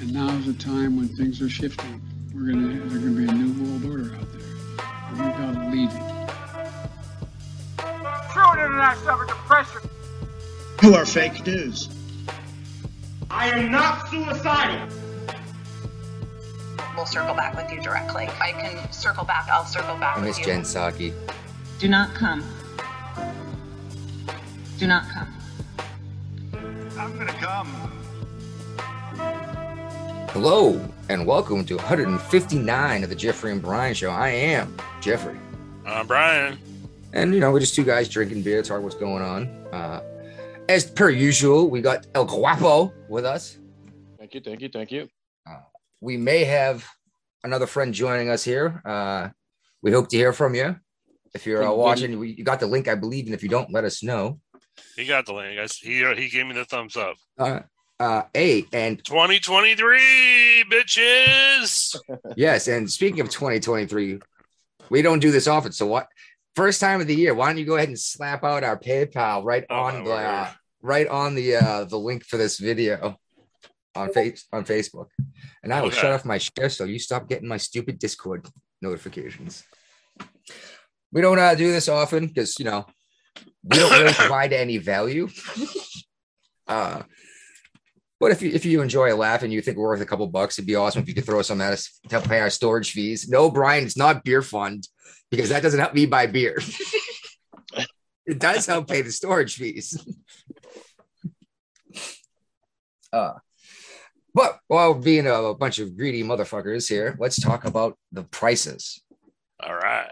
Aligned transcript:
And 0.00 0.12
now 0.12 0.28
is 0.30 0.48
a 0.48 0.54
time 0.54 0.96
when 0.96 1.08
things 1.08 1.40
are 1.40 1.48
shifting. 1.48 2.00
We're 2.34 2.52
gonna 2.52 2.78
there's 2.88 3.02
gonna 3.04 3.16
be 3.16 3.26
a 3.26 3.32
new 3.32 3.52
world 3.62 3.84
order 3.84 4.14
out 4.16 4.32
there. 4.32 4.42
And 5.08 5.18
we 5.18 5.24
gotta 5.24 5.70
lead 5.70 5.90
it. 5.90 6.12
True 8.32 8.52
internet 8.52 8.96
suffered 8.98 9.28
depression. 9.28 9.80
You 10.82 10.94
are 10.94 11.06
fake 11.06 11.46
news. 11.46 11.88
I 13.30 13.48
am 13.48 13.70
not 13.70 14.08
suicidal. 14.08 14.88
We'll 16.96 17.06
circle 17.06 17.34
back 17.34 17.54
with 17.56 17.72
you 17.72 17.80
directly. 17.80 18.24
If 18.24 18.40
I 18.40 18.52
can 18.52 18.92
circle 18.92 19.24
back, 19.24 19.48
I'll 19.48 19.64
circle 19.64 19.96
back 19.96 20.16
I 20.16 20.20
with 20.20 20.28
miss 20.28 20.38
you. 20.38 20.44
Jen 20.44 20.62
Psaki. 20.62 21.12
Do 21.78 21.88
not 21.88 22.14
come. 22.14 22.44
Do 24.78 24.86
not 24.86 25.08
come. 25.08 25.32
I'm 27.02 27.18
gonna 27.18 27.32
come. 27.32 27.66
Hello 30.30 30.88
and 31.08 31.26
welcome 31.26 31.64
to 31.64 31.74
159 31.74 33.02
of 33.02 33.08
the 33.08 33.16
Jeffrey 33.16 33.50
and 33.50 33.60
Brian 33.60 33.92
Show. 33.92 34.08
I 34.08 34.28
am 34.28 34.76
Jeffrey. 35.00 35.36
I'm 35.84 36.06
Brian. 36.06 36.60
and 37.12 37.34
you 37.34 37.40
know 37.40 37.50
we're 37.50 37.58
just 37.58 37.74
two 37.74 37.82
guys 37.82 38.08
drinking 38.08 38.42
beer, 38.42 38.62
talking 38.62 38.84
what's 38.84 38.94
going 38.94 39.20
on. 39.20 39.48
Uh, 39.72 40.00
as 40.68 40.88
per 40.88 41.10
usual, 41.10 41.68
we 41.68 41.80
got 41.80 42.06
El 42.14 42.24
Guapo 42.24 42.92
with 43.08 43.24
us. 43.24 43.58
Thank 44.20 44.34
you, 44.34 44.40
thank 44.40 44.60
you, 44.60 44.68
thank 44.68 44.92
you. 44.92 45.08
We 46.00 46.16
may 46.16 46.44
have 46.44 46.86
another 47.42 47.66
friend 47.66 47.92
joining 47.92 48.28
us 48.28 48.44
here. 48.44 48.80
Uh, 48.84 49.30
we 49.82 49.90
hope 49.90 50.08
to 50.10 50.16
hear 50.16 50.32
from 50.32 50.54
you. 50.54 50.76
If 51.34 51.46
you're 51.46 51.66
uh, 51.66 51.72
watching, 51.72 52.20
we, 52.20 52.28
you 52.30 52.44
got 52.44 52.60
the 52.60 52.68
link, 52.68 52.86
I 52.86 52.94
believe, 52.94 53.24
and 53.24 53.34
if 53.34 53.42
you 53.42 53.48
don't, 53.48 53.72
let 53.72 53.82
us 53.82 54.04
know. 54.04 54.38
He 54.96 55.06
got 55.06 55.26
the 55.26 55.32
link. 55.34 55.56
guys. 55.56 55.76
He 55.76 56.04
he 56.16 56.28
gave 56.28 56.46
me 56.46 56.54
the 56.54 56.64
thumbs 56.64 56.96
up. 56.96 57.16
Uh, 57.38 57.60
uh, 58.00 58.22
hey, 58.34 58.64
and 58.72 59.02
2023, 59.04 60.64
bitches. 60.70 61.96
Yes, 62.36 62.66
and 62.66 62.90
speaking 62.90 63.20
of 63.20 63.28
2023, 63.28 64.18
we 64.90 65.02
don't 65.02 65.18
do 65.20 65.30
this 65.30 65.46
often. 65.46 65.70
So 65.72 65.86
what? 65.86 66.08
First 66.56 66.80
time 66.80 67.00
of 67.02 67.06
the 67.06 67.14
year. 67.14 67.34
Why 67.34 67.48
don't 67.48 67.58
you 67.58 67.66
go 67.66 67.76
ahead 67.76 67.88
and 67.88 67.98
slap 67.98 68.42
out 68.42 68.64
our 68.64 68.78
PayPal 68.78 69.44
right 69.44 69.64
Oh, 69.68 69.74
on 69.76 70.04
the 70.04 70.10
uh, 70.12 70.50
right 70.80 71.06
on 71.06 71.34
the 71.34 71.56
uh, 71.56 71.84
the 71.84 71.98
link 71.98 72.24
for 72.24 72.38
this 72.38 72.58
video 72.58 73.18
on 73.94 74.10
face 74.12 74.46
on 74.52 74.64
Facebook, 74.64 75.08
and 75.62 75.72
I 75.74 75.80
will 75.82 75.88
Okay. 75.88 75.96
shut 75.98 76.12
off 76.12 76.24
my 76.24 76.38
share 76.38 76.70
so 76.70 76.84
you 76.84 76.98
stop 76.98 77.28
getting 77.28 77.48
my 77.48 77.58
stupid 77.58 77.98
Discord 77.98 78.48
notifications. 78.80 79.64
We 81.12 81.20
don't 81.20 81.38
uh, 81.38 81.54
do 81.54 81.70
this 81.70 81.88
often 81.88 82.26
because 82.28 82.58
you 82.58 82.64
know 82.64 82.86
we 83.64 83.76
don't 83.76 83.92
really 83.92 84.12
provide 84.14 84.52
any 84.52 84.78
value. 84.78 85.28
uh, 86.66 87.02
but 88.20 88.30
if 88.30 88.40
you 88.40 88.50
if 88.52 88.64
you 88.64 88.82
enjoy 88.82 89.12
a 89.12 89.16
laugh 89.16 89.42
and 89.42 89.52
you 89.52 89.60
think 89.60 89.76
we're 89.76 89.88
worth 89.88 90.00
a 90.00 90.06
couple 90.06 90.26
bucks, 90.28 90.58
it'd 90.58 90.66
be 90.66 90.76
awesome 90.76 91.02
if 91.02 91.08
you 91.08 91.14
could 91.14 91.26
throw 91.26 91.42
some 91.42 91.60
at 91.60 91.72
us 91.72 91.98
to 92.04 92.16
help 92.16 92.28
pay 92.28 92.40
our 92.40 92.50
storage 92.50 92.92
fees. 92.92 93.28
No, 93.28 93.50
Brian, 93.50 93.84
it's 93.84 93.96
not 93.96 94.22
beer 94.24 94.42
fund 94.42 94.86
because 95.30 95.48
that 95.48 95.62
doesn't 95.62 95.80
help 95.80 95.94
me 95.94 96.06
buy 96.06 96.26
beer. 96.26 96.58
it 98.26 98.38
does 98.38 98.66
help 98.66 98.88
pay 98.88 99.02
the 99.02 99.10
storage 99.10 99.56
fees. 99.56 100.06
uh, 103.12 103.32
but 104.34 104.60
while 104.68 104.94
being 104.94 105.26
a 105.26 105.54
bunch 105.54 105.78
of 105.78 105.96
greedy 105.96 106.22
motherfuckers 106.22 106.88
here, 106.88 107.16
let's 107.18 107.40
talk 107.40 107.64
about 107.64 107.98
the 108.12 108.22
prices. 108.22 109.02
All 109.60 109.74
right. 109.74 110.10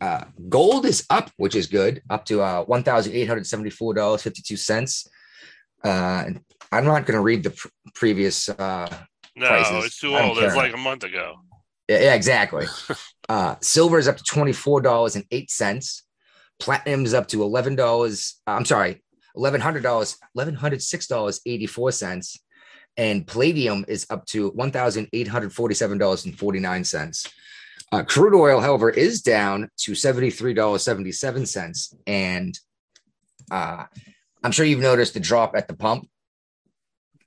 Uh, 0.00 0.24
gold 0.48 0.86
is 0.86 1.04
up, 1.10 1.30
which 1.36 1.54
is 1.54 1.66
good, 1.66 2.02
up 2.10 2.24
to 2.26 2.40
uh, 2.40 2.64
one 2.64 2.82
thousand 2.82 3.14
eight 3.14 3.26
hundred 3.26 3.46
seventy-four 3.46 3.94
dollars 3.94 4.22
fifty-two 4.22 4.56
cents. 4.56 5.08
Uh, 5.84 6.24
and 6.26 6.40
I'm 6.72 6.84
not 6.84 7.06
going 7.06 7.16
to 7.16 7.22
read 7.22 7.42
the 7.42 7.50
pr- 7.50 7.68
previous. 7.94 8.48
Uh, 8.48 8.88
No, 9.36 9.48
Prices. 9.48 9.84
it's 9.86 10.00
too 10.00 10.16
old. 10.16 10.38
It's 10.38 10.56
like 10.56 10.74
a 10.74 10.76
month 10.76 11.04
ago. 11.04 11.36
yeah, 11.88 12.00
yeah, 12.00 12.14
exactly. 12.14 12.66
uh, 13.28 13.56
silver 13.60 13.98
is 13.98 14.08
up 14.08 14.16
to 14.18 14.24
twenty-four 14.24 14.80
dollars 14.82 15.16
and 15.16 15.24
eight 15.30 15.50
cents. 15.50 16.04
Platinum 16.60 17.04
is 17.04 17.14
up 17.14 17.28
to 17.28 17.42
eleven 17.42 17.74
dollars. 17.76 18.40
I'm 18.46 18.64
sorry, 18.64 19.02
eleven 19.36 19.60
hundred 19.60 19.82
dollars, 19.82 20.16
eleven 20.34 20.54
hundred 20.54 20.82
six 20.82 21.06
dollars 21.06 21.40
eighty-four 21.46 21.92
cents, 21.92 22.38
and 22.96 23.26
palladium 23.26 23.84
is 23.88 24.06
up 24.10 24.26
to 24.26 24.48
one 24.50 24.70
thousand 24.72 25.08
eight 25.12 25.28
hundred 25.28 25.52
forty-seven 25.52 25.98
dollars 25.98 26.24
and 26.24 26.36
forty-nine 26.38 26.82
cents. 26.84 27.26
Uh, 27.90 28.02
crude 28.02 28.34
oil, 28.34 28.60
however, 28.60 28.90
is 28.90 29.22
down 29.22 29.70
to 29.78 29.94
seventy-three 29.94 30.54
dollars 30.54 30.82
seventy-seven 30.82 31.46
cents, 31.46 31.94
and 32.06 32.58
uh, 33.50 33.84
I'm 34.44 34.52
sure 34.52 34.66
you've 34.66 34.80
noticed 34.80 35.14
the 35.14 35.20
drop 35.20 35.56
at 35.56 35.68
the 35.68 35.74
pump. 35.74 36.08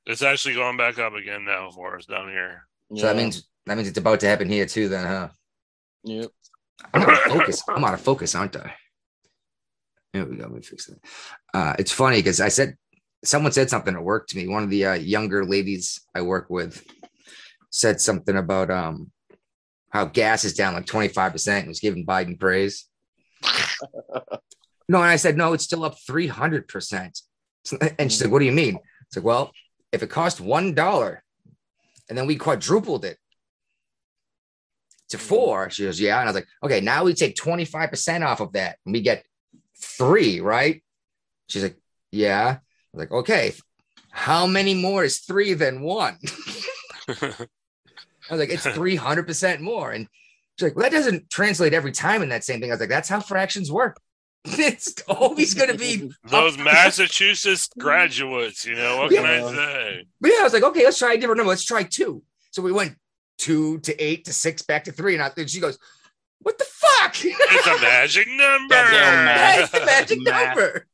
It's 0.06 0.22
actually 0.22 0.56
going 0.56 0.78
back 0.78 1.00
up 1.00 1.14
again 1.14 1.46
now 1.46 1.72
for 1.72 1.98
us 1.98 2.06
down 2.06 2.30
here. 2.30 2.68
So 2.96 3.08
that 3.08 3.16
means 3.16 3.48
that 3.66 3.76
means 3.76 3.88
it's 3.88 3.98
about 3.98 4.20
to 4.20 4.28
happen 4.28 4.50
here 4.50 4.66
too. 4.66 4.88
Then, 4.88 5.06
huh? 5.08 5.30
Yep. 6.04 6.30
I'm 6.94 7.02
out 7.04 7.14
of 7.14 7.20
focus. 7.32 7.64
I'm 7.68 7.86
out 7.86 7.94
of 7.94 8.02
focus, 8.02 8.36
aren't 8.36 8.56
I? 8.56 8.74
There 10.14 10.26
we 10.26 10.36
go. 10.36 10.44
Let 10.44 10.52
me 10.52 10.62
fix 10.62 10.90
it. 10.90 11.00
Uh, 11.54 11.76
it's 11.80 11.92
funny 11.92 12.18
because 12.18 12.42
I 12.42 12.50
said 12.50 12.76
someone 13.24 13.52
said 13.52 13.70
something 13.70 13.96
at 13.96 14.04
work 14.04 14.28
to 14.28 14.38
me. 14.38 14.48
One 14.48 14.64
of 14.64 14.70
the 14.70 14.86
uh, 14.86 14.94
younger 14.94 15.46
ladies 15.46 16.02
I 16.14 16.22
work 16.22 16.50
with 16.50 16.86
said 17.70 18.02
something 18.02 18.36
about 18.36 18.70
um 18.70 19.12
how 19.92 20.06
gas 20.06 20.44
is 20.44 20.54
down 20.54 20.74
like 20.74 20.86
25 20.86 21.32
percent. 21.32 21.60
And 21.60 21.68
was 21.70 21.80
giving 21.80 22.06
Biden 22.06 22.40
praise. 22.40 22.88
no, 24.90 24.98
and 25.02 25.06
I 25.06 25.16
said 25.16 25.38
no, 25.38 25.54
it's 25.54 25.64
still 25.64 25.84
up 25.84 25.98
300 26.06 26.68
percent. 26.68 27.20
And 28.00 28.12
she 28.12 28.18
said, 28.18 28.32
"What 28.32 28.40
do 28.40 28.46
you 28.46 28.52
mean?" 28.52 28.80
It's 29.08 29.18
like, 29.18 29.26
well, 29.26 29.52
if 29.92 30.02
it 30.02 30.10
cost 30.10 30.42
one 30.42 30.74
dollar, 30.74 31.24
and 32.10 32.18
then 32.18 32.28
we 32.28 32.36
quadrupled 32.36 33.06
it 33.06 33.18
to 35.12 35.18
mm. 35.18 35.22
four. 35.22 35.70
She 35.70 35.84
goes, 35.84 36.00
Yeah. 36.00 36.20
And 36.20 36.28
I 36.28 36.32
was 36.32 36.36
like, 36.36 36.48
Okay, 36.64 36.82
now 36.82 37.04
we 37.04 37.14
take 37.14 37.36
25% 37.36 38.26
off 38.26 38.42
of 38.42 38.54
that 38.54 38.78
and 38.86 38.94
we 38.94 39.02
get 39.02 39.24
three, 39.82 40.42
right? 40.42 40.84
She's 41.48 41.64
like, 41.64 41.78
Yeah. 42.12 42.58
I 42.58 42.98
was 42.98 43.00
like, 43.00 43.12
Okay, 43.12 43.54
how 44.10 44.48
many 44.48 44.74
more 44.74 45.04
is 45.04 45.20
three 45.20 45.54
than 45.54 45.82
one? 45.82 46.18
I 48.32 48.36
was 48.36 48.40
like, 48.40 48.50
It's 48.50 48.66
300% 48.66 49.60
more. 49.60 49.92
And 49.92 50.08
she's 50.58 50.64
like, 50.64 50.76
Well, 50.76 50.84
that 50.84 50.96
doesn't 50.96 51.30
translate 51.30 51.74
every 51.74 51.92
time 51.92 52.24
in 52.24 52.30
that 52.30 52.44
same 52.44 52.62
thing. 52.62 52.72
I 52.72 52.74
was 52.74 52.80
like, 52.80 52.90
That's 52.90 53.10
how 53.10 53.20
fractions 53.20 53.72
work. 53.72 54.00
It's 54.46 54.96
always 55.08 55.54
going 55.54 55.70
to 55.70 55.78
be. 55.78 56.12
Those 56.24 56.58
Massachusetts 56.58 57.70
graduates, 57.78 58.66
you 58.66 58.76
know, 58.76 58.98
what 58.98 59.12
can 59.12 59.26
I 59.26 59.42
say? 59.54 60.06
But 60.20 60.32
yeah, 60.32 60.40
I 60.40 60.44
was 60.44 60.54
like, 60.54 60.64
Okay, 60.64 60.84
let's 60.86 60.98
try 60.98 61.14
a 61.14 61.18
different 61.18 61.38
number. 61.38 61.50
Let's 61.50 61.66
try 61.66 61.84
two. 61.84 62.24
So 62.52 62.62
we 62.62 62.72
went 62.72 62.96
two 63.38 63.80
to 63.80 64.04
eight 64.04 64.26
to 64.26 64.34
six 64.34 64.62
back 64.62 64.86
to 64.86 64.92
three. 64.92 65.14
And, 65.14 65.22
I, 65.22 65.32
and 65.38 65.50
she 65.50 65.60
goes, 65.60 65.78
What 66.40 66.58
the 66.58 66.66
fuck? 66.66 67.14
It's 67.24 67.68
a 67.68 67.82
magic 67.82 68.28
number. 68.30 68.74
That's 68.74 69.72
the 69.72 69.86
magic 69.86 70.22
number. 70.22 70.88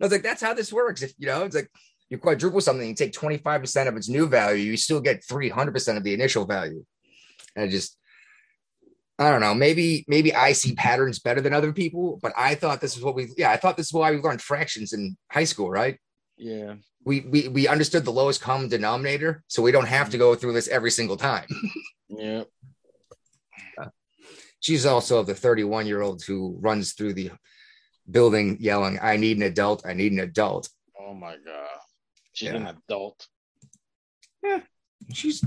I 0.00 0.04
was 0.04 0.12
like, 0.12 0.22
that's 0.22 0.42
how 0.42 0.52
this 0.52 0.72
works. 0.72 1.02
If 1.02 1.14
you 1.18 1.26
know, 1.26 1.44
it's 1.44 1.56
like 1.56 1.70
you 2.10 2.18
quadruple 2.18 2.60
something, 2.60 2.88
you 2.88 2.94
take 2.94 3.12
25% 3.12 3.88
of 3.88 3.96
its 3.96 4.08
new 4.08 4.28
value, 4.28 4.62
you 4.62 4.76
still 4.76 5.00
get 5.00 5.24
300% 5.24 5.96
of 5.96 6.04
the 6.04 6.14
initial 6.14 6.44
value. 6.44 6.84
And 7.54 7.64
I 7.64 7.68
just, 7.68 7.98
I 9.18 9.30
don't 9.30 9.40
know, 9.40 9.54
maybe, 9.54 10.04
maybe 10.08 10.34
I 10.34 10.52
see 10.52 10.74
patterns 10.74 11.18
better 11.18 11.40
than 11.40 11.54
other 11.54 11.72
people, 11.72 12.18
but 12.22 12.32
I 12.36 12.54
thought 12.54 12.80
this 12.80 12.96
is 12.96 13.02
what 13.02 13.14
we, 13.14 13.28
yeah, 13.36 13.50
I 13.50 13.56
thought 13.56 13.76
this 13.76 13.86
is 13.86 13.92
why 13.92 14.10
we 14.10 14.18
learned 14.18 14.42
fractions 14.42 14.92
in 14.92 15.16
high 15.30 15.44
school, 15.44 15.70
right? 15.70 15.98
Yeah. 16.36 16.74
We, 17.04 17.20
we, 17.20 17.48
we 17.48 17.68
understood 17.68 18.04
the 18.04 18.12
lowest 18.12 18.40
common 18.40 18.68
denominator, 18.68 19.42
so 19.48 19.62
we 19.62 19.72
don't 19.72 19.88
have 19.88 20.10
to 20.10 20.18
go 20.18 20.34
through 20.34 20.52
this 20.52 20.68
every 20.68 20.90
single 20.90 21.16
time. 21.16 21.46
yeah. 22.08 22.44
She's 24.60 24.86
also 24.86 25.22
the 25.22 25.34
31 25.34 25.86
year 25.86 26.02
old 26.02 26.24
who 26.24 26.56
runs 26.60 26.92
through 26.92 27.14
the 27.14 27.30
building 28.10 28.56
yelling, 28.60 28.98
I 29.00 29.16
need 29.16 29.36
an 29.36 29.44
adult, 29.44 29.84
I 29.86 29.92
need 29.92 30.12
an 30.12 30.20
adult. 30.20 30.68
Oh 31.00 31.14
my 31.14 31.36
god. 31.44 31.68
She's 32.36 32.50
Yeah. 32.50 32.56
an 32.56 32.66
adult. 32.66 33.26
Yeah, 34.42 34.60
She's 35.12 35.42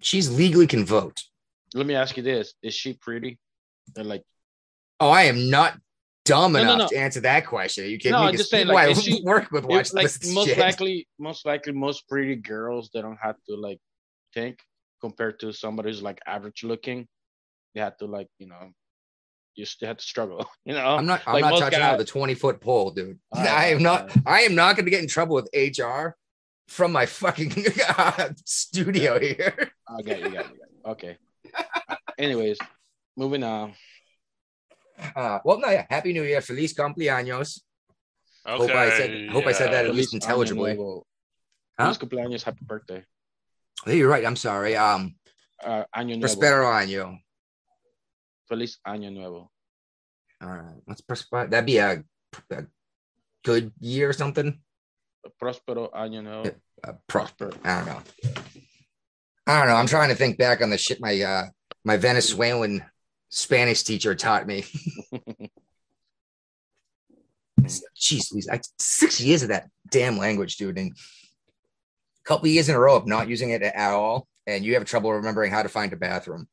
she's 0.00 0.28
legally 0.30 0.66
can 0.66 0.84
vote. 0.84 1.22
Let 1.72 1.86
me 1.86 1.94
ask 1.94 2.16
you 2.16 2.22
this: 2.24 2.52
Is 2.62 2.74
she 2.74 2.94
pretty? 2.94 3.38
They're 3.94 4.04
like, 4.04 4.24
Oh, 5.00 5.08
I 5.10 5.22
am 5.24 5.48
not 5.50 5.78
dumb 6.24 6.52
No, 6.52 6.58
no, 6.64 6.74
enough 6.74 6.78
no. 6.90 6.96
to 6.96 6.96
answer 6.96 7.20
that 7.20 7.46
question. 7.46 7.84
Are 7.84 7.88
you 7.88 7.98
kidding 7.98 8.12
No, 8.12 8.22
me? 8.22 8.28
I'm 8.30 8.36
just 8.36 8.50
saying, 8.50 8.66
like, 8.66 8.88
I 8.88 8.92
she- 8.94 9.22
work 9.24 9.50
with 9.52 9.64
watch 9.64 9.92
like 9.94 10.04
most 10.32 10.48
shit. 10.48 10.58
likely, 10.58 11.06
most 11.18 11.46
likely, 11.46 11.72
most 11.72 12.08
pretty 12.08 12.34
girls 12.36 12.90
they 12.92 13.00
don't 13.02 13.18
have 13.22 13.36
to 13.48 13.54
like 13.56 13.78
think 14.34 14.58
compared 15.00 15.38
to 15.40 15.52
somebody 15.52 15.90
who's 15.90 16.02
like 16.02 16.18
average 16.26 16.64
looking. 16.64 17.06
They 17.74 17.80
have 17.80 17.96
to 17.98 18.06
like 18.06 18.28
you 18.40 18.48
know, 18.48 18.72
you 19.54 19.64
still 19.64 19.86
have 19.88 19.98
to 19.98 20.04
struggle. 20.04 20.44
You 20.64 20.74
know, 20.74 20.96
I'm 20.96 21.06
not. 21.06 21.22
I'm 21.28 21.34
Like 21.34 21.42
not 21.44 21.58
touching 21.58 21.78
guys- 21.78 21.92
out 21.94 21.98
the 21.98 22.04
20 22.04 22.34
foot 22.34 22.60
pole, 22.60 22.90
dude. 22.90 23.18
Right, 23.34 23.48
I 23.48 23.66
am 23.68 23.82
not. 23.82 24.08
right. 24.16 24.22
I 24.26 24.40
am 24.42 24.54
not 24.56 24.74
going 24.76 24.84
to 24.84 24.90
get 24.90 25.00
in 25.02 25.08
trouble 25.08 25.36
with 25.36 25.48
HR 25.54 26.16
from 26.72 26.90
my 26.92 27.04
fucking 27.06 27.52
studio 28.44 29.20
here. 29.20 29.70
I 29.86 30.00
got 30.02 30.18
you, 30.18 30.24
got 30.24 30.32
you, 30.32 30.32
got 30.32 30.52
you. 30.56 30.90
Okay. 30.96 31.16
Anyways, 32.18 32.58
moving 33.16 33.44
on. 33.44 33.74
Uh, 35.14 35.38
well, 35.44 35.60
no, 35.60 35.68
yeah. 35.68 35.84
Happy 35.90 36.12
New 36.12 36.22
Year, 36.24 36.40
feliz 36.40 36.72
cumpleaños. 36.72 37.60
Okay. 38.46 38.56
Hope 38.66 38.70
I 38.72 38.90
said- 38.96 39.28
hope 39.30 39.46
I 39.46 39.52
said 39.52 39.72
that 39.72 39.84
at 39.86 39.94
least 39.94 40.10
Feliz 40.10 40.24
intelligibly. 40.24 40.76
Huh? 41.78 41.92
Feliz 41.92 41.98
cumpleaños, 41.98 42.42
happy 42.42 42.64
birthday. 42.64 43.04
Hey, 43.84 43.98
you're 43.98 44.08
right. 44.08 44.24
I'm 44.24 44.36
sorry. 44.36 44.76
Um, 44.76 45.14
Uh, 45.62 45.84
año 45.94 46.16
nuevo. 46.18 46.26
prospero 46.26 46.66
año. 46.66 47.20
Feliz 48.48 48.78
año 48.86 49.12
nuevo. 49.12 49.50
All 50.42 50.48
right. 50.50 50.80
What's 50.86 51.00
prosper? 51.02 51.46
That'd 51.46 51.66
be 51.66 51.78
a, 51.78 52.02
a 52.50 52.64
good 53.44 53.70
year 53.78 54.08
or 54.10 54.12
something. 54.12 54.58
Prospero 55.38 55.90
año 55.94 56.22
nuevo. 56.22 56.44
Yeah. 56.44 56.50
Uh, 56.84 56.92
prosper. 57.06 57.52
I 57.64 57.76
don't 57.76 57.86
know. 57.86 58.02
I 59.46 59.58
don't 59.58 59.68
know. 59.68 59.76
I'm 59.76 59.86
trying 59.86 60.08
to 60.08 60.14
think 60.14 60.38
back 60.38 60.62
on 60.62 60.70
the 60.70 60.78
shit 60.78 61.00
my 61.00 61.20
uh 61.20 61.44
my 61.84 61.96
Venezuelan 61.96 62.84
Spanish 63.28 63.82
teacher 63.82 64.14
taught 64.14 64.46
me. 64.46 64.64
Jeez, 67.96 68.32
Louise, 68.32 68.48
I, 68.50 68.60
six 68.78 69.20
years 69.20 69.42
of 69.42 69.50
that 69.50 69.68
damn 69.90 70.18
language, 70.18 70.56
dude, 70.56 70.78
and 70.78 70.90
a 70.90 72.24
couple 72.24 72.48
years 72.48 72.68
in 72.68 72.74
a 72.74 72.78
row 72.78 72.96
of 72.96 73.06
not 73.06 73.28
using 73.28 73.50
it 73.50 73.62
at 73.62 73.92
all, 73.92 74.26
and 74.46 74.64
you 74.64 74.74
have 74.74 74.84
trouble 74.84 75.12
remembering 75.12 75.52
how 75.52 75.62
to 75.62 75.68
find 75.68 75.92
a 75.92 75.96
bathroom. 75.96 76.48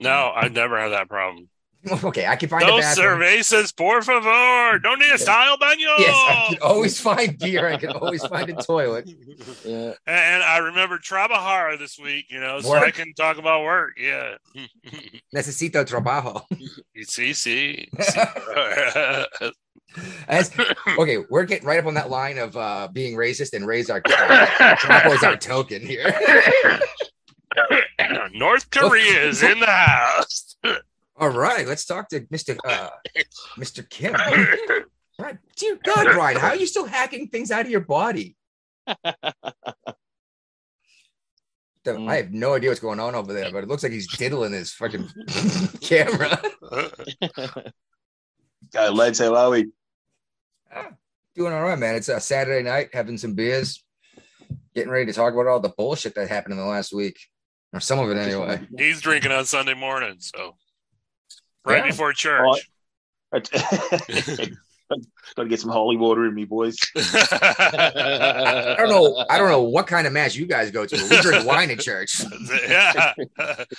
No, 0.00 0.32
I've 0.34 0.52
never 0.52 0.78
had 0.78 0.88
that 0.90 1.08
problem. 1.08 1.48
Okay, 2.08 2.26
I 2.26 2.36
can 2.36 2.48
find 2.48 2.64
a 2.64 2.66
Dos 2.66 2.80
bathroom. 2.82 3.20
cervezas, 3.20 3.74
por 3.76 4.02
favor. 4.02 4.78
Don't 4.78 4.98
need 4.98 5.10
a 5.10 5.18
style 5.18 5.56
baño. 5.58 5.98
Yes, 5.98 6.14
I 6.16 6.46
can 6.50 6.58
always 6.62 7.00
find 7.00 7.38
beer. 7.38 7.68
I 7.68 7.76
can 7.76 7.90
always 7.90 8.24
find 8.26 8.48
a 8.50 8.54
toilet. 8.62 9.08
Yeah. 9.64 9.92
And 10.06 10.42
I 10.42 10.58
remember 10.58 10.98
Trabajara 10.98 11.78
this 11.78 11.98
week, 11.98 12.26
you 12.30 12.40
know, 12.40 12.60
so 12.60 12.74
I 12.74 12.90
can 12.90 13.12
talk 13.14 13.38
about 13.38 13.62
work. 13.64 13.94
Yeah. 13.98 14.36
Necesito 15.34 15.84
trabajo. 15.84 16.42
see, 17.04 17.32
see. 17.34 17.88
As, 20.28 20.50
okay, 20.98 21.18
we're 21.30 21.44
getting 21.44 21.66
right 21.66 21.78
up 21.78 21.86
on 21.86 21.94
that 21.94 22.08
line 22.10 22.38
of 22.38 22.56
uh, 22.56 22.88
being 22.92 23.16
racist 23.16 23.52
and 23.54 23.66
raise 23.66 23.90
our 23.90 24.00
Trapo 24.00 25.14
is 25.14 25.22
our 25.22 25.36
token 25.36 25.82
here. 25.82 26.14
North 28.32 28.70
Korea 28.70 29.24
is 29.28 29.42
in 29.42 29.60
the 29.60 29.66
house. 29.66 30.56
All 31.18 31.30
right, 31.30 31.66
let's 31.66 31.84
talk 31.84 32.08
to 32.10 32.20
Mr. 32.26 32.56
Uh, 32.64 32.90
Mr. 33.58 33.88
Kim. 33.88 34.14
Right, 35.20 35.36
dear 35.56 35.76
God, 35.84 36.04
Brian, 36.12 36.38
how 36.38 36.50
are 36.50 36.54
you 36.56 36.64
still 36.68 36.86
hacking 36.86 37.26
things 37.26 37.50
out 37.50 37.62
of 37.62 37.70
your 37.72 37.80
body? 37.80 38.36
The- 38.86 39.04
Mm. 41.86 42.08
I 42.08 42.16
have 42.18 42.32
no 42.32 42.54
idea 42.54 42.70
what's 42.70 42.78
going 42.80 43.00
on 43.00 43.16
over 43.16 43.32
there, 43.32 43.50
but 43.50 43.64
it 43.64 43.68
looks 43.68 43.82
like 43.82 43.90
he's 43.90 44.06
diddling 44.16 44.52
his 44.52 44.72
fucking 44.74 45.08
camera. 45.80 46.40
Go, 48.72 48.92
lads. 48.92 49.18
How 49.18 49.34
are 49.34 49.50
we? 49.50 49.70
Doing 51.34 51.52
all 51.52 51.62
right, 51.62 51.78
man. 51.78 51.96
It's 51.96 52.08
a 52.08 52.20
Saturday 52.20 52.62
night, 52.62 52.90
having 52.92 53.18
some 53.18 53.34
beers, 53.34 53.82
getting 54.74 54.90
ready 54.92 55.06
to 55.06 55.12
talk 55.12 55.32
about 55.32 55.46
all 55.48 55.58
the 55.60 55.70
bullshit 55.70 56.14
that 56.14 56.28
happened 56.28 56.52
in 56.52 56.58
the 56.58 56.64
last 56.66 56.92
week, 56.92 57.18
or 57.72 57.80
some 57.80 57.98
of 57.98 58.08
it 58.10 58.18
anyway. 58.18 58.60
He's 58.76 59.00
drinking 59.00 59.32
on 59.32 59.46
Sunday 59.46 59.74
morning, 59.74 60.16
so 60.18 60.56
right 61.68 61.84
Yeah. 61.84 61.90
before 61.90 62.12
church. 62.12 62.68
Got 65.36 65.42
to 65.42 65.48
get 65.50 65.60
some 65.60 65.70
holy 65.70 65.98
water 65.98 66.24
in 66.24 66.34
me, 66.34 66.46
boys. 66.46 66.74
I 66.96 68.74
don't 68.78 68.88
know. 68.88 69.22
I 69.28 69.36
don't 69.36 69.50
know 69.50 69.60
what 69.62 69.86
kind 69.86 70.06
of 70.06 70.14
mass 70.14 70.34
you 70.34 70.46
guys 70.46 70.70
go 70.70 70.86
to. 70.86 70.96
We 71.10 71.20
drink 71.20 71.44
wine 71.46 71.70
at 71.70 71.80
church. 71.80 72.22
yeah, 72.68 73.12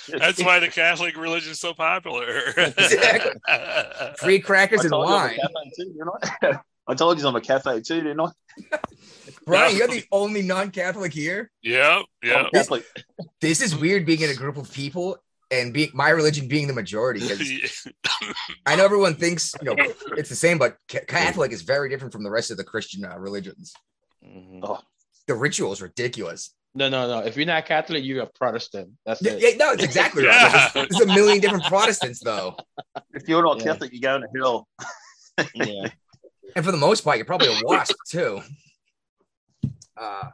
that's 0.08 0.40
why 0.42 0.60
the 0.60 0.68
Catholic 0.68 1.16
religion 1.16 1.50
is 1.50 1.58
so 1.58 1.74
popular. 1.74 2.52
Exactly. 2.56 3.32
Free 4.18 4.38
crackers 4.38 4.80
I 4.80 4.84
and 4.84 4.90
told 4.92 5.08
you 5.08 5.14
I'm 5.16 5.20
a 5.20 5.38
wine. 5.52 5.70
too, 5.76 6.12
I? 6.42 6.58
I 6.86 6.94
told 6.94 7.20
you 7.20 7.26
I'm 7.26 7.34
a 7.34 7.40
cafe 7.40 7.80
too, 7.80 8.02
didn't 8.02 8.20
I? 8.20 8.28
Brian, 9.46 9.76
you're 9.76 9.88
the 9.88 10.04
only 10.12 10.42
non-Catholic 10.42 11.12
here. 11.12 11.50
yeah, 11.62 12.02
yeah. 12.22 12.34
I'm 12.36 12.46
a 12.46 12.50
Catholic. 12.50 12.84
This 13.40 13.60
is 13.60 13.74
weird 13.76 14.06
being 14.06 14.20
in 14.20 14.30
a 14.30 14.34
group 14.34 14.56
of 14.56 14.72
people 14.72 15.18
and 15.50 15.72
being 15.72 15.90
my 15.94 16.10
religion 16.10 16.48
being 16.48 16.66
the 16.66 16.72
majority. 16.72 17.20
'cause 17.26 17.86
I 18.66 18.76
know 18.76 18.84
everyone 18.84 19.14
thinks 19.16 19.54
you 19.62 19.74
know 19.74 19.82
it's 20.16 20.28
the 20.28 20.36
same, 20.36 20.58
but 20.58 20.76
Catholic 20.88 21.52
is 21.52 21.62
very 21.62 21.88
different 21.88 22.12
from 22.12 22.22
the 22.22 22.30
rest 22.30 22.50
of 22.50 22.56
the 22.56 22.64
Christian 22.64 23.04
uh, 23.04 23.18
religions. 23.18 23.72
Mhm. 24.24 24.60
Oh, 24.62 24.80
The 25.26 25.34
ritual 25.34 25.72
is 25.72 25.80
ridiculous. 25.82 26.54
No, 26.74 26.88
no, 26.88 27.08
no. 27.08 27.18
If 27.26 27.36
you're 27.36 27.46
not 27.46 27.66
Catholic, 27.66 28.04
you're 28.04 28.22
a 28.22 28.26
Protestant. 28.26 28.90
That's 29.04 29.20
Yeah, 29.22 29.32
it. 29.32 29.42
yeah, 29.42 29.56
no, 29.56 29.72
it's 29.72 29.82
exactly 29.82 30.24
right. 30.24 30.34
Yeah. 30.34 30.70
There's, 30.72 30.88
there's 30.98 31.10
a 31.10 31.14
million 31.14 31.40
different 31.40 31.64
Protestants 31.64 32.20
though, 32.20 32.56
if 33.12 33.28
you're 33.28 33.42
not 33.42 33.58
Yeah. 33.58 33.64
Catholic, 33.72 33.90
you're 33.92 34.00
going 34.02 34.22
to 34.22 34.28
hell. 34.38 34.68
Yeah. 35.54 35.88
and 36.56 36.64
for 36.64 36.70
the 36.70 36.78
most 36.78 37.02
part, 37.02 37.16
you're 37.16 37.26
probably 37.26 37.48
a 37.48 37.60
wasp 37.64 37.96
too. 38.08 38.40
Uh, 39.96 40.28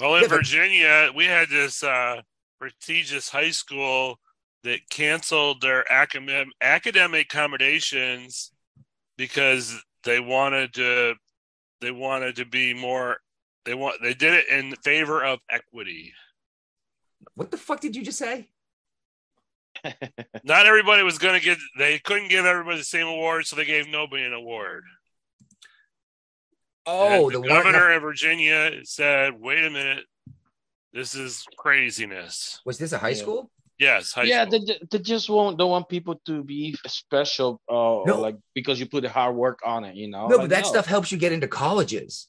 Well, 0.00 0.16
in 0.16 0.22
Yeah, 0.22 0.28
but- 0.28 0.36
Virginia, 0.36 1.10
we 1.14 1.24
had 1.24 1.48
this 1.48 1.82
uh, 1.82 2.20
prestigious 2.58 3.28
high 3.28 3.50
school 3.50 4.18
that 4.64 4.80
canceled 4.90 5.60
their 5.60 5.90
academic 5.90 6.48
academic 6.60 7.26
accommodations 7.26 8.52
because 9.16 9.80
they 10.04 10.20
wanted 10.20 10.74
to 10.74 11.14
they 11.80 11.90
wanted 11.90 12.36
to 12.36 12.44
be 12.44 12.74
more 12.74 13.18
they 13.64 13.74
want 13.74 13.96
they 14.02 14.14
did 14.14 14.34
it 14.34 14.48
in 14.48 14.74
favor 14.76 15.24
of 15.24 15.38
equity. 15.50 16.12
what 17.34 17.50
the 17.50 17.56
fuck 17.56 17.80
did 17.80 17.94
you 17.94 18.02
just 18.02 18.18
say? 18.18 18.48
Not 20.44 20.66
everybody 20.66 21.02
was 21.02 21.18
going 21.18 21.38
to 21.38 21.44
get 21.44 21.58
they 21.78 21.98
couldn't 21.98 22.28
give 22.28 22.44
everybody 22.46 22.78
the 22.78 22.84
same 22.84 23.06
award, 23.06 23.46
so 23.46 23.54
they 23.54 23.64
gave 23.64 23.88
nobody 23.88 24.24
an 24.24 24.32
award. 24.32 24.84
Oh, 26.84 27.26
And 27.26 27.34
the, 27.34 27.40
the 27.42 27.48
governor 27.48 27.92
of 27.92 28.02
Virginia 28.02 28.72
said, 28.84 29.38
"Wait 29.38 29.64
a 29.64 29.70
minute, 29.70 30.04
this 30.92 31.14
is 31.14 31.44
craziness." 31.56 32.60
was 32.64 32.78
this 32.78 32.92
a 32.92 32.98
high 32.98 33.10
Yeah. 33.10 33.14
school? 33.22 33.50
Yes, 33.78 34.12
high 34.12 34.24
yeah, 34.24 34.44
school. 34.44 34.64
they, 34.66 34.78
they 34.90 34.98
just 34.98 35.30
won't 35.30 35.56
don't 35.58 35.70
want 35.70 35.88
people 35.88 36.20
to 36.26 36.42
be 36.42 36.74
special, 36.86 37.60
uh, 37.68 38.02
No. 38.10 38.20
like 38.20 38.36
because 38.54 38.80
you 38.80 38.86
put 38.86 39.02
the 39.02 39.08
hard 39.08 39.36
work 39.36 39.60
on 39.64 39.84
it, 39.84 39.94
you 39.94 40.08
know. 40.08 40.26
No, 40.26 40.36
Like, 40.36 40.44
but 40.44 40.50
that 40.50 40.66
stuff 40.66 40.86
helps 40.86 41.12
you 41.12 41.18
get 41.18 41.30
into 41.32 41.46
colleges. 41.46 42.28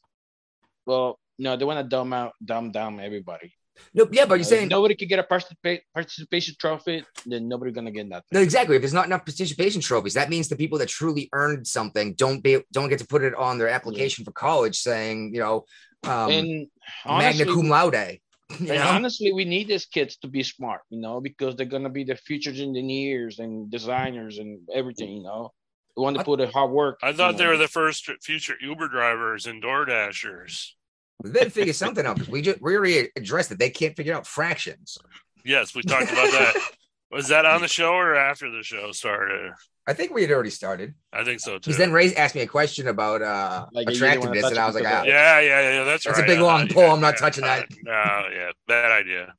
Well, 0.85 1.19
no, 1.39 1.55
they 1.55 1.65
want 1.65 1.79
to 1.79 1.83
dumb 1.87 2.13
out, 2.13 2.33
dumb 2.43 2.71
down 2.71 2.99
everybody. 2.99 3.53
No, 3.93 4.07
yeah, 4.11 4.25
but 4.25 4.35
you're 4.35 4.39
Uh, 4.39 4.41
if 4.41 4.47
saying 4.47 4.67
nobody 4.67 4.93
can 4.93 5.07
get 5.07 5.19
a 5.19 5.23
participa- 5.23 5.81
participation 5.93 6.53
trophy, 6.59 7.03
then 7.25 7.47
nobody 7.47 7.71
gonna 7.71 7.91
get 7.91 8.07
nothing. 8.07 8.27
No, 8.31 8.41
exactly. 8.41 8.75
If 8.75 8.81
there's 8.81 8.93
not 8.93 9.05
enough 9.05 9.25
participation 9.25 9.81
trophies, 9.81 10.13
that 10.15 10.29
means 10.29 10.49
the 10.49 10.55
people 10.57 10.77
that 10.79 10.89
truly 10.89 11.29
earned 11.33 11.65
something 11.65 12.13
don't 12.15 12.43
be 12.43 12.59
don't 12.73 12.89
get 12.89 12.99
to 12.99 13.07
put 13.07 13.23
it 13.23 13.33
on 13.33 13.57
their 13.57 13.69
application 13.69 14.25
for 14.25 14.31
college, 14.33 14.77
saying 14.79 15.33
you 15.33 15.39
know 15.39 15.65
um, 16.03 16.29
and 16.29 16.67
magna 17.07 17.45
cum 17.45 17.69
laude. 17.69 18.19
You 18.51 18.57
and 18.59 18.67
know? 18.79 18.87
honestly, 18.89 19.31
we 19.31 19.45
need 19.45 19.67
these 19.67 19.85
kids 19.85 20.17
to 20.17 20.27
be 20.27 20.43
smart, 20.43 20.81
you 20.89 20.99
know, 20.99 21.21
because 21.21 21.55
they're 21.55 21.65
gonna 21.65 21.89
be 21.89 22.03
the 22.03 22.15
future 22.15 22.49
engineers 22.51 23.39
and 23.39 23.69
designers 23.69 24.39
and 24.39 24.59
everything, 24.73 25.11
you 25.17 25.23
know. 25.23 25.51
We 25.95 26.03
want 26.03 26.15
to 26.15 26.21
I- 26.21 26.23
put 26.23 26.39
in 26.41 26.49
hard 26.49 26.71
work. 26.71 26.99
I 27.03 27.13
thought 27.13 27.37
they 27.37 27.43
know. 27.43 27.51
were 27.51 27.57
the 27.57 27.67
first 27.67 28.09
future 28.21 28.55
Uber 28.61 28.87
drivers 28.87 29.45
and 29.45 29.61
Door 29.61 29.85
Dashers. 29.85 30.75
We 31.21 31.31
better 31.31 31.49
figure 31.49 31.73
something 31.73 32.05
out 32.05 32.15
because 32.15 32.29
we 32.31 32.41
just 32.41 32.61
we 32.61 32.75
already 32.77 33.09
addressed 33.17 33.51
it. 33.51 33.59
they 33.59 33.69
can't 33.69 33.95
figure 33.95 34.15
out 34.15 34.25
fractions. 34.25 34.97
Yes, 35.43 35.75
we 35.75 35.81
talked 35.83 36.11
about 36.11 36.31
that. 36.31 36.55
Was 37.11 37.27
that 37.29 37.45
on 37.45 37.61
the 37.61 37.67
show 37.67 37.91
or 37.93 38.15
after 38.15 38.51
the 38.51 38.61
show 38.61 38.91
started? 38.91 39.51
I 39.87 39.93
think 39.93 40.13
we 40.13 40.21
had 40.21 40.31
already 40.31 40.51
started. 40.51 40.93
I 41.11 41.23
think 41.23 41.39
so 41.39 41.53
too. 41.53 41.61
Because 41.61 41.77
then 41.77 41.91
Ray 41.91 42.13
asked 42.13 42.35
me 42.35 42.41
a 42.41 42.47
question 42.47 42.87
about 42.87 43.23
uh, 43.23 43.65
Like, 43.71 43.89
you 43.89 43.99
didn't 43.99 44.19
wanna 44.19 44.31
attractiveness, 44.33 44.51
and 44.51 44.59
I 44.59 44.65
was 44.67 44.75
like, 44.75 44.83
because 44.83 44.99
ah, 45.01 45.03
yeah, 45.05 45.39
yeah, 45.39 45.61
yeah, 45.79 45.83
that's, 45.83 46.05
right. 46.05 46.15
That's 46.15 46.19
a 46.19 46.21
right. 46.21 46.27
big, 46.27 46.39
Uh, 46.39 46.43
long 46.43 46.67
yeah, 46.67 46.73
pole. 46.73 46.91
I'm 46.91 47.01
not 47.01 47.15
yeah, 47.15 47.19
touching 47.19 47.43
that. 47.45 47.63
uh, 47.63 47.65
no, 47.83 48.27
yeah, 48.31 48.51
bad 48.67 48.91
idea. 48.91 49.33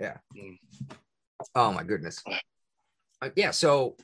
Yeah. 0.00 0.16
Oh 1.54 1.72
my 1.72 1.82
goodness. 1.82 2.22
Uh, 3.20 3.28
yeah, 3.36 3.50
so 3.50 3.96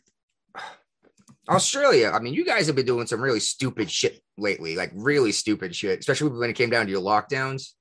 Australia. 1.48 2.10
I 2.14 2.18
mean, 2.18 2.34
you 2.34 2.44
guys 2.44 2.66
have 2.66 2.76
been 2.76 2.86
doing 2.86 3.06
some 3.06 3.20
really 3.20 3.40
stupid 3.40 3.90
shit 3.90 4.20
lately, 4.36 4.76
like 4.76 4.90
really 4.94 5.32
stupid 5.32 5.74
shit, 5.74 6.00
especially 6.00 6.28
when 6.28 6.50
it 6.50 6.56
came 6.56 6.70
down 6.70 6.84
to 6.84 6.92
your 6.92 7.00
lockdowns. 7.00 7.72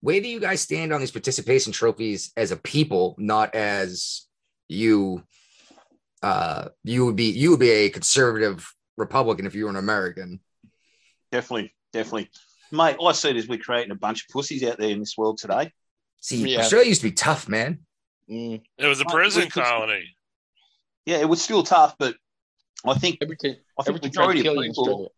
Where 0.00 0.20
do 0.20 0.28
you 0.28 0.40
guys 0.40 0.60
stand 0.62 0.92
on 0.92 1.00
these 1.00 1.10
participation 1.10 1.72
trophies 1.72 2.32
as 2.36 2.50
a 2.50 2.56
people, 2.56 3.14
not 3.18 3.54
as 3.54 4.26
you? 4.68 5.22
Uh, 6.22 6.68
you 6.84 7.06
would 7.06 7.16
be 7.16 7.30
you 7.30 7.50
would 7.50 7.60
be 7.60 7.70
a 7.70 7.90
conservative 7.90 8.72
Republican 8.96 9.46
if 9.46 9.54
you 9.54 9.64
were 9.64 9.70
an 9.70 9.76
American. 9.76 10.40
Definitely, 11.32 11.74
definitely. 11.92 12.30
Mate, 12.72 12.96
all 12.98 13.08
I 13.08 13.12
see 13.12 13.36
is 13.36 13.48
we're 13.48 13.58
creating 13.58 13.90
a 13.90 13.94
bunch 13.96 14.22
of 14.22 14.28
pussies 14.28 14.62
out 14.62 14.78
there 14.78 14.90
in 14.90 15.00
this 15.00 15.16
world 15.16 15.38
today. 15.38 15.72
See, 16.20 16.52
Yeah. 16.52 16.60
Australia 16.60 16.88
used 16.88 17.00
to 17.00 17.08
be 17.08 17.12
tough, 17.12 17.48
man. 17.48 17.80
Mm, 18.28 18.62
It 18.78 18.86
was 18.86 19.00
a 19.00 19.04
prison 19.06 19.40
we- 19.42 19.46
we- 19.46 19.50
colony. 19.50 20.16
Yeah, 21.06 21.18
it 21.18 21.28
was 21.28 21.42
still 21.42 21.62
tough, 21.62 21.96
but 21.98 22.16
I 22.84 22.94
think 22.94 23.18
everything. 23.22 23.56
I 23.78 23.82
think 23.82 24.00
the 24.02 24.08
Everything 24.08 24.12
trying 24.12 24.36
majority 24.38 24.68
of 24.68 24.74
people, 24.74 25.12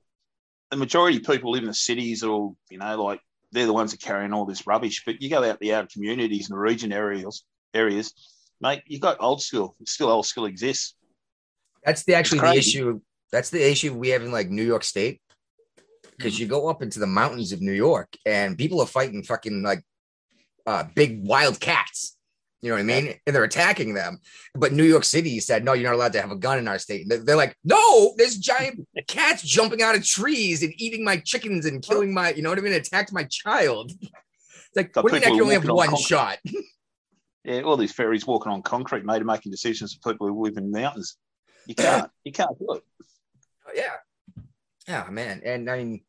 the 0.70 0.76
majority 0.76 1.16
of 1.18 1.24
people 1.24 1.50
live 1.50 1.62
in 1.62 1.68
the 1.68 1.74
cities, 1.74 2.22
or 2.22 2.56
you 2.70 2.78
know, 2.78 3.02
like 3.02 3.20
they're 3.52 3.66
the 3.66 3.72
ones 3.72 3.92
that 3.92 4.02
are 4.02 4.06
carrying 4.06 4.32
all 4.32 4.46
this 4.46 4.66
rubbish. 4.66 5.02
But 5.04 5.22
you 5.22 5.30
go 5.30 5.44
out 5.44 5.60
the 5.60 5.74
outer 5.74 5.88
communities 5.92 6.48
and 6.48 6.56
the 6.56 6.60
region 6.60 6.92
areas, 6.92 7.44
areas, 7.74 8.14
mate, 8.60 8.82
you 8.86 8.98
got 8.98 9.18
old 9.20 9.42
school. 9.42 9.76
Still, 9.84 10.08
old 10.08 10.26
school 10.26 10.46
exists. 10.46 10.94
That's 11.84 12.04
the 12.04 12.14
actually 12.14 12.40
the 12.40 12.54
issue. 12.54 13.00
That's 13.30 13.50
the 13.50 13.70
issue 13.70 13.94
we 13.94 14.10
have 14.10 14.22
in 14.22 14.32
like 14.32 14.50
New 14.50 14.64
York 14.64 14.84
State. 14.84 15.20
because 16.16 16.38
you 16.38 16.46
go 16.46 16.68
up 16.68 16.82
into 16.82 17.00
the 17.00 17.06
mountains 17.06 17.52
of 17.52 17.60
New 17.60 17.72
York 17.72 18.08
and 18.26 18.56
people 18.56 18.80
are 18.80 18.86
fighting 18.86 19.22
fucking 19.22 19.62
like 19.62 19.82
uh, 20.66 20.84
big 20.94 21.24
wild 21.24 21.58
cats. 21.58 22.16
You 22.62 22.68
know 22.68 22.76
what 22.76 22.80
I 22.80 22.84
mean? 22.84 23.14
And 23.26 23.34
they're 23.34 23.44
attacking 23.44 23.94
them. 23.94 24.20
But 24.54 24.72
New 24.72 24.84
York 24.84 25.04
City 25.04 25.40
said, 25.40 25.64
no, 25.64 25.72
you're 25.72 25.90
not 25.90 25.96
allowed 25.96 26.12
to 26.12 26.20
have 26.20 26.30
a 26.30 26.36
gun 26.36 26.58
in 26.58 26.68
our 26.68 26.78
state. 26.78 27.06
They're, 27.08 27.18
they're 27.18 27.36
like, 27.36 27.56
no, 27.64 28.14
there's 28.16 28.36
giant 28.38 28.86
cats 29.08 29.42
jumping 29.42 29.82
out 29.82 29.96
of 29.96 30.06
trees 30.06 30.62
and 30.62 30.72
eating 30.76 31.04
my 31.04 31.16
chickens 31.16 31.66
and 31.66 31.82
killing 31.82 32.14
my, 32.14 32.32
you 32.32 32.42
know 32.42 32.50
what 32.50 32.58
I 32.58 32.62
mean? 32.62 32.72
Attacked 32.72 33.12
my 33.12 33.24
child. 33.24 33.90
It's 34.00 34.10
like, 34.76 34.92
Got 34.92 35.04
what 35.04 35.10
do 35.12 35.16
you 35.16 35.22
mean 35.22 35.28
I 35.28 35.32
can 35.32 35.42
only 35.42 35.54
have 35.54 35.68
on 35.68 35.76
one 35.76 35.88
concrete. 35.88 36.06
shot? 36.06 36.38
Yeah, 37.44 37.62
all 37.62 37.76
these 37.76 37.92
fairies 37.92 38.24
walking 38.24 38.52
on 38.52 38.62
concrete, 38.62 39.04
mate, 39.04 39.20
are 39.20 39.24
making 39.24 39.50
decisions 39.50 39.92
for 39.94 40.12
people 40.12 40.28
who 40.28 40.44
live 40.44 40.56
in 40.56 40.70
mountains. 40.70 41.16
You 41.66 41.74
can't. 41.74 42.08
You 42.24 42.30
can't 42.30 42.56
do 42.56 42.74
it. 42.74 42.82
Oh, 43.66 43.72
yeah 43.74 43.94
yeah 44.88 45.06
man 45.10 45.40
and 45.44 45.70
i 45.70 45.78
mean 45.78 46.00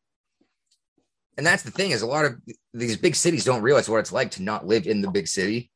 and 1.37 1.45
that's 1.45 1.63
the 1.63 1.71
thing 1.71 1.91
is 1.91 2.01
a 2.01 2.07
lot 2.07 2.25
of 2.25 2.33
these 2.73 2.97
big 2.97 3.15
cities 3.15 3.43
don't 3.45 3.61
realize 3.61 3.89
what 3.89 3.99
it's 3.99 4.11
like 4.11 4.31
to 4.31 4.43
not 4.43 4.65
live 4.67 4.85
in 4.87 5.01
the 5.01 5.09
big 5.09 5.27
city 5.27 5.71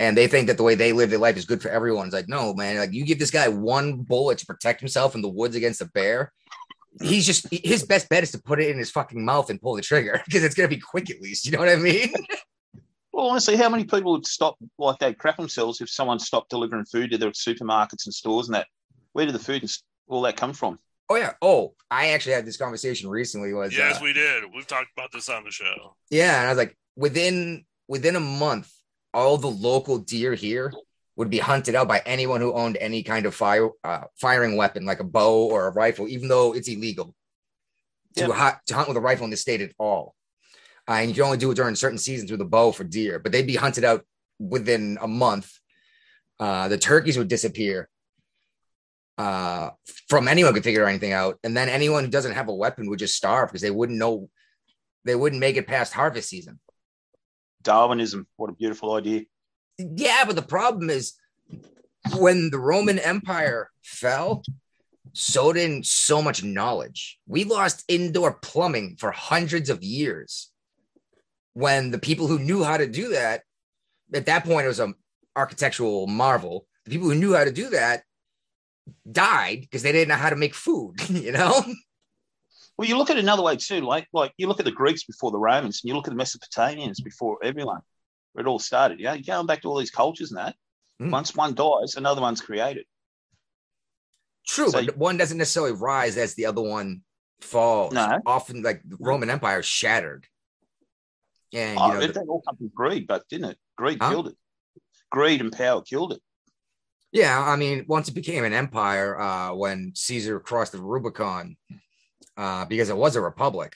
and 0.00 0.16
they 0.16 0.26
think 0.26 0.46
that 0.46 0.56
the 0.56 0.62
way 0.62 0.74
they 0.74 0.92
live 0.92 1.10
their 1.10 1.18
life 1.18 1.36
is 1.36 1.44
good 1.44 1.60
for 1.62 1.68
everyone 1.68 2.06
it's 2.06 2.14
like 2.14 2.28
no 2.28 2.54
man 2.54 2.76
like 2.78 2.92
you 2.92 3.04
give 3.04 3.18
this 3.18 3.30
guy 3.30 3.48
one 3.48 3.96
bullet 3.96 4.38
to 4.38 4.46
protect 4.46 4.80
himself 4.80 5.14
in 5.14 5.22
the 5.22 5.28
woods 5.28 5.56
against 5.56 5.80
a 5.80 5.86
bear 5.86 6.32
he's 7.02 7.26
just 7.26 7.46
his 7.52 7.84
best 7.84 8.08
bet 8.08 8.22
is 8.22 8.30
to 8.32 8.42
put 8.42 8.60
it 8.60 8.70
in 8.70 8.78
his 8.78 8.90
fucking 8.90 9.24
mouth 9.24 9.50
and 9.50 9.60
pull 9.60 9.74
the 9.74 9.82
trigger 9.82 10.20
because 10.26 10.42
it's 10.44 10.54
going 10.54 10.68
to 10.68 10.74
be 10.74 10.80
quick 10.80 11.10
at 11.10 11.20
least 11.20 11.44
you 11.46 11.52
know 11.52 11.58
what 11.58 11.68
i 11.68 11.76
mean 11.76 12.12
Well, 13.10 13.30
honestly, 13.30 13.56
how 13.56 13.68
many 13.68 13.82
people 13.84 14.12
would 14.12 14.26
stop 14.26 14.56
like 14.78 15.00
they'd 15.00 15.18
crap 15.18 15.38
themselves 15.38 15.80
if 15.80 15.90
someone 15.90 16.20
stopped 16.20 16.50
delivering 16.50 16.84
food 16.84 17.10
to 17.10 17.18
their 17.18 17.32
supermarkets 17.32 18.04
and 18.06 18.14
stores 18.14 18.46
and 18.46 18.54
that? 18.54 18.68
Where 19.12 19.26
did 19.26 19.34
the 19.34 19.40
food 19.40 19.62
and 19.62 19.64
s- 19.64 19.82
all 20.06 20.20
that 20.22 20.36
come 20.36 20.52
from? 20.52 20.78
oh 21.10 21.16
yeah 21.16 21.32
oh 21.42 21.74
i 21.90 22.10
actually 22.10 22.34
had 22.34 22.44
this 22.46 22.58
conversation 22.58 23.08
recently 23.08 23.52
was 23.54 23.76
Yes, 23.76 23.96
uh, 23.96 24.00
we 24.04 24.12
did. 24.12 24.44
We've 24.54 24.66
talked 24.66 24.90
about 24.96 25.10
this 25.10 25.28
on 25.30 25.42
the 25.42 25.50
show. 25.50 25.96
Yeah, 26.10 26.38
and 26.38 26.46
I 26.46 26.50
was 26.50 26.58
like, 26.58 26.76
within 26.96 27.64
within 27.88 28.14
a 28.14 28.20
month, 28.20 28.70
all 29.14 29.36
the 29.36 29.50
local 29.50 29.98
deer 29.98 30.34
here 30.34 30.72
would 31.16 31.30
be 31.30 31.38
hunted 31.38 31.74
out 31.74 31.88
by 31.88 32.00
anyone 32.06 32.40
who 32.40 32.52
owned 32.52 32.76
any 32.76 33.02
kind 33.02 33.26
of 33.26 33.34
fire 33.34 33.70
uh, 33.82 34.04
firing 34.20 34.56
weapon, 34.56 34.84
like 34.84 35.00
a 35.00 35.04
bow 35.04 35.48
or 35.48 35.66
a 35.66 35.72
rifle, 35.72 36.06
even 36.08 36.28
though 36.28 36.54
it's 36.54 36.68
illegal 36.68 37.14
to, 38.16 38.26
Yeah. 38.26 38.32
hunt, 38.32 38.56
to 38.66 38.74
hunt 38.74 38.88
with 38.88 38.96
a 38.96 39.00
rifle 39.00 39.24
in 39.24 39.30
the 39.30 39.36
state 39.36 39.60
at 39.60 39.72
all. 39.78 40.14
Uh, 40.88 40.92
and 40.92 41.08
you 41.08 41.14
can 41.14 41.24
only 41.24 41.36
do 41.36 41.50
it 41.50 41.56
during 41.56 41.74
certain 41.74 41.98
seasons 41.98 42.30
with 42.30 42.40
a 42.40 42.44
bow 42.46 42.72
for 42.72 42.84
deer, 42.84 43.18
but 43.18 43.32
they'd 43.32 43.46
be 43.46 43.56
hunted 43.56 43.84
out 43.84 44.06
within 44.38 44.96
a 45.00 45.08
month. 45.08 45.52
Uh, 46.38 46.68
the 46.68 46.78
turkeys 46.78 47.18
would 47.18 47.28
disappear 47.28 47.88
uh, 49.18 49.70
from 50.08 50.28
anyone 50.28 50.54
could 50.54 50.62
figure 50.62 50.86
anything 50.86 51.12
out, 51.12 51.38
and 51.42 51.56
then 51.56 51.68
anyone 51.68 52.04
who 52.04 52.10
doesn't 52.10 52.34
have 52.34 52.48
a 52.48 52.54
weapon 52.54 52.88
would 52.88 53.00
just 53.00 53.16
starve 53.16 53.48
because 53.48 53.62
they 53.62 53.70
wouldn't 53.72 53.98
know 53.98 54.30
they 55.04 55.16
wouldn't 55.16 55.40
make 55.40 55.56
it 55.56 55.66
past 55.66 55.92
harvest 55.92 56.28
season. 56.28 56.60
Darwinism. 57.62 58.26
What 58.36 58.50
a 58.50 58.54
beautiful 58.54 58.94
idea. 58.94 59.22
Yeah, 59.78 60.24
but 60.26 60.36
the 60.36 60.42
problem 60.42 60.90
is 60.90 61.14
when 62.16 62.50
the 62.50 62.58
Roman 62.58 62.98
Empire 62.98 63.70
fell, 63.82 64.42
so 65.12 65.52
did 65.52 65.84
so 65.86 66.22
much 66.22 66.42
knowledge. 66.42 67.18
We 67.26 67.44
lost 67.44 67.84
indoor 67.88 68.34
plumbing 68.34 68.96
for 68.98 69.10
hundreds 69.10 69.70
of 69.70 69.82
years. 69.82 70.50
When 71.54 71.90
the 71.90 71.98
people 71.98 72.28
who 72.28 72.38
knew 72.38 72.62
how 72.62 72.76
to 72.76 72.86
do 72.86 73.10
that, 73.10 73.42
at 74.14 74.26
that 74.26 74.44
point, 74.44 74.64
it 74.64 74.68
was 74.68 74.80
an 74.80 74.94
architectural 75.34 76.06
marvel. 76.06 76.66
The 76.84 76.90
people 76.90 77.08
who 77.08 77.14
knew 77.14 77.34
how 77.34 77.44
to 77.44 77.52
do 77.52 77.70
that 77.70 78.02
died 79.10 79.62
because 79.62 79.82
they 79.82 79.92
didn't 79.92 80.08
know 80.08 80.14
how 80.14 80.30
to 80.30 80.36
make 80.36 80.54
food, 80.54 80.94
you 81.08 81.32
know? 81.32 81.64
Well, 82.78 82.88
you 82.88 82.96
look 82.96 83.10
at 83.10 83.16
it 83.16 83.24
another 83.24 83.42
way 83.42 83.56
too. 83.56 83.80
Like, 83.80 84.06
like 84.12 84.32
you 84.38 84.46
look 84.46 84.60
at 84.60 84.64
the 84.64 84.70
Greeks 84.70 85.02
before 85.02 85.32
the 85.32 85.38
Romans, 85.38 85.80
and 85.82 85.88
you 85.88 85.96
look 85.96 86.06
at 86.06 86.16
the 86.16 86.22
Mesopotamians 86.22 87.02
before 87.02 87.38
everyone, 87.42 87.80
where 88.32 88.46
it 88.46 88.48
all 88.48 88.60
started. 88.60 89.00
Yeah, 89.00 89.14
you're 89.14 89.24
going 89.24 89.46
back 89.46 89.62
to 89.62 89.68
all 89.68 89.78
these 89.78 89.90
cultures 89.90 90.30
and 90.30 90.38
that. 90.38 90.54
Hmm. 91.00 91.10
Once 91.10 91.34
one 91.34 91.54
dies, 91.54 91.96
another 91.96 92.20
one's 92.20 92.40
created. 92.40 92.86
True, 94.46 94.70
So- 94.70 94.84
but 94.86 94.96
one 94.96 95.16
doesn't 95.16 95.38
necessarily 95.38 95.72
rise 95.72 96.16
as 96.16 96.34
the 96.34 96.46
other 96.46 96.62
one 96.62 97.02
falls. 97.40 97.92
No. 97.92 98.20
Often, 98.24 98.62
like 98.62 98.82
the 98.84 98.96
Roman 99.00 99.28
Empire 99.28 99.62
shattered. 99.62 100.26
And, 101.52 101.78
you 101.78 101.84
Oh, 101.84 101.92
know, 101.94 102.00
it, 102.00 102.14
the- 102.14 102.20
all 102.22 102.42
come 102.46 102.56
from 102.56 102.68
greed, 102.74 103.06
but 103.06 103.26
didn't 103.28 103.50
it? 103.50 103.58
Greed 103.76 103.98
Huh? 104.00 104.10
killed 104.10 104.28
it. 104.28 104.36
Greed 105.10 105.40
and 105.40 105.52
power 105.52 105.82
killed 105.82 106.12
it. 106.12 106.22
Yeah, 107.10 107.40
I 107.40 107.56
mean, 107.56 107.86
once 107.88 108.08
it 108.08 108.12
became 108.14 108.44
an 108.44 108.52
empire, 108.52 109.18
uh, 109.18 109.54
when 109.54 109.94
Caesar 109.94 110.38
crossed 110.40 110.72
the 110.72 110.82
Rubicon, 110.82 111.56
uh, 112.38 112.64
because 112.64 112.88
it 112.88 112.96
was 112.96 113.16
a 113.16 113.20
republic. 113.20 113.74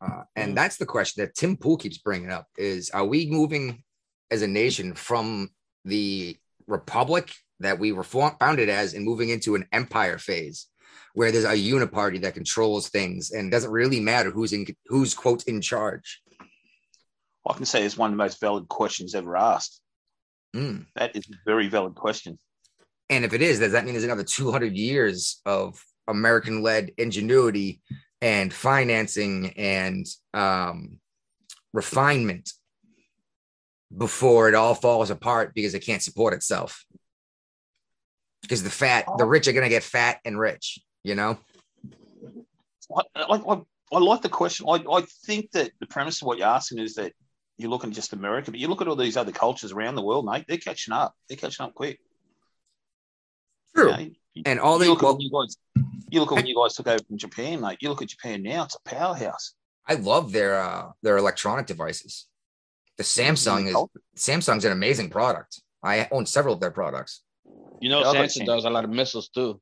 Uh, 0.00 0.22
and 0.36 0.56
that's 0.56 0.76
the 0.76 0.86
question 0.86 1.24
that 1.24 1.34
Tim 1.34 1.56
Pool 1.56 1.76
keeps 1.76 1.98
bringing 1.98 2.30
up: 2.30 2.46
is 2.56 2.90
Are 2.90 3.04
we 3.04 3.28
moving 3.28 3.82
as 4.30 4.42
a 4.42 4.46
nation 4.46 4.94
from 4.94 5.50
the 5.84 6.36
republic 6.66 7.32
that 7.60 7.78
we 7.78 7.92
were 7.92 8.04
founded 8.04 8.68
as, 8.68 8.94
and 8.94 9.04
moving 9.04 9.30
into 9.30 9.54
an 9.54 9.66
empire 9.72 10.18
phase, 10.18 10.68
where 11.14 11.32
there's 11.32 11.44
a 11.44 11.56
uniparty 11.56 12.20
that 12.22 12.34
controls 12.34 12.88
things, 12.88 13.32
and 13.32 13.50
doesn't 13.50 13.70
really 13.70 14.00
matter 14.00 14.30
who's 14.30 14.52
in 14.52 14.66
who's 14.86 15.12
quote 15.12 15.44
in 15.44 15.60
charge? 15.60 16.22
I 17.48 17.54
can 17.54 17.64
say 17.64 17.84
it's 17.84 17.96
one 17.96 18.10
of 18.10 18.16
the 18.16 18.22
most 18.22 18.40
valid 18.40 18.68
questions 18.68 19.14
ever 19.14 19.36
asked. 19.36 19.80
Mm. 20.54 20.86
That 20.96 21.16
is 21.16 21.28
a 21.30 21.34
very 21.44 21.68
valid 21.68 21.94
question. 21.94 22.38
And 23.08 23.24
if 23.24 23.32
it 23.32 23.42
is, 23.42 23.60
does 23.60 23.72
that 23.72 23.84
mean 23.84 23.94
there's 23.94 24.04
another 24.04 24.24
200 24.24 24.76
years 24.76 25.40
of 25.46 25.80
American 26.08 26.62
led 26.62 26.92
ingenuity 26.98 27.80
and 28.20 28.52
financing 28.52 29.52
and 29.56 30.06
um, 30.34 30.98
refinement 31.72 32.52
before 33.96 34.48
it 34.48 34.54
all 34.54 34.74
falls 34.74 35.10
apart 35.10 35.52
because 35.54 35.74
it 35.74 35.80
can't 35.80 36.02
support 36.02 36.34
itself? 36.34 36.84
Because 38.42 38.62
the 38.62 38.70
fat, 38.70 39.06
the 39.18 39.24
rich 39.24 39.48
are 39.48 39.52
going 39.52 39.64
to 39.64 39.70
get 39.70 39.82
fat 39.82 40.20
and 40.24 40.38
rich, 40.38 40.78
you 41.02 41.14
know? 41.14 41.38
I, 42.94 43.02
I, 43.14 43.36
I, 43.36 43.60
I 43.92 43.98
like 43.98 44.22
the 44.22 44.28
question. 44.28 44.66
I, 44.68 44.84
I 44.90 45.02
think 45.24 45.50
that 45.52 45.72
the 45.80 45.86
premise 45.86 46.22
of 46.22 46.26
what 46.26 46.38
you're 46.38 46.46
asking 46.46 46.78
is 46.78 46.94
that 46.94 47.12
you're 47.58 47.70
looking 47.70 47.90
at 47.90 47.96
just 47.96 48.12
America, 48.12 48.50
but 48.50 48.60
you 48.60 48.68
look 48.68 48.82
at 48.82 48.88
all 48.88 48.96
these 48.96 49.16
other 49.16 49.32
cultures 49.32 49.72
around 49.72 49.94
the 49.94 50.02
world, 50.02 50.26
mate. 50.26 50.44
They're 50.46 50.58
catching 50.58 50.92
up. 50.92 51.14
They're 51.28 51.38
catching 51.38 51.64
up 51.64 51.74
quick. 51.74 52.00
True. 53.76 53.90
You 53.90 53.96
know, 53.96 54.42
And 54.46 54.60
all 54.60 54.74
you 54.78 54.84
they, 54.84 54.88
look 54.88 54.98
at 54.98 55.04
well, 55.04 55.16
you 55.20 55.30
guys, 55.30 55.56
you 56.10 56.20
look 56.20 56.32
at 56.32 56.36
when 56.36 56.46
you 56.46 56.54
guys 56.56 56.74
took 56.74 56.86
over 56.86 57.02
from 57.06 57.18
Japan, 57.18 57.60
mate. 57.60 57.78
You 57.80 57.88
look 57.88 58.02
at 58.02 58.08
Japan 58.08 58.42
now; 58.42 58.64
it's 58.64 58.74
a 58.76 58.88
powerhouse. 58.88 59.54
I 59.88 59.94
love 59.94 60.32
their 60.32 60.60
uh, 60.60 60.90
their 61.02 61.16
electronic 61.16 61.66
devices. 61.66 62.26
The 62.96 63.04
Samsung 63.04 63.68
is 63.68 63.76
Samsung's 64.16 64.64
an 64.64 64.72
amazing 64.72 65.10
product. 65.10 65.60
I 65.82 66.08
own 66.10 66.26
several 66.26 66.54
of 66.54 66.60
their 66.60 66.70
products. 66.70 67.22
You 67.80 67.90
know, 67.90 68.02
I'll 68.02 68.12
let 68.12 68.30
Samsung 68.30 68.40
you- 68.40 68.46
does 68.46 68.64
a 68.64 68.70
lot 68.70 68.84
of 68.84 68.90
missiles 68.90 69.28
too. 69.28 69.60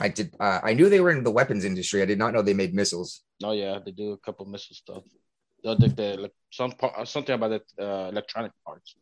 I 0.00 0.08
did. 0.08 0.34
Uh, 0.40 0.60
I 0.62 0.74
knew 0.74 0.88
they 0.88 1.00
were 1.00 1.12
in 1.12 1.22
the 1.22 1.30
weapons 1.30 1.64
industry. 1.64 2.02
I 2.02 2.06
did 2.06 2.18
not 2.18 2.32
know 2.34 2.42
they 2.42 2.54
made 2.54 2.74
missiles. 2.74 3.22
Oh 3.44 3.52
yeah, 3.52 3.78
they 3.84 3.92
do 3.92 4.12
a 4.12 4.18
couple 4.18 4.44
missile 4.46 4.74
stuff. 4.74 5.04
They'll 5.62 5.76
do 5.76 5.88
the 5.88 6.16
like 6.18 6.32
some 6.50 6.72
part, 6.72 7.06
something 7.06 7.34
about 7.34 7.50
the 7.76 7.84
uh, 7.86 8.08
electronic 8.08 8.52
parts. 8.66 8.96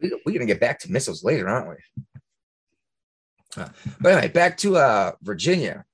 We're 0.00 0.32
gonna 0.32 0.46
get 0.46 0.58
back 0.60 0.78
to 0.80 0.90
missiles 0.90 1.22
later, 1.22 1.48
aren't 1.48 1.68
we? 1.68 1.76
Uh, 3.56 3.68
but 4.00 4.12
anyway, 4.12 4.28
back 4.32 4.56
to 4.58 4.76
uh, 4.76 5.12
Virginia. 5.22 5.84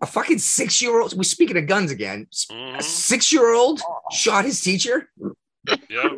A 0.00 0.06
fucking 0.06 0.38
six-year-old. 0.38 1.16
We're 1.16 1.24
speaking 1.24 1.56
of 1.56 1.66
guns 1.66 1.90
again. 1.90 2.28
A 2.50 2.52
Mhm. 2.54 2.82
six-year-old 2.82 3.80
shot 4.12 4.44
his 4.44 4.60
teacher 4.60 5.10
Yep. 5.66 6.12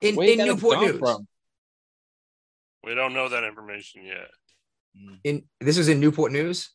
in, 0.00 0.22
in 0.22 0.38
Newport 0.38 0.80
News. 0.80 0.98
from? 0.98 1.28
We 2.82 2.94
don't 2.94 3.12
know 3.12 3.28
that 3.28 3.44
information 3.44 4.04
yet. 4.06 4.30
In 5.24 5.44
this 5.60 5.76
was 5.76 5.88
in 5.88 6.00
Newport 6.00 6.32
News. 6.32 6.70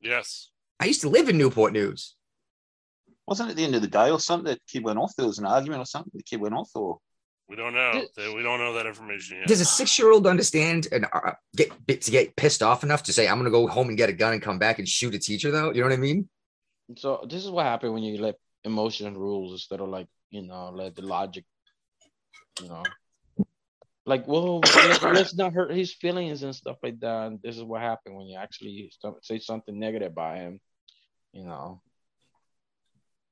Yes. 0.00 0.50
I 0.80 0.86
used 0.86 1.02
to 1.02 1.08
live 1.08 1.28
in 1.28 1.38
Newport 1.38 1.72
News. 1.72 2.16
Wasn't 3.28 3.48
it 3.48 3.52
at 3.52 3.56
the 3.56 3.64
end 3.64 3.74
of 3.76 3.82
the 3.82 3.88
day 3.88 4.10
or 4.10 4.18
something? 4.18 4.52
That 4.52 4.60
kid 4.66 4.82
went 4.82 4.98
off. 4.98 5.14
There 5.16 5.26
was 5.26 5.38
an 5.38 5.46
argument 5.46 5.80
or 5.82 5.86
something. 5.86 6.10
The 6.14 6.22
kid 6.24 6.40
went 6.40 6.54
off, 6.54 6.70
or 6.74 6.98
We 7.48 7.54
don't 7.54 7.74
know. 7.74 8.04
We 8.16 8.42
don't 8.42 8.58
know 8.58 8.72
that 8.72 8.86
information 8.86 9.38
yet. 9.38 9.46
Does 9.46 9.60
a 9.60 9.64
six-year-old 9.64 10.26
understand 10.26 10.88
and 10.90 11.06
uh, 11.12 11.32
get 11.54 11.70
to 11.86 12.10
get 12.10 12.34
pissed 12.34 12.62
off 12.62 12.82
enough 12.82 13.04
to 13.04 13.12
say, 13.12 13.28
"I'm 13.28 13.38
gonna 13.38 13.50
go 13.50 13.68
home 13.68 13.88
and 13.88 13.96
get 13.96 14.08
a 14.08 14.12
gun 14.12 14.32
and 14.32 14.42
come 14.42 14.58
back 14.58 14.80
and 14.80 14.88
shoot 14.88 15.14
a 15.14 15.18
teacher"? 15.18 15.52
Though, 15.52 15.72
you 15.72 15.80
know 15.80 15.86
what 15.86 15.94
I 15.94 15.98
mean? 15.98 16.28
So 16.96 17.24
this 17.28 17.44
is 17.44 17.50
what 17.50 17.66
happened 17.66 17.94
when 17.94 18.02
you 18.02 18.20
let 18.20 18.36
emotion 18.64 19.16
rules 19.16 19.52
instead 19.52 19.80
of 19.80 19.88
like 19.88 20.08
you 20.30 20.42
know 20.42 20.70
let 20.74 20.96
the 20.96 21.02
logic, 21.02 21.44
you 22.60 22.68
know, 22.68 22.82
like 24.06 24.26
well 24.26 24.58
let, 24.74 25.02
let's 25.02 25.34
not 25.36 25.52
hurt 25.52 25.70
his 25.70 25.94
feelings 25.94 26.42
and 26.42 26.54
stuff 26.54 26.78
like 26.82 26.98
that. 26.98 27.26
And 27.28 27.40
this 27.42 27.56
is 27.56 27.62
what 27.62 27.80
happened 27.80 28.16
when 28.16 28.26
you 28.26 28.38
actually 28.38 28.90
st- 29.00 29.24
say 29.24 29.38
something 29.38 29.78
negative 29.78 30.10
about 30.10 30.38
him, 30.38 30.60
you 31.32 31.44
know. 31.44 31.80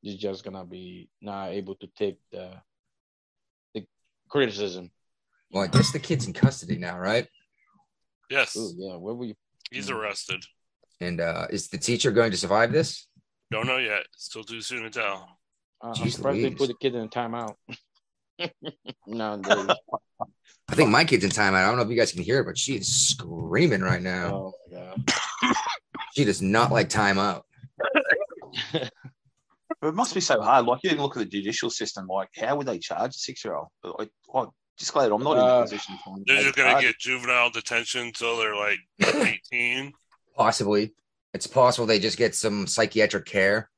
He's 0.03 0.17
just 0.17 0.45
gonna 0.45 0.65
be 0.65 1.09
not 1.21 1.49
able 1.51 1.75
to 1.77 1.89
take 1.97 2.19
the 2.31 2.51
the 2.51 2.74
criticism. 4.35 4.91
Well, 5.53 5.63
I 5.63 5.69
guess 5.69 5.93
the 5.93 6.01
kid's 6.01 6.27
in 6.27 6.33
custody 6.33 6.77
now, 6.77 6.99
right? 6.99 7.29
yes. 8.31 8.57
Ooh, 8.57 8.75
yeah, 8.77 8.97
where 8.97 9.15
were 9.15 9.27
you? 9.27 9.35
He's 9.71 9.89
Mm. 9.89 9.95
arrested. 9.97 10.45
And 11.01 11.21
uh, 11.21 11.47
is 11.51 11.69
the 11.69 11.79
teacher 11.79 12.11
going 12.11 12.31
to 12.33 12.37
survive 12.37 12.73
this? 12.73 13.07
Don't 13.53 13.67
know 13.67 13.77
yet. 13.79 14.07
Still 14.17 14.43
too 14.43 14.61
soon 14.61 14.83
to 14.83 14.91
tell. 14.91 15.39
Uh, 15.83 15.89
I'm 15.89 15.95
Jeez 15.95 16.13
surprised 16.17 16.43
they 16.43 16.51
put 16.51 16.69
the 16.69 16.75
kid 16.81 16.95
in 16.97 17.09
timeout. 17.09 17.55
Nowadays. 19.07 19.69
I 20.69 20.75
think 20.75 20.91
my 20.91 21.05
kid's 21.05 21.23
in 21.25 21.31
timeout. 21.31 21.63
I 21.65 21.67
don't 21.67 21.77
know 21.77 21.83
if 21.83 21.91
you 21.91 21.97
guys 21.97 22.13
can 22.13 22.23
hear 22.23 22.41
it, 22.41 22.47
but 22.47 22.59
she 22.59 22.75
is 22.77 22.89
screaming 22.93 23.83
right 23.83 24.03
now. 24.03 24.35
oh 24.35 24.53
my 24.73 24.79
god. 24.79 25.13
She 26.17 26.25
does 26.25 26.43
not 26.43 26.73
like 26.73 26.89
timeout. 26.89 27.43
But 29.81 29.89
it 29.89 29.95
must 29.95 30.15
be 30.15 30.21
so 30.21 30.41
hard. 30.41 30.65
Like 30.67 30.81
you 30.83 30.91
even 30.91 31.03
look 31.03 31.17
at 31.17 31.21
the 31.21 31.29
judicial 31.29 31.69
system. 31.69 32.07
Like 32.07 32.29
how 32.39 32.57
would 32.57 32.67
they 32.67 32.79
charge 32.79 33.11
a 33.17 33.19
six-year-old? 33.19 33.67
I, 33.85 34.09
I 34.35 34.47
just 34.79 34.93
glad 34.93 35.13
I'm 35.13 35.23
not 35.23 35.33
in 35.33 35.39
the 35.39 35.45
uh, 35.45 35.63
position. 35.63 35.97
to 36.05 36.23
They're 36.27 36.43
just 36.43 36.57
gonna 36.57 36.81
get 36.81 36.99
juvenile 36.99 37.51
detention 37.51 38.03
until 38.09 38.37
they're 38.39 38.57
like 38.57 38.79
18. 39.53 39.93
Possibly. 40.37 40.93
It's 41.33 41.47
possible 41.47 41.87
they 41.87 41.99
just 41.99 42.19
get 42.19 42.35
some 42.35 42.67
psychiatric 42.67 43.25
care. 43.25 43.71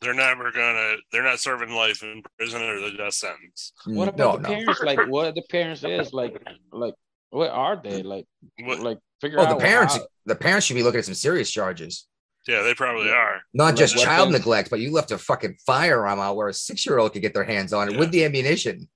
They're 0.00 0.14
never 0.14 0.50
gonna. 0.52 0.96
They're 1.12 1.24
not 1.24 1.40
serving 1.40 1.70
life 1.70 2.02
in 2.02 2.22
prison 2.38 2.62
or 2.62 2.80
the 2.80 2.96
death 2.96 3.14
sentence. 3.14 3.72
Mm, 3.86 3.94
what 3.96 4.16
no, 4.16 4.30
about 4.30 4.42
the 4.42 4.48
no. 4.48 4.54
parents? 4.54 4.82
Like, 4.82 5.00
what 5.08 5.26
are 5.26 5.32
the 5.32 5.42
parents 5.50 5.82
is 5.84 6.12
like? 6.12 6.40
Like, 6.72 6.94
what 7.30 7.50
are 7.50 7.80
they 7.82 8.02
like? 8.02 8.26
What? 8.60 8.80
Like, 8.80 8.98
figure 9.20 9.40
Oh, 9.40 9.44
out 9.44 9.58
the 9.58 9.64
parents. 9.64 9.96
how- 9.96 10.06
The 10.26 10.36
parents 10.36 10.66
should 10.66 10.74
be 10.74 10.82
looking 10.82 10.98
at 10.98 11.04
some 11.04 11.14
serious 11.14 11.50
charges. 11.50 12.06
Yeah, 12.46 12.62
they 12.62 12.74
probably 12.74 13.10
are. 13.10 13.40
Not 13.52 13.64
Like 13.64 13.76
just 13.76 13.96
child 13.98 14.30
neglect, 14.32 14.70
but 14.70 14.78
you 14.80 14.92
left 14.92 15.10
a 15.10 15.18
fucking 15.18 15.56
firearm 15.66 16.18
out 16.20 16.36
where 16.36 16.48
a 16.48 16.54
six-year-old 16.54 17.12
could 17.12 17.20
get 17.22 17.34
their 17.34 17.44
hands 17.44 17.72
on 17.74 17.88
it 17.88 17.92
Yeah. 17.94 17.98
with 17.98 18.10
the 18.10 18.24
ammunition. 18.24 18.88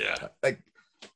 Yeah, 0.00 0.28
Like 0.42 0.62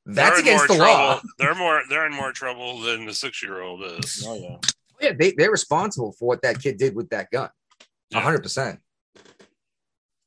They're 0.04 0.14
that's 0.14 0.40
against 0.40 0.68
the 0.68 0.74
more 0.74 0.86
law. 0.86 1.20
They're 1.38 1.54
more. 1.54 1.82
They're 1.88 2.06
in 2.06 2.12
more 2.12 2.32
trouble 2.32 2.80
than 2.80 3.06
the 3.06 3.14
six-year-old 3.14 3.82
is. 3.84 4.24
Oh 4.26 4.34
yeah. 4.36 4.56
Yeah, 5.00 5.12
they, 5.18 5.32
they're 5.32 5.50
responsible 5.50 6.12
for 6.12 6.26
what 6.28 6.42
that 6.42 6.60
kid 6.62 6.76
did 6.78 6.94
with 6.94 7.08
that 7.10 7.30
gun. 7.30 7.48
A 7.80 7.84
Yeah. 8.10 8.20
hundred 8.20 8.42
percent. 8.42 8.80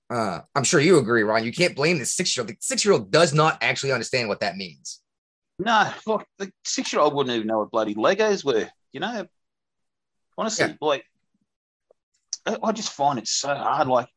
Uh, 0.09 0.39
I'm 0.55 0.63
sure 0.63 0.79
you 0.79 0.97
agree, 0.97 1.23
Ron. 1.23 1.43
You 1.43 1.51
can't 1.51 1.75
blame 1.75 1.99
the 1.99 2.05
six-year-old. 2.05 2.49
The 2.49 2.55
six-year-old 2.61 3.11
does 3.11 3.33
not 3.33 3.57
actually 3.61 3.91
understand 3.91 4.29
what 4.29 4.39
that 4.39 4.55
means. 4.55 5.01
No, 5.59 5.91
look, 6.05 6.25
the 6.37 6.51
six-year-old 6.63 7.13
wouldn't 7.13 7.35
even 7.35 7.47
know 7.47 7.59
what 7.59 7.71
bloody 7.71 7.95
Legos 7.95 8.45
were. 8.45 8.69
You 8.93 8.99
know, 9.01 9.25
honestly, 10.37 10.67
Yeah. 10.67 10.75
like 10.81 11.03
I 12.45 12.57
I 12.63 12.71
just 12.71 12.93
find 12.93 13.19
it 13.19 13.27
so 13.27 13.53
hard. 13.53 13.87
Like, 13.87 14.07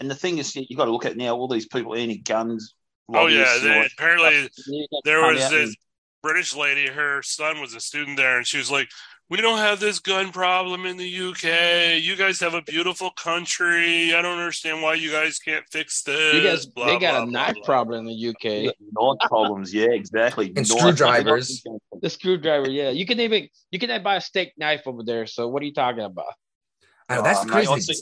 and 0.00 0.10
the 0.10 0.14
thing 0.14 0.38
is, 0.38 0.54
you've 0.56 0.76
got 0.76 0.86
to 0.86 0.90
look 0.90 1.04
at 1.06 1.16
now 1.16 1.36
all 1.36 1.48
these 1.48 1.66
people 1.68 1.96
eating 1.96 2.22
guns. 2.24 2.74
Oh 3.12 3.26
yeah, 3.26 3.58
they, 3.62 3.86
apparently 3.96 4.48
there 5.04 5.20
was 5.20 5.38
this 5.50 5.68
and- 5.68 5.76
British 6.22 6.54
lady. 6.56 6.88
Her 6.88 7.22
son 7.22 7.60
was 7.60 7.74
a 7.74 7.80
student 7.80 8.16
there, 8.16 8.36
and 8.36 8.44
she 8.46 8.58
was 8.58 8.68
like, 8.68 8.88
"We 9.30 9.40
don't 9.40 9.58
have 9.58 9.78
this 9.78 10.00
gun 10.00 10.32
problem 10.32 10.84
in 10.86 10.96
the 10.96 11.04
UK. 11.28 12.02
You 12.02 12.16
guys 12.16 12.40
have 12.40 12.54
a 12.54 12.62
beautiful 12.62 13.10
country. 13.12 14.12
I 14.12 14.22
don't 14.22 14.38
understand 14.38 14.82
why 14.82 14.94
you 14.94 15.12
guys 15.12 15.38
can't 15.38 15.64
fix 15.70 16.02
this." 16.02 16.34
You 16.34 16.42
guys, 16.42 16.66
blah, 16.66 16.86
they 16.86 16.98
got 16.98 17.12
blah, 17.12 17.22
a 17.22 17.26
knife 17.26 17.54
blah. 17.54 17.64
problem 17.64 18.00
in 18.00 18.06
the 18.06 18.28
UK. 18.30 18.74
Knife 18.92 19.28
problems, 19.28 19.72
yeah, 19.72 19.90
exactly. 19.90 20.46
And 20.56 20.56
Knife- 20.56 20.66
screwdrivers. 20.66 21.62
The 22.02 22.10
screwdriver, 22.10 22.70
yeah. 22.70 22.90
You 22.90 23.06
can 23.06 23.20
even 23.20 23.48
you 23.70 23.78
can 23.78 24.02
buy 24.02 24.16
a 24.16 24.20
steak 24.20 24.52
knife 24.58 24.82
over 24.86 25.04
there. 25.04 25.26
So 25.26 25.46
what 25.46 25.62
are 25.62 25.66
you 25.66 25.74
talking 25.74 26.02
about? 26.02 26.26
I 27.08 27.16
know, 27.16 27.22
that's 27.22 27.40
Oh, 27.40 27.44
mate, 27.44 27.66
crazy. 27.68 27.94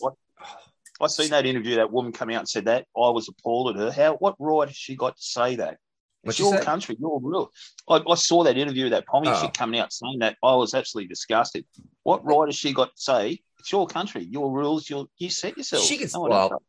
I 1.01 1.07
seen, 1.07 1.25
I, 1.25 1.27
I 1.27 1.27
seen 1.27 1.31
that 1.31 1.47
interview. 1.47 1.77
That 1.77 1.93
woman 1.93 2.13
come 2.13 2.31
out 2.31 2.41
and 2.41 2.49
said 2.49 2.67
that. 2.67 2.87
I 2.97 3.11
was 3.11 3.29
appalled 3.29 3.77
at 3.77 3.83
her. 3.83 3.91
How? 3.93 4.15
What 4.17 4.37
right 4.39 4.69
has 4.69 4.77
she 4.77 4.97
got 4.97 5.17
to 5.17 5.23
say 5.23 5.57
that? 5.57 5.79
What'd 6.23 6.31
It's 6.31 6.39
your 6.39 6.57
say? 6.59 6.65
country, 6.65 6.97
your 6.99 7.21
rule. 7.21 7.53
I, 7.89 8.01
I 8.09 8.15
saw 8.15 8.45
that 8.45 8.57
interview 8.57 8.87
of 8.87 8.91
that 8.93 9.07
Pommy 9.07 9.29
Oh. 9.29 9.41
chick 9.43 9.53
coming 9.55 9.79
out 9.81 9.93
saying 9.93 10.21
that. 10.21 10.37
I 10.43 10.55
was 10.55 10.73
absolutely 10.75 11.09
disgusted. 11.09 11.65
What 12.03 12.25
right 12.25 12.49
has 12.49 12.57
she 12.57 12.73
got 12.73 12.95
to 12.97 13.01
say? 13.03 13.41
It's 13.59 13.73
your 13.73 13.87
country, 13.87 14.25
your 14.25 14.51
rules. 14.51 14.89
Your 14.89 15.07
you 15.19 15.31
set 15.31 15.57
yourself. 15.59 15.85
She 15.85 15.99
gets- 15.99 16.15
No 16.15 16.23
well. 16.23 16.63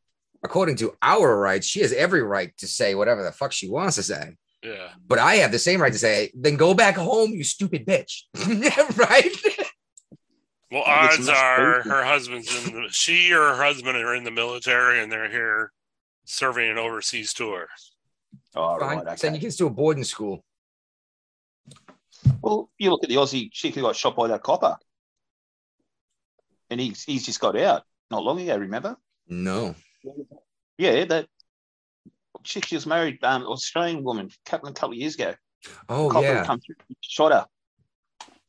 According 0.44 0.76
to 0.78 0.94
our 1.02 1.40
rights, 1.40 1.66
she 1.66 1.80
has 1.82 1.92
every 1.94 2.22
right 2.22 2.56
to 2.58 2.68
say 2.68 2.94
whatever 2.94 3.24
the 3.24 3.32
fuck 3.32 3.52
she 3.52 3.68
wants 3.70 3.96
to 3.96 4.04
say. 4.04 4.36
Yeah, 4.62 4.90
But 5.08 5.20
I 5.20 5.36
have 5.36 5.52
the 5.52 5.60
same 5.60 5.80
right 5.82 5.94
to 5.94 6.00
say, 6.00 6.32
then 6.36 6.56
go 6.56 6.74
back 6.74 6.96
home, 6.96 7.32
you 7.32 7.44
stupid 7.44 7.86
bitch. 7.86 8.24
right? 8.98 9.30
Well, 10.76 10.84
odds 10.86 11.30
are 11.30 11.76
crazy. 11.76 11.90
her 11.90 12.04
husband's 12.04 12.68
in 12.68 12.74
the, 12.74 12.90
she 12.90 13.32
or 13.32 13.56
her 13.56 13.64
husband 13.64 13.96
are 13.96 14.14
in 14.14 14.26
the 14.26 14.32
military 14.32 15.02
and 15.02 15.10
they're 15.10 15.30
here 15.30 15.72
serving 16.26 16.70
an 16.70 16.78
overseas 16.78 17.34
tour. 17.34 17.68
Oh, 18.58 18.78
Fine. 18.78 19.06
right, 19.06 19.18
Send 19.18 19.36
okay. 19.36 19.42
your 19.42 19.48
kids 19.48 19.56
to 19.56 19.68
a 19.68 19.70
boarding 19.70 20.04
school. 20.04 20.44
Well, 22.42 22.70
you 22.78 22.90
look 22.90 23.06
at 23.06 23.10
the 23.10 23.16
Aussie 23.16 23.50
chick 23.54 23.76
who 23.76 23.84
got 23.84 23.96
shot 23.96 24.18
by 24.18 24.28
that 24.28 24.44
copper, 24.44 24.76
and 26.70 26.82
he's 26.82 27.04
he's 27.06 27.26
just 27.26 27.40
got 27.40 27.58
out 27.58 27.84
not 28.12 28.26
long 28.26 28.42
ago. 28.42 28.58
Remember? 28.58 28.98
No. 29.30 29.76
Yeah, 30.78 31.06
that 31.06 31.28
chick 32.44 32.66
she 32.66 32.76
was 32.76 32.86
married, 32.86 33.24
um, 33.24 33.44
Australian 33.44 34.04
woman, 34.04 34.26
a 34.26 34.50
couple 34.50 34.68
a 34.68 34.74
couple 34.74 34.92
of 34.92 35.00
years 35.00 35.16
ago. 35.16 35.36
Oh, 35.88 36.10
copper 36.10 36.26
yeah. 36.28 36.44
come 36.44 36.60
through, 36.60 36.76
shot 37.00 37.32
her. 37.32 37.46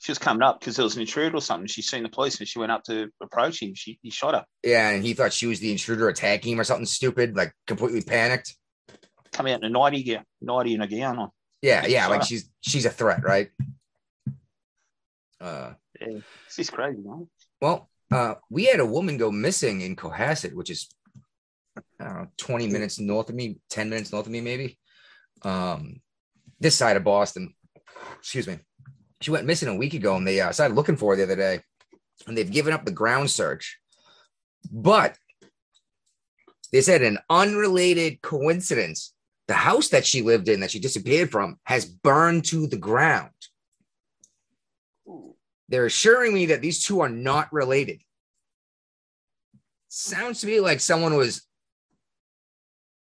She 0.06 0.12
was 0.12 0.18
coming 0.18 0.42
up 0.44 0.60
because 0.60 0.76
there 0.76 0.84
was 0.84 0.94
an 0.94 1.00
intruder 1.00 1.36
or 1.36 1.40
something. 1.40 1.66
She 1.66 1.82
seen 1.82 2.04
the 2.04 2.08
police 2.08 2.38
and 2.38 2.46
she 2.46 2.60
went 2.60 2.70
up 2.70 2.84
to 2.84 3.08
approach 3.20 3.60
him. 3.60 3.74
She 3.74 3.98
he 4.02 4.10
shot 4.10 4.34
her. 4.34 4.44
Yeah. 4.62 4.90
And 4.90 5.02
he 5.02 5.14
thought 5.14 5.32
she 5.32 5.46
was 5.46 5.58
the 5.58 5.72
intruder 5.72 6.08
attacking 6.08 6.52
him 6.52 6.60
or 6.60 6.62
something 6.62 6.86
stupid, 6.86 7.36
like 7.36 7.52
completely 7.66 8.02
panicked. 8.02 8.54
Come 9.32 9.48
out 9.48 9.58
in 9.58 9.64
a 9.64 9.68
nighty 9.68 10.04
gear, 10.04 10.22
nighty 10.40 10.74
and 10.74 10.84
a 10.84 10.86
gown 10.86 11.18
on. 11.18 11.30
Yeah. 11.60 11.86
Yeah. 11.88 12.06
Like 12.06 12.20
up. 12.20 12.26
she's 12.28 12.48
she's 12.60 12.86
a 12.86 12.90
threat, 12.90 13.24
right? 13.24 13.48
Uh, 15.40 15.72
Yeah, 16.00 16.20
just 16.54 16.72
crazy, 16.72 17.02
man. 17.04 17.26
well, 17.60 17.90
uh, 18.12 18.34
we 18.48 18.66
had 18.66 18.78
a 18.78 18.86
woman 18.86 19.16
go 19.16 19.32
missing 19.32 19.80
in 19.80 19.96
Cohasset, 19.96 20.54
which 20.54 20.70
is 20.70 20.88
I 21.98 22.04
don't 22.04 22.14
know, 22.14 22.28
20 22.36 22.68
minutes 22.68 23.00
north 23.00 23.28
of 23.28 23.34
me, 23.34 23.58
10 23.70 23.90
minutes 23.90 24.12
north 24.12 24.26
of 24.26 24.32
me, 24.32 24.40
maybe. 24.40 24.78
Um, 25.42 26.00
this 26.60 26.76
side 26.76 26.96
of 26.96 27.02
Boston. 27.02 27.52
Excuse 28.20 28.46
me. 28.46 28.60
She 29.20 29.30
went 29.30 29.46
missing 29.46 29.68
a 29.68 29.74
week 29.74 29.94
ago, 29.94 30.16
and 30.16 30.26
they 30.26 30.40
uh, 30.40 30.52
started 30.52 30.74
looking 30.74 30.96
for 30.96 31.12
her 31.12 31.16
the 31.16 31.22
other 31.22 31.36
day, 31.36 31.60
and 32.26 32.36
they've 32.36 32.50
given 32.50 32.72
up 32.72 32.84
the 32.84 32.90
ground 32.90 33.30
search. 33.30 33.78
But 34.70 35.16
they 36.72 36.80
said 36.80 37.02
an 37.02 37.18
unrelated 37.30 38.20
coincidence. 38.22 39.12
The 39.48 39.54
house 39.54 39.88
that 39.88 40.04
she 40.04 40.22
lived 40.22 40.48
in, 40.48 40.60
that 40.60 40.72
she 40.72 40.80
disappeared 40.80 41.30
from, 41.30 41.58
has 41.64 41.84
burned 41.84 42.44
to 42.46 42.66
the 42.66 42.76
ground. 42.76 43.30
They're 45.68 45.86
assuring 45.86 46.34
me 46.34 46.46
that 46.46 46.62
these 46.62 46.84
two 46.84 47.00
are 47.00 47.08
not 47.08 47.52
related. 47.52 48.00
Sounds 49.88 50.40
to 50.40 50.46
me 50.46 50.60
like 50.60 50.80
someone 50.80 51.14
was 51.14 51.46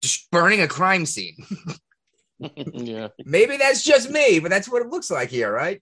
just 0.01 0.29
burning 0.31 0.61
a 0.61 0.67
crime 0.67 1.05
scene. 1.05 1.35
yeah. 2.39 3.09
Maybe 3.25 3.57
that's 3.57 3.83
just 3.83 4.09
me, 4.09 4.39
but 4.39 4.51
that's 4.51 4.69
what 4.69 4.81
it 4.81 4.89
looks 4.89 5.09
like 5.09 5.29
here, 5.29 5.51
right? 5.51 5.81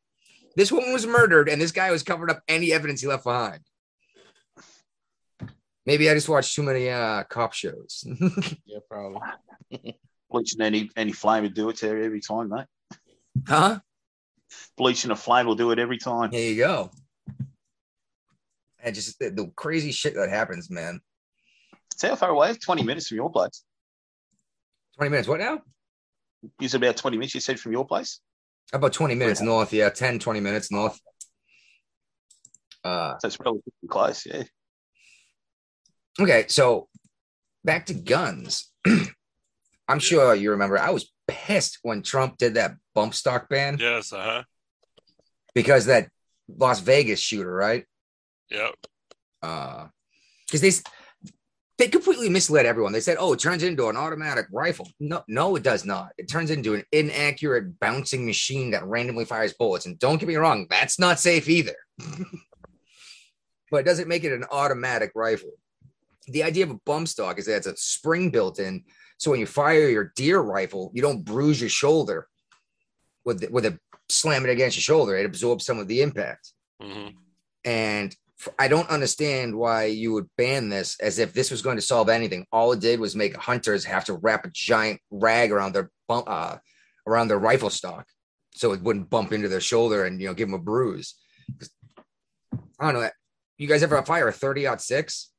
This 0.56 0.72
woman 0.72 0.94
was 0.94 1.06
murdered, 1.08 1.50
and 1.50 1.62
this 1.62 1.72
guy 1.72 1.92
was 1.92 2.04
covering 2.04 2.30
up 2.30 2.42
any 2.48 2.72
evidence 2.74 3.02
he 3.02 3.08
left 3.08 3.24
behind. 3.24 3.62
Maybe 5.86 6.10
I 6.10 6.13
just 6.13 6.30
watched 6.30 6.56
too 6.56 6.63
many 6.63 6.89
uh, 6.89 7.24
cop 7.24 7.54
shows. 7.54 8.04
Yeah, 8.66 8.80
probably. 8.89 9.20
Bleaching 10.32 10.62
any 10.62 10.89
any 10.96 11.12
flame 11.12 11.44
would 11.44 11.54
do 11.54 11.70
it 11.70 11.76
to 11.78 11.88
every 11.89 12.22
time, 12.22 12.50
mate. 12.50 12.66
huh? 13.48 13.80
Bleaching 14.78 15.12
a 15.12 15.16
flame 15.16 15.46
will 15.46 15.56
do 15.56 15.72
it 15.72 15.80
every 15.80 15.98
time. 15.98 16.32
Here 16.32 16.52
you 16.52 16.58
go. 16.58 16.92
And 18.82 18.96
just 18.96 19.20
the, 19.20 19.30
the 19.30 19.52
crazy 19.56 19.92
shit 19.92 20.16
that 20.16 20.30
happens, 20.30 20.70
man. 20.70 21.02
It's 21.94 22.02
how 22.02 22.16
far 22.16 22.30
away? 22.30 22.54
Twenty 22.56 22.84
minutes 22.84 23.08
from 23.10 23.18
your 23.18 23.30
place. 23.32 23.63
20 24.98 25.10
minutes. 25.10 25.28
What 25.28 25.39
now? 25.39 25.62
It's 26.60 26.74
about 26.74 26.98
twenty 26.98 27.18
minutes. 27.18 27.36
You 27.36 27.42
said 27.42 27.60
from 27.60 27.72
your 27.74 27.86
place. 27.86 28.20
About 28.71 28.93
20 28.93 29.15
minutes 29.15 29.41
north. 29.41 29.73
Yeah, 29.73 29.89
10, 29.89 30.19
20 30.19 30.39
minutes 30.39 30.71
north. 30.71 30.99
Uh, 32.84 33.15
So 33.19 33.28
it's 33.28 33.39
relatively 33.39 33.71
close. 33.88 34.26
Yeah. 34.26 34.43
Okay, 36.19 36.45
so 36.47 36.88
back 37.63 37.86
to 37.88 37.93
guns. 37.93 38.71
I'm 39.88 39.99
sure 39.99 40.34
you 40.36 40.52
remember 40.52 40.78
I 40.80 40.91
was 40.91 41.12
pissed 41.28 41.80
when 41.82 42.02
Trump 42.04 42.38
did 42.38 42.54
that 42.56 42.76
bump 42.95 43.13
stock 43.13 43.49
ban 43.49 43.78
Yes, 43.80 44.13
uh 44.13 44.21
huh. 44.23 44.43
because 45.56 45.86
that 45.88 46.10
Las 46.47 46.80
Vegas 46.82 47.19
shooter, 47.19 47.52
right? 47.52 47.86
Yep. 48.49 48.76
Uh 49.41 49.88
because 50.45 50.62
they 50.62 50.67
s- 50.69 50.84
they 51.84 51.89
completely 51.89 52.30
misled 52.30 52.65
everyone. 52.65 52.93
They 52.93 53.02
said, 53.02 53.17
"Oh, 53.19 53.34
it 53.34 53.41
turns 53.41 53.62
into 53.62 53.89
an 53.89 53.98
automatic 53.98 54.46
rifle." 54.54 54.89
No, 55.02 55.22
no, 55.28 55.58
it 55.58 55.63
does 55.63 55.84
not. 55.84 56.13
It 56.17 56.30
turns 56.30 56.50
into 56.50 56.76
an 56.76 56.86
inaccurate 56.93 57.78
bouncing 57.78 58.26
machine 58.26 58.72
that 58.72 58.86
randomly 58.86 59.26
fires 59.26 59.52
bullets. 59.52 59.86
And 59.86 60.00
don't 60.00 60.17
get 60.17 60.30
me 60.30 60.38
wrong, 60.38 60.65
that's 60.69 60.98
not 60.98 61.19
safe 61.19 61.50
either. 61.50 61.76
but 63.69 63.80
it 63.80 63.86
doesn't 63.86 64.08
make 64.08 64.24
it 64.24 64.32
an 64.32 64.46
automatic 64.50 65.12
rifle. 65.13 65.52
The 66.28 66.43
idea 66.43 66.63
of 66.63 66.72
a 66.72 66.80
bump 66.86 67.10
stock 67.10 67.38
is 67.38 67.48
that 67.48 67.58
it's 67.58 67.67
a 67.67 67.76
spring 67.76 68.30
built 68.30 68.60
in, 68.60 68.86
so 69.17 69.32
when 69.32 69.41
you 69.41 69.46
fire 69.46 69.89
your 69.89 70.13
deer 70.15 70.39
rifle, 70.39 70.89
you 70.93 71.02
don't 71.02 71.26
bruise 71.26 71.60
your 71.60 71.69
shoulder 71.69 72.30
with 73.26 73.46
with 73.52 73.65
it 73.65 73.78
slamming 74.08 74.52
against 74.52 74.78
your 74.78 74.84
shoulder. 74.84 75.17
It 75.17 75.26
absorbs 75.26 75.65
some 75.65 75.80
of 75.80 75.89
the 75.89 76.02
impact 76.02 76.54
hmm 76.82 77.10
and 77.65 78.15
I 78.60 78.67
don't 78.67 78.89
understand 78.89 79.56
why 79.56 79.86
you 79.86 80.12
would 80.13 80.28
ban 80.38 80.69
this 80.69 81.00
as 81.00 81.19
if 81.19 81.34
this 81.34 81.52
was 81.52 81.62
going 81.62 81.78
to 81.78 81.82
solve 81.82 82.10
anything. 82.10 82.46
All 82.52 82.72
it 82.74 82.80
did 82.80 83.00
was 83.00 83.15
make 83.15 83.36
hunters 83.36 83.86
have 83.86 84.06
to 84.06 84.13
wrap 84.15 84.46
a 84.46 84.50
giant 84.52 85.00
rag 85.12 85.52
around 85.52 85.74
their 85.74 85.91
bump, 86.08 86.26
uh, 86.30 86.58
around 87.08 87.28
their 87.30 87.39
rifle 87.39 87.69
stock, 87.69 88.06
so 88.54 88.74
it 88.74 88.82
wouldn't 88.82 89.10
bump 89.10 89.32
into 89.34 89.48
their 89.48 89.62
shoulder 89.62 90.06
and 90.06 90.19
you 90.22 90.28
know 90.28 90.34
give 90.34 90.48
them 90.50 90.60
a 90.60 90.63
bruise. 90.63 91.15
I 92.80 92.91
don't 92.91 93.02
know. 93.02 93.10
You 93.58 93.67
guys 93.67 93.84
ever 93.84 94.02
fire 94.04 94.28
a 94.28 94.34
thirty 94.34 94.67
aught 94.67 94.82
six? 94.82 95.32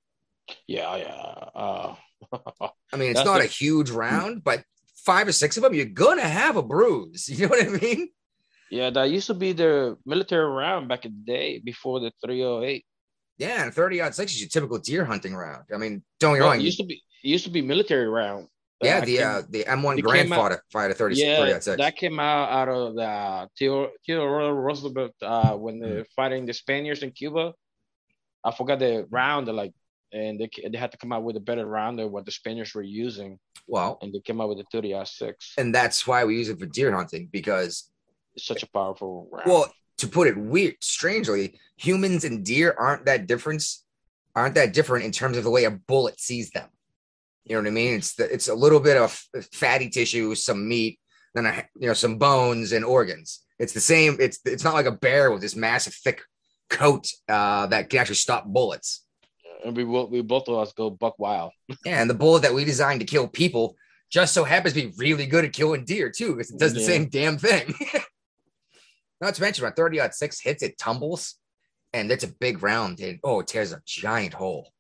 Yeah, 0.67 0.97
yeah. 0.97 1.15
Uh, 1.55 1.95
I 2.93 2.97
mean, 2.97 3.11
it's 3.11 3.25
not 3.25 3.39
the- 3.39 3.45
a 3.45 3.49
huge 3.49 3.91
round, 3.91 4.45
but 4.45 4.63
five 4.95 5.29
or 5.29 5.33
six 5.33 5.57
of 5.57 5.63
them, 5.63 5.75
you're 5.75 5.85
gonna 5.87 6.23
have 6.23 6.57
a 6.57 6.63
bruise. 6.63 7.29
You 7.33 7.47
know 7.47 7.51
what 7.51 7.67
I 7.67 7.69
mean? 7.69 8.09
Yeah, 8.71 8.91
that 8.91 9.11
used 9.11 9.27
to 9.29 9.35
be 9.35 9.53
the 9.53 9.97
military 10.07 10.47
round 10.47 10.89
back 10.89 11.05
in 11.05 11.13
the 11.25 11.33
day 11.33 11.59
before 11.65 12.01
the 12.01 12.11
308. 12.25 12.85
Yeah, 13.39 13.65
and 13.65 13.75
30 13.75 14.01
aught 14.01 14.15
six 14.15 14.33
is 14.33 14.41
your 14.41 14.49
typical 14.49 14.79
deer 14.79 15.05
hunting 15.05 15.35
round. 15.35 15.65
I 15.73 15.77
mean, 15.77 16.03
don't 16.21 16.35
get 16.35 16.41
me 16.41 16.47
wrong. 16.47 16.61
it 16.61 16.63
used 16.63 16.79
to 16.79 16.85
be 16.85 16.95
it 17.23 17.29
used 17.29 17.45
to 17.45 17.51
be 17.51 17.63
military 17.63 18.09
round. 18.09 18.49
yeah, 18.83 19.01
the 19.01 19.17
came- 19.17 19.27
uh, 19.27 19.43
the 19.49 19.65
M1 19.65 19.99
it 19.99 20.05
Garand 20.05 20.15
came 20.23 20.33
out- 20.33 20.37
fought 20.37 20.53
a, 20.53 20.61
fight 20.73 20.97
30, 20.97 21.15
30 21.15 21.17
yeah, 21.17 21.55
aught 21.57 21.63
six. 21.65 21.77
that 21.79 21.97
came 21.97 22.21
out 22.21 22.49
out 22.51 22.69
of 22.69 22.95
the 22.95 23.49
Theodore, 23.59 23.91
Theodore 24.05 24.55
Roosevelt 24.55 25.13
uh, 25.23 25.55
when 25.57 25.79
they're 25.81 26.05
fighting 26.17 26.47
the 26.47 26.53
Spaniards 26.55 27.03
in 27.03 27.11
Cuba. 27.11 27.53
I 28.45 28.51
forgot 28.53 28.79
the 28.79 29.07
round, 29.11 29.49
like, 29.49 29.73
and 30.13 30.39
they 30.39 30.49
they 30.71 30.77
had 30.79 30.93
to 30.93 30.99
come 30.99 31.13
out 31.13 31.25
with 31.25 31.37
a 31.37 31.41
better 31.41 31.67
round 31.67 31.99
than 31.99 32.13
what 32.13 32.25
the 32.27 32.31
Spaniards 32.33 32.75
were 32.75 32.83
using, 32.83 33.39
well, 33.67 33.99
and 34.03 34.13
they 34.13 34.21
came 34.21 34.41
out 34.41 34.49
with 34.51 34.59
the 34.59 34.65
30 34.71 34.95
six. 35.07 35.55
and 35.59 35.75
that's 35.75 36.07
why 36.07 36.25
we 36.25 36.37
use 36.37 36.49
it 36.51 36.59
for 36.61 36.67
deer 36.67 36.93
hunting 36.95 37.29
because, 37.33 37.91
It's 38.37 38.47
such 38.47 38.63
a 38.63 38.69
powerful 38.69 39.29
round. 39.33 39.51
well, 39.51 39.73
to 39.99 40.09
put 40.09 40.27
it 40.29 40.37
weird, 40.37 40.75
strangely, 40.81 41.59
humans 41.77 42.25
and 42.25 42.45
deer 42.45 42.75
aren't 42.79 43.05
that 43.07 43.27
difference, 43.27 43.85
aren't 44.35 44.57
that 44.57 44.73
different 44.73 45.05
in 45.05 45.13
terms 45.13 45.37
of 45.37 45.45
the 45.45 45.51
way 45.51 45.65
a 45.65 45.71
bullet 45.71 46.19
sees 46.21 46.51
them. 46.51 46.69
You 47.45 47.55
know 47.57 47.63
what 47.63 47.69
I 47.69 47.73
mean? 47.73 47.95
It's 47.95 48.15
the, 48.15 48.33
it's 48.33 48.49
a 48.49 48.55
little 48.55 48.81
bit 48.81 48.97
of 48.97 49.13
fatty 49.53 49.91
tissue, 49.91 50.35
some 50.35 50.67
meat, 50.67 50.99
then 51.35 51.47
a, 51.47 51.65
you 51.79 51.87
know 51.89 51.93
some 51.95 52.19
bones 52.19 52.73
and 52.73 52.85
organs. 52.85 53.43
It's 53.59 53.73
the 53.73 53.81
same. 53.81 54.17
It's 54.19 54.41
it's 54.45 54.65
not 54.65 54.75
like 54.75 54.87
a 54.87 54.93
bear 54.93 55.31
with 55.31 55.41
this 55.43 55.55
massive 55.55 55.95
thick 55.95 56.23
coat 56.71 57.07
uh, 57.29 57.67
that 57.67 57.91
can 57.91 58.01
actually 58.01 58.15
stop 58.17 58.47
bullets. 58.47 59.05
and 59.65 59.77
we 59.77 59.85
will, 59.85 60.09
we 60.09 60.23
both 60.23 60.49
of 60.49 60.57
us 60.59 60.73
go 60.73 60.91
buck 60.91 61.19
wild. 61.19 61.53
Yeah, 61.85 62.01
and 62.01 62.11
the 62.11 62.15
bullet 62.15 62.43
that 62.43 62.55
we 62.55 62.65
designed 62.65 63.01
to 63.01 63.07
kill 63.07 63.29
people 63.29 63.77
just 64.11 64.33
so 64.35 64.43
happens 64.45 64.75
to 64.75 64.83
be 64.89 64.93
really 64.97 65.27
good 65.27 65.45
at 65.45 65.53
killing 65.53 65.85
deer 65.85 66.11
too, 66.11 66.33
because 66.35 66.51
it 66.51 66.59
does 66.59 66.73
the 66.75 66.81
Yeah. 66.81 66.87
same 66.87 67.09
damn 67.11 67.39
thing. 67.39 67.75
Not 69.25 69.35
to 69.37 69.41
mention, 69.41 69.65
when 69.65 69.73
30 69.73 70.01
aught 70.01 70.15
six 70.15 70.39
hits, 70.39 70.63
it 70.63 70.77
tumbles, 70.77 71.37
and 71.95 72.11
it's 72.11 72.25
a 72.25 72.35
big 72.41 72.63
round. 72.63 73.01
And 73.01 73.19
oh, 73.25 73.41
it 73.41 73.47
tears 73.47 73.73
a 73.73 73.81
giant 73.87 74.35
hole. 74.35 74.71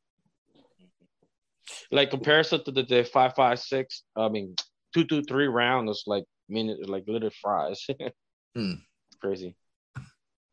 Like 1.90 2.10
comparison 2.10 2.62
to 2.64 2.70
the, 2.70 2.82
the 2.82 3.04
five 3.04 3.34
five 3.34 3.58
six, 3.58 4.02
I 4.14 4.28
mean 4.28 4.54
two 4.92 5.04
two 5.04 5.22
three 5.22 5.46
round 5.46 5.88
is 5.88 6.04
like 6.06 6.24
minute 6.48 6.86
like 6.88 7.04
little 7.06 7.30
fries. 7.40 7.86
Hmm. 8.56 8.74
Crazy. 9.20 9.56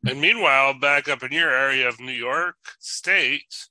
And 0.08 0.20
meanwhile, 0.20 0.74
back 0.76 1.08
up 1.08 1.22
in 1.22 1.30
your 1.30 1.50
area 1.50 1.86
of 1.86 2.00
New 2.00 2.10
York 2.10 2.56
State, 2.80 3.68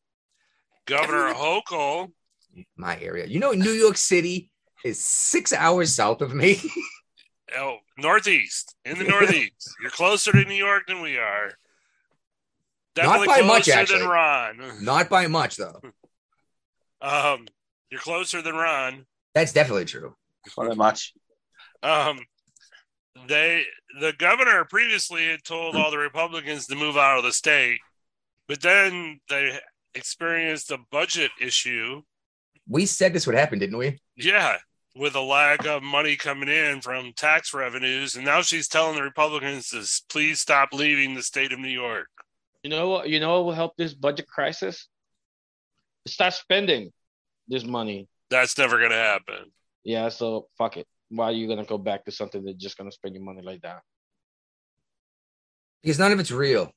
Governor 0.85 1.33
Hochul, 1.33 2.13
My 2.77 2.97
area, 3.01 3.25
you 3.25 3.41
know, 3.41 3.51
New 3.51 3.71
York 3.71 3.97
City 3.97 4.49
is 4.85 5.03
six 5.03 5.51
hours 5.51 5.93
south 5.93 6.21
of 6.21 6.33
me. 6.33 6.61
oh, 7.57 7.77
Northeast, 7.97 8.75
in 8.85 8.97
the 8.97 9.03
Northeast. 9.07 9.73
You're 9.81 9.91
closer 9.91 10.31
to 10.31 10.43
New 10.43 10.55
York 10.55 10.83
than 10.87 11.01
we 11.01 11.17
are. 11.17 11.51
Not 12.97 13.03
Definitely 13.03 13.27
by 13.27 13.41
much, 13.41 13.63
closer 13.65 13.79
actually. 13.79 13.99
than 13.99 14.07
Ron. 14.07 14.71
Not 14.83 15.09
by 15.09 15.27
much, 15.27 15.55
though. 15.55 15.79
Um, 17.01 17.47
you're 17.89 18.01
closer 18.01 18.41
than 18.41 18.55
Ron. 18.55 19.05
That's 19.33 19.53
definitely 19.53 19.85
true. 19.85 20.15
Not 20.57 20.69
that 20.69 20.77
much. 20.77 21.13
Um, 21.83 22.19
they 23.27 23.63
the 23.99 24.13
governor 24.17 24.65
previously 24.65 25.27
had 25.27 25.43
told 25.43 25.75
all 25.75 25.91
the 25.91 25.97
Republicans 25.97 26.67
to 26.67 26.75
move 26.75 26.97
out 26.97 27.17
of 27.17 27.23
the 27.23 27.31
state, 27.31 27.79
but 28.47 28.61
then 28.61 29.19
they 29.29 29.57
experienced 29.95 30.71
a 30.71 30.79
budget 30.91 31.31
issue. 31.39 32.01
We 32.67 32.85
said 32.85 33.13
this 33.13 33.25
would 33.25 33.35
happen, 33.35 33.59
didn't 33.59 33.77
we? 33.77 33.99
Yeah, 34.15 34.57
with 34.95 35.15
a 35.15 35.21
lag 35.21 35.65
of 35.65 35.83
money 35.83 36.15
coming 36.15 36.49
in 36.49 36.81
from 36.81 37.13
tax 37.15 37.53
revenues, 37.53 38.15
and 38.15 38.25
now 38.25 38.41
she's 38.41 38.67
telling 38.67 38.95
the 38.95 39.03
Republicans 39.03 39.69
to 39.69 39.85
please 40.09 40.39
stop 40.39 40.73
leaving 40.73 41.15
the 41.15 41.23
state 41.23 41.51
of 41.51 41.59
New 41.59 41.69
York. 41.69 42.07
You 42.63 42.69
know 42.69 42.89
what? 42.89 43.09
You 43.09 43.19
know 43.19 43.37
what 43.37 43.45
will 43.45 43.53
help 43.53 43.77
this 43.77 43.93
budget 43.93 44.27
crisis? 44.27 44.87
Stop 46.07 46.33
spending 46.33 46.91
this 47.47 47.63
money. 47.63 48.07
That's 48.29 48.57
never 48.57 48.77
going 48.77 48.91
to 48.91 48.97
happen. 48.97 49.51
Yeah, 49.83 50.09
so 50.09 50.47
fuck 50.57 50.77
it. 50.77 50.87
Why 51.09 51.25
are 51.25 51.31
you 51.31 51.47
gonna 51.47 51.65
go 51.65 51.77
back 51.77 52.05
to 52.05 52.11
something 52.11 52.43
that's 52.43 52.57
just 52.57 52.77
gonna 52.77 52.91
spend 52.91 53.15
your 53.15 53.23
money 53.23 53.41
like 53.41 53.61
that? 53.61 53.81
because 55.81 55.99
none 55.99 56.11
of 56.11 56.19
it's 56.19 56.31
real. 56.31 56.71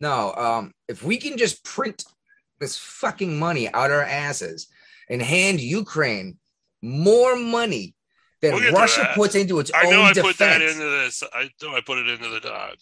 No, 0.00 0.34
um, 0.34 0.72
if 0.88 1.02
we 1.02 1.16
can 1.16 1.38
just 1.38 1.64
print 1.64 2.04
this 2.60 2.76
fucking 2.76 3.38
money 3.38 3.72
out 3.72 3.90
our 3.90 4.02
asses 4.02 4.68
and 5.10 5.20
hand 5.22 5.60
Ukraine 5.60 6.38
more 6.82 7.36
money 7.36 7.94
than 8.42 8.54
We'll 8.54 8.72
Russia 8.72 9.10
puts 9.14 9.34
into 9.34 9.58
its 9.58 9.70
I 9.74 9.84
own 9.86 9.90
know 9.92 10.02
I 10.02 10.12
defense. 10.12 10.26
put 10.36 10.38
that 10.38 10.62
into 10.62 10.84
this. 10.84 11.22
I 11.32 11.48
know 11.62 11.74
I 11.74 11.80
put 11.80 11.98
it 11.98 12.08
into 12.08 12.28
the 12.28 12.40
dog. 12.40 12.74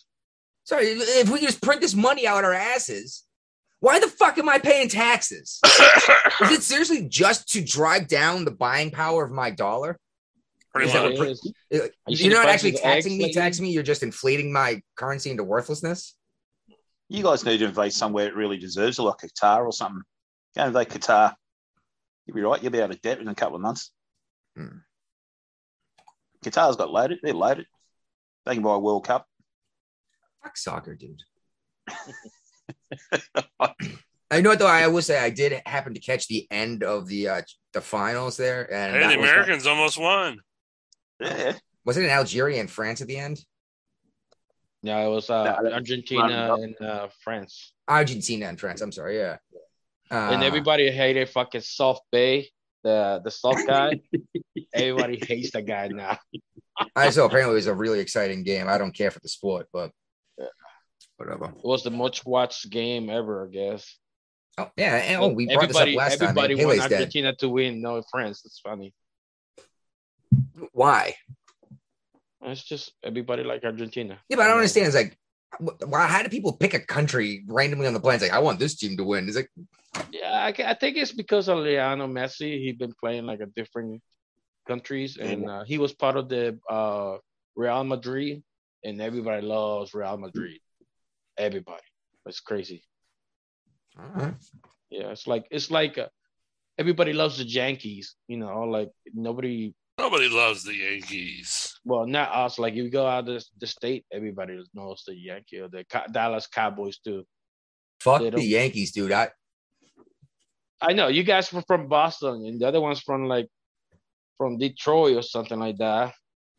Sorry, 0.65 0.87
if 0.87 1.29
we 1.31 1.41
just 1.41 1.61
print 1.63 1.81
this 1.81 1.95
money 1.95 2.27
out 2.27 2.45
our 2.45 2.53
asses, 2.53 3.25
why 3.81 3.99
the 3.99 4.09
fuck 4.09 4.39
am 4.39 4.49
I 4.49 4.59
paying 4.59 4.89
taxes? 4.89 5.61
Is 6.41 6.51
it 6.53 6.63
seriously 6.63 7.07
just 7.09 7.49
to 7.53 7.65
drive 7.65 8.07
down 8.09 8.45
the 8.45 8.51
buying 8.53 8.91
power 8.93 9.25
of 9.25 9.33
my 9.33 9.51
dollar? 9.51 9.99
Pretty 10.73 10.87
Is 10.89 10.93
that 10.95 11.11
much. 11.11 11.19
what- 11.19 11.29
It 11.29 11.33
is. 11.33 11.81
Uh, 11.81 11.87
you 12.09 12.17
see 12.17 12.25
You're 12.27 12.35
not 12.35 12.47
actually 12.49 12.73
taxing 12.73 13.19
me, 13.19 13.33
taxing 13.33 13.65
me. 13.65 13.73
You're 13.73 13.83
just 13.83 14.03
inflating 14.05 14.53
my 14.53 14.81
currency 14.97 15.31
into 15.31 15.45
worthlessness. 15.45 16.15
You 17.09 17.23
guys 17.23 17.45
need 17.45 17.59
to 17.59 17.67
invade 17.67 17.93
somewhere 17.93 18.27
it 18.29 18.35
really 18.35 18.57
deserves 18.57 18.99
it, 18.99 19.03
like 19.03 19.19
Qatar 19.19 19.67
or 19.67 19.73
something. 19.73 20.03
Go 20.57 20.65
invade 20.67 20.89
Qatar. 20.89 21.35
You'll 22.27 22.35
be 22.37 22.43
right. 22.43 22.63
You'll 22.63 22.73
be 22.73 22.81
out 22.83 22.91
of 22.91 23.01
debt 23.03 23.21
in 23.21 23.29
a 23.29 23.35
couple 23.35 23.57
of 23.57 23.63
months. 23.63 23.91
Hmm. 24.57 24.79
Qatar's 26.45 26.77
got 26.77 26.91
loaded. 26.91 27.19
They're 27.23 27.35
loaded. 27.35 27.67
They 28.47 28.55
can 28.55 28.63
buy 28.63 28.75
a 28.75 28.79
World 28.79 29.07
Cup. 29.07 29.27
Fuck 30.43 30.57
soccer, 30.57 30.95
dude. 30.97 31.23
I 34.31 34.41
know 34.41 34.55
though. 34.55 34.67
I 34.67 34.87
will 34.89 35.03
say 35.03 35.19
I 35.19 35.31
did 35.31 35.61
happen 35.67 35.95
to 35.95 36.01
catch 36.01 36.27
the 36.27 36.47
end 36.51 36.83
of 36.83 37.07
the 37.07 37.29
uh 37.29 37.43
the 37.73 37.81
finals 37.81 38.37
there, 38.37 38.73
and 38.73 38.95
Hey, 38.95 39.15
the 39.15 39.21
was- 39.21 39.31
Americans 39.31 39.67
almost 39.67 39.99
won. 39.99 40.41
Yeah. 41.21 41.55
was 41.85 41.97
it 41.97 42.05
in 42.05 42.11
Algeria 42.11 42.61
and 42.61 42.71
France 42.71 43.01
at 43.01 43.07
the 43.09 43.19
end? 43.19 43.39
Yeah, 44.83 44.99
it 45.07 45.09
was 45.11 45.31
uh, 45.31 45.45
Nah, 45.45 45.63
that- 45.63 45.73
Argentina 45.75 46.55
and 46.55 46.81
uh, 46.81 47.09
France, 47.23 47.73
Argentina 47.87 48.47
and 48.47 48.59
France. 48.59 48.81
I'm 48.81 48.91
sorry, 48.91 49.19
yeah. 49.19 49.37
Uh, 50.13 50.33
and 50.33 50.43
everybody 50.43 50.91
hated 50.91 51.29
fucking 51.31 51.63
Soft 51.63 52.03
Bay, 52.13 52.49
the 52.85 53.23
the 53.25 53.31
soft 53.31 53.67
guy. 53.67 53.99
everybody 54.75 55.19
hates 55.27 55.53
that 55.53 55.63
guy 55.63 55.89
now. 55.89 56.19
I 56.95 57.09
saw 57.11 57.25
apparently 57.25 57.55
it 57.55 57.57
was 57.57 57.67
a 57.67 57.75
really 57.75 58.01
exciting 58.01 58.43
game. 58.43 58.69
I 58.69 58.77
don't 58.77 58.95
care 58.95 59.11
for 59.11 59.21
the 59.21 59.29
sport, 59.29 59.69
but 59.73 59.91
whatever. 61.17 61.47
It 61.47 61.65
was 61.65 61.83
the 61.83 61.91
most 61.91 62.27
watched 62.27 62.69
game 62.69 63.09
ever, 63.09 63.47
I 63.47 63.51
guess. 63.51 63.99
Oh 64.59 64.71
yeah, 64.77 64.97
and, 64.97 65.23
oh, 65.23 65.29
we 65.29 65.47
brought 65.47 65.69
this 65.69 65.77
up 65.77 65.83
everybody, 65.83 65.97
last 65.97 66.19
time. 66.19 66.29
everybody 66.29 66.55
man. 66.57 66.67
want 66.67 66.79
dead. 66.81 66.93
Argentina 66.93 67.35
to 67.37 67.49
win, 67.49 67.81
no 67.81 68.03
France. 68.11 68.43
It's 68.45 68.61
funny. 68.61 68.93
Why? 70.73 71.15
It's 72.43 72.63
just 72.63 72.93
everybody 73.03 73.45
like 73.45 73.65
Argentina. 73.65 74.19
Yeah, 74.29 74.37
but 74.37 74.43
I 74.43 74.49
don't 74.49 74.59
understand. 74.59 74.87
It's 74.89 74.97
like, 74.97 75.13
wh- 75.13 75.22
why? 75.59 76.07
How 76.07 76.23
do 76.23 76.29
people 76.29 76.53
pick 76.53 76.75
a 76.75 76.81
country 76.81 77.45
randomly 77.47 77.87
on 77.87 77.95
the 77.95 78.01
planet? 78.01 78.23
It's 78.23 78.31
like, 78.31 78.39
I 78.39 78.43
want 78.43 78.59
this 78.59 78.75
team 78.75 78.97
to 78.97 79.05
win. 79.05 79.27
It's 79.29 79.37
like, 79.37 79.51
Yeah, 80.11 80.31
I, 80.33 80.71
I 80.71 80.75
think 80.75 80.97
it's 80.97 81.13
because 81.13 81.49
of 81.49 81.59
Lionel 81.59 82.09
Messi. 82.09 82.59
He's 82.59 82.77
been 82.77 82.95
playing 82.99 83.27
like 83.27 83.41
a 83.41 83.47
different 83.47 84.03
countries, 84.67 85.17
and 85.17 85.49
uh, 85.49 85.65
he 85.65 85.79
was 85.79 85.93
part 85.93 86.17
of 86.17 86.29
the 86.29 86.59
uh, 86.71 87.19
Real 87.57 87.85
Madrid, 87.85 88.43
and 88.85 89.01
everybody 89.01 89.43
loves 89.43 89.95
Real 89.95 90.17
Madrid. 90.17 90.59
Everybody, 91.37 91.83
it's 92.27 92.41
crazy. 92.41 92.85
all 93.99 94.07
right. 94.15 94.35
Yeah, 94.91 95.09
it's 95.09 95.27
like 95.27 95.47
it's 95.51 95.71
like 95.71 95.97
uh, 95.97 96.09
everybody 96.79 97.13
loves 97.13 97.39
the 97.39 97.45
Yankees. 97.45 98.17
You 98.29 98.39
know, 98.39 98.61
like 98.63 98.91
nobody. 99.13 99.75
Nobody 100.03 100.29
loves 100.29 100.65
the 100.65 100.75
Yankees. 100.75 101.79
Well, 101.85 102.07
not 102.09 102.33
us. 102.33 102.59
Like 102.59 102.75
you 102.75 102.91
go 102.91 103.07
out 103.07 103.21
of 103.21 103.27
the, 103.27 103.45
the 103.61 103.69
state, 103.69 104.05
everybody 104.13 104.61
knows 104.75 105.05
the 105.07 105.15
Yankee 105.15 105.61
or 105.61 105.69
the 105.69 105.85
Ca- 105.85 106.09
Dallas 106.11 106.49
Cowboys 106.49 106.99
too. 106.99 107.25
fuck 108.01 108.21
the 108.21 108.43
Yankees, 108.43 108.91
dude. 108.91 109.13
I 109.13 109.31
I 110.81 110.93
know 110.93 111.07
you 111.07 111.23
guys 111.23 111.53
were 111.53 111.63
from 111.69 111.87
Boston, 111.87 112.45
and 112.47 112.61
the 112.61 112.67
other 112.67 112.81
one's 112.81 113.01
from 113.01 113.29
like 113.29 113.49
from 114.39 114.59
Detroit 114.59 115.17
or 115.17 115.23
something 115.23 115.61
like 115.61 115.79
that. 115.79 116.13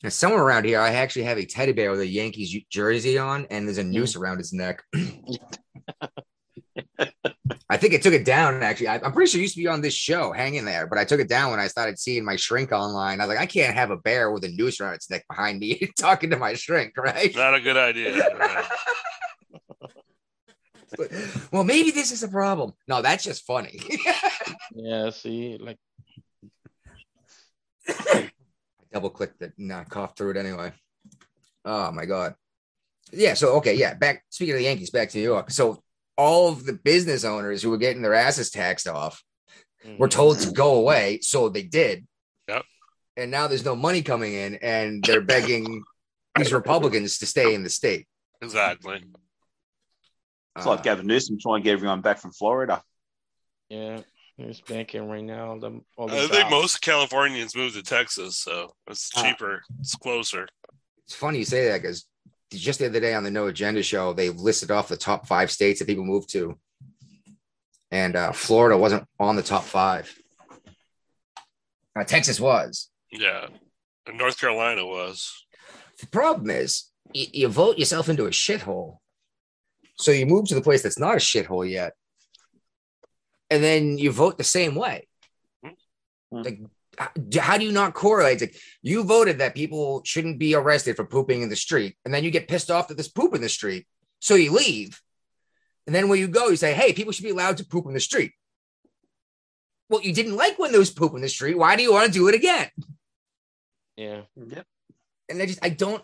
Now, 0.04 0.10
somewhere 0.10 0.42
around 0.42 0.64
here, 0.64 0.80
I 0.80 0.94
actually 0.94 1.24
have 1.24 1.38
a 1.38 1.46
teddy 1.46 1.74
bear 1.74 1.92
with 1.92 2.00
a 2.00 2.08
Yankees 2.08 2.56
jersey 2.70 3.18
on, 3.18 3.46
and 3.50 3.68
there's 3.68 3.78
a 3.78 3.84
noose 3.84 4.16
mm. 4.16 4.22
around 4.22 4.38
his 4.38 4.54
neck. 4.54 4.82
I 7.70 7.78
think 7.78 7.94
it 7.94 8.02
took 8.02 8.14
it 8.14 8.26
down. 8.26 8.62
Actually, 8.62 8.90
I, 8.90 8.96
I'm 8.96 9.14
pretty 9.14 9.32
sure 9.32 9.40
it 9.40 9.44
used 9.44 9.56
to 9.56 9.62
be 9.62 9.68
on 9.68 9.82
this 9.82 9.94
show, 9.94 10.32
hanging 10.32 10.66
there, 10.66 10.86
but 10.86 10.98
I 10.98 11.06
took 11.06 11.20
it 11.20 11.30
down 11.30 11.52
when 11.52 11.60
I 11.60 11.68
started 11.68 11.98
seeing 11.98 12.26
my 12.26 12.36
shrink 12.36 12.72
online. 12.72 13.20
I 13.20 13.26
was 13.26 13.30
like, 13.36 13.42
I 13.42 13.46
can't 13.46 13.74
have 13.74 13.90
a 13.90 13.98
bear 13.98 14.32
with 14.32 14.44
a 14.44 14.50
noose 14.50 14.80
around 14.82 14.96
its 14.96 15.10
neck 15.10 15.26
behind 15.30 15.60
me 15.60 15.90
talking 16.00 16.30
to 16.32 16.38
my 16.38 16.54
shrink, 16.54 16.98
right? 16.98 17.34
Not 17.36 17.56
a 17.56 17.62
good 17.62 17.78
idea. 17.78 18.28
right? 18.38 18.66
well, 21.52 21.64
maybe 21.64 21.92
this 21.92 22.12
is 22.12 22.24
a 22.24 22.28
problem. 22.28 22.74
No, 22.88 23.02
that's 23.02 23.24
just 23.24 23.46
funny. 23.46 23.80
Yeah, 24.76 25.12
see, 25.12 25.60
like 25.60 25.78
I 27.88 28.32
double 28.92 29.12
clicked 29.12 29.42
it 29.42 29.54
and 29.58 29.72
I 29.72 29.84
coughed 29.84 30.18
through 30.18 30.32
it 30.32 30.38
anyway. 30.38 30.74
Oh 31.64 31.92
my 31.92 32.06
god. 32.06 32.34
Yeah. 33.12 33.36
So 33.36 33.58
okay, 33.58 33.76
yeah. 33.76 33.94
Back 33.94 34.24
speaking 34.30 34.54
of 34.54 34.60
the 34.60 34.64
Yankees, 34.64 34.90
back 34.90 35.10
to 35.10 35.18
New 35.18 35.24
York. 35.24 35.52
So 35.52 35.84
all 36.18 36.50
of 36.50 36.66
the 36.66 36.74
business 36.74 37.24
owners 37.24 37.62
who 37.62 37.70
were 37.70 37.78
getting 37.78 38.02
their 38.02 38.14
asses 38.14 38.50
taxed 38.52 38.88
off 38.88 39.24
were 39.98 40.08
mhm. 40.08 40.12
told 40.12 40.40
to 40.40 40.52
go 40.52 40.76
away, 40.76 41.20
so 41.22 41.50
they 41.50 41.64
did. 41.64 42.06
Yep. 42.48 42.64
And 43.18 43.32
now 43.32 43.48
there's 43.48 43.66
no 43.66 43.76
money 43.76 44.02
coming 44.02 44.34
in, 44.34 44.56
and 44.56 45.04
they're 45.04 45.22
begging 45.22 45.84
these 46.36 46.54
Republicans 46.54 47.18
to 47.20 47.26
stay 47.26 47.54
in 47.54 47.64
the 47.64 47.70
state. 47.70 48.08
Exactly. 48.42 49.04
It's 50.56 50.66
Uh, 50.66 50.70
like 50.72 50.84
Gavin 50.84 51.08
Newsom 51.08 51.38
trying 51.40 51.62
to 51.62 51.64
get 51.64 51.74
everyone 51.74 52.02
back 52.02 52.20
from 52.20 52.32
Florida. 52.32 52.84
yeah, 53.70 54.02
he's 54.38 54.62
banking 54.62 55.08
right 55.10 55.24
now. 55.24 55.58
The, 55.58 55.82
all 55.98 56.08
the 56.08 56.18
I 56.24 56.28
think 56.28 56.50
most 56.52 56.82
Californians 56.82 57.56
move 57.56 57.74
to 57.74 57.82
Texas, 57.84 58.38
so 58.38 58.74
it's 58.88 59.10
Ah. 59.16 59.24
cheaper. 59.24 59.64
It's 59.80 59.96
closer. 59.96 60.48
it's 61.06 61.16
funny 61.16 61.40
you 61.40 61.46
say 61.46 61.68
that 61.70 61.82
because 61.82 62.06
just 62.60 62.80
the 62.80 62.88
other 62.88 63.00
day 63.00 63.14
on 63.14 63.24
the 63.24 63.32
No 63.32 63.48
Agenda 63.48 63.84
show, 63.84 64.14
they 64.14 64.30
listed 64.30 64.72
off 64.72 64.88
the 64.88 64.98
top 64.98 65.28
five 65.28 65.52
states 65.52 65.80
that 65.80 65.88
people 65.88 66.04
moved 66.04 66.30
to, 66.32 66.58
and 67.92 68.16
uh, 68.16 68.32
Florida 68.32 68.78
wasn't 68.78 69.08
on 69.20 69.36
the 69.36 69.44
top 69.44 69.64
five. 69.64 70.14
Uh, 71.96 72.04
Texas 72.04 72.40
was. 72.40 72.90
Yeah. 73.12 73.48
And 74.08 74.18
North 74.18 74.40
Carolina 74.40 74.86
was. 74.86 75.46
The 76.00 76.08
problem 76.08 76.50
is 76.50 76.90
you, 77.14 77.28
you 77.32 77.48
vote 77.48 77.78
yourself 77.78 78.10
into 78.10 78.26
a 78.26 78.32
shithole, 78.32 78.98
so 79.98 80.12
you 80.12 80.26
move 80.26 80.46
to 80.48 80.56
the 80.56 80.62
place 80.62 80.82
that's 80.82 81.00
not 81.00 81.16
a 81.16 81.20
shithole 81.20 81.70
yet, 81.70 81.94
and 83.50 83.64
then 83.64 83.98
you 83.98 84.12
vote 84.12 84.38
the 84.38 84.44
same 84.44 84.76
way. 84.76 85.08
Like, 86.32 86.60
h- 86.62 86.68
how 87.40 87.58
do 87.58 87.66
you 87.66 87.72
not 87.72 87.94
correlate? 87.94 88.42
It's 88.42 88.54
like 88.54 88.62
you 88.82 89.04
voted 89.04 89.40
that 89.40 89.56
people 89.56 90.02
shouldn't 90.06 90.40
be 90.40 90.56
arrested 90.56 90.96
for 90.96 91.06
pooping 91.06 91.42
in 91.42 91.50
the 91.50 91.56
street, 91.56 91.98
and 92.06 92.14
then 92.14 92.24
you 92.24 92.32
get 92.32 92.48
pissed 92.48 92.72
off 92.72 92.88
that 92.88 92.96
there's 92.96 93.08
poop 93.08 93.34
in 93.34 93.42
the 93.42 93.50
street, 93.50 93.88
so 94.20 94.36
you 94.36 94.52
leave. 94.52 95.02
And 95.86 95.96
then 95.96 96.08
when 96.08 96.20
you 96.20 96.28
go, 96.28 96.50
you 96.50 96.56
say, 96.56 96.74
"Hey, 96.74 96.94
people 96.94 97.12
should 97.12 97.24
be 97.24 97.32
allowed 97.32 97.58
to 97.58 97.66
poop 97.66 97.86
in 97.86 97.94
the 97.94 98.00
street." 98.00 98.32
Well, 99.90 100.02
you 100.02 100.14
didn't 100.14 100.36
like 100.36 100.58
when 100.58 100.72
there 100.72 100.80
was 100.80 100.92
poop 100.92 101.14
in 101.14 101.22
the 101.22 101.30
street. 101.30 101.58
Why 101.58 101.76
do 101.76 101.84
you 101.84 101.94
want 101.94 102.08
to 102.08 102.12
do 102.12 102.28
it 102.28 102.36
again? 102.36 102.70
Yeah, 103.96 104.22
Yep. 104.36 104.66
And 105.30 105.42
I 105.42 105.46
just, 105.46 105.60
I 105.64 105.70
don't, 105.70 106.04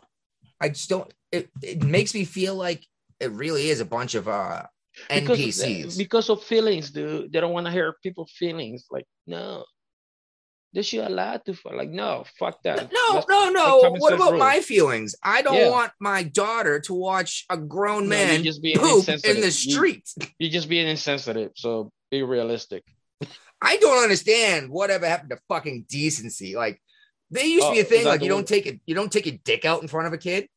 I 0.61 0.69
just 0.69 0.89
don't. 0.89 1.11
It, 1.31 1.49
it 1.61 1.83
makes 1.83 2.13
me 2.13 2.23
feel 2.23 2.55
like 2.55 2.85
it 3.19 3.31
really 3.31 3.69
is 3.69 3.79
a 3.79 3.85
bunch 3.85 4.15
of 4.15 4.27
uh 4.27 4.63
because 5.09 5.39
NPCs. 5.39 5.97
because 5.97 6.29
of 6.29 6.43
feelings, 6.43 6.91
dude. 6.91 7.31
They 7.31 7.39
don't 7.39 7.53
want 7.53 7.65
to 7.67 7.71
hear 7.71 7.95
people's 8.03 8.31
feelings. 8.31 8.85
Like, 8.91 9.05
no, 9.27 9.65
they 10.73 10.81
should 10.83 10.99
allowed 11.05 11.45
to. 11.45 11.51
f- 11.53 11.65
Like, 11.65 11.89
no, 11.89 12.25
fuck 12.37 12.61
that. 12.63 12.91
No, 12.91 13.15
Let's- 13.15 13.27
no, 13.27 13.39
like 13.45 13.53
no. 13.53 13.95
What 13.97 14.13
about 14.13 14.31
rules. 14.33 14.39
my 14.39 14.59
feelings? 14.59 15.15
I 15.23 15.41
don't 15.41 15.55
Yeah. 15.55 15.69
want 15.71 15.91
my 15.99 16.23
daughter 16.23 16.79
to 16.81 16.93
watch 16.93 17.45
a 17.49 17.57
grown 17.57 18.03
No, 18.03 18.09
man 18.09 18.43
just 18.43 18.61
being 18.61 18.77
poop 18.77 19.07
in 19.09 19.19
the 19.41 19.45
You- 19.45 19.51
street. 19.51 20.07
You're 20.37 20.51
just 20.51 20.69
being 20.69 20.87
insensitive. 20.87 21.51
So 21.55 21.91
be 22.11 22.21
realistic. 22.23 22.83
I 23.61 23.77
don't 23.77 24.01
understand 24.03 24.69
whatever 24.69 25.07
happened 25.07 25.31
to 25.31 25.39
fucking 25.49 25.85
decency. 25.89 26.55
Like 26.55 26.81
there 27.31 27.45
used 27.45 27.65
to 27.67 27.73
be 27.73 27.79
Oh, 27.79 27.81
a 27.81 27.85
thing 27.85 28.05
like 28.05 28.21
you 28.21 28.29
don't 28.29 28.47
take 28.47 28.65
it, 28.67 28.79
you 28.85 28.95
don't 28.95 29.11
take 29.11 29.25
your 29.25 29.37
dick 29.43 29.65
out 29.65 29.81
in 29.81 29.87
front 29.87 30.07
of 30.07 30.13
a 30.13 30.17
kid. 30.17 30.47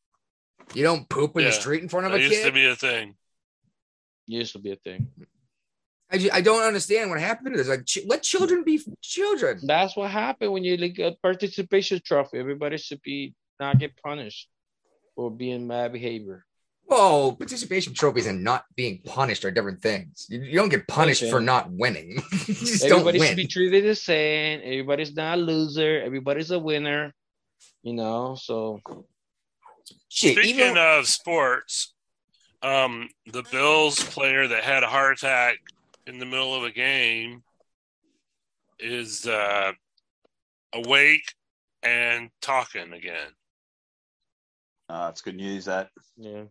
You 0.73 0.83
don't 0.83 1.09
poop 1.09 1.35
in 1.37 1.43
the 1.43 1.51
street 1.51 1.83
in 1.83 1.89
front 1.89 2.05
of 2.05 2.13
That 2.13 2.21
a 2.21 2.23
used 2.23 2.43
to 2.45 2.51
be 2.51 2.65
a 2.67 2.75
thing. 2.75 3.15
Used 4.27 4.53
to 4.53 4.59
be 4.59 4.71
a 4.71 4.75
thing. 4.77 5.07
I, 6.13 6.17
ju- 6.19 6.29
I 6.31 6.41
don't 6.41 6.61
understand 6.63 7.09
what 7.09 7.19
happened 7.19 7.53
to 7.55 7.57
this. 7.57 7.67
Like, 7.67 7.85
ch- 7.85 8.05
let 8.05 8.21
children 8.21 8.63
be 8.63 8.79
children. 9.01 9.59
That's 9.63 9.95
what 9.97 10.11
happened 10.11 10.51
when 10.53 10.63
you 10.63 10.77
like 10.77 10.99
a 10.99 11.15
participation 11.21 11.99
trophy. 12.05 12.37
Everybody 12.37 12.77
should 12.77 13.01
be 13.01 13.33
not 13.59 13.79
get 13.79 13.97
punished 14.01 14.47
for 15.15 15.31
being 15.31 15.67
bad 15.67 15.91
behavior. 15.91 16.45
Whoa, 16.85 17.31
participation 17.31 17.93
trophies 17.93 18.27
and 18.27 18.43
not 18.43 18.65
being 18.75 18.99
punished 19.03 19.43
are 19.45 19.51
different 19.51 19.81
things. 19.81 20.27
You, 20.29 20.41
you 20.41 20.53
don't 20.55 20.69
get 20.69 20.87
punished 20.87 21.23
Okay. 21.23 21.31
for 21.31 21.39
not 21.39 21.71
winning. 21.71 22.11
you 22.31 22.53
just 22.53 22.83
don't 22.83 22.91
Everybody 22.99 23.19
win. 23.19 23.27
should 23.29 23.37
be 23.37 23.47
treated 23.47 23.85
the 23.85 23.95
same. 23.95 24.59
Everybody's 24.63 25.15
not 25.15 25.39
a 25.39 25.41
loser. 25.41 26.01
Everybody's 26.01 26.51
a 26.51 26.59
winner. 26.59 27.13
You 27.81 27.93
know, 27.93 28.35
so 28.39 28.81
Shit, 30.09 30.37
Speaking 30.37 30.59
even 30.59 30.77
of 30.77 31.07
sports, 31.07 31.93
um, 32.61 33.09
the 33.25 33.43
Bills 33.51 33.99
player 34.03 34.47
that 34.47 34.63
had 34.63 34.83
a 34.83 34.87
heart 34.87 35.17
attack 35.17 35.57
in 36.07 36.19
the 36.19 36.25
middle 36.25 36.53
of 36.53 36.63
a 36.63 36.71
game 36.71 37.43
is 38.79 39.25
uh, 39.25 39.71
awake 40.73 41.33
and 41.81 42.29
talking 42.41 42.93
again. 42.93 43.29
Uh, 44.89 45.07
it's 45.11 45.21
good 45.21 45.35
news 45.35 45.65
that 45.65 45.89
yeah. 46.17 46.43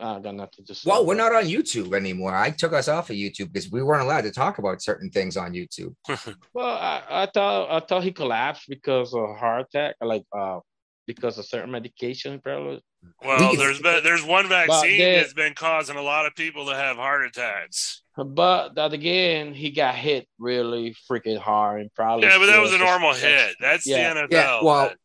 I 0.00 0.18
got 0.18 0.34
nothing 0.34 0.64
to 0.66 0.74
say. 0.74 0.90
well, 0.90 1.06
we're 1.06 1.14
not 1.14 1.34
on 1.34 1.44
YouTube 1.44 1.94
anymore. 1.94 2.34
I 2.34 2.50
took 2.50 2.72
us 2.72 2.88
off 2.88 3.10
of 3.10 3.16
YouTube 3.16 3.52
because 3.52 3.70
we 3.70 3.82
weren't 3.82 4.02
allowed 4.02 4.22
to 4.22 4.32
talk 4.32 4.58
about 4.58 4.82
certain 4.82 5.10
things 5.10 5.36
on 5.36 5.52
YouTube. 5.52 5.94
Well, 6.54 6.76
I, 6.76 7.02
I 7.08 7.26
thought 7.26 7.70
I 7.70 7.86
thought 7.86 8.02
he 8.02 8.12
collapsed 8.12 8.64
because 8.68 9.14
of 9.14 9.22
a 9.22 9.34
heart 9.34 9.66
attack, 9.66 9.96
like 10.00 10.24
uh, 10.36 10.58
because 11.06 11.38
of 11.38 11.44
certain 11.46 11.70
medication, 11.70 12.40
probably. 12.40 12.82
Well, 13.24 13.56
there's 13.56 13.80
been 13.80 14.02
there's 14.04 14.24
one 14.24 14.48
vaccine 14.48 14.98
then- 14.98 15.20
that's 15.20 15.32
been 15.34 15.54
causing 15.54 15.96
a 15.96 16.02
lot 16.02 16.26
of 16.26 16.34
people 16.34 16.66
to 16.66 16.74
have 16.74 16.96
heart 16.96 17.24
attacks. 17.24 18.02
But 18.16 18.74
that 18.74 18.92
again, 18.92 19.54
he 19.54 19.70
got 19.70 19.94
hit 19.94 20.28
really 20.38 20.94
freaking 21.10 21.38
hard 21.38 21.80
and 21.80 21.94
probably. 21.94 22.28
Yeah, 22.28 22.38
but 22.38 22.46
that 22.46 22.60
was 22.60 22.72
a 22.72 22.78
normal 22.78 23.14
hit. 23.14 23.56
That's 23.60 23.86
Yeah. 23.86 24.14
the 24.14 24.20
NFL. 24.20 24.28
Yeah, 24.30 24.62
well, 24.62 24.86
man. 24.88 24.96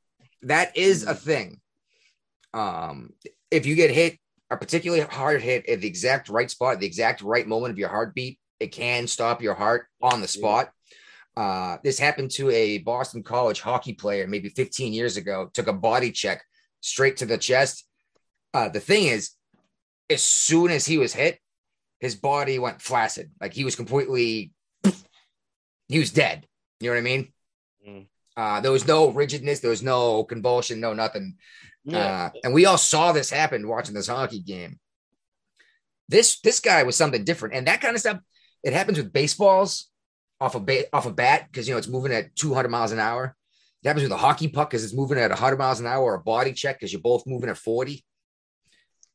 that 0.44 0.78
is 0.78 1.04
a 1.04 1.16
thing. 1.16 1.60
Um, 2.54 3.12
if 3.52 3.66
you 3.66 3.76
get 3.76 3.92
hit, 3.92 4.18
a 4.50 4.58
particularly 4.58 5.04
hard 5.04 5.42
hit 5.42 5.68
at 5.68 5.82
the 5.82 5.88
exact 5.88 6.30
right 6.30 6.50
spot, 6.50 6.80
the 6.80 6.86
exact 6.86 7.22
right 7.22 7.46
moment 7.48 7.72
of 7.72 7.78
your 7.78 7.90
heartbeat, 7.90 8.40
it 8.60 8.68
can 8.72 9.08
stop 9.08 9.42
your 9.42 9.54
heart 9.54 9.88
on 10.02 10.22
the 10.22 10.28
spot. 10.28 10.72
Uh, 11.38 11.78
this 11.84 12.00
happened 12.00 12.32
to 12.32 12.50
a 12.50 12.80
Boston 12.80 13.21
College 13.21 13.62
hockey 13.62 13.93
player 13.93 14.26
maybe 14.26 14.50
15 14.50 14.91
years 14.91 15.17
ago. 15.17 15.52
Took 15.54 15.67
a 15.67 15.73
body 15.73 16.12
check 16.12 16.43
straight 16.82 17.17
to 17.17 17.28
the 17.28 17.38
chest. 17.38 17.86
Uh, 18.56 18.69
the 18.69 18.80
thing 18.80 19.06
is, 19.06 19.34
as 20.10 20.23
soon 20.23 20.71
as 20.71 20.88
he 20.88 20.97
was 20.97 21.13
hit, 21.13 21.38
his 22.00 22.15
body 22.15 22.58
went 22.58 22.82
flaccid. 22.82 23.30
Like 23.39 23.54
he 23.54 23.63
was 23.63 23.76
completely, 23.76 24.52
he 25.88 26.00
was 26.00 26.10
dead. 26.10 26.47
You 26.80 26.89
know 26.89 26.95
what 26.95 27.00
I 27.00 27.04
mean? 27.04 27.34
Mm. 27.88 28.08
Uh, 28.36 28.62
there 28.62 28.71
was 28.71 28.88
no 28.88 29.10
rigidness, 29.10 29.60
there 29.60 29.69
was 29.69 29.84
no 29.84 30.23
convulsion, 30.23 30.80
no 30.80 30.93
nothing. 30.93 31.36
Yeah, 31.86 32.32
Uh, 32.36 32.39
and 32.45 32.54
we 32.54 32.65
all 32.65 32.80
saw 32.80 33.12
this 33.12 33.30
happen 33.30 33.67
watching 33.67 33.93
this 33.93 34.08
hockey 34.08 34.39
game. 34.39 34.80
This 36.10 36.39
this 36.39 36.60
guy 36.62 36.82
was 36.82 36.95
something 36.95 37.23
different, 37.23 37.54
and 37.54 37.67
that 37.67 37.82
kind 37.82 37.93
of 37.93 38.00
stuff. 38.00 38.19
It 38.63 38.73
happens 38.73 38.97
with 38.97 39.13
baseballs 39.13 39.91
off 40.39 40.56
a 40.56 40.60
ba- 40.60 40.86
off 40.93 41.06
a 41.06 41.12
bat 41.13 41.47
because 41.52 41.67
you 41.67 41.73
know 41.73 41.78
it's 41.78 41.88
moving 41.88 42.12
at 42.13 42.36
200 42.36 42.69
miles 42.69 42.91
an 42.91 43.00
hour. 43.00 43.36
It 43.84 43.88
happens 43.88 44.04
with 44.04 44.12
a 44.12 44.17
hockey 44.17 44.47
puck 44.47 44.69
because 44.69 44.84
it's 44.84 44.93
moving 44.93 45.17
at 45.17 45.30
100 45.30 45.58
miles 45.58 45.80
an 45.80 45.88
hour, 45.88 46.04
or 46.04 46.15
a 46.15 46.19
body 46.19 46.54
check 46.54 46.78
because 46.80 46.91
you're 46.91 47.02
both 47.02 47.26
moving 47.28 47.50
at 47.50 47.58
40. 47.58 48.04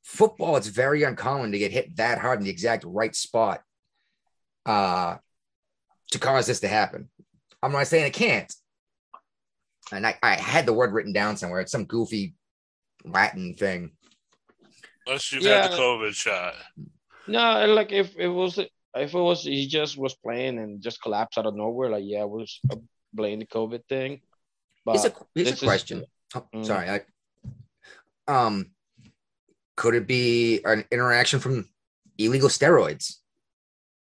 Football, 0.05 0.57
it's 0.57 0.67
very 0.67 1.03
uncommon 1.05 1.53
to 1.53 1.59
get 1.59 1.71
hit 1.73 1.97
that 1.97 2.19
hard 2.19 2.39
in 2.41 2.45
the 2.45 2.51
exact 2.51 2.85
right 2.85 3.15
spot 3.15 3.61
uh, 4.67 5.17
to 6.11 6.19
cause 6.19 6.47
this 6.47 6.61
to 6.61 6.69
happen. 6.69 7.09
I'm 7.63 7.71
not 7.73 7.87
saying 7.87 8.07
it 8.07 8.13
can't. 8.13 8.53
And 9.93 10.07
I, 10.07 10.17
I 10.23 10.35
had 10.35 10.67
the 10.67 10.73
word 10.73 10.93
written 10.93 11.13
down 11.13 11.37
somewhere. 11.37 11.61
It's 11.61 11.71
some 11.73 11.85
goofy 11.85 12.35
Latin 13.05 13.55
thing. 13.55 13.93
unless 15.07 15.31
you've 15.33 15.43
Yeah. 15.45 15.63
had 15.63 15.73
the 15.73 15.77
COVID 15.77 16.15
shot. 16.15 16.55
no, 17.29 17.67
like 17.67 17.93
if 17.93 18.17
it 18.17 18.29
was 18.29 18.59
if 18.97 19.15
it 19.15 19.19
was 19.21 19.45
he 19.45 19.67
just 19.67 19.97
was 19.97 20.15
playing 20.15 20.59
and 20.59 20.83
just 20.83 21.01
collapsed 21.03 21.39
out 21.39 21.47
of 21.47 21.55
nowhere, 21.55 21.91
like 21.91 22.05
yeah, 22.07 22.25
we 22.25 22.41
was 22.41 22.61
uh, 22.71 22.77
blame 23.13 23.39
the 23.41 23.47
COVID 23.47 23.83
thing. 23.89 24.21
But 24.85 24.93
Here's 24.93 25.05
a, 25.07 25.15
here's 25.35 25.51
this 25.51 25.63
a 25.63 25.65
is- 25.65 25.69
question. 25.69 26.05
Oh, 26.35 26.47
Mm. 26.55 26.65
Sorry. 26.65 26.89
I, 26.89 27.01
um, 28.29 28.71
could 29.77 29.95
it 29.95 30.07
be 30.07 30.61
an 30.65 30.85
interaction 30.91 31.41
from 31.41 31.69
illegal 32.19 32.49
steroids? 32.49 33.17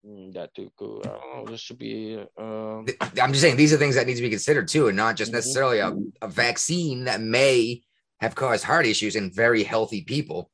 Mm, 0.06 0.34
that 0.34 0.54
too 0.54 0.72
cool. 0.78 1.02
I 1.06 1.08
don't 1.10 1.46
know. 1.46 1.52
This 1.52 1.62
should 1.62 1.78
be 1.80 2.18
um. 2.38 2.86
I'm 3.22 3.32
just 3.32 3.42
saying 3.42 3.58
these 3.58 3.74
are 3.74 3.78
things 3.78 3.96
that 3.96 4.08
need 4.08 4.16
to 4.16 4.22
be 4.22 4.30
considered 4.30 4.68
too, 4.68 4.88
and 4.88 4.96
not 4.98 5.16
just 5.16 5.32
Mhm. 5.32 5.36
necessarily 5.36 5.80
a, 5.80 5.96
a 6.22 6.28
vaccine 6.28 7.06
that 7.06 7.22
may 7.22 7.82
have 8.20 8.36
caused 8.36 8.64
heart 8.64 8.86
issues 8.86 9.16
in 9.16 9.32
very 9.32 9.64
healthy 9.64 10.02
people. 10.04 10.50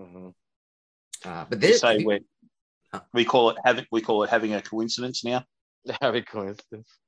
mhm. 0.00 0.34
Uh, 1.24 1.44
but 1.48 1.60
they 1.60 1.68
this, 1.68 1.80
say 1.80 2.02
when 2.02 2.24
We 3.14 3.24
call 3.24 3.50
it 3.50 3.56
having 3.64 3.86
we 3.90 4.00
call 4.00 4.22
it 4.22 4.30
having 4.30 4.54
a 4.54 4.62
coincidence 4.62 5.24
now. 5.24 5.44
Having 6.00 6.22
a 6.22 6.24
coincidence. 6.24 6.98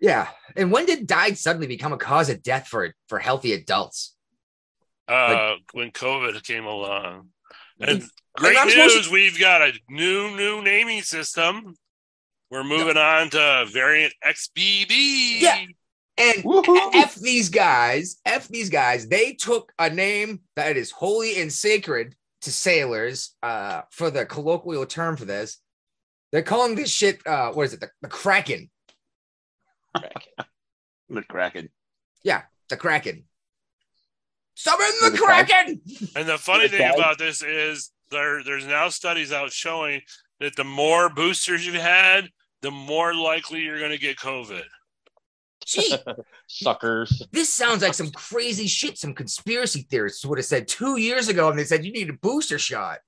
Yeah. 0.00 0.28
And 0.56 0.70
when 0.70 0.84
did 0.84 1.06
died 1.06 1.38
suddenly 1.38 1.66
become 1.66 1.92
a 1.92 1.98
cause 1.98 2.28
of 2.28 2.42
death 2.42 2.66
for 2.68 2.94
for 3.08 3.18
healthy 3.18 3.52
adults? 3.52 4.14
Uh, 5.08 5.54
when 5.72 5.90
COVID 5.90 6.42
came 6.44 6.66
along. 6.66 7.28
And 7.80 8.04
great 8.36 8.56
I'm 8.58 8.68
supposed 8.68 8.96
news, 8.96 9.10
we've 9.10 9.40
got 9.40 9.62
a 9.62 9.72
new 9.88 10.36
new 10.36 10.62
naming 10.62 11.02
system. 11.02 11.74
We're 12.50 12.64
moving 12.64 12.96
on 12.96 13.30
to 13.30 13.66
variant 13.72 14.12
XBB. 14.24 15.40
Yeah. 15.40 15.64
And 16.18 16.44
Woohoo! 16.44 16.94
F 16.94 17.14
these 17.14 17.48
guys, 17.48 18.16
F 18.26 18.48
these 18.48 18.68
guys, 18.68 19.08
they 19.08 19.32
took 19.32 19.72
a 19.78 19.88
name 19.88 20.40
that 20.54 20.76
is 20.76 20.90
holy 20.90 21.40
and 21.40 21.50
sacred 21.50 22.14
to 22.42 22.52
sailors 22.52 23.34
uh, 23.42 23.82
for 23.90 24.10
the 24.10 24.24
colloquial 24.26 24.86
term 24.86 25.16
for 25.16 25.24
this. 25.24 25.58
They're 26.32 26.42
calling 26.42 26.74
this 26.76 26.90
shit, 26.90 27.26
uh, 27.26 27.52
what 27.52 27.64
is 27.64 27.72
it? 27.74 27.80
The, 27.80 27.90
the 28.02 28.08
Kraken. 28.08 28.70
The 31.12 31.22
Kraken. 31.22 31.70
Yeah, 32.22 32.42
the 32.68 32.76
Kraken. 32.76 33.24
Summon 34.54 34.86
the 35.02 35.10
The 35.10 35.18
Kraken? 35.18 35.80
Kraken. 35.84 36.08
And 36.14 36.28
the 36.28 36.38
funny 36.38 36.68
thing 36.68 36.82
Okay. 36.88 36.94
about 36.94 37.18
this 37.18 37.42
is 37.42 37.90
there 38.12 38.44
there's 38.44 38.64
now 38.66 38.90
studies 38.90 39.32
out 39.32 39.50
showing 39.50 40.02
that 40.38 40.54
the 40.54 40.62
more 40.62 41.08
boosters 41.10 41.66
you've 41.66 41.74
had, 41.74 42.28
the 42.62 42.70
more 42.70 43.12
likely 43.12 43.62
you're 43.62 43.80
going 43.80 43.90
to 43.90 43.98
get 43.98 44.18
COVID. 44.18 44.62
Gee, 45.70 45.96
Suckers. 46.48 47.22
this 47.30 47.48
sounds 47.52 47.82
like 47.82 47.94
some 47.94 48.10
crazy 48.10 48.66
shit. 48.66 48.98
Some 48.98 49.14
conspiracy 49.14 49.86
theorists 49.88 50.24
would 50.26 50.38
have 50.38 50.44
said 50.46 50.66
two 50.66 50.98
years 50.98 51.28
ago, 51.28 51.48
and 51.48 51.58
they 51.58 51.64
said 51.64 51.84
you 51.84 51.92
need 51.92 52.10
a 52.10 52.14
booster 52.14 52.58
shot. 52.58 52.98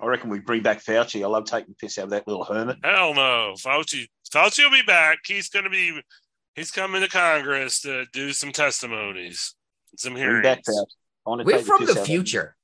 I 0.00 0.06
reckon 0.06 0.28
we 0.28 0.40
bring 0.40 0.62
back 0.62 0.82
Fauci. 0.84 1.22
I 1.22 1.26
love 1.26 1.44
taking 1.46 1.74
piss 1.74 1.96
out 1.98 2.04
of 2.04 2.10
that 2.10 2.28
little 2.28 2.44
hermit. 2.44 2.76
Hell 2.84 3.14
no, 3.14 3.54
Fauci. 3.56 4.06
Fauci 4.30 4.64
will 4.64 4.70
be 4.70 4.82
back. 4.82 5.18
He's 5.26 5.48
going 5.48 5.64
to 5.64 5.70
be. 5.70 6.00
He's 6.54 6.70
coming 6.70 7.00
to 7.00 7.08
Congress 7.08 7.80
to 7.82 8.04
do 8.12 8.32
some 8.32 8.52
testimonies, 8.52 9.54
some 9.96 10.12
Bring 10.12 10.22
hearings. 10.24 10.42
back 10.42 10.58
Fauci. 10.68 10.84
I 11.26 11.30
want 11.30 11.40
to 11.40 11.46
We're 11.46 11.58
from 11.62 11.80
piss 11.80 11.94
the 11.94 12.00
out 12.00 12.06
future. 12.06 12.56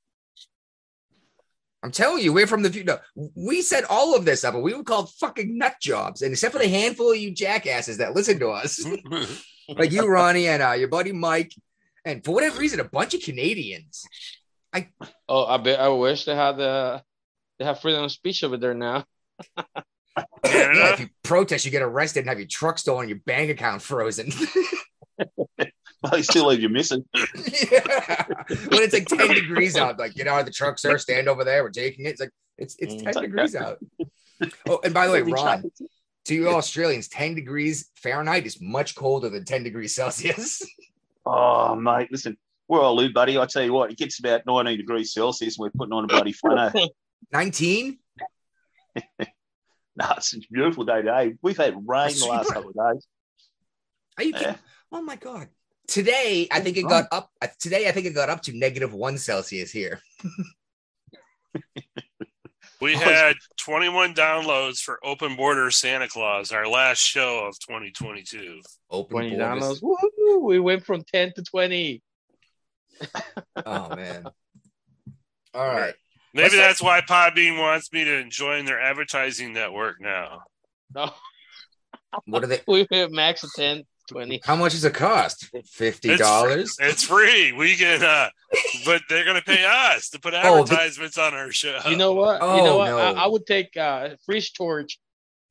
I'm 1.83 1.91
telling 1.91 2.23
you, 2.23 2.31
we're 2.31 2.47
from 2.47 2.61
the 2.61 2.69
future. 2.69 3.01
We 3.15 3.61
set 3.61 3.85
all 3.89 4.15
of 4.15 4.23
this 4.23 4.43
up, 4.43 4.53
and 4.53 4.63
we 4.63 4.73
were 4.73 4.83
called 4.83 5.11
fucking 5.13 5.57
nut 5.57 5.75
jobs. 5.81 6.21
And 6.21 6.31
except 6.31 6.53
for 6.53 6.59
the 6.59 6.67
handful 6.67 7.11
of 7.11 7.17
you 7.17 7.31
jackasses 7.31 7.97
that 7.97 8.15
listen 8.15 8.39
to 8.39 8.49
us, 8.49 8.85
like 9.69 9.91
you, 9.91 10.07
Ronnie, 10.07 10.47
and 10.47 10.61
uh, 10.61 10.73
your 10.73 10.89
buddy 10.89 11.11
Mike, 11.11 11.53
and 12.05 12.23
for 12.23 12.33
whatever 12.33 12.59
reason, 12.59 12.79
a 12.79 12.83
bunch 12.83 13.13
of 13.13 13.21
Canadians. 13.21 14.05
I 14.73 14.89
oh, 15.27 15.45
I 15.45 15.57
bet 15.57 15.79
I 15.79 15.89
wish 15.89 16.25
they 16.25 16.35
had 16.35 16.57
the 16.57 17.03
they 17.59 17.65
have 17.65 17.79
freedom 17.79 18.03
of 18.03 18.11
speech 18.11 18.43
over 18.43 18.57
there 18.57 18.73
now. 18.73 19.05
Yeah, 20.43 20.93
if 20.93 20.99
you 20.99 21.09
protest, 21.23 21.65
you 21.65 21.71
get 21.71 21.81
arrested 21.81 22.21
and 22.21 22.29
have 22.29 22.39
your 22.39 22.47
truck 22.47 22.77
stolen, 22.77 23.07
your 23.07 23.19
bank 23.25 23.49
account 23.49 23.81
frozen. 23.81 24.31
They 26.11 26.21
still 26.23 26.47
leave 26.47 26.61
you 26.61 26.69
missing. 26.69 27.05
yeah. 27.13 28.25
When 28.69 28.81
it's 28.81 28.93
like 28.93 29.07
10 29.07 29.27
degrees 29.35 29.77
out, 29.77 29.99
like 29.99 30.15
get 30.15 30.27
out 30.27 30.39
of 30.39 30.45
the 30.47 30.51
truck, 30.51 30.79
sir, 30.79 30.97
stand 30.97 31.27
over 31.27 31.43
there. 31.43 31.63
We're 31.63 31.69
taking 31.69 32.05
it. 32.05 32.09
It's 32.09 32.21
like 32.21 32.31
it's 32.57 32.75
it's 32.79 32.95
Mm. 32.95 33.11
10 33.11 33.21
degrees 33.23 33.55
out. 33.55 33.77
Oh, 34.67 34.79
and 34.83 34.93
by 34.93 35.05
the 35.05 35.13
way, 35.13 35.21
Ron, 35.21 35.63
to 36.25 36.33
you 36.35 36.49
Australians, 36.49 37.07
10 37.07 37.35
degrees 37.35 37.89
Fahrenheit 37.95 38.47
is 38.47 38.59
much 38.59 38.95
colder 38.95 39.29
than 39.29 39.45
10 39.45 39.63
degrees 39.63 39.93
Celsius. 39.95 40.61
Oh, 41.23 41.75
mate, 41.75 42.07
listen, 42.11 42.35
we're 42.67 42.81
all 42.81 42.95
live, 42.95 43.13
buddy. 43.13 43.37
I 43.37 43.45
tell 43.45 43.61
you 43.61 43.73
what, 43.73 43.91
it 43.91 43.97
gets 43.99 44.17
about 44.17 44.41
19 44.47 44.75
degrees 44.75 45.13
Celsius 45.13 45.55
and 45.59 45.61
we're 45.61 45.69
putting 45.69 45.93
on 45.93 46.05
a 46.05 46.07
bloody 46.07 46.33
funno. 46.33 46.89
19? 47.31 47.99
no, 48.95 50.05
it's 50.17 50.33
a 50.33 50.39
beautiful 50.51 50.83
day 50.83 51.03
today. 51.03 51.33
We've 51.43 51.55
had 51.55 51.75
rain 51.75 52.11
the 52.17 52.25
last 52.25 52.47
Super. 52.47 52.53
couple 52.53 52.71
of 52.75 52.93
days. 52.95 53.07
Are 54.17 54.23
you 54.23 54.33
kidding? 54.33 54.47
Yeah. 54.47 54.55
Oh 54.91 55.01
my 55.03 55.15
god. 55.15 55.49
Today, 55.91 56.47
I 56.51 56.61
think 56.61 56.77
it 56.77 56.83
got 56.83 57.07
up. 57.11 57.29
uh, 57.41 57.47
Today, 57.59 57.89
I 57.89 57.91
think 57.91 58.05
it 58.07 58.15
got 58.15 58.29
up 58.29 58.41
to 58.43 58.57
negative 58.57 58.93
one 58.93 59.17
Celsius 59.17 59.71
here. 59.71 59.99
We 62.79 62.95
had 62.95 63.35
21 63.59 64.15
downloads 64.15 64.79
for 64.79 64.99
Open 65.05 65.35
Border 65.35 65.69
Santa 65.69 66.07
Claus, 66.07 66.51
our 66.51 66.67
last 66.67 66.97
show 66.97 67.45
of 67.45 67.59
2022. 67.59 68.59
Open 68.89 69.11
Twenty 69.11 69.37
borders. 69.37 69.79
dollars. 69.79 69.81
Woo! 69.83 70.39
We 70.39 70.59
went 70.59 70.83
from 70.83 71.03
ten 71.03 71.31
to 71.35 71.43
twenty. 71.43 72.01
Oh 73.67 73.95
man. 73.95 74.23
All 75.53 75.67
right. 75.67 75.93
Maybe 76.33 76.43
What's 76.45 76.55
that? 76.55 76.61
that's 76.61 76.81
why 76.81 77.01
Podbean 77.01 77.59
wants 77.59 77.93
me 77.93 78.03
to 78.03 78.23
join 78.29 78.65
their 78.65 78.81
advertising 78.81 79.53
network 79.53 80.01
now. 80.01 80.41
No, 80.95 81.11
What 82.25 82.43
are 82.43 82.47
they? 82.47 82.61
we 82.67 82.87
went 82.89 83.11
max 83.11 83.43
of 83.43 83.51
10, 83.55 83.83
20. 84.11 84.41
How 84.43 84.55
much 84.55 84.73
does 84.73 84.85
it 84.85 84.93
cost? 84.93 85.49
Fifty 85.65 86.15
dollars. 86.17 86.75
It's 86.79 87.03
free. 87.05 87.51
We 87.51 87.75
can, 87.75 88.03
uh, 88.03 88.29
but 88.85 89.01
they're 89.09 89.23
going 89.25 89.37
to 89.37 89.43
pay 89.43 89.63
us 89.65 90.09
to 90.09 90.19
put 90.19 90.33
Oh, 90.37 90.63
the- 90.63 90.73
advertisements 90.73 91.17
on 91.17 91.33
our 91.33 91.51
show. 91.51 91.79
You 91.89 91.95
know 91.97 92.13
what? 92.13 92.41
you 92.41 92.47
Oh, 92.47 92.65
know 92.65 92.77
what? 92.77 92.87
no. 92.89 92.97
I, 92.97 93.11
I 93.11 93.27
would 93.27 93.45
take 93.45 93.75
uh, 93.77 94.09
free 94.25 94.41
storage 94.41 94.99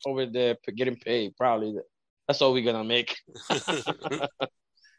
over 0.07 0.27
there 0.27 0.55
p- 0.65 0.73
getting 0.73 0.97
paid. 0.97 1.37
Probably 1.37 1.75
that's 2.29 2.41
all 2.43 2.53
we're 2.53 2.65
gonna 2.65 2.85
make. 2.85 3.17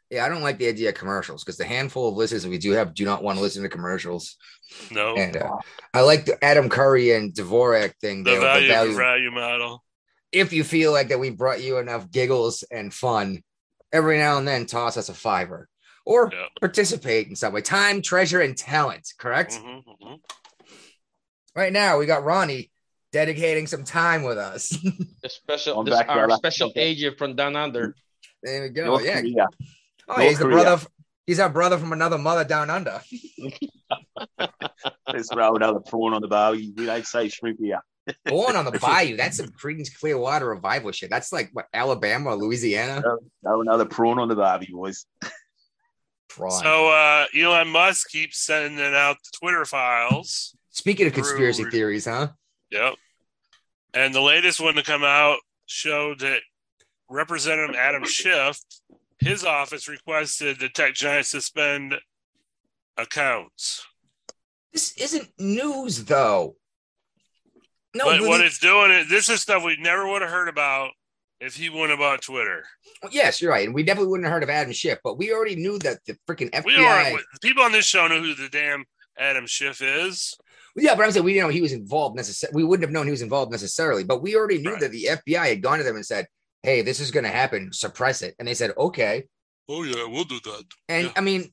Yeah, 0.09 0.25
I 0.25 0.29
don't 0.29 0.41
like 0.41 0.57
the 0.57 0.67
idea 0.67 0.89
of 0.89 0.95
commercials 0.95 1.41
because 1.41 1.55
the 1.55 1.63
handful 1.63 2.09
of 2.09 2.15
listeners 2.17 2.43
that 2.43 2.49
we 2.49 2.57
do 2.57 2.71
have 2.71 2.93
do 2.93 3.05
not 3.05 3.23
want 3.23 3.37
to 3.37 3.41
listen 3.41 3.63
to 3.63 3.69
commercials. 3.69 4.35
no, 4.91 5.15
And 5.15 5.37
uh, 5.37 5.55
I 5.93 6.01
like 6.01 6.25
the 6.25 6.43
Adam 6.43 6.67
Curry 6.67 7.11
and 7.13 7.33
Dvorak 7.33 7.93
thing. 8.01 8.25
the 8.25 8.31
there, 8.31 8.41
value, 8.41 8.67
the 8.67 8.73
value. 8.73 8.93
value 8.97 9.31
model. 9.31 9.81
If 10.33 10.51
you 10.51 10.65
feel 10.65 10.91
like 10.91 11.07
that 11.09 11.19
we 11.21 11.29
brought 11.29 11.63
you 11.63 11.77
enough 11.77 12.11
giggles 12.11 12.65
and 12.69 12.93
fun, 12.93 13.41
every 13.93 14.17
now 14.17 14.37
and 14.37 14.47
then 14.47 14.65
toss 14.65 14.97
us 14.97 15.09
a 15.09 15.13
fiver 15.13 15.67
or 16.05 16.29
Yeah. 16.31 16.45
participate 16.59 17.27
in 17.27 17.35
some 17.35 17.53
way. 17.53 17.61
Time, 17.61 18.01
treasure, 18.01 18.41
and 18.41 18.57
talent. 18.57 19.13
Correct. 19.17 19.53
Mhm, 19.53 19.83
mhm. 20.01 20.19
Right 21.55 21.73
now, 21.73 21.97
we 21.97 22.05
got 22.05 22.23
Ronnie 22.23 22.71
dedicating 23.11 23.67
some 23.67 23.83
time 23.83 24.23
with 24.23 24.37
us. 24.37 24.69
The 25.21 25.29
special, 25.29 25.83
this 25.83 25.93
back, 25.95 26.09
our 26.09 26.25
brother. 26.27 26.37
special 26.37 26.69
Okay. 26.69 26.81
agent 26.81 27.17
from 27.17 27.35
down 27.35 27.55
under. 27.55 27.95
there 28.41 28.63
we 28.63 28.69
go. 28.69 28.85
North 28.85 29.05
yeah. 29.05 29.19
Korea. 29.21 29.47
Oh, 30.07 30.15
North 30.15 30.21
he's 30.29 30.37
the 30.39 30.43
Korea. 30.45 30.63
brother. 30.63 30.85
He's 31.27 31.39
our 31.39 31.49
brother 31.49 31.77
from 31.77 31.93
another 31.93 32.17
mother 32.17 32.43
down 32.43 32.69
under. 32.71 33.01
Let's 35.07 35.31
throw 35.31 35.55
another 35.55 35.79
prawn 35.79 36.13
on 36.15 36.21
the 36.21 36.27
barbie. 36.27 36.73
We 36.75 36.85
don't 36.87 37.05
say 37.05 37.29
shrimp 37.29 37.59
here. 37.59 37.81
Born 38.25 38.55
on 38.55 38.65
the 38.65 38.79
bayou. 38.79 39.15
That's 39.15 39.37
some 39.37 39.47
Creedence 39.47 39.93
Clearwater 39.97 40.47
revival 40.47 40.91
shit. 40.91 41.09
That's 41.09 41.31
like 41.31 41.49
what 41.53 41.67
Alabama 41.73 42.31
or 42.31 42.35
Louisiana. 42.35 43.01
Throw 43.43 43.61
another 43.61 43.85
prawn 43.85 44.19
on 44.19 44.27
the 44.27 44.35
barbie, 44.35 44.69
boys. 44.71 45.05
Prawn. 46.29 46.51
So 46.51 46.89
uh, 46.89 47.25
Elon 47.37 47.67
Musk 47.67 48.09
keeps 48.09 48.39
sending 48.39 48.79
out 48.79 49.17
the 49.23 49.37
Twitter 49.39 49.65
files. 49.65 50.55
Speaking 50.69 51.07
of 51.07 51.13
conspiracy 51.13 51.63
Rude. 51.63 51.73
theories, 51.73 52.05
huh? 52.05 52.29
Yep. 52.71 52.95
And 53.93 54.15
the 54.15 54.21
latest 54.21 54.61
one 54.61 54.75
to 54.75 54.83
come 54.83 55.03
out 55.03 55.39
showed 55.65 56.19
that 56.19 56.41
Representative 57.09 57.75
Adam 57.75 58.05
Schiff, 58.05 58.57
his 59.19 59.43
office 59.43 59.87
requested 59.87 60.59
the 60.59 60.69
tech 60.69 60.93
giant 60.93 61.25
suspend 61.25 61.95
accounts. 62.97 63.85
This 64.71 64.93
isn't 64.97 65.29
news, 65.37 66.05
though. 66.05 66.55
No, 67.93 68.05
but 68.05 68.19
but 68.19 68.27
what 68.27 68.41
it's 68.41 68.59
doing 68.59 68.91
is 68.91 69.09
this 69.09 69.29
is 69.29 69.41
stuff 69.41 69.63
we 69.63 69.77
never 69.77 70.07
would 70.07 70.21
have 70.21 70.31
heard 70.31 70.47
about 70.47 70.91
if 71.39 71.55
he 71.55 71.69
went 71.69 71.91
about 71.91 72.21
Twitter. 72.21 72.63
yes, 73.11 73.41
you're 73.41 73.51
right, 73.51 73.65
and 73.65 73.73
we 73.75 73.83
definitely 73.83 74.09
wouldn't 74.09 74.25
have 74.25 74.33
heard 74.33 74.43
of 74.43 74.49
Adam 74.49 74.71
Schiff, 74.71 74.99
but 75.03 75.17
we 75.17 75.33
already 75.33 75.55
knew 75.55 75.77
that 75.79 75.99
the 76.05 76.15
freaking 76.29 76.49
FBI. 76.51 76.65
We 76.65 76.85
are 76.85 77.11
people 77.41 77.63
on 77.63 77.71
this 77.71 77.85
show 77.85 78.07
know 78.07 78.21
who 78.21 78.33
the 78.35 78.47
damn 78.49 78.85
Adam 79.17 79.45
Schiff 79.47 79.81
is. 79.81 80.35
Yeah, 80.75 80.95
but 80.95 81.03
I'm 81.03 81.11
saying 81.11 81.25
we 81.25 81.33
didn't 81.33 81.47
know 81.47 81.51
he 81.53 81.61
was 81.61 81.73
involved 81.73 82.15
necessarily. 82.15 82.55
We 82.55 82.63
wouldn't 82.63 82.83
have 82.87 82.93
known 82.93 83.05
he 83.07 83.11
was 83.11 83.21
involved 83.21 83.51
necessarily, 83.51 84.03
but 84.05 84.21
we 84.21 84.35
already 84.35 84.59
knew 84.59 84.71
Right. 84.71 84.79
that 84.81 84.91
the 84.91 85.09
FBI 85.09 85.47
had 85.49 85.61
gone 85.61 85.79
to 85.79 85.83
them 85.83 85.95
and 85.97 86.05
said, 86.05 86.27
"Hey, 86.63 86.81
this 86.81 86.99
is 87.01 87.11
going 87.11 87.25
to 87.25 87.29
happen. 87.29 87.73
Suppress 87.73 88.21
it." 88.21 88.35
And 88.39 88.47
they 88.47 88.53
said, 88.53 88.71
"Okay." 88.77 89.25
Oh 89.67 89.83
yeah, 89.83 90.05
we'll 90.07 90.23
do 90.23 90.39
that. 90.45 90.63
And 90.87 91.07
Yeah. 91.07 91.13
I 91.17 91.21
mean, 91.21 91.51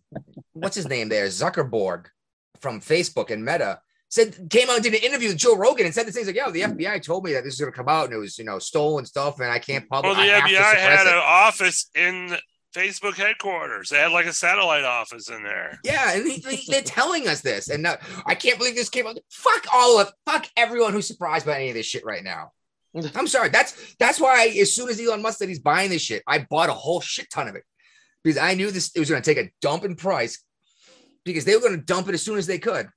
what's 0.53 0.76
his 0.76 0.86
name 0.86 1.09
there? 1.09 1.26
Zuckerberg 1.26 2.07
from 2.61 2.80
Facebook 2.80 3.30
and 3.30 3.45
Meta 3.45 3.80
said 4.09 4.49
came 4.51 4.69
out 4.71 4.77
and 4.77 4.83
did 4.85 4.95
an 4.95 5.03
interview 5.03 5.29
with 5.29 5.37
Joe 5.39 5.57
Rogan 5.57 5.87
and 5.87 5.95
said 5.95 6.07
the 6.07 6.13
things 6.13 6.27
like, 6.27 6.37
"Yeah, 6.37 6.51
the 6.51 6.63
FBI 6.63 7.03
told 7.03 7.25
me 7.25 7.33
that 7.35 7.45
this 7.45 7.55
is 7.55 7.61
going 7.61 7.73
to 7.73 7.77
come 7.77 7.89
out 7.89 8.07
and 8.07 8.15
it 8.15 8.19
was 8.19 8.39
you 8.39 8.45
know 8.45 8.59
stolen 8.59 9.05
stuff 9.05 9.41
and 9.41 9.51
I 9.51 9.59
can't 9.59 9.89
publish." 9.89 10.17
Well, 10.17 10.27
the 10.27 10.35
I 10.35 10.41
FBI 10.41 10.75
had 10.77 11.07
it." 11.07 11.13
an 11.13 11.23
office 11.25 11.91
in 11.95 12.37
Facebook 12.75 13.15
headquarters. 13.15 13.91
They 13.91 13.99
had 13.99 14.13
like 14.13 14.27
a 14.27 14.33
satellite 14.33 14.85
office 14.85 15.29
in 15.29 15.43
there. 15.43 15.79
Yeah, 15.85 16.13
and 16.15 16.27
he, 16.27 16.39
he- 16.39 16.71
they're 16.73 16.83
telling 16.83 17.29
us 17.29 17.41
this, 17.41 17.69
and 17.69 17.87
uh, 17.87 17.97
I 18.27 18.35
can't 18.35 18.59
believe 18.59 18.75
this 18.77 18.89
came 18.89 19.07
out. 19.07 19.19
Fuck 19.31 19.67
all 19.73 19.99
of, 20.01 20.13
fuck 20.27 20.47
everyone 20.57 20.93
who's 20.93 21.07
surprised 21.07 21.47
by 21.47 21.57
any 21.57 21.69
of 21.71 21.75
this 21.75 21.87
shit 21.87 22.05
right 22.05 22.25
now. 22.25 22.53
I'm 23.15 23.27
sorry. 23.27 23.51
That's 23.51 23.95
that's 23.99 24.19
why 24.21 24.47
as 24.61 24.75
soon 24.75 24.89
as 24.89 25.01
Elon 25.01 25.23
Musk 25.23 25.39
said 25.39 25.49
he's 25.49 25.59
buying 25.61 25.91
this 25.91 26.03
shit, 26.03 26.23
I 26.27 26.47
bought 26.51 26.71
a 26.71 26.75
whole 26.75 27.01
shit 27.01 27.29
ton 27.31 27.47
of 27.47 27.55
it 27.55 27.63
because 28.25 28.39
I 28.39 28.55
knew 28.55 28.71
this 28.71 28.91
it 28.95 28.99
was 28.99 29.11
going 29.11 29.23
to 29.23 29.35
take 29.35 29.45
a 29.45 29.51
dump 29.61 29.85
in 29.85 29.95
price 29.95 30.43
because 31.25 31.45
they 31.45 31.55
were 31.55 31.61
going 31.61 31.77
to 31.77 31.85
dump 31.85 32.09
it 32.09 32.15
as 32.15 32.23
soon 32.23 32.39
as 32.39 32.47
they 32.47 32.59
could. 32.59 32.89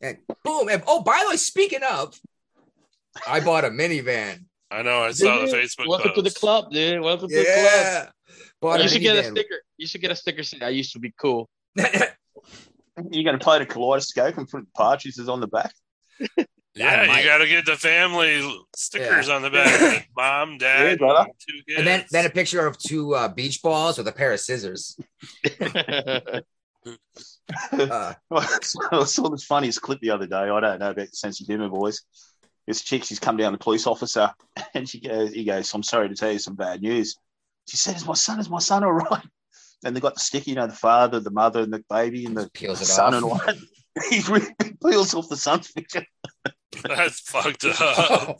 And 0.00 0.18
boom. 0.44 0.68
And 0.68 0.82
oh, 0.86 1.02
by 1.02 1.20
the 1.22 1.30
way, 1.30 1.36
speaking 1.36 1.80
of, 1.88 2.18
I 3.26 3.40
bought 3.40 3.64
a 3.64 3.70
minivan. 3.70 4.44
I 4.70 4.82
know. 4.82 5.02
I 5.02 5.12
saw 5.12 5.38
the 5.38 5.46
Facebook. 5.52 5.88
Welcome 5.88 6.12
to 6.14 6.22
the 6.22 6.30
club, 6.30 6.70
dude. 6.70 7.00
Welcome 7.00 7.28
to 7.28 7.36
the 7.36 7.44
club. 7.44 7.54
Yeah. 7.54 8.08
Bought 8.60 8.82
You 8.82 8.88
should 8.88 9.02
get 9.02 9.16
a 9.16 9.24
sticker. 9.24 9.62
You 9.76 9.86
should 9.86 10.00
get 10.00 10.10
a 10.10 10.16
sticker 10.16 10.42
saying 10.42 10.62
I 10.62 10.70
used 10.70 10.92
to 10.92 10.98
be 10.98 11.12
cool. 11.18 11.48
You're 11.76 13.24
going 13.24 13.38
to 13.38 13.44
play 13.44 13.60
the 13.60 13.66
kaleidoscope 13.66 14.36
and 14.38 14.48
put 14.48 14.72
partridges 14.74 15.28
on 15.28 15.40
the 15.40 15.46
back. 15.46 15.72
Yeah, 16.74 17.18
you 17.18 17.24
got 17.24 17.38
to 17.38 17.46
get 17.48 17.66
the 17.66 17.76
family 17.76 18.42
stickers 18.76 19.28
on 19.28 19.42
the 19.42 19.50
back. 19.50 20.08
Mom, 20.16 20.58
dad, 20.58 20.98
Yeah, 21.00 21.24
two 21.24 21.62
kids. 21.66 21.78
and 21.78 21.86
then 21.86 22.04
then 22.10 22.26
a 22.26 22.30
picture 22.30 22.66
of 22.66 22.78
two 22.78 23.14
uh, 23.14 23.28
beach 23.28 23.62
balls 23.62 23.98
with 23.98 24.06
a 24.06 24.12
pair 24.12 24.32
of 24.32 24.40
scissors. 24.40 24.96
Uh, 27.72 28.12
I 28.92 29.04
saw 29.04 29.28
this 29.30 29.44
funniest 29.44 29.80
clip 29.82 30.00
the 30.00 30.10
other 30.10 30.26
day. 30.26 30.36
I 30.36 30.60
don't 30.60 30.78
know 30.80 30.90
about 30.90 30.96
the 30.96 31.16
sense 31.16 31.40
of 31.40 31.46
humor, 31.46 31.68
boys. 31.68 32.02
This 32.66 32.82
chick, 32.82 33.04
she's 33.04 33.18
come 33.18 33.36
down 33.38 33.52
to 33.52 33.58
police 33.58 33.86
officer, 33.86 34.30
and 34.74 34.88
she 34.88 35.00
goes, 35.00 35.32
he 35.32 35.44
goes, 35.44 35.72
I'm 35.72 35.82
sorry 35.82 36.08
to 36.10 36.14
tell 36.14 36.30
you 36.32 36.38
some 36.38 36.56
bad 36.56 36.82
news. 36.82 37.16
She 37.68 37.76
said, 37.78 37.96
Is 37.96 38.06
my 38.06 38.14
son, 38.14 38.38
is 38.40 38.50
my 38.50 38.58
son 38.58 38.84
all 38.84 38.92
right? 38.92 39.22
And 39.84 39.94
they 39.96 40.00
got 40.00 40.14
the 40.14 40.20
sticker, 40.20 40.50
you 40.50 40.56
know, 40.56 40.66
the 40.66 40.74
father, 40.74 41.20
the 41.20 41.30
mother, 41.30 41.60
and 41.60 41.72
the 41.72 41.82
baby, 41.88 42.26
and 42.26 42.36
the 42.36 42.50
peels 42.52 42.80
it 42.82 42.86
son 42.86 43.14
off. 43.14 43.46
and 43.48 43.58
all. 43.58 44.04
He 44.10 44.20
really 44.28 44.54
peels 44.84 45.14
off 45.14 45.28
the 45.28 45.36
son's 45.36 45.70
picture. 45.72 46.04
That's 46.84 47.20
fucked 47.20 47.64
up. 47.64 47.76
Oh, 47.80 48.34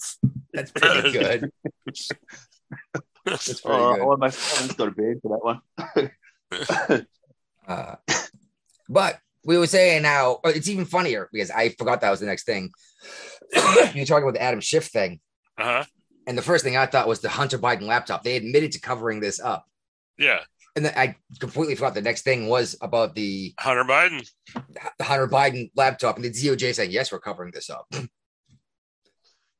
that's 0.53 0.71
pretty 0.73 1.13
good. 1.13 1.51
That's 3.25 3.61
pretty 3.61 3.61
Oh, 3.65 3.95
good. 3.95 4.01
I 4.01 4.05
almost, 4.05 4.61
almost 4.61 4.77
got 4.77 4.89
a 4.89 4.91
band 4.91 5.21
for 5.23 5.61
that 6.51 7.01
one. 7.01 7.01
Uh, 7.67 7.97
but 8.89 9.19
we 9.45 9.57
were 9.59 9.67
saying 9.67 10.03
now 10.03 10.41
it's 10.45 10.69
even 10.69 10.85
funnier 10.85 11.29
because 11.33 11.51
I 11.51 11.71
forgot 11.71 12.01
that 12.01 12.11
was 12.11 12.21
the 12.21 12.27
next 12.27 12.45
thing. 12.45 12.71
You're 13.95 14.05
talking 14.05 14.25
about 14.25 14.35
the 14.35 14.43
Adam 14.43 14.61
Schiff 14.61 14.87
thing, 14.87 15.21
Uh 15.57 15.65
huh. 15.65 15.85
and 16.27 16.37
the 16.37 16.43
first 16.43 16.65
thing 16.65 16.77
I 16.77 16.87
thought 16.87 17.09
was 17.09 17.21
the 17.21 17.29
Hunter 17.29 17.59
Biden 17.59 17.83
laptop. 17.83 18.23
They 18.25 18.37
admitted 18.37 18.73
to 18.73 18.81
covering 18.81 19.21
this 19.21 19.41
up, 19.41 19.65
Yeah, 20.19 20.41
and 20.77 20.85
then 20.85 20.93
I 20.97 21.17
completely 21.39 21.75
forgot 21.77 21.95
the 21.95 22.03
next 22.03 22.23
thing 22.23 22.49
was 22.49 22.77
about 22.83 23.15
the 23.15 23.55
Hunter 23.59 23.85
Biden. 23.85 24.29
the 24.99 25.05
Hunter 25.05 25.29
Biden 25.29 25.71
laptop 25.77 26.17
and 26.17 26.25
the 26.25 26.31
DOJ 26.31 26.75
saying 26.75 26.91
yes, 26.91 27.11
we're 27.13 27.21
covering 27.21 27.53
this 27.53 27.71
up. 27.71 27.87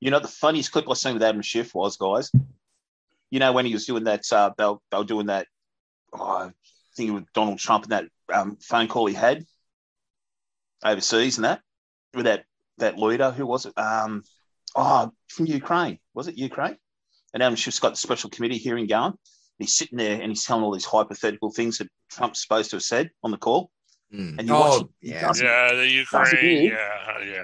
You 0.01 0.13
know, 0.13 0.21
the 0.21 0.29
funniest 0.29 0.71
clip 0.71 0.89
I 0.89 0.95
seen 0.95 1.15
with 1.15 1.25
Adam 1.25 1.43
Schiff 1.43 1.75
was, 1.75 1.97
guys, 1.97 2.31
you 3.31 3.41
know, 3.41 3.53
when 3.53 3.67
he 3.67 3.73
was 3.73 3.85
doing 3.85 4.05
that, 4.05 4.23
uh, 4.31 4.51
they, 4.57 4.65
were, 4.65 4.77
they 4.93 4.97
were 4.99 5.03
doing 5.05 5.27
that, 5.27 5.49
oh, 6.13 6.53
I 6.99 7.01
think 7.01 7.15
with 7.15 7.33
Donald 7.33 7.59
Trump 7.61 7.85
and 7.85 7.93
that 7.93 8.05
um, 8.35 8.57
phone 8.61 8.89
call 8.89 9.07
he 9.07 9.15
had 9.15 9.45
overseas 10.85 11.39
and 11.39 11.45
that, 11.45 11.61
with 12.13 12.25
that 12.25 12.45
that 12.79 12.99
leader, 12.99 13.31
who 13.31 13.47
was 13.47 13.67
it? 13.67 13.73
Um, 13.79 14.25
oh, 14.75 15.13
from 15.29 15.47
Ukraine. 15.47 15.99
Was 16.15 16.27
it 16.29 16.37
Ukraine? 16.37 16.77
And 17.35 17.43
Adam 17.43 17.55
Schiff's 17.57 17.79
got 17.79 17.91
the 17.91 17.97
special 17.97 18.31
committee 18.31 18.59
hearing 18.59 18.87
going. 18.89 19.15
He's 19.59 19.75
sitting 19.75 19.99
there 19.99 20.21
and 20.21 20.31
he's 20.31 20.45
telling 20.45 20.63
all 20.65 20.73
these 20.73 20.85
hypothetical 20.85 21.51
things 21.53 21.79
that 21.79 21.89
Trump's 22.11 22.43
supposed 22.43 22.71
to 22.71 22.77
have 22.77 22.83
said 22.83 23.11
on 23.23 23.31
the 23.31 23.37
call. 23.37 23.71
Mm. 24.13 24.39
And 24.39 24.49
you 24.49 24.55
watch 24.55 24.73
Oh, 24.83 24.91
it, 25.03 25.09
it 25.09 25.15
yeah. 25.15 25.21
doesn't- 25.21 25.47
Yeah, 25.47 25.75
the 25.75 25.89
Ukraine. 25.89 26.65
Yeah, 26.65 27.25
yeah. 27.25 27.43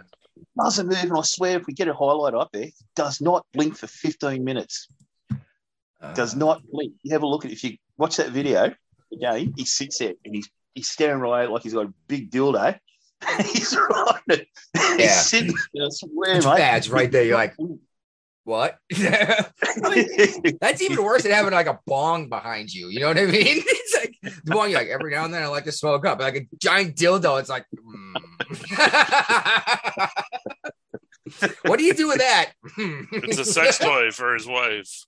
doesn't 0.56 0.86
move. 0.88 0.98
And 1.02 1.12
I 1.16 1.22
swear, 1.22 1.58
if 1.58 1.66
we 1.66 1.74
get 1.74 1.88
a 1.88 1.94
highlight 1.94 2.34
up 2.34 2.50
there, 2.52 2.62
it 2.64 2.74
does 2.96 3.20
not 3.20 3.46
blink 3.52 3.76
for 3.76 3.86
15 3.86 4.42
minutes. 4.44 4.88
Uh, 6.00 6.12
Does 6.12 6.34
not 6.36 6.60
blink. 6.70 6.92
You 7.02 7.12
have 7.12 7.22
a 7.22 7.26
look 7.26 7.44
at 7.44 7.50
if 7.52 7.64
you 7.64 7.76
watch 7.96 8.16
that 8.18 8.30
video 8.30 8.74
again, 9.14 9.52
he 9.56 9.64
sits 9.64 9.98
there 9.98 10.14
and 10.24 10.34
he's 10.34 10.48
he's 10.74 10.88
staring 10.90 11.20
right 11.20 11.48
like 11.50 11.62
he's 11.62 11.74
got 11.74 11.86
a 11.86 11.94
big 12.08 12.30
dildo. 12.30 12.78
he's 13.52 13.76
right. 13.76 14.20
He's 14.28 14.98
Yeah. 14.98 15.08
sitting 15.12 15.54
there, 15.72 15.86
I 15.86 15.88
swear, 15.90 16.36
It's 16.36 16.46
mate. 16.46 16.56
bad. 16.58 16.76
It's 16.78 16.88
right 16.88 17.10
there. 17.10 17.24
You're 17.24 17.36
like, 17.36 17.54
what? 18.44 18.76
That's 18.90 20.82
even 20.82 21.02
worse 21.02 21.22
than 21.22 21.32
having 21.32 21.52
like 21.52 21.66
a 21.66 21.80
bong 21.86 22.28
behind 22.28 22.72
you. 22.72 22.88
You 22.90 23.00
know 23.00 23.08
what 23.08 23.18
I 23.18 23.24
mean? 23.26 23.62
It's 23.66 23.94
like 23.94 24.16
the 24.44 24.52
bong. 24.52 24.70
You're 24.70 24.80
like 24.80 24.88
every 24.88 25.12
now 25.12 25.24
and 25.24 25.32
then 25.32 25.42
I 25.42 25.46
like 25.46 25.64
to 25.64 25.72
smoke 25.72 26.04
up. 26.06 26.20
Like 26.20 26.36
a 26.36 26.46
giant 26.60 26.96
dildo. 26.96 27.40
It's 27.40 27.48
like, 27.48 27.64
mm. 27.74 28.14
what 31.64 31.78
do 31.78 31.84
you 31.84 31.94
do 31.94 32.08
with 32.08 32.18
that? 32.18 32.52
It's 32.76 33.38
a 33.38 33.44
sex 33.44 33.78
toy 33.78 34.10
for 34.10 34.34
his 34.34 34.46
wife. 34.46 35.04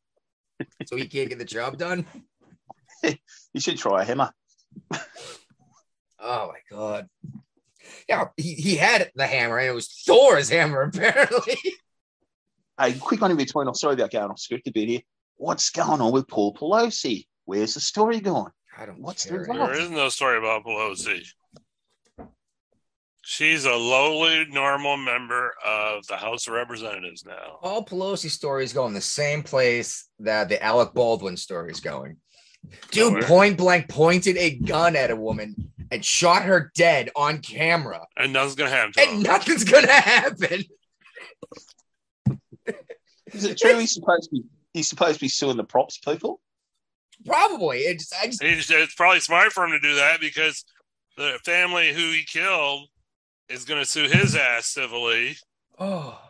so 0.86 0.96
he 0.96 1.06
can't 1.06 1.28
get 1.28 1.38
the 1.38 1.44
job 1.44 1.76
done. 1.76 2.06
You 3.56 3.60
should 3.60 3.78
try 3.78 4.02
a 4.02 4.04
hammer. 4.04 4.30
Oh 6.20 6.52
my 6.52 6.58
god. 6.70 7.08
Yeah, 8.06 8.26
he, 8.36 8.52
he 8.52 8.76
had 8.76 9.10
the 9.14 9.26
hammer, 9.26 9.58
and 9.58 9.68
it 9.68 9.74
was 9.74 9.88
Thor's 10.06 10.50
hammer, 10.50 10.82
apparently. 10.94 11.56
Hey, 12.78 12.92
quick 12.92 13.22
on 13.22 13.30
in 13.30 13.38
between. 13.38 13.66
I'm 13.66 13.74
sorry 13.74 13.94
about 13.94 14.10
going 14.10 14.30
off 14.30 14.38
script 14.38 14.68
a 14.68 14.72
bit 14.72 14.88
here. 14.88 15.00
What's 15.36 15.70
going 15.70 16.02
on 16.02 16.12
with 16.12 16.28
Paul 16.28 16.52
Pelosi? 16.52 17.26
Where's 17.46 17.72
the 17.72 17.80
story 17.80 18.20
going? 18.20 18.52
I 18.76 18.84
don't 18.84 19.00
What's 19.00 19.24
care. 19.24 19.46
the 19.46 19.54
There 19.54 19.80
is 19.80 19.90
no 19.90 20.10
story 20.10 20.36
about 20.36 20.64
Pelosi. 20.64 21.26
She's 23.22 23.64
a 23.64 23.72
lowly, 23.72 24.44
normal 24.50 24.98
member 24.98 25.54
of 25.64 26.06
the 26.08 26.16
House 26.16 26.46
of 26.46 26.52
Representatives 26.52 27.24
now. 27.24 27.58
All 27.62 27.84
Pelosi 27.84 28.30
stories 28.30 28.74
go 28.74 28.86
in 28.86 28.92
the 28.92 29.00
same 29.00 29.42
place 29.42 30.10
that 30.18 30.50
the 30.50 30.62
Alec 30.62 30.92
Baldwin 30.92 31.38
story 31.38 31.70
is 31.70 31.80
going. 31.80 32.18
Dude 32.90 33.12
Nowhere. 33.14 33.22
point 33.28 33.56
blank 33.58 33.88
pointed 33.88 34.36
a 34.36 34.56
gun 34.56 34.96
at 34.96 35.10
a 35.10 35.16
woman 35.16 35.70
and 35.90 36.04
shot 36.04 36.42
her 36.42 36.72
dead 36.74 37.10
on 37.16 37.38
camera, 37.38 38.06
And 38.16 38.32
nothing's 38.32 38.54
going 38.56 38.70
to 38.70 38.76
happen 38.76 38.92
to 38.94 39.00
and 39.02 39.10
him. 39.18 39.22
nothing's 39.22 39.64
gonna 39.64 39.92
happen. 39.92 40.64
Is 43.32 43.44
it 43.44 43.58
true 43.58 43.78
he's 43.78 43.92
supposed 43.92 44.24
to 44.24 44.36
be 44.36 44.44
he's 44.72 44.88
supposed 44.88 45.14
to 45.14 45.20
be 45.20 45.28
suing 45.28 45.56
the 45.56 45.64
props 45.64 45.98
people? 45.98 46.40
Probably. 47.24 47.78
It 47.78 47.98
just, 47.98 48.14
I 48.20 48.26
just, 48.26 48.42
He's, 48.42 48.70
it's 48.70 48.94
probably 48.94 49.20
smart 49.20 49.52
for 49.52 49.64
him 49.64 49.72
to 49.72 49.80
do 49.80 49.94
that 49.96 50.20
because 50.20 50.64
the 51.16 51.38
family 51.44 51.92
who 51.92 52.00
he 52.12 52.22
killed 52.24 52.88
is 53.48 53.64
going 53.64 53.80
to 53.80 53.86
sue 53.88 54.08
his 54.08 54.36
ass 54.36 54.66
civilly. 54.66 55.36
oh. 55.78 56.20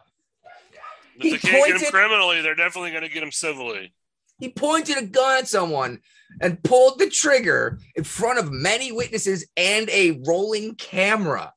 If 1.18 1.22
He 1.22 1.30
they 1.30 1.38
can't 1.38 1.66
get 1.66 1.80
him 1.82 1.90
criminally, 1.90 2.42
they're 2.42 2.54
definitely 2.54 2.90
going 2.90 3.02
to 3.02 3.08
get 3.08 3.22
him 3.22 3.32
civilly. 3.32 3.94
He 4.38 4.50
pointed 4.50 4.98
a 4.98 5.06
gun 5.06 5.38
at 5.38 5.48
someone 5.48 6.00
and 6.40 6.62
pulled 6.62 6.98
the 6.98 7.08
trigger 7.08 7.78
in 7.94 8.04
front 8.04 8.38
of 8.38 8.52
many 8.52 8.92
witnesses 8.92 9.46
and 9.56 9.88
a 9.90 10.20
rolling 10.26 10.74
camera. 10.74 11.52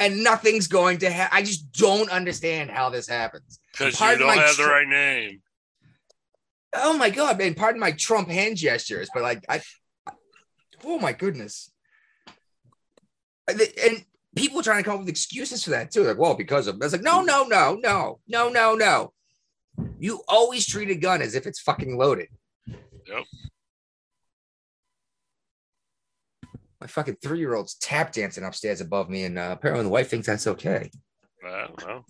And 0.00 0.24
nothing's 0.24 0.66
going 0.66 0.98
to 0.98 1.10
happen. 1.10 1.36
I 1.36 1.42
just 1.42 1.70
don't 1.72 2.10
understand 2.10 2.70
how 2.70 2.90
this 2.90 3.06
happens. 3.06 3.60
Because 3.72 4.00
you 4.00 4.18
don't 4.18 4.36
have 4.36 4.56
the 4.56 4.64
right 4.64 4.88
name. 4.88 5.42
Oh 6.74 6.96
my 6.96 7.10
god, 7.10 7.38
man! 7.38 7.54
Pardon 7.54 7.80
my 7.80 7.92
Trump 7.92 8.28
hand 8.28 8.56
gestures, 8.56 9.10
but 9.12 9.22
like, 9.22 9.44
I, 9.48 9.60
oh 10.84 10.98
my 10.98 11.12
goodness, 11.12 11.70
and 13.46 14.04
people 14.34 14.60
are 14.60 14.62
trying 14.62 14.82
to 14.82 14.84
come 14.84 14.94
up 14.94 15.00
with 15.00 15.08
excuses 15.08 15.64
for 15.64 15.70
that 15.70 15.90
too. 15.90 16.04
Like, 16.04 16.18
well, 16.18 16.34
because 16.34 16.66
of. 16.66 16.76
I 16.76 16.86
was 16.86 16.92
like, 16.92 17.02
no, 17.02 17.22
no, 17.22 17.44
no, 17.44 17.78
no, 17.80 18.20
no, 18.26 18.48
no, 18.48 18.74
no. 18.74 19.12
You 19.98 20.22
always 20.28 20.66
treat 20.66 20.90
a 20.90 20.94
gun 20.94 21.22
as 21.22 21.34
if 21.34 21.46
it's 21.46 21.60
fucking 21.60 21.96
loaded. 21.96 22.28
Yep. 22.66 23.24
My 26.80 26.86
fucking 26.86 27.16
three 27.22 27.38
year 27.38 27.54
old's 27.54 27.74
tap 27.74 28.12
dancing 28.12 28.44
upstairs 28.44 28.80
above 28.80 29.08
me, 29.08 29.24
and 29.24 29.38
uh, 29.38 29.50
apparently 29.52 29.84
the 29.84 29.90
wife 29.90 30.10
thinks 30.10 30.26
that's 30.26 30.46
okay. 30.46 30.90
I 31.46 31.68
don't. 31.78 32.04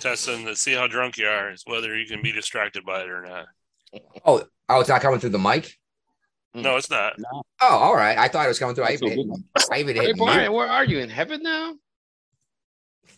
Testing 0.00 0.44
to 0.46 0.56
see 0.56 0.74
how 0.74 0.86
drunk 0.86 1.18
you 1.18 1.26
are 1.26 1.52
is 1.52 1.62
whether 1.66 1.96
you 1.96 2.06
can 2.06 2.22
be 2.22 2.32
distracted 2.32 2.84
by 2.84 3.02
it 3.02 3.08
or 3.08 3.22
not. 3.22 3.46
Oh, 4.24 4.42
oh, 4.68 4.80
it's 4.80 4.88
not 4.88 5.02
coming 5.02 5.20
through 5.20 5.30
the 5.30 5.38
mic. 5.38 5.76
No, 6.54 6.76
it's 6.76 6.90
not. 6.90 7.14
No, 7.18 7.42
Oh, 7.62 7.76
all 7.76 7.94
right. 7.94 8.16
I 8.16 8.28
thought 8.28 8.44
it 8.44 8.48
was 8.48 8.58
coming 8.58 8.74
through. 8.74 8.84
I 8.84 8.90
that's 8.90 9.02
all 9.02 9.08
even 9.08 9.30
hit, 9.30 9.66
I 9.72 9.78
even 9.78 9.96
Hey, 9.96 10.12
Brian, 10.12 10.52
where 10.52 10.66
are 10.66 10.84
you 10.84 10.98
in 10.98 11.08
heaven 11.10 11.42
now? 11.42 11.74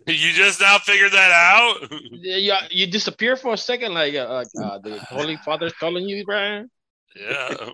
You 0.07 0.33
just 0.33 0.61
now 0.61 0.79
figured 0.79 1.13
that 1.13 1.33
out? 1.33 1.91
Yeah, 2.13 2.37
you, 2.37 2.55
you 2.71 2.87
disappear 2.87 3.35
for 3.37 3.55
a 3.55 3.57
second, 3.57 3.93
like 3.95 4.15
uh, 4.15 4.45
uh, 4.57 4.63
uh, 4.63 4.79
the 4.79 4.99
Holy 5.01 5.37
Father's 5.45 5.73
calling 5.73 6.09
you, 6.09 6.25
Brian. 6.25 6.71
yeah. 7.15 7.71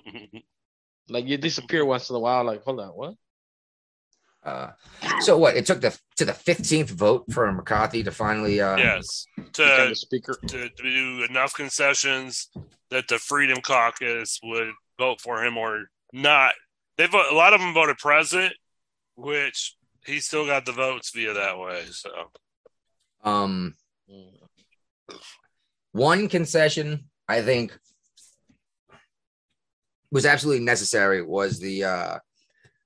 Like 1.09 1.27
you 1.27 1.37
disappear 1.37 1.85
once 1.85 2.09
in 2.09 2.17
a 2.17 2.19
while. 2.19 2.45
Like, 2.45 2.63
hold 2.63 2.81
on, 2.81 2.89
what? 2.91 3.15
Uh, 4.43 4.71
so 5.21 5.37
what? 5.37 5.57
It 5.57 5.67
took 5.67 5.81
the 5.81 5.97
to 6.17 6.25
the 6.25 6.33
fifteenth 6.33 6.91
vote 6.91 7.25
for 7.31 7.53
McCarthy 7.53 8.03
to 8.03 8.11
finally. 8.11 8.61
Uh, 8.61 8.77
yes. 8.77 9.27
To, 9.55 9.95
speaker. 9.95 10.39
to 10.47 10.69
do 10.71 11.27
enough 11.29 11.55
concessions 11.55 12.49
that 12.91 13.09
the 13.09 13.19
Freedom 13.19 13.61
Caucus 13.61 14.41
would 14.43 14.71
vote 14.99 15.21
for 15.21 15.45
him 15.45 15.59
or 15.59 15.85
not. 16.13 16.55
They 16.97 17.07
vote, 17.07 17.27
a 17.31 17.35
lot 17.35 17.53
of 17.53 17.61
them 17.61 17.75
voted 17.75 17.99
present, 17.99 18.53
which 19.17 19.77
he 20.05 20.21
still 20.21 20.47
got 20.47 20.65
the 20.65 20.73
votes 20.73 21.11
via 21.11 21.33
that 21.33 21.59
way. 21.59 21.85
So 21.91 22.11
Um, 23.23 23.75
one 25.93 26.29
concession 26.29 27.05
I 27.29 27.43
think 27.43 27.77
was 30.11 30.27
absolutely 30.27 30.65
necessary 30.65 31.23
was 31.23 31.59
the 31.59 31.85
uh, 31.85 32.19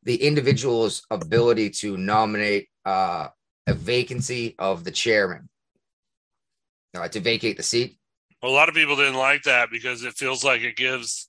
the 0.05 0.17
individual's 0.17 1.03
ability 1.11 1.71
to 1.71 1.97
nominate 1.97 2.69
uh, 2.85 3.29
a 3.67 3.75
vacancy 3.75 4.55
of 4.59 4.85
the 4.85 4.93
chairman 4.93 5.49
uh, 6.95 7.09
to 7.09 7.21
vacate 7.21 7.57
the 7.57 7.63
seat. 7.63 7.99
A 8.43 8.49
lot 8.49 8.69
of 8.69 8.75
people 8.75 8.97
didn't 8.97 9.15
like 9.15 9.43
that 9.43 9.71
because 9.71 10.05
it 10.05 10.15
feels 10.15 10.45
like 10.45 10.61
it 10.61 10.77
gives 10.77 11.29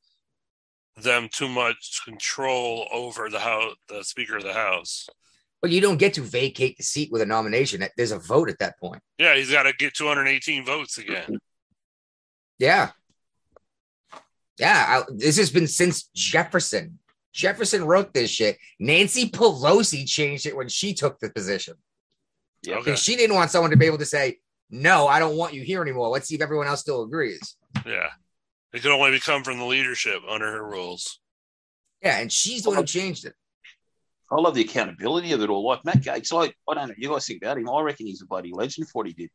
them 0.97 1.29
too 1.31 1.47
much 1.47 2.01
control 2.05 2.87
over 2.91 3.29
the 3.29 3.39
house, 3.39 3.75
the 3.87 4.03
Speaker 4.03 4.37
of 4.37 4.43
the 4.43 4.53
House. 4.53 5.07
But 5.61 5.71
you 5.71 5.81
don't 5.81 5.97
get 5.97 6.13
to 6.15 6.21
vacate 6.21 6.77
the 6.77 6.83
seat 6.83 7.11
with 7.11 7.21
a 7.21 7.25
nomination. 7.25 7.83
There's 7.97 8.11
a 8.11 8.19
vote 8.19 8.49
at 8.49 8.59
that 8.59 8.79
point. 8.79 9.01
Yeah, 9.17 9.35
he's 9.35 9.51
got 9.51 9.63
to 9.63 9.73
get 9.73 9.95
218 9.95 10.65
votes 10.65 10.97
again. 10.97 11.39
Yeah. 12.59 12.91
Yeah. 14.59 14.85
I, 14.87 15.03
this 15.15 15.37
has 15.37 15.49
been 15.49 15.67
since 15.67 16.09
Jefferson. 16.15 16.99
Jefferson 17.33 17.85
wrote 17.85 18.13
this 18.13 18.29
shit. 18.29 18.57
Nancy 18.79 19.29
Pelosi 19.29 20.07
changed 20.07 20.45
it 20.45 20.55
when 20.55 20.69
she 20.69 20.93
took 20.93 21.19
the 21.19 21.29
position. 21.29 21.75
Yeah. 22.63 22.77
Okay. 22.77 22.95
She 22.95 23.15
didn't 23.15 23.35
want 23.35 23.51
someone 23.51 23.71
to 23.71 23.77
be 23.77 23.85
able 23.85 23.99
to 23.99 24.05
say, 24.05 24.37
no, 24.69 25.07
I 25.07 25.19
don't 25.19 25.37
want 25.37 25.53
you 25.53 25.61
here 25.61 25.81
anymore. 25.81 26.09
Let's 26.09 26.27
see 26.27 26.35
if 26.35 26.41
everyone 26.41 26.67
else 26.67 26.81
still 26.81 27.03
agrees. 27.03 27.55
Yeah. 27.85 28.09
It 28.73 28.81
could 28.81 28.91
only 28.91 29.19
come 29.19 29.43
from 29.43 29.59
the 29.59 29.65
leadership 29.65 30.21
under 30.27 30.51
her 30.51 30.63
rules. 30.67 31.19
Yeah. 32.03 32.19
And 32.19 32.31
she's 32.31 32.63
the 32.63 32.69
one 32.69 32.79
who 32.79 32.85
changed 32.85 33.25
it. 33.25 33.33
I 34.31 34.35
love 34.35 34.55
the 34.55 34.61
accountability 34.61 35.31
of 35.31 35.41
it 35.41 35.49
all. 35.49 35.65
Like 35.65 35.85
Matt 35.85 36.01
Gaetz, 36.01 36.33
like 36.33 36.55
I 36.67 36.73
don't 36.73 36.89
know, 36.89 36.95
you 36.97 37.09
guys 37.09 37.25
think 37.25 37.41
about 37.41 37.57
him. 37.57 37.69
I 37.69 37.81
reckon 37.81 38.07
he's 38.07 38.21
a 38.21 38.25
bloody 38.25 38.51
legend 38.53 38.89
for 38.89 38.99
what 38.99 39.07
he 39.07 39.13
did. 39.13 39.29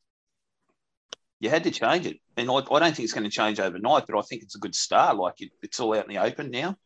You 1.41 1.51
had 1.51 1.65
to 1.65 1.71
change 1.71 2.07
it, 2.07 2.19
and 2.37 2.51
I, 2.51 2.55
I 2.55 2.61
don't 2.61 2.95
think 2.95 3.01
it's 3.01 3.13
going 3.13 3.25
to 3.25 3.31
change 3.31 3.59
overnight, 3.59 4.05
but 4.07 4.19
I 4.19 4.23
think 4.23 4.43
it's 4.43 4.55
a 4.55 4.61
good 4.61 4.75
start. 4.75 5.17
Like 5.17 5.41
it, 5.41 5.51
it's 5.63 5.81
all 5.81 5.97
out 5.97 6.09
in 6.09 6.15
the 6.15 6.23
open 6.23 6.51
now. 6.51 6.77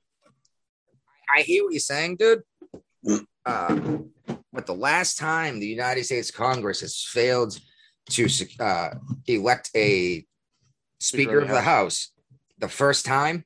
I 1.35 1.43
hear 1.43 1.65
what 1.65 1.73
you're 1.73 1.81
saying, 1.81 2.17
dude. 2.17 2.43
Uh, 3.47 3.99
but 4.53 4.67
the 4.67 4.75
last 4.75 5.19
time 5.19 5.61
the 5.61 5.69
United 5.69 6.03
States 6.03 6.33
Congress 6.33 6.81
has 6.81 7.01
failed 7.01 7.57
to 8.11 8.29
uh, 8.59 8.91
elect 9.29 9.71
a 9.77 10.27
Speaker 10.99 11.39
of 11.39 11.49
the 11.49 11.61
House, 11.61 12.11
the 12.59 12.69
first 12.69 13.07
time 13.07 13.45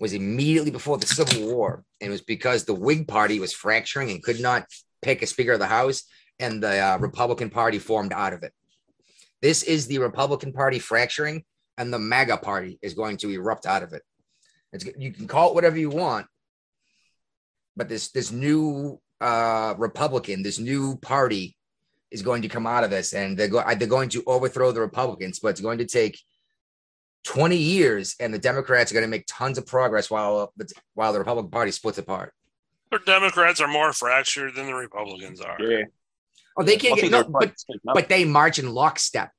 was 0.00 0.14
immediately 0.14 0.70
before 0.70 0.98
the 0.98 1.06
Civil 1.06 1.52
War. 1.54 1.84
And 2.00 2.08
it 2.08 2.10
was 2.10 2.22
because 2.22 2.64
the 2.64 2.74
Whig 2.74 3.06
Party 3.06 3.38
was 3.38 3.52
fracturing 3.52 4.10
and 4.10 4.22
could 4.22 4.40
not 4.40 4.66
pick 5.02 5.22
a 5.22 5.26
Speaker 5.26 5.52
of 5.52 5.60
the 5.60 5.66
House, 5.66 6.04
and 6.40 6.62
the 6.62 6.78
uh, 6.78 6.98
Republican 6.98 7.50
Party 7.50 7.78
formed 7.78 8.12
out 8.12 8.32
of 8.32 8.42
it. 8.42 8.52
This 9.42 9.62
is 9.62 9.86
the 9.86 9.98
Republican 9.98 10.52
Party 10.52 10.78
fracturing, 10.78 11.44
and 11.78 11.92
the 11.92 11.98
MAGA 11.98 12.38
Party 12.38 12.78
is 12.82 12.94
going 12.94 13.18
to 13.18 13.30
erupt 13.30 13.66
out 13.66 13.82
of 13.82 13.92
it. 13.92 14.02
It's, 14.72 14.86
you 14.98 15.12
can 15.12 15.26
call 15.26 15.50
it 15.50 15.54
whatever 15.54 15.78
you 15.78 15.90
want, 15.90 16.26
but 17.76 17.88
this 17.88 18.10
this 18.10 18.30
new 18.30 19.00
uh, 19.20 19.74
Republican, 19.78 20.42
this 20.42 20.58
new 20.58 20.96
party, 20.96 21.56
is 22.10 22.22
going 22.22 22.42
to 22.42 22.48
come 22.48 22.66
out 22.66 22.84
of 22.84 22.90
this, 22.90 23.12
and 23.12 23.36
they're 23.36 23.48
go- 23.48 23.64
they're 23.74 23.88
going 23.88 24.10
to 24.10 24.22
overthrow 24.26 24.72
the 24.72 24.80
Republicans. 24.80 25.40
But 25.40 25.48
it's 25.48 25.60
going 25.60 25.78
to 25.78 25.86
take 25.86 26.20
twenty 27.24 27.56
years, 27.56 28.16
and 28.20 28.32
the 28.32 28.38
Democrats 28.38 28.90
are 28.90 28.94
going 28.94 29.04
to 29.06 29.10
make 29.10 29.24
tons 29.26 29.58
of 29.58 29.66
progress 29.66 30.10
while 30.10 30.52
the 30.56 30.70
while 30.94 31.12
the 31.12 31.18
Republican 31.18 31.50
Party 31.50 31.70
splits 31.70 31.98
apart. 31.98 32.32
The 32.90 32.98
Democrats 33.06 33.60
are 33.60 33.68
more 33.68 33.92
fractured 33.92 34.54
than 34.54 34.66
the 34.66 34.74
Republicans 34.74 35.40
are. 35.40 35.58
Oh, 36.56 36.62
they 36.64 36.74
I 36.74 36.78
can't 36.78 37.00
get 37.00 37.10
no, 37.12 37.24
but 37.24 37.54
but 37.84 38.08
they 38.08 38.24
march 38.24 38.58
in 38.58 38.70
lockstep. 38.70 39.30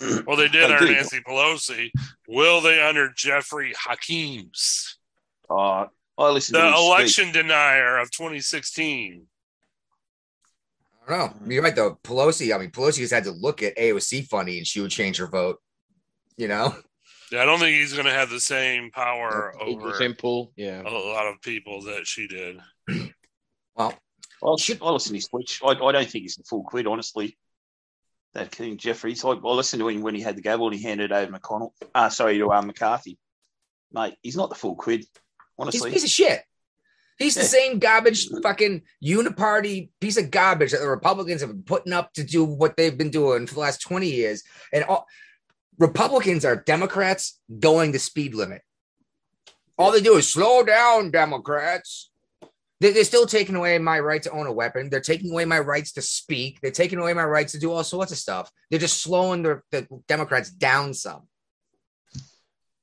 Well, 0.26 0.36
they 0.36 0.48
did 0.48 0.68
They 0.68 0.74
under. 0.74 0.92
Nancy 0.92 1.20
Pelosi. 1.20 1.90
Will 2.26 2.60
they 2.60 2.82
under 2.82 3.10
Jeffrey 3.14 3.72
Hakeem's, 3.78 4.98
Uh, 5.48 5.86
I 6.18 6.30
listened 6.30 6.56
the 6.56 6.60
to 6.62 6.66
his 6.66 6.74
speech. 6.74 6.86
election 6.86 7.32
denier 7.32 7.98
of 7.98 8.10
2016? 8.10 9.26
I 11.06 11.10
don't 11.16 11.40
know. 11.42 11.52
You're 11.52 11.62
right 11.62 11.76
though. 11.76 11.94
Pelosi. 12.02 12.54
I 12.54 12.58
mean, 12.58 12.70
Pelosi 12.70 12.98
just 12.98 13.12
had 13.12 13.24
to 13.24 13.30
look 13.30 13.62
at 13.62 13.76
AOC 13.76 14.26
funny, 14.26 14.58
and 14.58 14.66
she 14.66 14.80
would 14.80 14.90
change 14.90 15.18
her 15.18 15.26
vote. 15.28 15.60
You 16.36 16.48
know. 16.48 16.74
Yeah, 17.34 17.42
I 17.42 17.46
don't 17.46 17.58
think 17.58 17.76
he's 17.76 17.92
going 17.92 18.04
to 18.06 18.12
have 18.12 18.30
the 18.30 18.38
same 18.38 18.92
power 18.92 19.52
The 19.58 19.64
over 19.64 19.94
same 19.94 20.14
pool. 20.14 20.52
Yeah. 20.54 20.82
a 20.82 20.88
lot 20.88 21.26
of 21.26 21.42
people 21.42 21.82
that 21.82 22.06
she 22.06 22.28
did. 22.28 22.60
Well, 23.76 23.92
I, 24.44 24.60
should, 24.60 24.78
I 24.82 24.90
listened 24.90 25.14
to 25.14 25.16
his 25.16 25.24
speech. 25.24 25.60
I, 25.64 25.70
I 25.70 25.92
don't 25.92 26.08
think 26.08 26.22
he's 26.22 26.36
the 26.36 26.44
full 26.44 26.62
quid, 26.62 26.86
honestly. 26.86 27.36
That 28.34 28.52
King 28.52 28.76
Jeffries. 28.76 29.24
I, 29.24 29.30
I 29.30 29.32
listened 29.52 29.80
to 29.80 29.88
him 29.88 30.02
when 30.02 30.14
he 30.14 30.20
had 30.20 30.36
the 30.36 30.42
gavel 30.42 30.66
and 30.68 30.76
he 30.76 30.82
handed 30.82 31.10
it 31.10 31.14
over 31.14 31.32
to 31.32 31.38
McConnell. 31.38 31.70
Uh, 31.94 32.08
sorry, 32.10 32.38
to 32.38 32.52
uh, 32.52 32.62
McCarthy. 32.62 33.18
Mate, 33.90 34.14
he's 34.22 34.36
not 34.36 34.50
the 34.50 34.54
full 34.54 34.76
quid, 34.76 35.06
Honestly, 35.58 35.58
he's 35.58 35.80
a 35.80 35.84
honestly. 35.86 35.90
piece 35.92 36.04
of 36.04 36.10
shit. 36.10 36.42
He's 37.18 37.34
the 37.34 37.42
same 37.42 37.78
garbage, 37.78 38.28
fucking 38.42 38.82
uniparty 39.02 39.88
piece 40.00 40.18
of 40.18 40.30
garbage 40.30 40.72
that 40.72 40.80
the 40.80 40.88
Republicans 40.88 41.40
have 41.40 41.50
been 41.50 41.62
putting 41.62 41.92
up 41.92 42.12
to 42.12 42.22
do 42.22 42.44
what 42.44 42.76
they've 42.76 42.98
been 42.98 43.10
doing 43.10 43.46
for 43.46 43.54
the 43.54 43.60
last 43.60 43.80
20 43.80 44.08
years. 44.08 44.42
And 44.72 44.84
all 44.84 45.06
Republicans 45.78 46.44
are 46.44 46.56
Democrats 46.56 47.40
going 47.58 47.92
the 47.92 47.98
speed 47.98 48.34
limit. 48.34 48.62
All 49.76 49.90
they 49.90 50.00
do 50.00 50.16
is 50.16 50.32
slow 50.32 50.62
down, 50.62 51.10
Democrats. 51.10 52.10
They- 52.80 52.92
They're 52.92 53.04
still 53.04 53.26
taking 53.26 53.56
away 53.56 53.78
my 53.78 53.98
right 53.98 54.22
to 54.22 54.30
own 54.30 54.46
a 54.46 54.52
weapon. 54.52 54.88
They're 54.90 55.00
taking 55.00 55.30
away 55.32 55.44
my 55.44 55.58
rights 55.58 55.92
to 55.92 56.02
speak. 56.02 56.60
They're 56.60 56.70
taking 56.70 56.98
away 56.98 57.12
my 57.12 57.24
rights 57.24 57.52
to 57.52 57.58
do 57.58 57.72
all 57.72 57.82
sorts 57.84 58.12
of 58.12 58.18
stuff. 58.18 58.50
They're 58.70 58.78
just 58.78 59.02
slowing 59.02 59.42
the, 59.42 59.62
the 59.70 59.86
Democrats 60.06 60.50
down 60.50 60.94
some. 60.94 61.28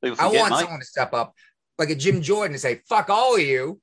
I 0.03 0.27
want 0.27 0.51
mate. 0.51 0.59
someone 0.59 0.79
to 0.79 0.85
step 0.85 1.13
up, 1.13 1.35
like 1.77 1.91
a 1.91 1.95
Jim 1.95 2.21
Jordan, 2.21 2.53
and 2.53 2.61
say, 2.61 2.81
"Fuck 2.89 3.09
all 3.09 3.35
of 3.35 3.41
you." 3.41 3.79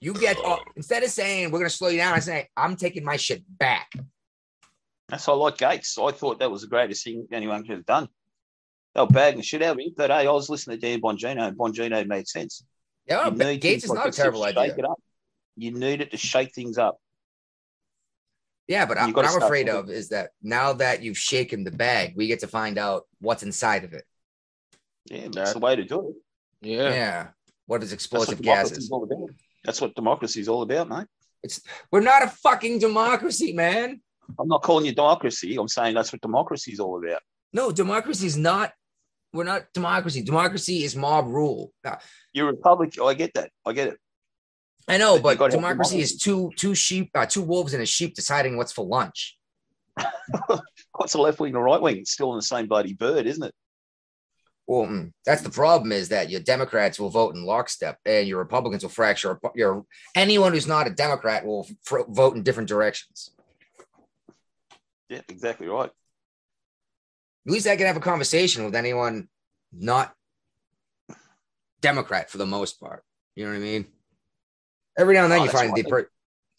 You 0.00 0.14
get 0.14 0.38
all, 0.38 0.60
instead 0.76 1.02
of 1.02 1.10
saying 1.10 1.50
we're 1.50 1.58
going 1.58 1.70
to 1.70 1.76
slow 1.76 1.88
you 1.88 1.98
down, 1.98 2.14
I 2.14 2.20
say 2.20 2.48
I'm 2.56 2.74
taking 2.74 3.04
my 3.04 3.16
shit 3.16 3.44
back. 3.46 3.92
That's 5.08 5.26
why 5.26 5.34
I 5.34 5.36
like 5.36 5.58
Gaetz. 5.58 5.98
I 6.02 6.10
thought 6.12 6.38
that 6.40 6.50
was 6.50 6.62
the 6.62 6.68
greatest 6.68 7.04
thing 7.04 7.28
anyone 7.32 7.62
could 7.62 7.76
have 7.76 7.86
done. 7.86 8.08
Oh, 8.94 9.06
they 9.06 9.12
were 9.12 9.20
bagging 9.20 9.42
shit 9.42 9.62
out 9.62 9.76
of 9.76 9.80
him. 9.80 9.92
But 9.96 10.10
hey, 10.10 10.26
eh? 10.26 10.28
I 10.28 10.32
was 10.32 10.48
listening 10.48 10.80
to 10.80 10.86
Dan 10.86 11.00
Bongino, 11.00 11.48
and 11.48 11.56
Bongino 11.56 12.06
made 12.06 12.26
sense. 12.28 12.64
Yeah, 13.06 13.26
You 13.26 13.30
but 13.32 13.46
need 13.46 13.62
Gaetz 13.62 13.76
is 13.84 13.88
like 13.88 13.96
not 13.96 14.06
a 14.06 14.08
this 14.08 14.16
to 14.16 14.22
terrible 14.22 14.44
shake 14.44 14.56
idea. 14.56 14.74
It 14.78 14.84
up. 14.84 15.00
You 15.56 15.72
need 15.72 16.00
it 16.00 16.10
to 16.12 16.16
shake 16.16 16.54
things 16.54 16.78
up. 16.78 16.98
Yeah, 18.68 18.86
but 18.86 18.98
I, 18.98 19.10
what 19.10 19.26
I'm 19.26 19.42
afraid 19.42 19.68
of 19.68 19.90
is 19.90 20.10
that 20.10 20.30
now 20.42 20.74
that 20.74 21.02
you've 21.02 21.18
shaken 21.18 21.64
the 21.64 21.72
bag, 21.72 22.14
we 22.16 22.28
get 22.28 22.40
to 22.40 22.46
find 22.46 22.78
out 22.78 23.02
what's 23.20 23.42
inside 23.42 23.82
of 23.82 23.92
it. 23.92 24.04
Yeah, 25.06 25.26
that's 25.32 25.54
the 25.54 25.58
way 25.58 25.74
to 25.74 25.84
do 25.84 26.10
it. 26.10 26.14
Yeah. 26.68 26.90
Yeah, 26.90 27.26
what 27.66 27.82
is 27.82 27.90
That's 27.90 28.10
what 28.12 28.22
explosive 28.22 28.42
democracy 28.42 28.74
gases? 28.74 28.90
all 28.90 29.02
about. 29.04 29.30
That's 29.64 29.80
what 29.80 29.94
democracy 29.94 30.40
is 30.40 30.48
all 30.48 30.62
about, 30.62 30.88
mate. 30.88 31.06
It's 31.42 31.60
we're 31.90 32.00
not 32.00 32.22
a 32.22 32.28
fucking 32.28 32.78
democracy, 32.78 33.52
man. 33.52 34.00
I'm 34.38 34.48
not 34.48 34.62
calling 34.62 34.86
you 34.86 34.94
democracy. 34.94 35.56
I'm 35.56 35.68
saying 35.68 35.94
that's 35.94 36.12
what 36.12 36.20
democracy 36.20 36.72
is 36.72 36.80
all 36.80 37.04
about. 37.04 37.22
No, 37.52 37.72
democracy 37.72 38.26
is 38.26 38.36
not. 38.36 38.72
We're 39.32 39.44
not 39.44 39.72
democracy. 39.72 40.22
Democracy 40.22 40.84
is 40.84 40.96
mob 40.96 41.28
rule. 41.28 41.72
You're 42.32 42.48
a 42.48 42.52
republic. 42.52 43.00
I 43.00 43.14
get 43.14 43.32
that. 43.34 43.50
I 43.64 43.72
get 43.72 43.88
it. 43.88 43.98
I 44.88 44.96
know, 44.96 45.20
But 45.20 45.38
but 45.38 45.52
democracy 45.52 46.00
is 46.00 46.16
two 46.16 46.50
two 46.56 46.74
sheep, 46.74 47.10
uh, 47.14 47.26
two 47.26 47.42
wolves 47.42 47.74
and 47.74 47.82
a 47.82 47.86
sheep 47.86 48.14
deciding 48.14 48.56
what's 48.56 48.72
for 48.72 48.84
lunch. 48.84 49.38
What's 50.92 51.12
the 51.12 51.20
left 51.20 51.40
wing 51.40 51.48
and 51.48 51.56
the 51.56 51.60
right 51.60 51.80
wing? 51.80 51.98
It's 51.98 52.12
still 52.12 52.32
in 52.32 52.38
the 52.38 52.42
same 52.42 52.66
bloody 52.66 52.94
bird, 52.94 53.26
isn't 53.26 53.42
it? 53.42 53.54
Well, 54.66 54.86
mm, 54.86 55.12
that's 55.24 55.42
the 55.42 55.50
problem 55.50 55.92
is 55.92 56.10
that 56.10 56.30
your 56.30 56.40
Democrats 56.40 56.98
will 57.00 57.10
vote 57.10 57.34
in 57.34 57.44
lockstep 57.44 57.98
and 58.04 58.28
your 58.28 58.38
Republicans 58.38 58.82
will 58.82 58.90
fracture. 58.90 59.38
Your 59.54 59.84
anyone 60.14 60.52
who's 60.52 60.66
not 60.66 60.86
a 60.86 60.90
Democrat 60.90 61.44
will 61.44 61.66
fr- 61.82 62.00
vote 62.08 62.36
in 62.36 62.42
different 62.42 62.68
directions. 62.68 63.32
Yeah, 65.08 65.22
exactly 65.28 65.66
right. 65.66 65.90
At 67.46 67.52
least 67.52 67.66
I 67.66 67.76
can 67.76 67.86
have 67.86 67.96
a 67.96 68.00
conversation 68.00 68.64
with 68.64 68.74
anyone 68.74 69.28
not 69.72 70.14
Democrat 71.80 72.30
for 72.30 72.38
the 72.38 72.46
most 72.46 72.80
part. 72.80 73.02
You 73.34 73.44
know 73.44 73.50
what 73.52 73.56
I 73.56 73.60
mean? 73.60 73.86
Every 74.98 75.14
now 75.14 75.24
and 75.24 75.32
then 75.32 75.40
Oh, 75.40 75.44
you 75.44 75.50
find 75.50 75.74
the 75.74 75.84
per- 75.84 76.10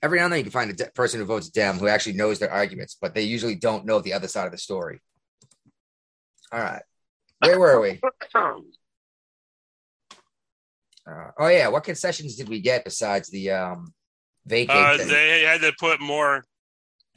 every 0.01 0.17
now 0.17 0.25
and 0.25 0.33
then 0.33 0.39
you 0.39 0.45
can 0.45 0.51
find 0.51 0.71
a 0.71 0.73
de- 0.73 0.91
person 0.91 1.19
who 1.19 1.25
votes 1.25 1.49
Dem 1.49 1.77
who 1.77 1.87
actually 1.87 2.13
knows 2.13 2.39
their 2.39 2.51
arguments, 2.51 2.97
but 2.99 3.13
they 3.13 3.21
usually 3.21 3.55
don't 3.55 3.85
know 3.85 3.99
the 3.99 4.13
other 4.13 4.27
side 4.27 4.45
of 4.45 4.51
the 4.51 4.57
story. 4.57 4.99
All 6.51 6.59
right, 6.59 6.83
where 7.39 7.59
were 7.59 7.79
we? 7.79 8.01
Uh, 11.03 11.31
oh 11.39 11.47
yeah, 11.47 11.67
what 11.67 11.83
concessions 11.83 12.35
did 12.35 12.47
we 12.47 12.61
get 12.61 12.85
besides 12.85 13.27
the 13.31 13.49
um 13.49 13.91
vacate? 14.45 14.75
Uh, 14.77 14.97
they 14.97 15.41
had 15.41 15.59
to 15.59 15.73
put 15.79 15.99
more 15.99 16.43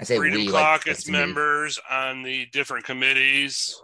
I 0.01 0.05
say 0.05 0.17
Freedom 0.17 0.41
we, 0.41 0.49
like, 0.49 0.63
Caucus 0.63 0.85
that's 0.99 1.09
me. 1.09 1.13
members 1.13 1.79
on 1.91 2.23
the 2.23 2.47
different 2.47 2.85
committees. 2.85 3.81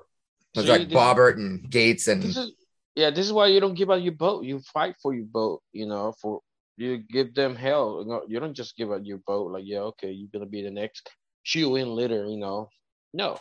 It 0.55 0.59
was 0.61 0.67
See, 0.67 0.73
like 0.73 0.89
this- 0.89 0.97
Boebert 0.99 1.35
and 1.37 1.71
Gaetz 1.71 2.09
and 2.09 2.23
This 2.23 2.37
is 2.37 2.53
yeah. 2.97 3.11
This 3.11 3.27
is 3.27 3.33
why 3.33 3.47
you 3.47 3.61
don't 3.61 3.75
give 3.75 3.91
out 3.91 4.03
your 4.03 4.15
vote. 4.15 4.45
You 4.45 4.59
fight 4.73 4.97
for 5.01 5.15
your 5.15 5.27
vote. 5.33 5.63
You 5.73 5.87
know, 5.87 6.13
for 6.21 6.41
you 6.77 6.99
give 6.99 7.35
them 7.35 7.55
hell. 7.55 8.03
You, 8.03 8.11
know, 8.11 8.23
you 8.27 8.41
don't 8.41 8.55
just 8.55 8.77
give 8.77 8.91
out 8.91 9.07
your 9.07 9.21
vote 9.27 9.53
like 9.53 9.65
yeah, 9.65 9.81
okay, 9.81 10.11
you're 10.11 10.29
gonna 10.33 10.47
be 10.47 10.63
the 10.63 10.71
next 10.71 11.09
shoe 11.45 11.77
in 11.77 11.95
litter. 11.95 12.27
You 12.27 12.39
know, 12.39 12.69
no. 13.15 13.39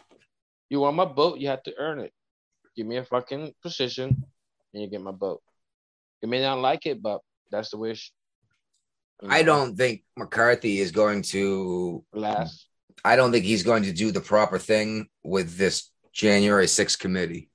You 0.70 0.82
want 0.82 0.96
my 0.96 1.06
vote, 1.06 1.40
you 1.40 1.48
have 1.48 1.64
to 1.64 1.74
earn 1.80 2.00
it. 2.00 2.14
Give 2.78 2.86
me 2.86 2.98
a 2.98 3.04
fucking 3.04 3.54
position, 3.64 4.24
and 4.74 4.84
you 4.84 4.88
get 4.88 5.02
my 5.02 5.12
vote. 5.12 5.42
You 6.22 6.30
may 6.30 6.42
not 6.42 6.60
like 6.60 6.86
it, 6.86 7.02
but 7.02 7.22
that's 7.50 7.72
the 7.72 7.78
wish. 7.78 8.12
You 9.22 9.30
I 9.30 9.40
mm-hmm. 9.40 9.46
don't 9.48 9.76
think 9.76 10.04
McCarthy 10.16 10.80
is 10.80 10.92
going 10.92 11.24
to 11.24 12.04
last. 12.14 12.68
I 13.04 13.16
don't 13.16 13.32
think 13.32 13.46
he's 13.46 13.64
going 13.64 13.84
to 13.84 13.92
do 13.94 14.12
the 14.12 14.22
proper 14.22 14.58
thing 14.60 15.08
with 15.24 15.58
this 15.58 15.90
January 16.14 16.66
6th 16.66 17.00
committee. 17.00 17.50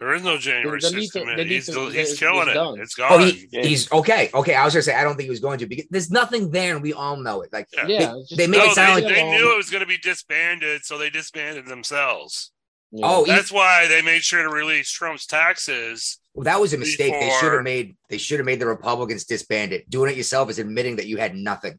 There 0.00 0.14
is 0.14 0.24
no 0.24 0.36
January 0.36 0.80
They 0.80 0.90
need 0.90 1.08
6th 1.10 1.12
to- 1.12 1.18
they 1.18 1.24
committee. 1.24 1.54
He's, 1.54 1.66
to- 1.66 1.86
he's 1.86 1.94
it's- 1.94 2.18
killing 2.18 2.40
it's 2.40 2.50
it. 2.50 2.54
done. 2.54 2.80
It's 2.80 2.94
Oh, 2.98 3.08
gone. 3.08 3.20
he, 3.20 3.48
Yeah. 3.52 3.62
he's 3.62 3.92
okay. 3.92 4.30
Okay, 4.34 4.54
I 4.54 4.64
was 4.64 4.74
gonna 4.74 4.82
say 4.82 4.94
I 4.94 5.04
don't 5.04 5.14
think 5.16 5.24
he 5.26 5.30
was 5.30 5.40
going 5.40 5.58
to 5.60 5.66
because 5.66 5.84
there's 5.90 6.10
nothing 6.10 6.50
there, 6.50 6.74
and 6.74 6.82
we 6.82 6.92
all 6.92 7.16
know 7.16 7.42
it. 7.42 7.52
Like 7.52 7.68
Yeah. 7.72 7.86
Yeah, 7.86 7.98
they, 7.98 8.18
it's 8.18 8.28
just- 8.30 8.38
they 8.38 8.46
make 8.48 8.60
no, 8.60 8.70
it 8.70 8.74
sound 8.74 8.98
they, 8.98 9.04
like 9.04 9.14
they 9.14 9.30
knew 9.30 9.52
it 9.52 9.56
was 9.56 9.70
going 9.70 9.82
to 9.82 9.86
be 9.86 9.98
disbanded, 9.98 10.84
so 10.84 10.98
they 10.98 11.08
disbanded 11.10 11.66
themselves. 11.66 12.50
Oh, 12.94 12.98
yeah. 12.98 13.06
oh, 13.06 13.24
he- 13.24 13.30
That's 13.30 13.52
why 13.52 13.86
they 13.88 14.02
made 14.02 14.22
sure 14.22 14.42
to 14.42 14.48
release 14.48 14.90
Trump's 14.90 15.26
taxes. 15.26 16.18
Well, 16.34 16.44
that 16.44 16.60
was 16.60 16.72
a 16.72 16.78
mistake. 16.78 17.12
They 17.12 17.30
should 17.40 17.52
have 17.52 17.62
made 17.62 17.96
they 18.08 18.18
should 18.18 18.38
have 18.38 18.46
made 18.46 18.60
the 18.60 18.66
Republicans 18.66 19.24
disband 19.24 19.72
it. 19.72 19.88
Doing 19.90 20.10
it 20.10 20.16
yourself 20.16 20.50
is 20.50 20.58
admitting 20.58 20.96
that 20.96 21.06
you 21.06 21.16
had 21.18 21.34
nothing, 21.34 21.78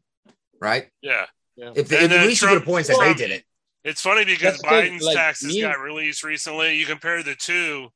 right? 0.60 0.88
Yeah. 1.02 1.26
If, 1.56 1.88
they, 1.88 1.98
if 1.98 2.10
at 2.12 2.26
least 2.26 2.42
you 2.42 2.48
would 2.48 2.58
have 2.58 2.64
points 2.64 2.88
that 2.88 2.98
they 3.00 3.14
did 3.14 3.30
it. 3.30 3.44
It's 3.84 4.00
funny 4.00 4.24
because 4.24 4.60
That's 4.60 4.62
Biden's 4.62 5.02
like, 5.04 5.16
taxes 5.16 5.54
me- 5.54 5.60
got 5.60 5.78
released 5.78 6.24
recently. 6.24 6.76
You 6.78 6.86
compare 6.86 7.22
the 7.22 7.34
two, 7.34 7.88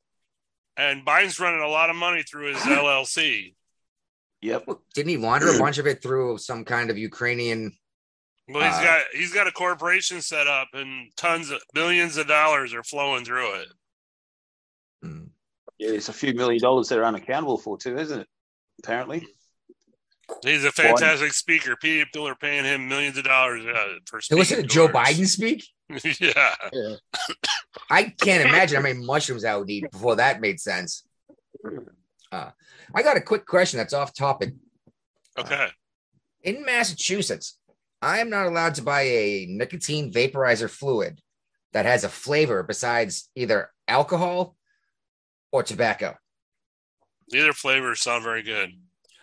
and 0.77 1.05
Biden's 1.05 1.39
running 1.39 1.61
a 1.61 1.67
lot 1.67 1.89
of 1.89 1.95
money 1.95 2.23
through 2.23 2.53
his 2.53 2.57
LLC. 2.63 3.55
Yep. 4.41 4.69
Didn't 4.93 5.09
he 5.09 5.17
launder 5.17 5.53
a 5.53 5.59
bunch 5.59 5.77
of 5.79 5.87
it 5.87 6.01
through 6.01 6.37
some 6.37 6.63
kind 6.63 6.89
of 6.89 6.97
Ukrainian? 6.97 7.73
Well, 8.47 8.63
he's 8.63 8.79
Uh, 8.79 8.83
got 8.83 9.01
he's 9.13 9.33
got 9.33 9.47
a 9.47 9.51
corporation 9.51 10.21
set 10.21 10.47
up, 10.47 10.69
and 10.73 11.11
tons 11.17 11.49
of 11.51 11.61
billions 11.73 12.17
of 12.17 12.27
dollars 12.27 12.73
are 12.73 12.83
flowing 12.83 13.25
through 13.25 13.55
it. 13.55 13.67
Yeah, 15.79 15.91
it's 15.91 16.09
a 16.09 16.13
few 16.13 16.33
million 16.33 16.61
dollars 16.61 16.89
they're 16.89 17.05
unaccountable 17.05 17.57
for 17.57 17.77
too, 17.77 17.97
isn't 17.97 18.19
it? 18.21 18.27
Apparently. 18.83 19.25
He's 20.43 20.63
a 20.63 20.71
fantastic 20.71 21.33
speaker. 21.33 21.75
People 21.75 22.27
are 22.27 22.35
paying 22.35 22.63
him 22.63 22.87
millions 22.87 23.17
of 23.17 23.23
dollars 23.23 23.65
uh, 23.65 23.95
for 24.05 24.19
To 24.19 24.23
speaking. 24.25 24.37
listen 24.39 24.57
to 24.57 24.63
Joe 24.67 24.87
tours. 24.87 24.95
Biden 25.07 25.25
speak, 25.27 25.65
yeah. 26.21 26.55
Yeah. 26.71 26.95
I 27.89 28.03
can't 28.21 28.47
imagine 28.47 28.75
how 28.75 28.83
many 28.83 28.99
mushrooms 29.03 29.43
I 29.43 29.55
would 29.55 29.69
eat 29.69 29.89
before 29.91 30.17
that 30.17 30.39
made 30.39 30.59
sense. 30.59 31.03
Uh, 32.31 32.51
I 32.93 33.01
got 33.01 33.17
a 33.17 33.21
quick 33.21 33.47
question 33.47 33.79
that's 33.79 33.93
off 33.93 34.13
topic. 34.13 34.53
Okay. 35.37 35.67
In 36.43 36.63
Massachusetts, 36.63 37.57
I 38.01 38.19
am 38.19 38.29
not 38.29 38.45
allowed 38.45 38.75
to 38.75 38.83
buy 38.83 39.01
a 39.01 39.47
nicotine 39.49 40.11
vaporizer 40.13 40.69
fluid 40.69 41.21
that 41.73 41.85
has 41.85 42.03
a 42.03 42.09
flavor 42.09 42.61
besides 42.63 43.29
either 43.35 43.71
alcohol 43.87 44.55
or 45.51 45.63
tobacco. 45.63 46.15
Neither 47.31 47.53
flavors 47.53 48.01
sound 48.01 48.23
very 48.23 48.41
good. 48.43 48.71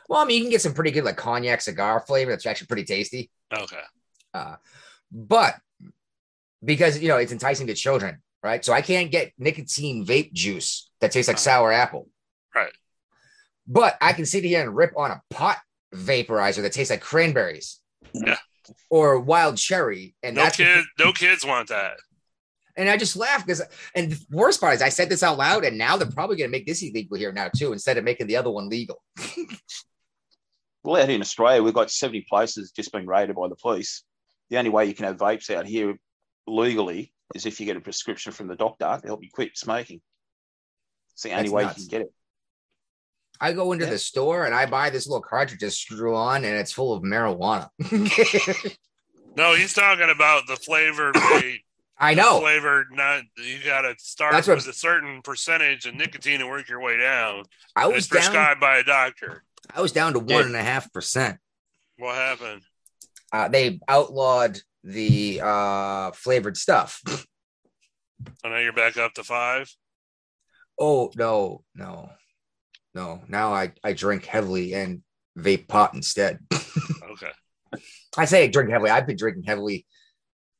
Well, 0.08 0.20
I 0.20 0.24
mean, 0.24 0.36
you 0.38 0.42
can 0.44 0.50
get 0.50 0.60
some 0.62 0.74
pretty 0.74 0.92
good 0.92 1.04
like 1.04 1.16
cognac 1.16 1.60
cigar 1.60 2.00
flavor 2.06 2.30
that's 2.30 2.46
actually 2.46 2.68
pretty 2.68 2.84
tasty. 2.84 3.30
Okay. 3.52 3.80
Uh, 4.32 4.56
but 5.10 5.54
because 6.64 7.00
you 7.00 7.08
know 7.08 7.16
it's 7.16 7.32
enticing 7.32 7.66
to 7.66 7.74
children, 7.74 8.22
right? 8.42 8.64
So 8.64 8.72
I 8.72 8.82
can't 8.82 9.10
get 9.10 9.32
nicotine 9.38 10.04
vape 10.06 10.32
juice 10.32 10.90
that 11.00 11.10
tastes 11.10 11.28
like 11.28 11.36
Uh-huh. 11.36 11.42
sour 11.42 11.72
apple. 11.72 12.08
Right. 12.54 12.72
But 13.66 13.96
I 14.00 14.12
can 14.12 14.26
sit 14.26 14.44
here 14.44 14.62
and 14.62 14.76
rip 14.76 14.92
on 14.96 15.10
a 15.10 15.22
pot 15.30 15.58
vaporizer 15.94 16.62
that 16.62 16.72
tastes 16.72 16.90
like 16.90 17.00
cranberries. 17.00 17.80
Yeah. 18.14 18.38
Or 18.90 19.18
wild 19.18 19.56
cherry. 19.58 20.14
And 20.22 20.36
No 20.36 20.42
that's 20.44 20.56
kid, 20.56 20.84
no 20.98 21.12
kids 21.12 21.44
want 21.44 21.68
that. 21.68 21.96
And 22.76 22.88
I 22.88 22.96
just 22.96 23.16
laughed 23.16 23.46
because 23.46 23.62
and 23.94 24.12
the 24.12 24.24
worst 24.30 24.60
part 24.60 24.74
is 24.74 24.82
I 24.82 24.88
said 24.90 25.08
this 25.08 25.22
out 25.22 25.38
loud, 25.38 25.64
and 25.64 25.76
now 25.78 25.96
they're 25.96 26.10
probably 26.10 26.36
gonna 26.36 26.50
make 26.50 26.66
this 26.66 26.82
illegal 26.82 27.16
here 27.16 27.32
now 27.32 27.48
too, 27.56 27.72
instead 27.72 27.96
of 27.98 28.04
making 28.04 28.26
the 28.26 28.36
other 28.36 28.50
one 28.50 28.68
legal. 28.68 29.02
Well, 30.84 31.02
out 31.02 31.10
in 31.10 31.20
Australia, 31.20 31.64
we've 31.64 31.74
got 31.74 31.90
70 31.90 32.26
places 32.28 32.70
just 32.70 32.92
been 32.92 33.08
raided 33.08 33.34
by 33.34 33.48
the 33.48 33.56
police. 33.56 34.04
The 34.50 34.58
only 34.58 34.70
way 34.70 34.84
you 34.86 34.94
can 34.94 35.06
have 35.06 35.16
vapes 35.16 35.50
out 35.50 35.66
here 35.66 35.96
legally 36.46 37.12
is 37.34 37.44
if 37.44 37.58
you 37.58 37.66
get 37.66 37.76
a 37.76 37.80
prescription 37.80 38.30
from 38.30 38.46
the 38.46 38.54
doctor 38.54 38.84
to 39.02 39.06
help 39.08 39.20
you 39.24 39.28
quit 39.32 39.58
smoking. 39.58 40.00
It's 41.14 41.24
the 41.24 41.30
only 41.32 41.42
That's 41.42 41.52
way 41.52 41.62
nuts. 41.64 41.78
you 41.78 41.88
can 41.88 41.90
get 41.90 42.00
it. 42.02 42.12
I 43.40 43.52
go 43.52 43.72
into 43.72 43.84
Yeah. 43.84 43.90
the 43.90 43.98
store 43.98 44.46
and 44.46 44.54
I 44.54 44.66
buy 44.66 44.90
this 44.90 45.08
little 45.08 45.22
cartridge 45.22 45.58
to 45.58 45.72
screw 45.72 46.14
on, 46.14 46.44
and 46.44 46.54
it's 46.56 46.70
full 46.70 46.92
of 46.92 47.02
marijuana. 47.02 47.68
No, 49.36 49.54
he's 49.54 49.74
talking 49.74 50.08
about 50.08 50.46
the 50.46 50.56
flavored 50.56 51.14
vape. 51.14 51.62
I 51.98 52.14
know. 52.14 52.40
Flavored, 52.40 52.88
not 52.92 53.22
you 53.36 53.58
got 53.64 53.82
to 53.82 53.94
start 53.98 54.32
That's 54.32 54.48
with 54.48 54.66
a 54.66 54.72
certain 54.72 55.22
percentage 55.22 55.86
of 55.86 55.94
nicotine 55.94 56.40
and 56.40 56.50
work 56.50 56.68
your 56.68 56.80
way 56.80 56.98
down. 56.98 57.44
I 57.74 57.86
was 57.86 58.06
down. 58.06 58.20
prescribed 58.20 58.60
by 58.60 58.78
a 58.78 58.84
doctor. 58.84 59.44
I 59.74 59.80
was 59.80 59.92
down 59.92 60.12
to 60.12 60.18
one 60.18 60.44
and 60.44 60.56
a 60.56 60.62
half 60.62 60.92
percent. 60.92 61.38
What 61.98 62.14
happened? 62.14 62.62
Uh, 63.32 63.48
they 63.48 63.80
outlawed 63.88 64.60
the 64.84 65.40
uh, 65.42 66.10
flavored 66.12 66.56
stuff. 66.56 67.00
So 67.06 68.48
now 68.48 68.58
you're 68.58 68.72
back 68.72 68.96
up 68.96 69.14
to 69.14 69.24
five. 69.24 69.70
Oh 70.78 71.10
no, 71.16 71.64
no, 71.74 72.10
no! 72.94 73.22
Now 73.28 73.52
I 73.54 73.72
I 73.82 73.94
drink 73.94 74.26
heavily 74.26 74.74
and 74.74 75.02
vape 75.38 75.68
pot 75.68 75.94
instead. 75.94 76.38
Okay. 77.12 77.30
I 78.18 78.26
say 78.26 78.48
drink 78.48 78.68
heavily. 78.68 78.90
I've 78.90 79.06
been 79.06 79.16
drinking 79.16 79.44
heavily. 79.44 79.86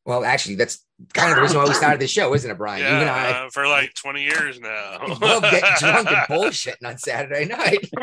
Well, 0.06 0.24
actually, 0.24 0.54
that's 0.54 0.84
kind 1.12 1.30
of 1.30 1.36
the 1.36 1.42
reason 1.42 1.58
why 1.58 1.64
we 1.66 1.74
started 1.74 2.00
the 2.00 2.06
show, 2.06 2.32
isn't 2.32 2.48
it, 2.50 2.56
Brian? 2.56 2.80
Yeah, 2.80 2.94
You 2.94 3.00
and 3.02 3.10
I 3.10 3.30
uh, 3.46 3.50
for 3.50 3.66
like 3.66 3.92
20 3.94 4.22
years 4.22 4.60
now. 4.60 5.00
we 5.04 5.12
love 5.14 5.42
getting 5.42 5.70
drunk 5.80 6.08
and 6.08 6.16
bullshitting 6.28 6.86
on 6.86 6.96
Saturday 6.96 7.44
night. 7.44 7.90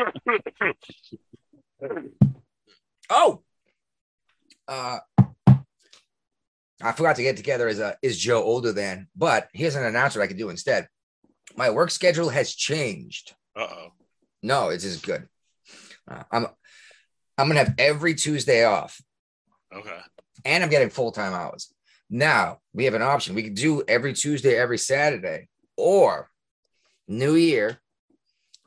Oh, 3.10 3.42
uh, 4.66 4.98
I 6.82 6.92
forgot 6.92 7.16
to 7.16 7.22
get 7.22 7.36
together 7.36 7.68
as 7.68 7.78
a 7.78 7.98
is 8.00 8.16
Joe 8.18 8.42
older 8.42 8.72
than, 8.72 9.08
but 9.14 9.48
here's 9.52 9.74
an 9.74 9.84
announcement 9.84 10.24
I 10.24 10.28
could 10.28 10.38
do 10.38 10.48
instead. 10.48 10.88
My 11.56 11.68
work 11.68 11.90
schedule 11.90 12.30
has 12.30 12.54
changed. 12.54 13.34
Uh 13.54 13.66
oh. 13.70 13.88
No, 14.42 14.70
it's 14.70 14.86
as 14.86 15.02
good. 15.02 15.28
Uh, 16.10 16.22
I'm 16.32 16.46
I'm 17.36 17.48
gonna 17.48 17.64
have 17.64 17.74
every 17.76 18.14
Tuesday 18.14 18.64
off, 18.64 18.98
Okay. 19.74 19.98
and 20.46 20.64
I'm 20.64 20.70
getting 20.70 20.88
full 20.88 21.12
time 21.12 21.34
hours. 21.34 21.73
Now 22.10 22.58
we 22.72 22.84
have 22.84 22.94
an 22.94 23.02
option. 23.02 23.34
We 23.34 23.42
can 23.42 23.54
do 23.54 23.82
every 23.88 24.12
Tuesday, 24.12 24.56
every 24.56 24.78
Saturday, 24.78 25.48
or 25.76 26.30
New 27.08 27.34
Year. 27.34 27.80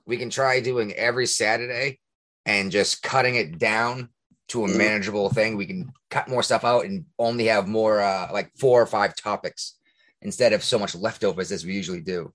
We 0.05 0.17
can 0.17 0.29
try 0.29 0.59
doing 0.59 0.93
every 0.93 1.27
Saturday 1.27 1.99
and 2.45 2.71
just 2.71 3.03
cutting 3.03 3.35
it 3.35 3.57
down 3.57 4.09
to 4.49 4.63
a 4.63 4.67
manageable 4.67 5.29
thing. 5.29 5.57
We 5.57 5.65
can 5.65 5.91
cut 6.09 6.29
more 6.29 6.43
stuff 6.43 6.63
out 6.63 6.85
and 6.85 7.05
only 7.19 7.45
have 7.47 7.67
more 7.67 8.01
uh, 8.01 8.29
like 8.31 8.51
four 8.57 8.81
or 8.81 8.85
five 8.85 9.15
topics 9.15 9.77
instead 10.21 10.53
of 10.53 10.63
so 10.63 10.79
much 10.79 10.95
leftovers 10.95 11.51
as 11.51 11.65
we 11.65 11.73
usually 11.73 12.01
do. 12.01 12.33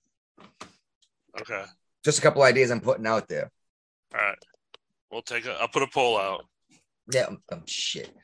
Okay. 1.40 1.64
Just 2.05 2.18
a 2.18 2.22
couple 2.22 2.42
ideas 2.42 2.70
I'm 2.70 2.80
putting 2.80 3.07
out 3.07 3.28
there. 3.28 3.50
All 4.14 4.20
right. 4.20 4.38
We'll 5.11 5.22
take 5.22 5.46
a. 5.46 5.53
I'll 5.53 5.68
put 5.68 5.82
a 5.82 5.86
poll 5.86 6.18
out. 6.18 6.44
Yeah, 7.12 7.26
um, 7.26 7.42
um, 7.50 7.62
shit. 7.66 8.14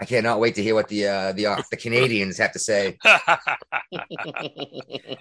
I 0.00 0.04
cannot 0.04 0.38
wait 0.38 0.54
to 0.54 0.62
hear 0.62 0.74
what 0.76 0.88
the 0.88 1.06
uh, 1.08 1.32
the 1.32 1.46
uh, 1.46 1.62
the 1.70 1.76
Canadians 1.76 2.38
have 2.38 2.52
to 2.52 2.58
say. 2.58 2.96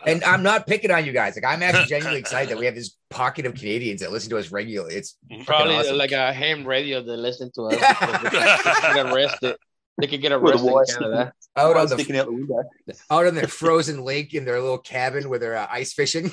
And 0.06 0.24
I'm 0.24 0.44
not 0.44 0.68
picking 0.68 0.92
on 0.92 1.06
you 1.06 1.12
guys. 1.12 1.36
Like 1.36 1.46
I'm 1.46 1.62
actually 1.64 1.86
genuinely 1.86 2.20
excited 2.20 2.50
that 2.50 2.58
we 2.60 2.66
have 2.66 2.76
this 2.76 2.96
pocket 3.10 3.46
of 3.46 3.56
Canadians 3.56 4.02
that 4.02 4.12
listen 4.12 4.30
to 4.30 4.38
us 4.38 4.52
regularly. 4.52 4.96
It's 4.96 5.18
Probably 5.46 5.76
awesome. 5.76 5.98
like 5.98 6.12
a 6.12 6.32
ham 6.32 6.66
radio 6.66 7.02
that 7.02 7.18
listen 7.18 7.52
to 7.56 7.64
us. 7.64 7.76
they 8.22 8.30
could 8.30 8.94
get 8.96 9.06
arrested. 9.14 9.56
They 10.00 10.08
could 10.08 10.22
get 10.22 10.32
arrested 10.32 10.68
in 10.68 10.86
Canada. 10.86 11.34
out 11.58 11.76
on 11.78 11.88
the 11.90 12.20
out 12.22 12.66
the 12.86 12.96
out 13.10 13.28
on 13.28 13.36
their 13.36 13.48
frozen 13.48 14.02
lake 14.04 14.34
in 14.34 14.46
their 14.46 14.62
little 14.62 14.78
cabin 14.78 15.28
where 15.30 15.40
they're 15.40 15.58
uh, 15.58 15.68
ice 15.70 15.94
fishing. 15.94 16.32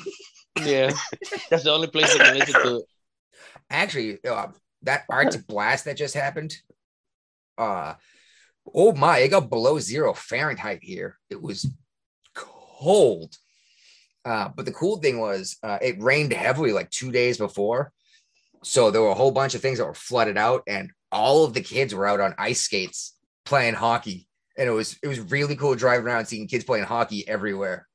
Yeah, 0.61 0.93
that's 1.49 1.63
the 1.63 1.71
only 1.71 1.87
place 1.87 2.13
they 2.13 2.19
can 2.19 2.37
listen 2.37 2.61
to. 2.61 2.75
it. 2.77 2.83
Actually, 3.69 4.23
uh, 4.23 4.47
that 4.83 5.03
Arctic 5.09 5.47
blast 5.47 5.85
that 5.85 5.97
just 5.97 6.13
happened. 6.13 6.55
Uh 7.57 7.95
oh 8.73 8.93
my! 8.93 9.19
It 9.19 9.29
got 9.29 9.49
below 9.49 9.79
zero 9.79 10.13
Fahrenheit 10.13 10.79
here. 10.81 11.17
It 11.29 11.41
was 11.41 11.69
cold. 12.33 13.35
Uh, 14.23 14.49
but 14.55 14.65
the 14.65 14.71
cool 14.71 14.97
thing 14.97 15.19
was 15.19 15.57
uh, 15.63 15.77
it 15.81 16.01
rained 16.01 16.33
heavily 16.33 16.71
like 16.71 16.89
two 16.89 17.11
days 17.11 17.37
before. 17.37 17.91
So 18.63 18.89
there 18.89 19.01
were 19.01 19.09
a 19.09 19.15
whole 19.15 19.31
bunch 19.31 19.53
of 19.53 19.61
things 19.61 19.77
that 19.77 19.85
were 19.85 19.93
flooded 19.93 20.37
out, 20.37 20.63
and 20.67 20.91
all 21.11 21.45
of 21.45 21.53
the 21.53 21.61
kids 21.61 21.93
were 21.93 22.07
out 22.07 22.19
on 22.19 22.33
ice 22.37 22.61
skates 22.61 23.15
playing 23.45 23.75
hockey. 23.75 24.27
And 24.57 24.67
it 24.67 24.71
was 24.71 24.97
it 25.03 25.07
was 25.07 25.19
really 25.19 25.55
cool 25.55 25.75
driving 25.75 26.07
around 26.07 26.25
seeing 26.25 26.47
kids 26.47 26.63
playing 26.63 26.85
hockey 26.85 27.27
everywhere. 27.27 27.87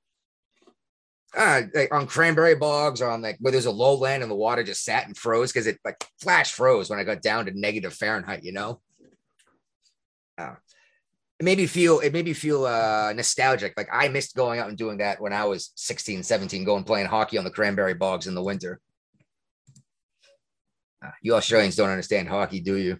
Uh, 1.36 1.62
like 1.74 1.94
on 1.94 2.06
cranberry 2.06 2.56
bogs 2.56 3.00
or 3.00 3.08
on 3.08 3.22
like 3.22 3.36
where 3.40 3.52
there's 3.52 3.66
a 3.66 3.70
low 3.70 3.94
land 3.94 4.22
and 4.22 4.30
the 4.30 4.36
water 4.36 4.64
just 4.64 4.84
sat 4.84 5.06
and 5.06 5.16
froze 5.16 5.52
because 5.52 5.66
it 5.66 5.78
like 5.84 6.04
flash 6.20 6.52
froze 6.52 6.90
when 6.90 6.98
I 6.98 7.04
got 7.04 7.22
down 7.22 7.46
to 7.46 7.58
negative 7.58 7.94
Fahrenheit, 7.94 8.44
you 8.44 8.52
know. 8.52 8.80
Uh, 10.41 10.55
it 11.38 11.45
made 11.45 11.59
me 11.59 11.66
feel 11.66 12.01
it 12.01 12.12
made 12.12 12.24
me 12.26 12.32
feel 12.34 12.64
uh 12.66 13.12
nostalgic. 13.14 13.74
Like 13.76 13.88
I 13.93 14.09
missed 14.09 14.34
going 14.36 14.59
out 14.61 14.68
and 14.68 14.76
doing 14.78 14.99
that 14.99 15.20
when 15.20 15.32
I 15.32 15.45
was 15.45 15.72
16, 15.76 16.22
17, 16.22 16.64
going 16.64 16.84
playing 16.84 17.07
hockey 17.07 17.38
on 17.38 17.45
the 17.45 17.51
cranberry 17.51 17.95
bogs 17.95 18.26
in 18.26 18.34
the 18.34 18.43
winter. 18.43 18.80
Uh, 21.05 21.11
you 21.22 21.34
Australians 21.34 21.76
don't 21.76 21.88
understand 21.88 22.28
hockey, 22.28 22.61
do 22.61 22.76
you? 22.76 22.99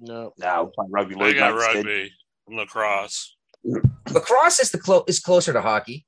No, 0.00 0.32
No, 0.36 0.64
we're 0.64 0.70
playing 0.70 0.90
rugby 0.92 1.14
I 1.14 1.24
league. 1.26 1.36
got 1.36 1.54
mate, 1.54 1.62
instead. 1.64 1.76
rugby 1.76 2.12
and 2.48 2.56
lacrosse. 2.56 3.36
lacrosse 4.12 4.60
is 4.60 4.70
the 4.72 4.78
clo- 4.78 5.04
is 5.06 5.20
closer 5.20 5.52
to 5.52 5.60
hockey. 5.62 6.06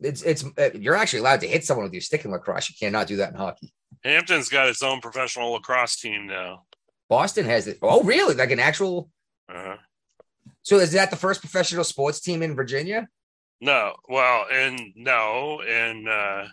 It's 0.00 0.22
it's 0.22 0.44
uh, 0.58 0.70
you're 0.74 0.94
actually 0.96 1.20
allowed 1.20 1.40
to 1.40 1.48
hit 1.48 1.64
someone 1.64 1.84
with 1.84 1.94
your 1.94 2.02
stick 2.02 2.24
in 2.26 2.30
lacrosse. 2.30 2.68
You 2.68 2.76
cannot 2.78 3.06
do 3.06 3.16
that 3.16 3.30
in 3.30 3.36
hockey. 3.36 3.72
Hampton's 4.04 4.50
got 4.50 4.68
its 4.68 4.82
own 4.82 5.00
professional 5.00 5.52
lacrosse 5.52 5.96
team 5.96 6.26
now. 6.26 6.64
Boston 7.08 7.46
has 7.46 7.66
it. 7.66 7.78
Oh, 7.80 8.02
really? 8.02 8.34
Like 8.34 8.50
an 8.50 8.60
actual. 8.60 9.08
Uh, 9.52 9.76
So 10.62 10.76
is 10.78 10.92
that 10.92 11.10
the 11.10 11.16
first 11.16 11.40
professional 11.40 11.84
sports 11.84 12.20
team 12.20 12.42
in 12.42 12.54
Virginia? 12.54 13.08
no, 13.60 13.94
well, 14.08 14.46
and 14.52 14.78
no, 14.96 15.62
and 15.62 16.06
uh, 16.08 16.44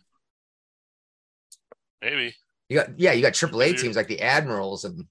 maybe 2.02 2.36
You 2.70 2.78
got 2.80 3.00
yeah, 3.00 3.12
you 3.12 3.22
got 3.22 3.34
AAA 3.34 3.72
Dude. 3.72 3.80
teams 3.80 3.96
like 3.96 4.08
the 4.08 4.22
Admirals 4.22 4.86
and 4.86 5.06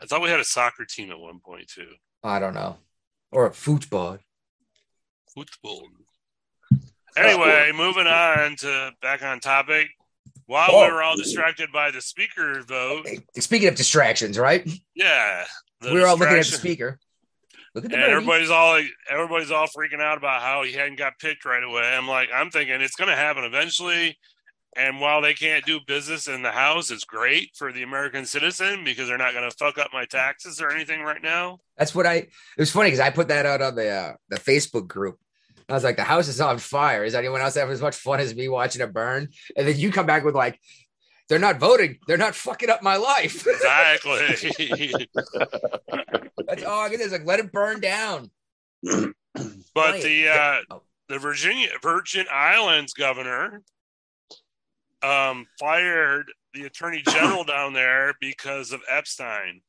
I 0.00 0.06
thought 0.06 0.22
we 0.22 0.30
had 0.30 0.40
a 0.40 0.44
soccer 0.44 0.84
team 0.86 1.10
at 1.10 1.18
one 1.18 1.40
point 1.40 1.68
too. 1.68 1.92
I 2.24 2.38
don't 2.38 2.54
know, 2.54 2.76
or 3.32 3.46
a 3.46 3.52
football. 3.52 4.18
Football. 5.34 5.82
Anyway, 7.16 7.70
moving 7.74 8.06
on 8.06 8.56
to 8.56 8.92
back 9.02 9.22
on 9.22 9.40
topic. 9.40 9.88
While 10.46 10.70
Oh. 10.72 10.84
we 10.86 10.92
were 10.92 11.02
all 11.02 11.16
distracted 11.16 11.70
by 11.72 11.90
the 11.92 12.00
speaker 12.00 12.62
vote, 12.62 13.06
Speaking 13.38 13.68
of 13.68 13.74
distractions, 13.76 14.38
right? 14.38 14.68
yeah, 14.94 15.44
we 15.82 15.92
were 16.00 16.06
all 16.06 16.16
looking 16.16 16.36
at 16.36 16.46
the 16.46 16.52
speaker. 16.56 16.98
Look 17.74 17.84
at 17.84 17.90
the 17.90 17.96
and 17.96 18.04
birdie. 18.04 18.14
everybody's 18.14 18.50
all 18.50 18.72
like, 18.72 18.86
everybody's 19.08 19.50
all 19.50 19.66
freaking 19.66 20.00
out 20.00 20.18
about 20.18 20.42
how 20.42 20.64
he 20.64 20.72
hadn't 20.72 20.98
got 20.98 21.18
picked 21.18 21.44
right 21.44 21.62
away. 21.62 21.82
I'm 21.82 22.08
like, 22.08 22.28
I'm 22.34 22.50
thinking 22.50 22.80
it's 22.80 22.96
going 22.96 23.10
to 23.10 23.16
happen 23.16 23.44
eventually. 23.44 24.18
And 24.76 25.00
while 25.00 25.20
they 25.20 25.34
can't 25.34 25.64
do 25.64 25.80
business 25.86 26.28
in 26.28 26.42
the 26.42 26.52
house, 26.52 26.90
it's 26.90 27.04
great 27.04 27.50
for 27.56 27.72
the 27.72 27.82
American 27.82 28.24
citizen 28.24 28.84
because 28.84 29.08
they're 29.08 29.18
not 29.18 29.32
going 29.32 29.48
to 29.48 29.56
fuck 29.56 29.78
up 29.78 29.88
my 29.92 30.04
taxes 30.04 30.60
or 30.60 30.70
anything 30.70 31.02
right 31.02 31.22
now. 31.22 31.58
That's 31.76 31.94
what 31.94 32.06
I. 32.06 32.14
It 32.14 32.30
was 32.56 32.70
funny 32.70 32.86
because 32.86 33.00
I 33.00 33.10
put 33.10 33.28
that 33.28 33.46
out 33.46 33.62
on 33.62 33.74
the 33.74 33.88
uh, 33.88 34.12
the 34.28 34.38
Facebook 34.38 34.86
group. 34.86 35.18
I 35.68 35.72
was 35.72 35.82
like, 35.82 35.96
"The 35.96 36.04
house 36.04 36.28
is 36.28 36.40
on 36.40 36.58
fire. 36.58 37.04
Is 37.04 37.16
anyone 37.16 37.40
else 37.40 37.56
having 37.56 37.72
as 37.72 37.82
much 37.82 37.96
fun 37.96 38.20
as 38.20 38.34
me 38.34 38.48
watching 38.48 38.80
it 38.80 38.92
burn?" 38.92 39.28
And 39.56 39.66
then 39.66 39.76
you 39.76 39.90
come 39.90 40.06
back 40.06 40.24
with 40.24 40.36
like, 40.36 40.60
"They're 41.30 41.38
not 41.38 41.58
voting. 41.58 41.98
They're 42.06 42.18
not 42.18 42.34
fucking 42.34 42.68
up 42.68 42.82
my 42.82 42.96
life." 42.96 43.46
Exactly. 43.46 44.18
That's 46.46 46.64
all 46.64 46.80
I 46.84 46.88
can 46.90 46.98
do 46.98 47.04
is 47.04 47.12
like, 47.12 47.24
let 47.24 47.40
it 47.40 47.52
burn 47.52 47.80
down. 47.80 48.30
but 48.82 49.12
Right. 49.74 50.02
the 50.02 50.28
uh, 50.28 50.56
Oh. 50.70 50.82
the 51.08 51.18
Virginia 51.18 51.68
Virgin 51.82 52.26
Islands 52.30 52.92
governor 52.92 53.62
um, 55.02 55.46
fired 55.58 56.26
the 56.52 56.64
attorney 56.64 57.02
general 57.08 57.44
down 57.54 57.72
there 57.72 58.14
because 58.20 58.72
of 58.72 58.80
Epstein. 58.88 59.62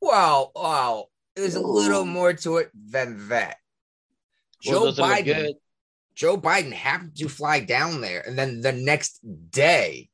Wow, 0.00 0.52
wow. 0.54 1.06
There's 1.34 1.54
a 1.54 1.60
little 1.60 2.04
more 2.04 2.34
to 2.34 2.58
it 2.58 2.70
than 2.74 3.28
that. 3.28 3.56
Well, 4.66 4.80
Joe 4.80 4.86
does 4.86 4.98
Biden. 4.98 5.54
Joe 6.14 6.36
Biden 6.36 6.72
happened 6.72 7.16
to 7.16 7.28
fly 7.28 7.60
down 7.60 8.00
there, 8.02 8.20
and 8.26 8.38
then 8.38 8.60
the 8.60 8.72
next 8.72 9.18
day, 9.50 10.10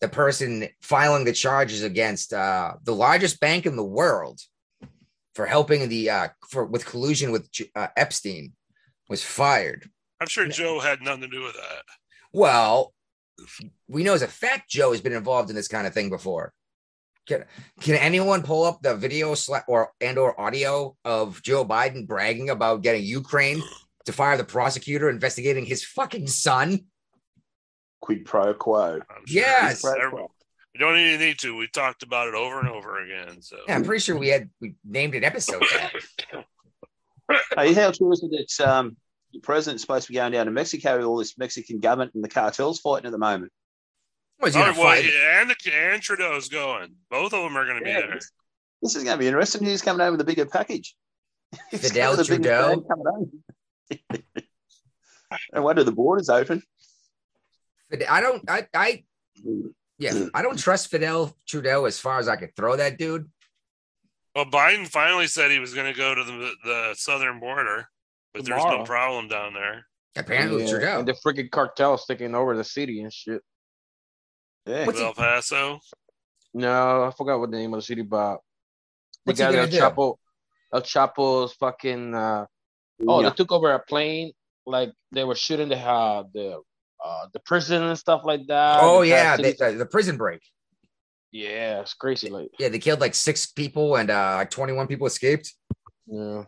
the 0.00 0.08
person 0.08 0.68
filing 0.80 1.24
the 1.24 1.32
charges 1.32 1.82
against 1.82 2.32
uh, 2.32 2.74
the 2.84 2.94
largest 2.94 3.40
bank 3.40 3.66
in 3.66 3.76
the 3.76 3.84
world 3.84 4.40
for 5.34 5.46
helping 5.46 5.88
the 5.88 6.10
uh, 6.10 6.28
for 6.50 6.64
with 6.64 6.86
collusion 6.86 7.32
with 7.32 7.48
uh, 7.74 7.88
Epstein 7.96 8.52
was 9.08 9.22
fired. 9.22 9.88
I'm 10.20 10.28
sure 10.28 10.46
Joe 10.46 10.80
had 10.80 11.02
nothing 11.02 11.22
to 11.22 11.28
do 11.28 11.42
with 11.42 11.54
that. 11.54 11.82
Well, 12.32 12.92
we 13.88 14.04
know 14.04 14.14
as 14.14 14.22
a 14.22 14.28
fact 14.28 14.70
Joe 14.70 14.92
has 14.92 15.00
been 15.00 15.12
involved 15.12 15.50
in 15.50 15.56
this 15.56 15.68
kind 15.68 15.86
of 15.86 15.94
thing 15.94 16.10
before. 16.10 16.52
Can, 17.26 17.44
can 17.80 17.94
anyone 17.94 18.42
pull 18.42 18.64
up 18.64 18.82
the 18.82 18.96
video 18.96 19.32
sla- 19.32 19.64
or 19.68 19.92
and 20.00 20.18
or 20.18 20.38
audio 20.40 20.96
of 21.04 21.42
Joe 21.42 21.64
Biden 21.64 22.06
bragging 22.06 22.50
about 22.50 22.82
getting 22.82 23.04
Ukraine 23.04 23.62
to 24.04 24.12
fire 24.12 24.36
the 24.36 24.44
prosecutor 24.44 25.08
investigating 25.08 25.64
his 25.64 25.84
fucking 25.84 26.26
son? 26.26 26.86
Quid 28.00 28.24
pro 28.24 28.54
quo. 28.54 28.94
I'm 28.94 29.26
sure 29.26 29.42
Yes. 29.42 29.84
We 29.84 30.78
don't 30.78 30.96
even 30.98 31.20
need 31.20 31.38
to. 31.40 31.56
We 31.56 31.66
talked 31.68 32.02
about 32.04 32.28
it 32.28 32.34
over 32.34 32.60
and 32.60 32.68
over 32.68 33.02
again. 33.04 33.42
So 33.42 33.56
Yeah, 33.66 33.74
I'm 33.74 33.84
pretty 33.84 34.00
sure 34.00 34.16
we 34.16 34.28
had 34.28 34.48
we 34.60 34.74
named 34.84 35.14
an 35.14 35.24
episode 35.24 35.62
that. 35.72 35.92
Hey, 37.56 37.74
how 37.74 37.92
true 37.92 38.10
is 38.12 38.24
it 38.24 38.48
that 38.58 38.68
um, 38.68 38.96
the 39.32 39.38
president's 39.38 39.82
supposed 39.84 40.06
to 40.06 40.12
be 40.12 40.16
going 40.16 40.32
down 40.32 40.46
to 40.46 40.52
Mexico 40.52 40.96
with 40.96 41.06
all 41.06 41.16
this 41.18 41.38
Mexican 41.38 41.78
government 41.78 42.12
and 42.14 42.24
the 42.24 42.28
cartels 42.28 42.80
fighting 42.80 43.06
at 43.06 43.12
the 43.12 43.18
moment? 43.18 43.52
Was 44.40 44.54
he 44.54 44.60
Oh, 44.60 44.64
gonna 44.66 44.78
well, 44.78 44.88
fight? 44.88 45.04
and 45.04 45.48
the 45.50 45.72
and 45.72 46.02
Trudeau's 46.02 46.48
going. 46.48 46.94
Both 47.08 47.32
of 47.32 47.42
them 47.44 47.56
are 47.56 47.64
going 47.66 47.78
to 47.78 47.84
be 47.84 47.92
there. 47.92 48.14
this, 48.14 48.32
this 48.82 48.96
is 48.96 49.04
going 49.04 49.14
to 49.16 49.20
be 49.20 49.28
interesting. 49.28 49.62
Who's 49.64 49.80
coming 49.82 50.00
over 50.00 50.12
with 50.12 50.20
a 50.22 50.24
bigger 50.24 50.44
package? 50.46 50.96
Who's 51.70 51.82
Fidel 51.82 52.12
the 52.16 52.24
biggest 52.24 52.28
Trudeau? 52.30 52.76
bag 52.76 52.88
coming 52.88 53.06
home? 53.06 54.32
no 55.54 55.62
wonder 55.62 55.84
the 55.84 55.92
border's 55.92 56.28
open. 56.28 56.62
Fide- 57.90 58.04
I 58.08 58.20
don't. 58.20 58.48
I. 58.48 58.66
I. 58.74 59.04
Yeah, 59.98 60.26
I 60.32 60.40
don't 60.42 60.58
trust 60.58 60.88
Fidel 60.90 61.36
Trudeau 61.46 61.84
as 61.84 61.98
far 61.98 62.18
as 62.18 62.28
I 62.28 62.36
could 62.36 62.56
throw 62.56 62.76
that 62.76 62.96
dude. 62.98 63.28
Well, 64.34 64.46
Biden 64.46 64.86
finally 64.88 65.26
said 65.26 65.50
he 65.50 65.58
was 65.58 65.74
going 65.74 65.92
to 65.92 65.98
go 65.98 66.14
to 66.14 66.24
the 66.24 66.52
the 66.64 66.94
southern 66.96 67.38
border, 67.40 67.86
but 68.32 68.44
there's 68.44 68.64
no 68.64 68.84
problem 68.84 69.28
down 69.28 69.52
there. 69.54 69.84
Apparently, 70.16 70.64
Yeah, 70.64 70.70
Trudeau. 70.70 70.98
And 71.00 71.08
the 71.08 71.12
freaking 71.24 71.50
cartel's 71.50 72.02
sticking 72.04 72.34
over 72.34 72.56
the 72.56 72.64
city 72.64 73.02
and 73.02 73.12
shit. 73.12 73.42
Yeah. 74.66 74.86
What's 74.86 75.00
El 75.00 75.12
Paso. 75.14 75.80
No, 76.54 77.04
I 77.04 77.10
forgot 77.16 77.38
what 77.38 77.50
the 77.50 77.58
name 77.58 77.72
of 77.74 77.78
the 77.78 77.82
city, 77.82 78.02
but 78.02 78.36
the 78.36 78.40
What's 79.24 79.38
he 79.38 79.44
guy 79.44 79.52
gonna 79.52 79.62
El 79.64 79.68
do? 79.68 79.78
Chapo, 79.78 80.16
El 80.72 80.82
Chapo's 80.82 81.52
fucking. 81.54 82.14
Uh, 82.14 82.46
oh, 83.06 83.20
Yeah. 83.20 83.28
they 83.28 83.34
took 83.34 83.52
over 83.52 83.70
a 83.72 83.78
plane. 83.78 84.32
Like 84.66 84.92
they 85.12 85.24
were 85.24 85.34
shooting 85.34 85.68
the 85.68 85.76
uh, 85.78 86.24
the 86.32 86.60
uh, 87.04 87.26
the 87.32 87.40
prison 87.40 87.82
and 87.82 87.98
stuff 87.98 88.22
like 88.24 88.46
that. 88.48 88.80
oh 88.82 89.00
The 89.02 89.08
yeah, 89.08 89.36
they, 89.36 89.52
the, 89.52 89.72
the 89.78 89.86
prison 89.86 90.16
break. 90.16 90.40
yeah, 91.32 91.80
it's 91.80 91.94
crazy. 91.94 92.28
Like, 92.30 92.50
Yeah, 92.58 92.68
they 92.68 92.78
killed 92.78 93.00
like 93.00 93.14
six 93.14 93.46
people 93.46 93.96
and 93.96 94.10
uh 94.10 94.34
like 94.36 94.50
21 94.50 94.86
people 94.86 95.06
escaped. 95.06 95.54
yeah, 96.06 96.44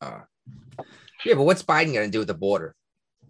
Uh, 0.00 0.20
yeah, 1.24 1.34
but 1.34 1.42
what's 1.44 1.62
Biden 1.62 1.92
gonna 1.94 2.08
do 2.08 2.20
with 2.20 2.28
the 2.28 2.34
border? 2.34 2.74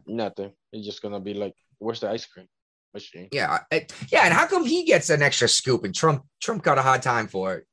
nothing. 0.07 0.53
He's 0.73 0.85
just 0.87 1.03
gonna 1.03 1.21
be 1.21 1.35
like, 1.35 1.55
where's 1.79 2.01
the 2.01 2.11
ice 2.11 2.27
cream 2.27 2.47
machine? 2.95 3.29
Yeah, 3.33 3.59
I- 3.73 3.87
yeah, 4.11 4.25
and 4.25 4.35
how 4.35 4.47
come 4.47 4.65
he 4.65 4.85
gets 4.85 5.11
an 5.11 5.23
extra 5.23 5.49
scoop 5.49 5.85
and 5.85 5.95
Trump 5.95 6.25
Trump 6.41 6.63
got 6.63 6.79
a 6.79 6.83
hard 6.83 7.03
time 7.03 7.27
for 7.29 7.55
it? 7.57 7.67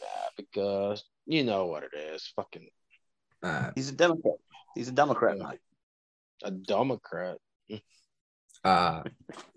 Yeah, 0.00 0.28
because 0.36 1.04
you 1.26 1.44
know 1.44 1.66
what 1.66 1.84
it 1.84 1.94
is. 1.96 2.32
Fucking 2.36 2.68
Uh, 3.42 3.70
He's 3.74 3.88
a 3.88 3.92
Democrat. 3.92 4.34
He's 4.74 4.88
a 4.88 4.92
Democrat, 4.92 5.36
mate. 5.38 5.60
A 6.44 6.50
Democrat. 6.50 7.38
uh, 8.64 9.02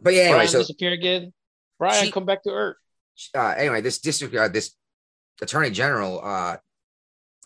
but 0.01 0.13
yeah, 0.13 0.21
anyway, 0.21 0.38
Brian 0.38 0.47
so 0.49 0.59
disappear 0.59 0.91
again. 0.91 1.33
Brian, 1.79 2.05
She- 2.05 2.11
come 2.11 2.25
back 2.25 2.43
to 2.43 2.49
Earth. 2.51 2.77
uh, 3.36 3.53
anyway, 3.57 3.81
this 3.81 3.99
district, 3.99 4.36
uh, 4.36 4.47
this 4.47 4.75
attorney 5.41 5.69
general, 5.71 6.21
uh, 6.23 6.57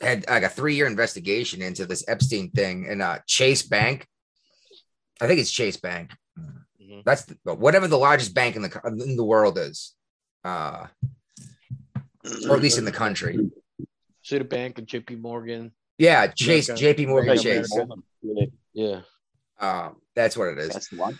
had 0.01 0.25
like 0.29 0.43
a 0.43 0.49
three 0.49 0.75
year 0.75 0.87
investigation 0.87 1.61
into 1.61 1.85
this 1.85 2.03
Epstein 2.07 2.51
thing 2.51 2.87
and 2.89 3.01
uh, 3.01 3.19
Chase 3.27 3.63
Bank. 3.63 4.07
I 5.21 5.27
think 5.27 5.39
it's 5.41 5.51
Chase 5.51 5.77
Bank. 5.77 6.11
Mhm. 6.81 7.03
That's 7.03 7.25
the, 7.25 7.55
whatever 7.55 7.87
the 7.87 7.97
largest 7.97 8.33
bank 8.33 8.55
in 8.55 8.61
the 8.61 8.81
in 8.85 9.17
the 9.17 9.25
world 9.25 9.57
is, 9.57 9.93
uh, 10.45 10.87
or 12.47 12.55
at 12.55 12.61
least 12.61 12.77
in 12.77 12.85
the 12.85 12.91
country. 12.91 13.37
Citibank 14.23 14.77
and 14.77 14.87
JP 14.87 15.19
Morgan. 15.19 15.73
Yeah, 15.97 16.27
Chase, 16.27 16.69
J.P. 16.73 17.07
Morgan 17.07 17.37
Chase. 17.37 17.69
Yeah. 18.73 19.01
Um, 19.59 19.97
that's 20.15 20.37
what 20.37 20.49
it 20.49 20.57
is. 20.59 20.69
that's 20.69 20.91
one. 20.91 21.19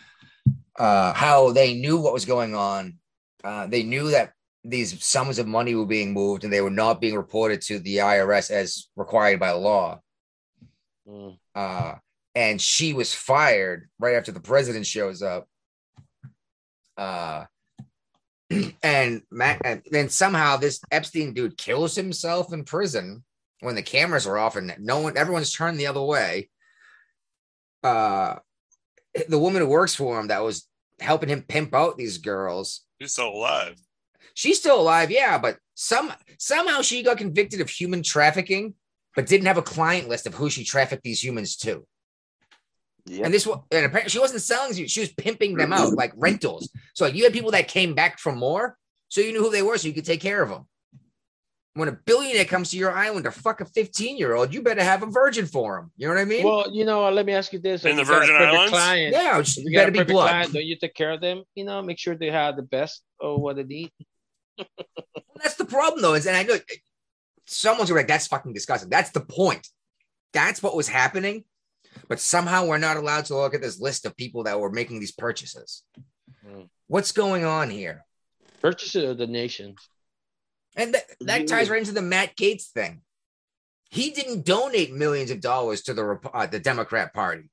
uh, 0.78 1.14
how 1.14 1.52
they 1.52 1.74
knew 1.74 1.98
what 1.98 2.14
was 2.14 2.26
going 2.26 2.56
on. 2.56 2.98
Uh, 3.44 3.68
they 3.68 3.84
knew 3.84 4.12
that 4.12 4.34
these 4.64 5.04
sums 5.04 5.40
of 5.40 5.48
money 5.48 5.76
were 5.76 5.86
being 5.86 6.14
moved 6.14 6.44
and 6.44 6.52
they 6.52 6.62
were 6.62 6.70
not 6.70 7.02
being 7.02 7.16
reported 7.16 7.62
to 7.62 7.80
the 7.80 7.98
IRS 7.98 8.52
as 8.52 8.88
required 8.96 9.40
by 9.40 9.52
law. 9.52 10.00
Mm. 11.08 11.38
Uh, 11.56 11.96
and 12.36 12.62
she 12.62 12.94
was 12.94 13.14
fired 13.14 13.90
right 14.00 14.16
after 14.16 14.32
the 14.32 14.40
president 14.40 14.86
shows 14.86 15.22
up. 15.22 15.48
Uh, 16.98 17.46
and 18.84 19.22
Matt, 19.32 19.62
and 19.64 19.82
then 19.92 20.10
somehow 20.10 20.58
this 20.58 20.82
Epstein 20.92 21.34
dude 21.34 21.58
kills 21.58 21.96
himself 21.96 22.54
in 22.54 22.64
prison 22.64 23.24
when 23.62 23.76
the 23.76 23.82
cameras 23.82 24.28
are 24.28 24.38
off 24.38 24.56
and 24.56 24.74
no 24.80 25.00
one, 25.00 25.18
everyone's 25.18 25.54
turned 25.54 25.80
the 25.80 25.88
other 25.88 26.02
way. 26.02 26.50
Uh, 27.84 28.36
the 29.28 29.40
woman 29.40 29.62
who 29.62 29.68
works 29.68 29.96
for 29.96 30.20
him 30.20 30.28
that 30.28 30.44
was 30.44 30.68
helping 31.00 31.30
him 31.30 31.42
pimp 31.42 31.74
out 31.74 31.98
these 31.98 32.18
girls. 32.18 32.82
She's 33.02 33.14
still 33.14 33.30
alive. 33.30 33.76
She's 34.34 34.60
still 34.60 34.80
alive, 34.80 35.12
yeah, 35.12 35.38
but 35.38 35.58
some 35.76 36.14
somehow 36.38 36.82
she 36.82 37.04
got 37.04 37.18
convicted 37.18 37.62
of 37.62 37.70
human 37.70 38.04
trafficking, 38.04 38.74
but 39.16 39.28
didn't 39.28 39.48
have 39.48 39.58
a 39.58 39.64
client 39.64 40.08
list 40.08 40.28
of 40.28 40.34
who 40.34 40.50
she 40.50 40.64
trafficked 40.64 41.04
these 41.04 41.24
humans 41.24 41.56
to. 41.58 41.86
Yeah. 43.06 43.26
And 43.26 43.34
this 43.34 43.48
was 43.48 43.60
and 43.72 43.86
apparently 43.86 44.10
she 44.10 44.20
wasn't 44.20 44.42
selling 44.42 44.76
you, 44.78 44.88
she 44.88 45.00
was 45.00 45.12
pimping 45.14 45.56
them 45.56 45.74
out 45.74 45.94
like 45.94 46.14
rentals. 46.16 46.70
So 46.94 47.06
like 47.06 47.16
you 47.16 47.24
had 47.24 47.34
people 47.34 47.52
that 47.52 47.68
came 47.68 47.96
back 47.96 48.20
for 48.20 48.34
more, 48.34 48.78
so 49.08 49.22
you 49.22 49.32
knew 49.32 49.44
who 49.44 49.52
they 49.52 49.64
were, 49.64 49.78
so 49.78 49.88
you 49.88 49.94
could 49.94 50.06
take 50.06 50.22
care 50.22 50.44
of 50.44 50.50
them. 50.50 50.68
When 51.80 51.90
a 51.90 51.94
billionaire 51.94 52.46
comes 52.46 52.72
to 52.72 52.78
your 52.78 52.92
island 52.92 53.24
to 53.26 53.32
fuck 53.32 53.62
a 53.62 53.66
15 53.66 54.18
year 54.18 54.36
old, 54.36 54.54
you 54.54 54.62
better 54.62 54.84
have 54.84 55.04
a 55.04 55.06
virgin 55.06 55.46
for 55.46 55.78
him. 55.78 55.92
You 55.98 56.08
know 56.08 56.16
what 56.16 56.22
I 56.22 56.26
mean? 56.26 56.44
Well, 56.44 56.72
you 56.72 56.86
know, 56.86 57.10
let 57.10 57.26
me 57.26 57.34
ask 57.34 57.54
you 57.54 57.60
this: 57.60 57.86
In 57.86 57.96
the 57.96 58.04
you 58.04 58.08
got 58.08 58.24
a 58.24 58.28
Virgin 58.28 58.36
Islands? 58.36 58.72
client, 58.72 59.14
yeah, 59.14 59.40
it's 59.40 59.58
if 59.58 59.66
you 59.66 59.72
got 59.72 59.80
better 59.82 59.92
be 59.92 59.98
perfect 60.00 60.12
blood. 60.12 60.30
client, 60.30 60.54
don't 60.54 60.66
you 60.66 60.76
take 60.76 60.94
care 60.94 61.12
of 61.12 61.22
them? 61.22 61.44
You 61.56 61.66
know, 61.66 61.82
make 61.82 61.98
sure 61.98 62.16
they 62.16 62.32
have 62.32 62.56
the 62.56 62.64
best 62.64 63.02
of 63.20 63.40
what 63.40 63.56
they 63.56 63.64
need. 63.64 63.92
That's 64.58 65.56
the 65.56 65.66
problem, 65.66 66.02
though. 66.02 66.16
Is 66.16 66.28
and 66.28 66.36
I 66.36 66.44
know 66.44 66.58
someone's 67.46 67.92
like, 67.92 68.08
"That's 68.08 68.28
fucking 68.28 68.54
disgusting." 68.54 68.90
That's 68.90 69.12
the 69.12 69.22
point. 69.22 69.68
That's 70.34 70.62
what 70.62 70.76
was 70.76 70.88
happening, 70.88 71.46
but 72.08 72.20
somehow 72.20 72.66
we're 72.66 72.78
not 72.78 72.98
allowed 72.98 73.26
to 73.26 73.36
look 73.36 73.54
at 73.54 73.62
this 73.62 73.80
list 73.80 74.06
of 74.06 74.18
people 74.18 74.44
that 74.44 74.60
were 74.60 74.72
making 74.72 75.00
these 75.00 75.12
purchases. 75.12 75.84
Mm. 76.46 76.70
What's 76.88 77.12
going 77.12 77.46
on 77.46 77.70
here? 77.70 78.06
Purchases 78.62 79.10
of 79.10 79.18
the 79.18 79.28
nation. 79.28 79.76
And 80.76 80.94
that, 80.94 81.04
that 81.22 81.48
ties 81.48 81.70
right 81.70 81.80
into 81.80 81.92
the 81.94 82.02
Matt 82.02 82.36
Gaetz 82.38 82.68
thing. 82.68 83.02
He 83.90 84.12
didn't 84.12 84.46
donate 84.46 84.94
millions 84.94 85.32
of 85.32 85.42
dollars 85.42 85.82
to 85.84 85.94
the 85.94 86.20
uh, 86.34 86.46
the 86.46 86.60
Democrat 86.60 87.14
Party. 87.14 87.50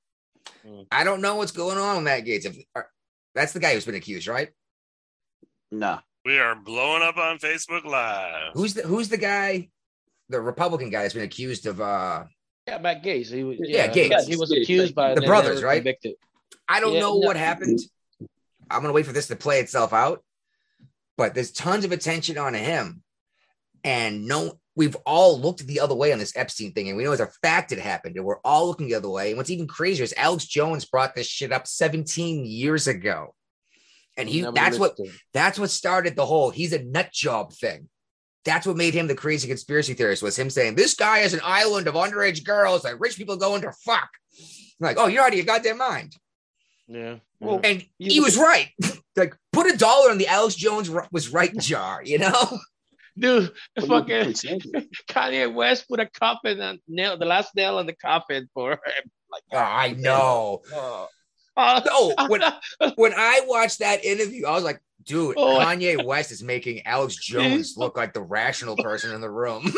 Mm. 0.66 0.86
I 0.92 1.02
don't 1.04 1.22
know 1.22 1.36
what's 1.36 1.52
going 1.52 1.78
on 1.78 1.96
with 1.96 2.04
Matt 2.04 2.24
Gaetz. 2.24 2.44
If, 2.44 2.56
uh, 2.74 2.82
that's 3.34 3.52
the 3.52 3.60
guy 3.60 3.74
who's 3.74 3.86
been 3.86 3.94
accused, 3.94 4.28
right? 4.28 4.50
No. 5.70 5.98
We 6.24 6.38
are 6.38 6.54
blowing 6.54 7.02
up 7.02 7.16
on 7.16 7.38
Facebook 7.38 7.84
Live. 7.84 8.52
Who's 8.54 8.74
the 8.74 8.82
Who's 8.82 9.08
the 9.08 9.16
guy? 9.16 9.70
The 10.28 10.40
Republican 10.40 10.90
guy 10.90 11.02
that's 11.02 11.14
been 11.14 11.22
accused 11.22 11.66
of. 11.66 11.80
uh 11.80 12.24
Yeah, 12.66 12.78
Matt 12.78 13.02
Gaetz. 13.02 13.32
He 13.32 13.44
was, 13.44 13.56
Yeah, 13.60 13.88
Gaetz. 13.88 14.26
He 14.26 14.36
was 14.36 14.52
accused 14.52 14.94
by 14.94 15.14
The 15.14 15.22
brothers, 15.22 15.62
right? 15.62 15.76
Convicted. 15.76 16.14
I 16.68 16.80
don't 16.80 16.94
Yeah, 16.94 17.00
know 17.00 17.18
no. 17.20 17.26
what 17.26 17.36
happened. 17.36 17.78
I'm 18.68 18.82
gonna 18.82 18.92
wait 18.92 19.06
for 19.06 19.12
this 19.12 19.28
to 19.28 19.36
play 19.36 19.60
itself 19.60 19.92
out. 19.92 20.22
But 21.16 21.34
there's 21.34 21.52
tons 21.52 21.84
of 21.84 21.92
attention 21.92 22.36
on 22.36 22.52
him, 22.52 23.02
and 23.86 24.26
no, 24.26 24.58
we've 24.74 24.96
all 25.06 25.40
looked 25.40 25.64
the 25.66 25.80
other 25.80 25.94
way 25.94 26.12
on 26.12 26.18
this 26.18 26.36
Epstein 26.36 26.72
thing, 26.72 26.88
and 26.88 26.96
we 26.98 27.04
know 27.04 27.12
as 27.12 27.20
a 27.20 27.28
fact 27.40 27.70
it 27.70 27.78
happened, 27.78 28.16
and 28.16 28.24
we're 28.24 28.40
all 28.40 28.66
looking 28.66 28.88
the 28.88 28.96
other 28.96 29.08
way. 29.08 29.28
And 29.28 29.38
what's 29.38 29.48
even 29.48 29.68
crazier 29.68 30.02
is 30.02 30.12
Alex 30.16 30.44
Jones 30.44 30.84
brought 30.84 31.14
this 31.14 31.28
shit 31.28 31.52
up 31.52 31.68
17 31.68 32.44
years 32.44 32.88
ago, 32.88 33.34
and 34.16 34.28
he 34.28 34.42
Never 34.42 34.54
that's 34.54 34.78
what 34.78 34.98
listened. 34.98 35.18
that's 35.32 35.58
what 35.58 35.70
started 35.70 36.16
the 36.16 36.26
whole 36.26 36.50
he's 36.50 36.72
a 36.72 36.82
nut 36.82 37.12
job 37.12 37.52
thing. 37.52 37.88
That's 38.44 38.66
what 38.66 38.76
made 38.76 38.94
him 38.94 39.06
the 39.06 39.14
crazy 39.14 39.48
conspiracy 39.48 39.94
theorist 39.94 40.22
was 40.22 40.38
him 40.38 40.50
saying 40.50 40.74
this 40.74 40.94
guy 40.94 41.18
has 41.18 41.32
an 41.32 41.40
island 41.42 41.86
of 41.86 41.94
underage 41.94 42.44
girls 42.44 42.82
that 42.82 43.00
rich 43.00 43.16
people 43.16 43.36
go 43.36 43.54
into 43.54 43.72
fuck. 43.84 44.08
Like, 44.80 44.98
oh, 44.98 45.06
you're 45.06 45.22
out 45.22 45.30
of 45.30 45.34
your 45.34 45.46
goddamn 45.46 45.78
mind. 45.78 46.14
Yeah. 46.86 47.16
Well, 47.40 47.60
And 47.64 47.84
he 47.98 48.20
was 48.20 48.36
right. 48.36 48.68
like, 49.16 49.34
put 49.52 49.72
a 49.72 49.76
dollar 49.76 50.10
in 50.10 50.18
the 50.18 50.28
Alex 50.28 50.54
Jones 50.54 50.90
was 51.10 51.30
right 51.30 51.56
jar, 51.56 52.02
you 52.04 52.18
know? 52.18 52.58
Dude, 53.18 53.52
Well, 53.76 53.86
fucking. 53.86 54.32
Kanye 55.08 55.52
West 55.52 55.88
put 55.88 56.00
a 56.00 56.06
coffin 56.06 56.60
on 56.60 56.78
nail 56.88 57.16
the 57.16 57.24
last 57.24 57.54
nail 57.56 57.78
on 57.78 57.86
the 57.86 57.94
coffin 57.94 58.48
for 58.54 58.72
him. 58.72 58.78
Oh, 59.52 59.58
I 59.58 59.92
know. 59.98 60.62
Oh, 61.58 62.12
No, 62.18 62.26
when, 62.28 62.42
when 62.96 63.14
I 63.14 63.40
watched 63.46 63.78
that 63.78 64.04
interview, 64.04 64.44
I 64.46 64.52
was 64.52 64.62
like, 64.62 64.78
dude, 65.04 65.36
Oh. 65.38 65.58
Kanye 65.58 66.04
West 66.04 66.30
is 66.30 66.42
making 66.42 66.86
Alex 66.86 67.16
Jones 67.16 67.74
look 67.78 67.96
like 67.96 68.12
the 68.12 68.20
rational 68.22 68.76
person 68.76 69.14
in 69.14 69.22
the 69.22 69.30
room. 69.30 69.62
I 69.64 69.72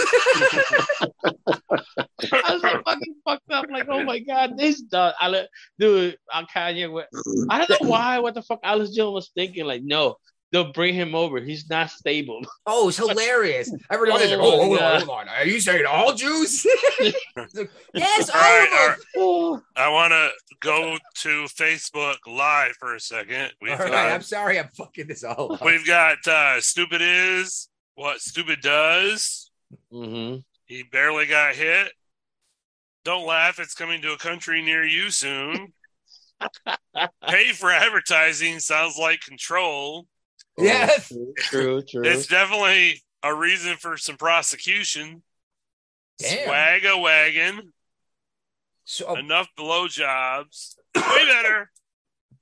was 2.53 2.63
so 2.63 2.83
fucking 2.85 3.15
fucked 3.25 3.51
up. 3.51 3.67
Like, 3.71 3.87
oh 3.89 4.03
my 4.03 4.19
god, 4.19 4.59
this 4.59 4.81
done. 4.83 5.15
I 5.21 5.47
dude, 5.79 6.17
I'm 6.33 6.47
Kanye 6.47 6.93
West. 6.93 7.11
I 7.49 7.65
don't 7.65 7.83
know 7.83 7.89
why. 7.89 8.19
What 8.19 8.35
the 8.35 8.43
fuck, 8.43 8.59
Alex 8.65 8.91
Jones 8.91 9.15
was 9.15 9.31
thinking? 9.35 9.65
Like, 9.65 9.83
no, 9.85 10.17
they'll 10.53 10.73
bring 10.73 10.95
him 10.95 11.15
over. 11.15 11.41
He's 11.41 11.69
not 11.69 11.91
stable. 11.91 12.41
oh, 12.67 12.89
it's 12.89 12.97
hilarious. 12.99 13.73
Everyone 13.91 14.21
was 14.21 14.31
like, 14.31 14.41
Oh, 14.41 14.63
hold 14.65 14.79
yeah. 14.79 14.93
on, 14.93 14.99
hold 15.03 15.19
on. 15.19 15.29
Are 15.29 15.45
you 15.47 15.61
saying 15.61 15.85
all 15.87 16.15
Jews? 16.15 16.67
Yes, 17.95 18.31
all 18.31 18.37
All 18.37 18.43
right, 18.43 18.91
of 18.91 18.97
them. 18.97 19.23
all 19.23 19.55
right. 19.55 19.63
I 19.77 19.89
want 19.91 20.13
to 20.13 20.29
go 20.61 20.99
to 21.23 21.45
Facebook 21.45 22.17
Live 22.27 22.73
for 22.79 22.95
a 22.95 23.01
second. 23.01 23.53
We've 23.61 23.73
All 23.73 23.79
right, 23.79 23.91
got, 23.91 24.13
I'm 24.13 24.23
sorry, 24.23 24.59
I'm 24.59 24.69
fucking 24.69 25.07
this 25.07 25.25
all 25.25 25.55
up. 25.55 25.65
we've 25.65 25.87
got 25.87 26.19
uh, 26.27 26.61
Stupid 26.61 27.01
Is, 27.03 27.69
What 27.95 28.21
Stupid 28.21 28.61
Does. 28.61 29.51
mhm. 29.93 30.45
He 30.67 30.83
barely 30.83 31.27
got 31.27 31.55
hit. 31.55 31.93
Don't 33.05 33.27
laugh, 33.27 33.59
it's 33.59 33.75
coming 33.75 34.03
to 34.03 34.13
a 34.13 34.19
country 34.19 34.61
near 34.63 34.85
you 34.85 35.11
soon. 35.11 35.73
Pay 37.29 37.53
for 37.53 37.71
advertising 37.71 38.59
sounds 38.59 38.97
like 38.99 39.21
control. 39.21 40.07
Yes. 40.59 41.13
Oh, 41.15 41.33
True, 41.37 41.83
true. 41.83 42.03
It's 42.05 42.27
definitely 42.27 43.03
a 43.23 43.35
reason 43.35 43.77
for 43.77 43.97
some 43.97 44.17
prosecution. 44.17 45.23
Damn. 46.19 46.47
Swag 46.47 46.85
a 46.85 46.99
wagon. 46.99 47.73
So, 48.85 49.11
uh, 49.11 49.15
Enough 49.15 49.49
blowjobs. 49.59 50.75
Way 50.97 51.27
better. 51.27 51.71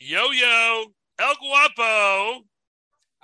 Yo 0.01 0.31
yo. 0.31 0.85
El 1.19 1.35
Guapo. 1.35 2.43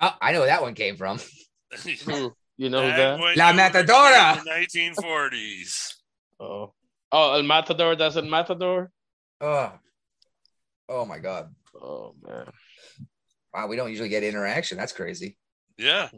oh, 0.01 0.15
I 0.21 0.31
know 0.31 0.39
where 0.39 0.47
that 0.47 0.61
one 0.61 0.73
came 0.73 0.97
from. 0.97 1.19
Hmm. 1.75 2.27
You 2.55 2.69
know 2.69 2.83
who 2.83 2.95
that? 2.95 3.19
La 3.35 3.51
Matadora. 3.51 4.43
the 4.43 4.49
1940s. 4.51 5.95
Oh, 6.39 6.71
oh, 7.11 7.33
El 7.33 7.41
Matador. 7.41 7.95
That's 7.95 8.15
El 8.15 8.25
Matador. 8.25 8.91
Oh, 9.41 9.71
oh 10.87 11.05
my 11.05 11.17
god! 11.17 11.49
Oh 11.81 12.13
man, 12.21 12.45
Wow, 13.53 13.67
we 13.67 13.75
don't 13.75 13.89
usually 13.89 14.09
get 14.09 14.23
interaction. 14.23 14.77
That's 14.77 14.93
crazy. 14.93 15.37
Yeah. 15.77 16.09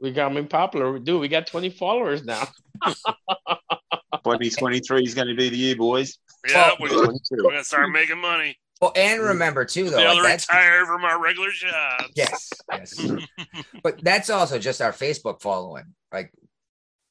we 0.00 0.12
got 0.12 0.32
me 0.34 0.42
popular. 0.42 0.98
Dude, 0.98 1.20
we 1.20 1.28
got 1.28 1.46
20 1.46 1.70
followers 1.70 2.24
now. 2.24 2.46
2023 2.84 5.04
is 5.04 5.14
going 5.14 5.28
to 5.28 5.34
be 5.34 5.48
the 5.48 5.56
year, 5.56 5.76
boys. 5.76 6.18
Yeah, 6.48 6.72
Well, 6.78 6.90
we, 6.90 6.96
we're 6.96 7.42
going 7.42 7.56
to 7.56 7.64
start 7.64 7.90
making 7.90 8.18
money. 8.18 8.58
Well, 8.80 8.92
and 8.96 9.22
remember 9.22 9.64
too, 9.64 9.88
though, 9.88 9.98
Be 9.98 10.02
able 10.02 10.14
like 10.16 10.24
that's 10.24 10.48
retire 10.48 10.84
from 10.84 11.04
our 11.04 11.22
regular 11.22 11.50
jobs. 11.50 12.12
yes, 12.16 12.50
yes. 12.70 13.06
but 13.82 14.02
that's 14.02 14.30
also 14.30 14.58
just 14.58 14.82
our 14.82 14.92
Facebook 14.92 15.40
following. 15.40 15.84
Like, 16.12 16.32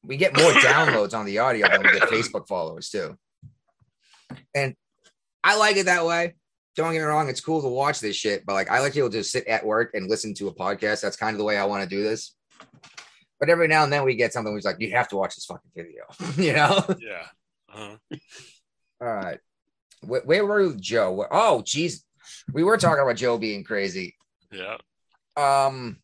we 0.03 0.17
get 0.17 0.35
more 0.37 0.51
downloads 0.51 1.17
on 1.17 1.25
the 1.25 1.39
audio 1.39 1.67
than 1.69 1.81
we 1.81 1.91
get 1.91 2.01
Facebook 2.09 2.47
followers 2.47 2.89
too. 2.89 3.17
And 4.53 4.75
I 5.43 5.57
like 5.57 5.77
it 5.77 5.85
that 5.85 6.05
way. 6.05 6.35
Don't 6.75 6.91
get 6.93 6.99
me 6.99 7.03
wrong; 7.05 7.29
it's 7.29 7.41
cool 7.41 7.61
to 7.61 7.67
watch 7.67 7.99
this 7.99 8.15
shit, 8.15 8.45
but 8.45 8.53
like, 8.53 8.69
I 8.71 8.79
like 8.79 8.93
to 8.93 8.95
be 8.97 8.99
able 9.01 9.11
to 9.11 9.23
sit 9.23 9.45
at 9.47 9.65
work 9.65 9.91
and 9.93 10.09
listen 10.09 10.33
to 10.35 10.47
a 10.47 10.53
podcast. 10.53 11.01
That's 11.01 11.15
kind 11.15 11.33
of 11.33 11.37
the 11.37 11.43
way 11.43 11.57
I 11.57 11.65
want 11.65 11.83
to 11.83 11.89
do 11.89 12.03
this. 12.03 12.35
But 13.39 13.49
every 13.49 13.67
now 13.67 13.83
and 13.83 13.91
then 13.91 14.03
we 14.05 14.15
get 14.15 14.31
something 14.33 14.53
who's 14.53 14.63
like, 14.65 14.79
you 14.79 14.91
have 14.91 15.09
to 15.09 15.17
watch 15.17 15.35
this 15.35 15.45
fucking 15.45 15.71
video, 15.75 16.03
you 16.37 16.53
know? 16.53 16.83
Yeah. 16.99 17.25
Uh-huh. 17.73 17.97
All 19.01 19.07
right. 19.13 19.39
Where, 20.01 20.21
where 20.21 20.45
were 20.45 20.61
you, 20.61 20.75
Joe? 20.77 21.11
Where- 21.11 21.27
oh, 21.31 21.61
geez. 21.65 22.05
We 22.53 22.63
were 22.63 22.77
talking 22.77 23.03
about 23.03 23.17
Joe 23.17 23.37
being 23.37 23.63
crazy. 23.65 24.15
Yeah. 24.51 24.77
Um, 25.35 25.97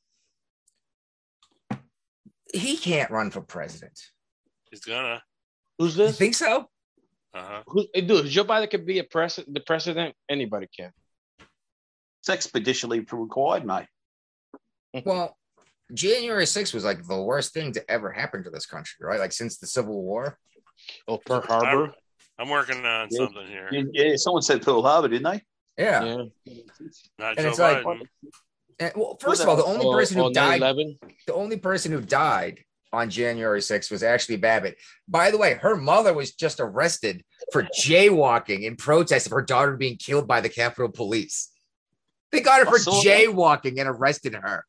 he 2.54 2.78
can't 2.78 3.12
run 3.12 3.32
for 3.32 3.42
president. 3.42 3.98
He's 4.70 4.82
gonna. 4.82 5.22
Who's 5.78 5.96
You 5.98 6.08
this? 6.08 6.18
think 6.18 6.36
so? 6.36 6.70
Uh-huh. 7.34 7.64
Who, 7.68 7.86
hey, 7.94 8.02
dude, 8.02 8.26
Joe 8.28 8.44
Biden 8.44 8.70
could 8.72 8.86
be 8.86 9.00
a 9.00 9.04
president. 9.04 9.54
The 9.54 9.60
president, 9.62 10.16
anybody 10.30 10.68
can. 10.76 10.92
It's 12.22 12.30
expeditionally 12.30 13.10
required, 13.12 13.66
mate. 13.66 13.88
Well, 15.06 15.38
January 15.94 16.46
6th 16.46 16.74
was 16.74 16.84
like 16.84 17.06
the 17.08 17.22
worst 17.22 17.54
thing 17.54 17.72
to 17.74 17.92
ever 17.92 18.12
happen 18.12 18.44
to 18.44 18.50
this 18.50 18.66
country, 18.66 18.98
right? 19.06 19.20
Like 19.20 19.32
since 19.32 19.58
the 19.58 19.68
Civil 19.68 20.02
War. 20.02 20.38
Oh, 21.08 21.18
Pearl 21.18 21.42
Harbor. 21.42 21.94
I'm 22.38 22.50
working 22.50 22.86
on 22.86 23.08
Yeah. 23.12 23.18
something 23.26 23.48
here. 23.48 23.70
Yeah, 23.72 23.84
yeah, 23.94 24.16
someone 24.16 24.42
said 24.42 24.62
Pearl 24.62 24.82
Harbor, 24.82 25.08
didn't 25.10 25.32
they? 25.32 25.42
Yeah. 25.84 26.04
Yeah. 26.46 26.54
Not 27.18 27.38
And 27.38 27.40
Joe 27.40 27.50
it's 27.50 27.60
like- 27.60 27.86
And, 28.80 28.94
well, 28.96 29.18
first 29.20 29.42
of 29.42 29.50
all, 29.50 29.56
the 29.58 29.66
only 29.66 29.86
person 29.94 30.18
who 30.18 30.32
died, 30.32 30.62
9/11? 30.62 31.00
the 31.28 31.34
only 31.34 31.58
person 31.58 31.92
who 31.92 32.02
died 32.02 32.64
on 32.92 33.10
January 33.10 33.60
6th 33.62 33.92
was 33.92 34.02
Ashli 34.02 34.40
Babbitt. 34.40 34.78
By 35.08 35.32
the 35.32 35.38
way, 35.38 35.54
her 35.56 35.76
mother 35.76 36.14
was 36.14 36.32
just 36.34 36.60
arrested 36.60 37.24
for 37.52 37.64
jaywalking 37.64 38.64
in 38.64 38.76
protest 38.76 39.28
of 39.28 39.32
her 39.32 39.42
daughter 39.42 39.78
being 39.78 39.98
killed 39.98 40.28
by 40.28 40.42
the 40.42 40.50
Capitol 40.50 40.90
Police. 40.90 41.50
They 42.32 42.42
got 42.42 42.60
her 42.60 42.66
for 42.66 42.80
saw 42.80 42.92
that. 42.92 43.04
jaywalking 43.06 43.80
and 43.80 43.88
arrested 43.90 44.34
her. 44.36 44.66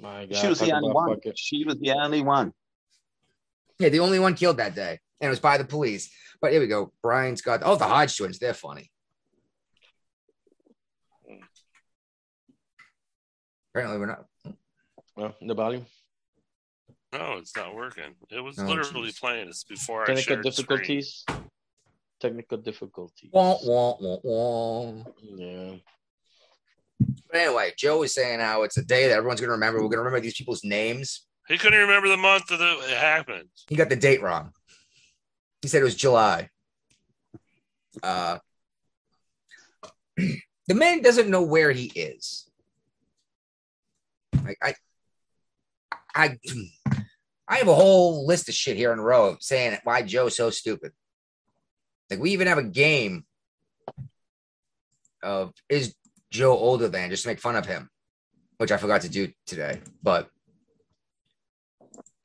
My 0.00 0.26
God, 0.26 0.36
she 0.36 0.46
was 0.48 0.58
the 0.60 0.72
only 0.72 0.90
one. 0.92 1.14
fucking- 1.16 1.32
She 1.36 1.64
was 1.64 1.76
the 1.78 1.92
only 1.92 2.22
one. 2.22 2.52
Yeah, 3.78 3.88
the 3.90 4.00
only 4.00 4.18
one 4.18 4.34
killed 4.34 4.56
that 4.58 4.74
day, 4.74 4.98
and 5.20 5.26
it 5.26 5.30
was 5.30 5.40
by 5.40 5.58
the 5.58 5.64
police. 5.64 6.10
But 6.40 6.52
here 6.52 6.60
we 6.60 6.66
go. 6.66 6.92
Brian's 7.02 7.42
got 7.42 7.62
oh 7.64 7.76
the 7.76 7.84
Hodge 7.84 8.16
twins. 8.16 8.38
They're 8.38 8.54
funny. 8.54 8.90
Apparently, 13.74 13.98
we're 13.98 14.06
not. 14.06 14.24
Oh, 15.18 15.34
the 15.40 15.54
volume. 15.54 15.86
No, 17.18 17.38
it's 17.38 17.56
not 17.56 17.74
working. 17.74 18.14
It 18.30 18.40
was 18.40 18.58
Oh, 18.58 18.64
literally 18.66 19.08
jeez. 19.10 19.20
playing 19.20 19.46
this 19.46 19.64
before 19.64 20.02
I 20.02 20.06
Technical 20.06 20.22
shared 20.34 20.44
the 20.44 20.52
screen. 20.52 20.66
difficulties. 20.78 21.24
Technical 22.20 22.58
difficulties. 22.58 23.30
Wah, 23.32 23.56
wah, 23.64 23.96
wah, 24.00 24.18
wah. 24.22 25.04
Yeah. 25.22 25.76
But 27.30 27.36
anyway, 27.40 27.72
Joe 27.76 28.00
was 28.00 28.14
saying 28.14 28.40
how 28.40 28.62
it's 28.62 28.76
a 28.76 28.84
day 28.84 29.08
that 29.08 29.14
everyone's 29.16 29.40
going 29.40 29.48
to 29.48 29.52
remember. 29.52 29.78
We're 29.78 29.88
going 29.88 29.98
to 29.98 30.04
remember 30.04 30.20
these 30.20 30.36
people's 30.36 30.64
names 30.64 31.26
He 31.48 31.58
couldn't 31.58 31.78
remember 31.78 32.08
the 32.08 32.16
month 32.16 32.46
that 32.48 32.60
it 32.60 32.96
happened. 32.96 33.48
He 33.68 33.76
got 33.76 33.88
the 33.88 33.96
date 33.96 34.22
wrong. 34.22 34.52
He 35.62 35.68
said 35.68 35.80
it 35.80 35.84
was 35.84 35.94
July. 35.96 36.50
Uh, 38.02 38.38
the 40.16 40.74
man 40.74 41.02
doesn't 41.02 41.28
know 41.30 41.42
where 41.42 41.72
he 41.72 41.86
is. 41.86 42.50
Like 44.44 44.58
I, 44.62 44.74
I, 46.14 46.38
I 47.48 47.58
have 47.58 47.68
a 47.68 47.74
whole 47.74 48.26
list 48.26 48.48
of 48.48 48.54
shit 48.54 48.76
here 48.76 48.92
in 48.92 48.98
a 48.98 49.02
row 49.02 49.36
saying 49.40 49.78
why 49.84 50.02
Joe's 50.02 50.36
so 50.36 50.50
stupid. 50.50 50.92
Like 52.10 52.20
we 52.20 52.32
even 52.32 52.46
have 52.48 52.58
a 52.58 52.62
game 52.62 53.24
of 55.22 55.52
is 55.68 55.94
Joe 56.30 56.56
older 56.56 56.88
than 56.88 57.10
just 57.10 57.22
to 57.22 57.28
make 57.28 57.40
fun 57.40 57.56
of 57.56 57.66
him, 57.66 57.88
which 58.58 58.72
I 58.72 58.76
forgot 58.76 59.02
to 59.02 59.08
do 59.08 59.32
today. 59.46 59.80
But 60.02 60.28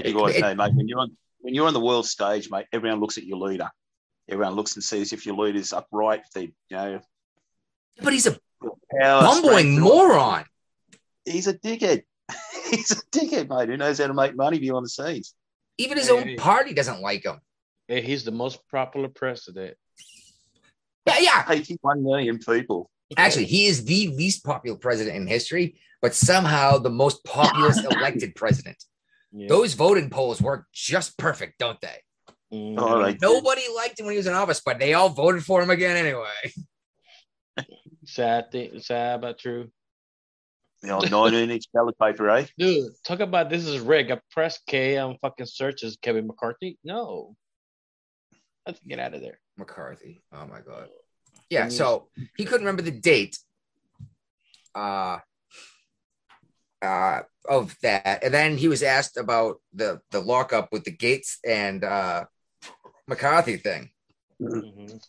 You 0.03 0.26
it- 0.28 0.41
know, 0.41 0.55
mate, 0.55 0.74
when 0.76 0.88
you're 0.88 0.99
on 0.99 1.15
when 1.39 1.55
you're 1.55 1.67
on 1.67 1.74
the 1.74 1.80
world 1.80 2.05
stage, 2.05 2.49
mate, 2.51 2.67
everyone 2.72 2.99
looks 2.99 3.17
at 3.17 3.24
your 3.24 3.38
leader. 3.38 3.69
Everyone 4.30 4.53
looks 4.53 4.76
and 4.76 4.84
sees 4.84 5.11
if 5.13 5.26
your 5.26 5.36
leader's 5.36 5.74
upright, 5.74 6.22
if 6.26 6.32
they, 6.32 6.41
you 6.43 6.51
know, 6.69 7.01
but 8.01 8.13
he's 8.13 8.28
a 8.28 8.39
bumbling 9.22 9.80
moron. 9.80 10.45
He's 11.26 11.47
a 11.47 11.53
dickhead. 11.53 12.03
He's 12.72 12.91
a 12.91 12.95
dickhead, 13.11 13.49
mate, 13.49 13.69
who 13.69 13.78
knows 13.78 13.99
how 13.99 14.07
to 14.07 14.13
make 14.13 14.36
money 14.36 14.57
behind 14.59 14.86
the 14.86 14.89
scenes. 14.89 15.34
Even 15.78 15.97
his 15.97 16.07
Hey, 16.09 16.13
own 16.13 16.36
party 16.38 16.74
doesn't 16.74 17.01
like 17.01 17.24
him. 17.26 17.39
Hey, 17.88 18.01
he's 18.01 18.24
the 18.24 18.32
most 18.32 18.59
popular 18.69 19.09
president. 19.09 19.76
Yeah, 21.05 21.19
yeah. 21.19 21.45
81 21.49 22.03
million 22.03 22.39
people. 22.39 22.89
Actually, 23.17 23.45
he 23.45 23.65
is 23.65 23.84
the 23.84 24.07
least 24.09 24.43
popular 24.45 24.78
president 24.78 25.17
in 25.17 25.28
history, 25.28 25.76
but 26.01 26.13
somehow 26.15 26.78
the 26.78 26.89
most 26.89 27.24
populous 27.26 27.84
elected 27.91 28.36
president. 28.36 28.82
Yeah. 29.34 29.47
Those 29.49 29.74
voting 29.74 30.09
polls 30.09 30.41
work 30.41 30.67
just 30.74 31.17
perfect, 31.17 31.57
don't 31.59 31.80
they? 31.82 31.97
Mhm. 32.53 32.76
Oh, 32.78 33.03
they- 33.03 33.17
Nobody 33.22 33.63
liked 33.76 33.99
him 33.99 34.05
when 34.05 34.13
he 34.13 34.17
was 34.17 34.28
in 34.28 34.34
office, 34.34 34.61
but 34.65 34.80
they 34.80 34.93
all 34.93 35.09
voted 35.09 35.43
for 35.43 35.61
him 35.61 35.69
again 35.69 35.97
anyway. 35.97 36.53
Sad 38.05 38.51
thing, 38.51 38.80
sad 38.80 39.22
but 39.22 39.38
true. 39.39 39.72
You 40.84 40.89
know, 40.89 40.99
19 40.99 41.51
inch 41.51 41.65
ballot 41.73 41.97
paper, 41.99 42.29
eh? 42.29 42.45
Dude, 42.57 42.91
talk 43.05 43.19
about 43.19 43.49
this 43.49 43.67
is 43.67 43.79
rig. 43.79 44.11
I 44.11 44.19
press 44.32 44.59
K 44.65 44.97
on 44.97 45.17
fucking 45.21 45.45
searches 45.45 45.97
Kevin 46.01 46.25
McCarthy. 46.25 46.79
No. 46.84 47.36
Let's 48.65 48.79
get 48.79 48.99
out 48.99 49.13
of 49.13 49.21
there. 49.21 49.39
McCarthy. 49.57 50.23
Oh 50.34 50.47
my 50.47 50.61
god. 50.61 50.88
Yeah, 51.49 51.69
so 51.69 52.07
he 52.38 52.45
couldn't 52.45 52.65
remember 52.65 52.82
the 52.82 52.91
date 52.91 53.38
uh 54.73 55.19
uh 56.82 57.21
of 57.47 57.75
that. 57.84 58.23
And 58.23 58.34
then 58.34 58.57
he 58.57 58.67
was 58.67 58.82
asked 58.82 59.17
about 59.17 59.57
the 59.73 59.99
the 60.11 60.21
lockup 60.21 60.71
with 60.71 60.84
the 60.84 60.95
Gaetz 60.95 61.38
and 61.45 61.84
uh 61.84 62.25
McCarthy 63.07 63.57
thing. 63.57 63.91
Mhm. 64.41 64.99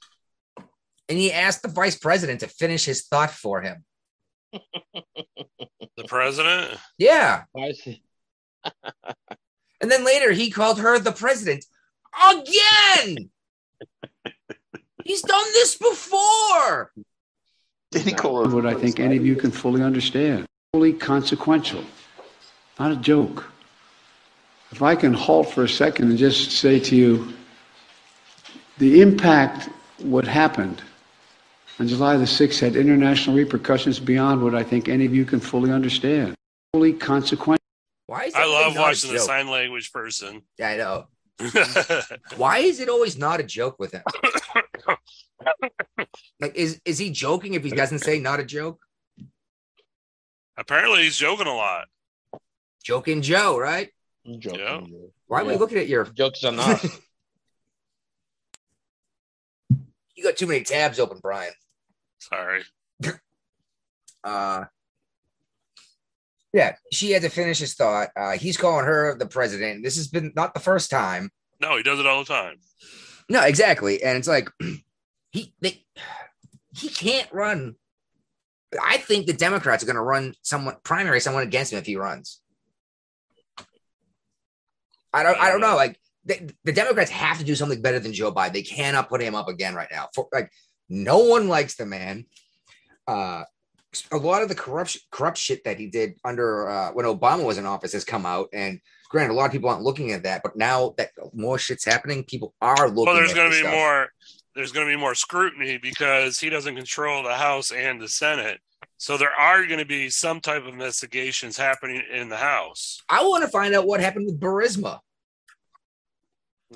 And 1.08 1.18
he 1.18 1.32
asked 1.32 1.62
the 1.62 1.68
vice 1.68 1.96
president 1.96 2.40
to 2.40 2.46
finish 2.46 2.84
his 2.84 3.06
thought 3.06 3.30
for 3.30 3.62
him. 3.62 3.84
The 4.52 6.04
president. 6.06 6.78
Yeah. 6.98 7.44
Why 7.52 7.66
is 7.66 7.80
he? 7.80 8.02
And 9.80 9.90
then 9.90 10.04
later 10.04 10.32
he 10.32 10.50
called 10.50 10.78
her 10.80 10.98
the 10.98 11.12
president 11.12 11.64
again. 12.30 13.30
He's 15.04 15.22
done 15.22 15.44
this 15.52 15.76
before. 15.76 16.92
Did 17.90 18.02
he 18.02 18.12
call 18.12 18.44
it? 18.44 18.50
What 18.54 18.66
I 18.66 18.74
think 18.74 19.00
any 19.00 19.16
of 19.16 19.26
you 19.26 19.34
can 19.36 19.50
fully 19.50 19.82
understand. 19.82 20.46
Fully 20.72 20.92
consequential, 20.92 21.84
not 22.78 22.92
a 22.92 22.96
joke. 22.96 23.50
If 24.70 24.80
I 24.80 24.94
can 24.96 25.12
halt 25.12 25.50
for 25.50 25.64
a 25.64 25.68
second 25.68 26.08
and 26.08 26.18
just 26.18 26.52
say 26.52 26.80
to 26.80 26.96
you, 26.96 27.32
the 28.78 29.02
impact 29.02 29.68
what 29.98 30.26
happened 30.26 30.82
on 31.78 31.88
July 31.88 32.16
the 32.16 32.24
6th 32.24 32.60
had 32.60 32.76
international 32.76 33.36
repercussions 33.36 33.98
beyond 33.98 34.42
what 34.42 34.54
I 34.54 34.62
think 34.62 34.88
any 34.88 35.06
of 35.06 35.14
you 35.14 35.24
can 35.24 35.40
fully 35.40 35.72
understand. 35.72 36.34
Fully 36.72 36.92
consequential. 36.92 37.58
Why 38.06 38.24
is 38.24 38.34
I 38.34 38.44
love 38.44 38.76
watching 38.76 39.12
the 39.12 39.18
sign 39.18 39.48
language 39.48 39.92
person. 39.92 40.42
Yeah, 40.58 40.68
I 40.68 40.76
know. 40.76 41.06
Why 42.36 42.58
is 42.58 42.80
it 42.80 42.88
always 42.88 43.16
not 43.16 43.40
a 43.40 43.42
joke 43.42 43.76
with 43.78 43.92
him? 43.92 44.02
like, 46.40 46.54
is 46.54 46.80
is 46.84 46.98
he 46.98 47.10
joking 47.10 47.54
if 47.54 47.64
he 47.64 47.70
doesn't 47.70 48.00
say 48.00 48.18
not 48.18 48.38
a 48.38 48.44
joke? 48.44 48.80
Apparently, 50.56 51.04
he's 51.04 51.16
joking 51.16 51.46
a 51.46 51.54
lot. 51.54 51.88
Joking 52.84 53.22
Joe, 53.22 53.58
right? 53.58 53.88
I'm 54.26 54.40
joking. 54.40 54.60
Yeah. 54.60 54.80
dude. 54.80 55.10
Why 55.26 55.40
are 55.40 55.44
we 55.44 55.56
looking 55.56 55.78
at 55.78 55.88
your? 55.88 56.04
Jokes 56.04 56.44
on 56.44 56.58
us. 56.58 57.00
You 60.14 60.28
got 60.28 60.36
too 60.36 60.46
many 60.46 60.62
tabs 60.62 61.00
open, 61.00 61.18
Brian. 61.20 61.52
Sorry. 62.22 62.62
Uh, 64.24 64.66
yeah, 66.52 66.76
she 66.92 67.10
had 67.10 67.22
to 67.22 67.28
finish 67.28 67.58
his 67.58 67.74
thought. 67.74 68.10
Uh, 68.14 68.32
he's 68.32 68.56
calling 68.56 68.84
her 68.84 69.16
the 69.18 69.26
president. 69.26 69.82
This 69.82 69.96
has 69.96 70.06
been 70.06 70.32
not 70.36 70.54
the 70.54 70.60
first 70.60 70.90
time. 70.90 71.32
No, 71.60 71.76
he 71.76 71.82
does 71.82 71.98
it 71.98 72.06
all 72.06 72.20
the 72.22 72.32
time. 72.32 72.58
No, 73.28 73.42
exactly, 73.42 74.00
and 74.00 74.16
it's 74.16 74.28
like 74.28 74.48
he 75.32 75.54
they, 75.60 75.84
he 76.72 76.88
can't 76.88 77.32
run. 77.32 77.74
I 78.80 78.98
think 78.98 79.26
the 79.26 79.32
Democrats 79.32 79.82
are 79.82 79.86
going 79.86 79.96
to 79.96 80.02
run 80.02 80.34
someone 80.42 80.76
primary 80.84 81.20
someone 81.20 81.42
against 81.42 81.72
him 81.72 81.80
if 81.80 81.86
he 81.86 81.96
runs. 81.96 82.40
I 85.12 85.24
don't. 85.24 85.36
I 85.40 85.50
don't 85.50 85.60
know. 85.60 85.74
Like 85.74 85.98
the, 86.24 86.52
the 86.64 86.72
Democrats 86.72 87.10
have 87.10 87.38
to 87.38 87.44
do 87.44 87.54
something 87.54 87.82
better 87.82 87.98
than 87.98 88.12
Joe 88.12 88.32
Biden. 88.32 88.52
They 88.52 88.62
cannot 88.62 89.08
put 89.08 89.20
him 89.20 89.34
up 89.34 89.48
again 89.48 89.74
right 89.74 89.88
now. 89.90 90.08
For 90.14 90.28
like, 90.32 90.50
no 90.92 91.18
one 91.20 91.48
likes 91.48 91.74
the 91.74 91.86
man. 91.86 92.26
Uh, 93.08 93.44
a 94.10 94.16
lot 94.16 94.42
of 94.42 94.48
the 94.48 94.54
corruption, 94.54 95.00
corrupt 95.10 95.38
shit 95.38 95.64
that 95.64 95.78
he 95.78 95.86
did 95.86 96.14
under 96.24 96.68
uh, 96.68 96.92
when 96.92 97.06
Obama 97.06 97.44
was 97.44 97.56
in 97.56 97.66
office 97.66 97.92
has 97.94 98.04
come 98.04 98.26
out, 98.26 98.48
and 98.52 98.78
granted, 99.08 99.32
a 99.32 99.36
lot 99.36 99.46
of 99.46 99.52
people 99.52 99.70
aren't 99.70 99.82
looking 99.82 100.12
at 100.12 100.22
that. 100.24 100.42
But 100.42 100.56
now 100.56 100.94
that 100.98 101.10
more 101.32 101.58
shit's 101.58 101.84
happening, 101.84 102.24
people 102.24 102.54
are 102.60 102.88
looking. 102.88 103.06
Well, 103.06 103.14
there's 103.14 103.34
going 103.34 103.50
to 103.50 103.56
be 103.56 103.62
stuff. 103.62 103.74
more. 103.74 104.08
There's 104.54 104.72
going 104.72 104.86
to 104.86 104.92
be 104.92 105.00
more 105.00 105.14
scrutiny 105.14 105.78
because 105.78 106.38
he 106.38 106.50
doesn't 106.50 106.76
control 106.76 107.22
the 107.22 107.34
House 107.34 107.70
and 107.70 108.00
the 108.00 108.08
Senate. 108.08 108.60
So 108.98 109.16
there 109.16 109.32
are 109.32 109.66
going 109.66 109.80
to 109.80 109.86
be 109.86 110.10
some 110.10 110.40
type 110.40 110.62
of 110.62 110.68
investigations 110.68 111.56
happening 111.56 112.02
in 112.12 112.28
the 112.28 112.36
House. 112.36 113.02
I 113.08 113.22
want 113.22 113.44
to 113.44 113.50
find 113.50 113.74
out 113.74 113.86
what 113.86 114.00
happened 114.00 114.26
with 114.26 114.38
Burisma. 114.38 115.00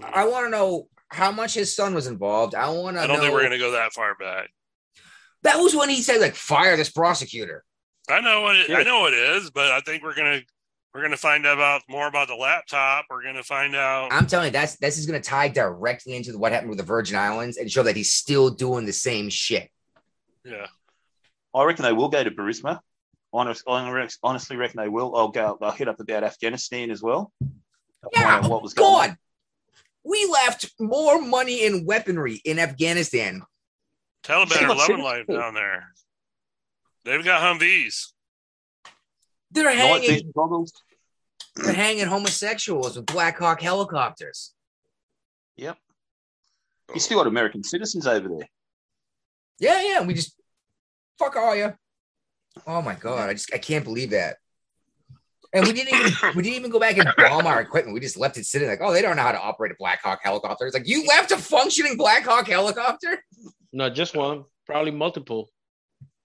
I 0.03 0.27
want 0.27 0.47
to 0.47 0.51
know 0.51 0.89
how 1.09 1.31
much 1.33 1.55
his 1.55 1.75
son 1.75 1.95
was 1.95 2.07
involved. 2.07 2.55
I 2.55 2.69
want 2.71 2.97
to. 2.97 3.03
I 3.03 3.07
don't 3.07 3.17
know, 3.17 3.23
think 3.23 3.35
we're 3.35 3.41
going 3.41 3.53
to 3.53 3.59
go 3.59 3.73
that 3.73 3.93
far 3.93 4.15
back. 4.15 4.51
That 5.43 5.57
was 5.59 5.75
when 5.77 5.89
he 5.89 6.03
said 6.03 6.21
like 6.21 6.35
fire 6.35 6.77
this 6.77 6.91
prosecutor. 6.91 7.65
I 8.09 8.21
know 8.21 8.43
what 8.43 8.57
it, 8.57 8.69
Yeah. 8.69 8.79
I 8.79 8.83
know 8.83 9.01
what 9.01 9.13
it 9.13 9.19
is, 9.37 9.51
but 9.51 9.71
I 9.71 9.81
think 9.81 10.03
we're 10.03 10.15
gonna 10.15 10.41
we're 10.95 11.03
gonna 11.03 11.17
find 11.17 11.47
out 11.47 11.55
about 11.55 11.83
more 11.89 12.09
about 12.09 12.29
the 12.29 12.35
laptop. 12.35 13.05
We're 13.11 13.23
gonna 13.23 13.43
find 13.43 13.77
out. 13.77 14.13
I'm 14.13 14.27
telling 14.27 14.47
you, 14.47 14.53
that's 14.53 14.77
this 14.77 14.99
is 14.99 15.07
going 15.07 15.21
to 15.21 15.29
tie 15.29 15.49
directly 15.49 16.17
into 16.17 16.37
what 16.39 16.53
happened 16.53 16.71
with 16.71 16.79
the 16.79 16.85
Virgin 16.85 17.17
Islands 17.17 17.57
and 17.59 17.71
show 17.71 17.83
that 17.85 17.97
he's 17.97 18.13
still 18.13 18.51
doing 18.51 18.87
the 18.87 18.93
same 18.93 19.29
shit. 19.29 19.71
yeah, 20.45 20.67
I 21.55 21.65
reckon 21.65 21.85
they 21.85 21.93
will 21.93 22.09
go 22.09 22.25
to 22.25 22.31
Burisma. 22.31 22.81
Honest, 23.33 23.65
honestly 23.67 24.57
reckon 24.57 24.81
they 24.81 24.89
will. 24.89 25.15
I'll 25.15 25.29
go. 25.29 25.59
I'll 25.61 25.71
hit 25.73 25.89
up 25.89 26.01
about 26.01 26.25
Afghanistan 26.25 26.91
as 26.91 27.03
well. 27.03 27.33
Yeah, 28.13 28.47
what 28.47 28.63
was 28.63 28.73
going. 28.73 29.11
God, 29.11 29.17
we 30.07 30.27
left 30.27 30.73
more 30.79 31.21
money 31.21 31.65
in 31.65 31.85
weaponry 31.85 32.41
in 32.45 32.59
Afghanistan. 32.59 33.43
Taliban 34.23 34.53
See 34.53 34.65
are 34.65 34.69
what's 34.69 34.89
loving 34.89 35.05
life 35.05 35.27
down 35.27 35.55
there. 35.55 35.93
They've 37.05 37.25
got 37.25 37.41
Humvees. 37.41 38.13
They're 39.53 39.75
hanging, 39.75 40.33
they're 41.57 41.73
hanging 41.73 42.07
homosexuals 42.07 42.97
with 42.97 43.07
Black 43.07 43.39
Hawk 43.39 43.61
helicopters. 43.61 44.53
Yep. 45.57 45.77
You 46.89 46.95
oh. 46.97 46.99
still 46.99 47.19
got 47.19 47.27
American 47.27 47.63
citizens 47.63 48.07
over 48.07 48.29
there. 48.29 48.49
Yeah, 49.59 49.81
yeah. 49.83 50.03
We 50.03 50.15
just 50.15 50.37
fuck 51.19 51.37
all 51.37 51.55
you. 51.55 51.75
Oh 52.67 52.83
my 52.83 52.95
god, 52.95 53.31
I 53.31 53.33
just 53.35 53.53
I 53.55 53.59
can't 53.59 53.85
believe 53.85 54.11
that. 54.11 54.37
And 55.53 55.67
we 55.67 55.73
didn't 55.73 55.95
even 55.95 56.13
we 56.35 56.43
didn't 56.43 56.57
even 56.57 56.71
go 56.71 56.81
back 56.81 56.99
and 56.99 57.09
bomb 57.17 57.47
our 57.47 57.61
equipment. 57.61 57.95
We 57.95 58.01
just 58.01 58.17
left 58.17 58.37
it 58.37 58.47
sitting 58.47 58.69
like, 58.69 58.81
oh, 58.83 58.93
they 58.93 59.03
don't 59.03 59.17
know 59.17 59.23
how 59.23 59.33
to 59.33 59.41
operate 59.41 59.73
a 59.73 59.77
Black 59.79 60.03
Hawk 60.03 60.21
helicopter. 60.23 60.67
It's 60.67 60.75
like 60.75 60.89
you 60.89 61.07
left 61.07 61.33
a 61.33 61.39
functioning 61.39 61.97
Black 61.97 62.25
Hawk 62.25 62.49
helicopter? 62.49 63.23
Not 63.73 63.95
just 63.95 64.17
one, 64.17 64.45
probably 64.67 64.91
multiple. 64.91 65.51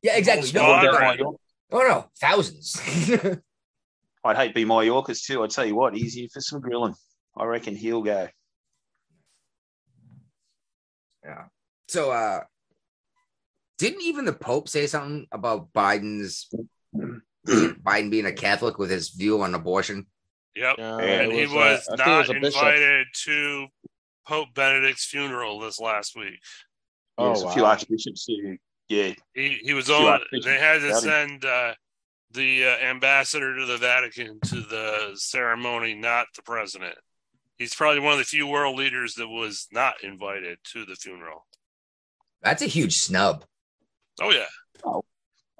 Yeah, 0.02 0.18
exactly. 0.18 0.52
No, 0.54 0.62
Squad, 0.62 0.84
no, 0.84 0.92
right. 0.92 1.20
no, 1.20 1.38
no, 1.72 2.10
thousands. 2.20 2.82
I'd 4.24 4.38
hate 4.38 4.50
to 4.50 4.54
be 4.54 4.66
my 4.66 4.84
Yorkers 4.84 5.22
too. 5.22 5.44
I'd 5.44 5.50
tell 5.50 5.66
you 5.66 5.76
what, 5.76 5.96
easier 5.96 6.28
for 6.32 6.42
some 6.42 6.62
grilling. 6.62 6.96
I 7.36 7.46
reckon 7.46 7.76
he'll 7.76 8.04
go. 8.04 8.28
Yeah. 11.24 11.46
So 11.88 12.12
uh 12.12 12.42
didn't 13.78 14.04
even 14.04 14.26
the 14.26 14.34
Pope 14.34 14.70
say 14.70 14.86
something 14.86 15.26
about 15.32 15.74
Biden's 15.74 16.48
Biden 17.48 18.12
being 18.12 18.26
a 18.26 18.34
Catholic 18.34 18.78
with 18.78 18.90
his 18.90 19.10
view 19.10 19.42
on 19.42 19.54
abortion? 19.56 20.06
Yep. 20.56 20.76
Uh, 20.80 20.98
and 20.98 21.32
it 21.32 21.36
he 21.36 21.46
uh, 21.46 21.56
was 21.56 21.90
I 21.92 21.96
think 21.96 22.00
it 22.00 22.08
not 22.08 22.42
was 22.42 22.56
invited 22.56 23.08
to 23.24 23.68
Pope 24.28 24.50
Benedict's 24.54 25.06
funeral 25.06 25.60
this 25.60 25.80
last 25.80 26.16
week. 26.16 26.40
Oh, 27.18 27.28
There's 27.28 27.44
a 27.44 27.52
few 27.52 27.64
wow. 27.64 27.70
archbishops 27.70 28.28
yeah, 28.90 29.14
He 29.34 29.60
he 29.62 29.74
was 29.74 29.90
on. 29.90 30.20
They 30.44 30.60
had 30.60 30.82
to 30.82 30.96
send 30.96 31.46
uh, 31.46 31.74
the 32.32 32.66
uh, 32.66 32.78
ambassador 32.78 33.58
to 33.58 33.66
the 33.66 33.78
Vatican 33.78 34.40
to 34.46 34.56
the 34.56 35.12
ceremony, 35.16 35.94
not 35.94 36.28
the 36.36 36.42
president. 36.42 36.96
He's 37.58 37.74
probably 37.74 38.02
one 38.02 38.14
of 38.14 38.20
the 38.20 38.26
few 38.26 38.48
world 38.48 38.78
leaders 38.78 39.16
that 39.16 39.28
was 39.28 39.68
not 39.72 40.04
invited 40.04 40.58
to 40.74 40.84
the 40.84 40.96
funeral. 40.96 41.46
That's 42.42 42.62
a 42.62 42.68
huge 42.68 42.98
snub. 42.98 43.46
Oh 44.20 44.32
yeah, 44.32 44.48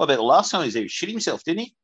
Well, 0.02 0.06
about 0.10 0.16
the 0.16 0.24
last 0.24 0.50
time 0.50 0.62
he 0.62 0.66
was 0.66 0.74
there, 0.74 0.82
he 0.82 0.90
shit 0.90 1.10
himself, 1.10 1.44
didn't 1.44 1.60
he? 1.60 1.76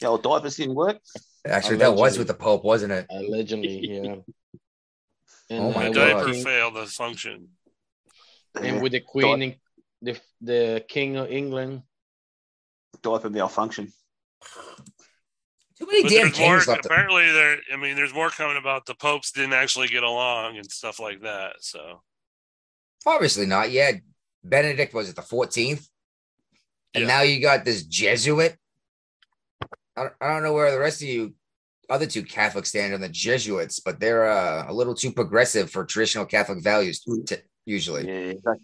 The 0.00 0.08
old 0.08 0.22
diapers 0.22 0.56
didn't 0.56 0.74
work. 0.74 0.98
Actually, 1.46 1.78
that 1.78 1.94
was 1.94 2.18
with 2.18 2.26
the 2.26 2.34
Pope, 2.34 2.64
wasn't 2.64 2.92
it? 2.92 3.06
Allegedly, 3.08 3.78
yeah. 3.88 4.16
And, 5.48 5.64
Oh 5.64 5.72
my 5.72 5.88
the 5.88 5.94
God. 5.94 6.04
diaper 6.08 6.16
with 6.18 6.26
the 6.26 6.32
king- 6.34 6.44
failed 6.44 6.74
to 6.74 6.84
function. 6.84 7.48
and 8.60 8.82
with 8.82 8.92
the 8.92 9.00
Queen, 9.00 9.40
and 9.42 9.56
the 10.02 10.20
the 10.42 10.84
King 10.86 11.16
of 11.16 11.30
England. 11.30 11.80
diaper 13.00 13.30
malfunction. 13.30 13.90
Too 15.78 15.86
many 15.86 16.02
But 16.02 16.10
damn 16.10 16.18
there's 16.28 16.38
more. 16.38 16.48
kings 16.56 16.68
left. 16.68 16.84
Apparently, 16.84 17.32
there. 17.32 17.56
I 17.72 17.76
mean, 17.76 17.96
there's 17.96 18.12
more 18.12 18.28
coming 18.28 18.58
about 18.58 18.84
the 18.84 18.94
popes 18.94 19.32
didn't 19.32 19.54
actually 19.54 19.88
get 19.88 20.02
along 20.02 20.58
and 20.58 20.70
stuff 20.70 21.00
like 21.00 21.22
that. 21.22 21.54
So 21.60 22.02
Obviously 23.06 23.46
not. 23.46 23.70
Yeah, 23.70 23.92
Benedict 24.44 24.92
was 24.92 25.08
it 25.08 25.16
the 25.16 25.22
14th, 25.22 25.88
and 26.94 27.02
Yeah. 27.02 27.08
now 27.08 27.22
you 27.22 27.40
got 27.40 27.64
this 27.64 27.82
Jesuit. 27.84 28.56
I 29.96 30.02
don't, 30.02 30.14
I 30.20 30.28
don't 30.28 30.42
know 30.42 30.52
where 30.52 30.70
the 30.70 30.78
rest 30.78 31.02
of 31.02 31.08
you 31.08 31.34
other 31.88 32.06
two 32.06 32.22
Catholics 32.22 32.68
stand 32.68 32.94
on 32.94 33.00
the 33.00 33.08
Jesuits, 33.08 33.80
but 33.80 33.98
they're 33.98 34.30
uh, 34.30 34.64
a 34.68 34.72
little 34.72 34.94
too 34.94 35.10
progressive 35.12 35.70
for 35.70 35.84
traditional 35.84 36.24
Catholic 36.24 36.62
values. 36.62 37.00
t- 37.26 37.36
usually, 37.66 38.06
Yeah, 38.08 38.54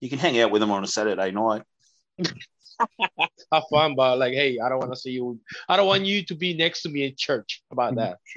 you 0.00 0.08
can 0.10 0.18
hang 0.18 0.38
out 0.40 0.50
with 0.50 0.60
them 0.60 0.70
on 0.70 0.84
a 0.84 0.86
Saturday 0.86 1.30
night. 1.30 1.62
Have 3.52 3.62
fun, 3.70 3.94
but 3.94 4.18
like, 4.18 4.34
hey, 4.34 4.58
I 4.58 4.68
don't 4.68 4.78
want 4.80 4.92
to 4.92 4.98
see 4.98 5.12
you. 5.12 5.38
I 5.68 5.76
don't 5.76 5.86
want 5.86 6.04
you 6.04 6.24
to 6.24 6.34
be 6.34 6.52
next 6.54 6.82
to 6.82 6.88
me 6.90 7.04
in 7.04 7.14
church. 7.16 7.62
About 7.70 7.94
that? 7.96 8.18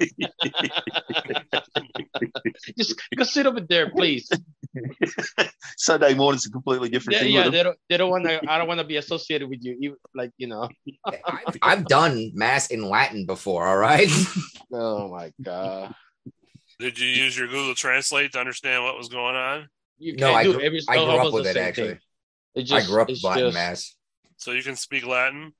Just 2.78 3.00
go 3.16 3.24
sit 3.24 3.46
over 3.46 3.60
there, 3.60 3.90
please. 3.90 4.30
Sunday 5.76 6.14
morning's 6.14 6.46
a 6.46 6.50
completely 6.50 6.88
different 6.88 7.16
Yeah, 7.16 7.22
thing. 7.24 7.32
yeah. 7.32 7.48
They 7.50 7.62
don't. 7.62 7.78
They 7.88 7.96
don't 7.96 8.10
want 8.10 8.24
to. 8.24 8.40
I 8.50 8.58
don't 8.58 8.68
want 8.68 8.80
to 8.80 8.86
be 8.86 8.96
associated 8.96 9.48
with 9.48 9.60
you. 9.62 9.76
You 9.78 9.96
like, 10.14 10.30
you 10.38 10.46
know. 10.46 10.68
I've, 11.04 11.56
I've 11.62 11.84
done 11.86 12.30
mass 12.34 12.68
in 12.68 12.88
Latin 12.88 13.26
before. 13.26 13.66
All 13.66 13.76
right, 13.76 14.08
Oh 14.72 15.08
my 15.08 15.32
god. 15.42 15.94
did 16.78 16.98
you 16.98 17.08
use 17.08 17.36
your 17.36 17.48
Google 17.48 17.74
Translate 17.74 18.32
to 18.32 18.38
understand 18.40 18.82
what 18.84 18.96
was 18.96 19.08
going 19.08 19.36
on? 19.36 19.68
You 19.98 20.16
No, 20.16 20.32
I 20.34 20.42
do 20.44 20.54
grew- 20.54 20.62
every. 20.62 20.80
I 20.88 20.96
grew 20.96 21.16
up 21.26 21.32
with 21.32 21.46
it, 21.46 21.56
actually. 21.56 21.88
thing. 21.88 21.98
It 22.54 22.72
I 22.72 22.84
grew 22.86 23.02
up 23.02 23.08
with 23.08 23.22
Latin 23.24 23.44
just- 23.46 23.54
mass. 23.54 23.94
So 24.38 24.52
you 24.52 24.62
can 24.62 24.76
speak 24.76 25.06
Latin. 25.06 25.52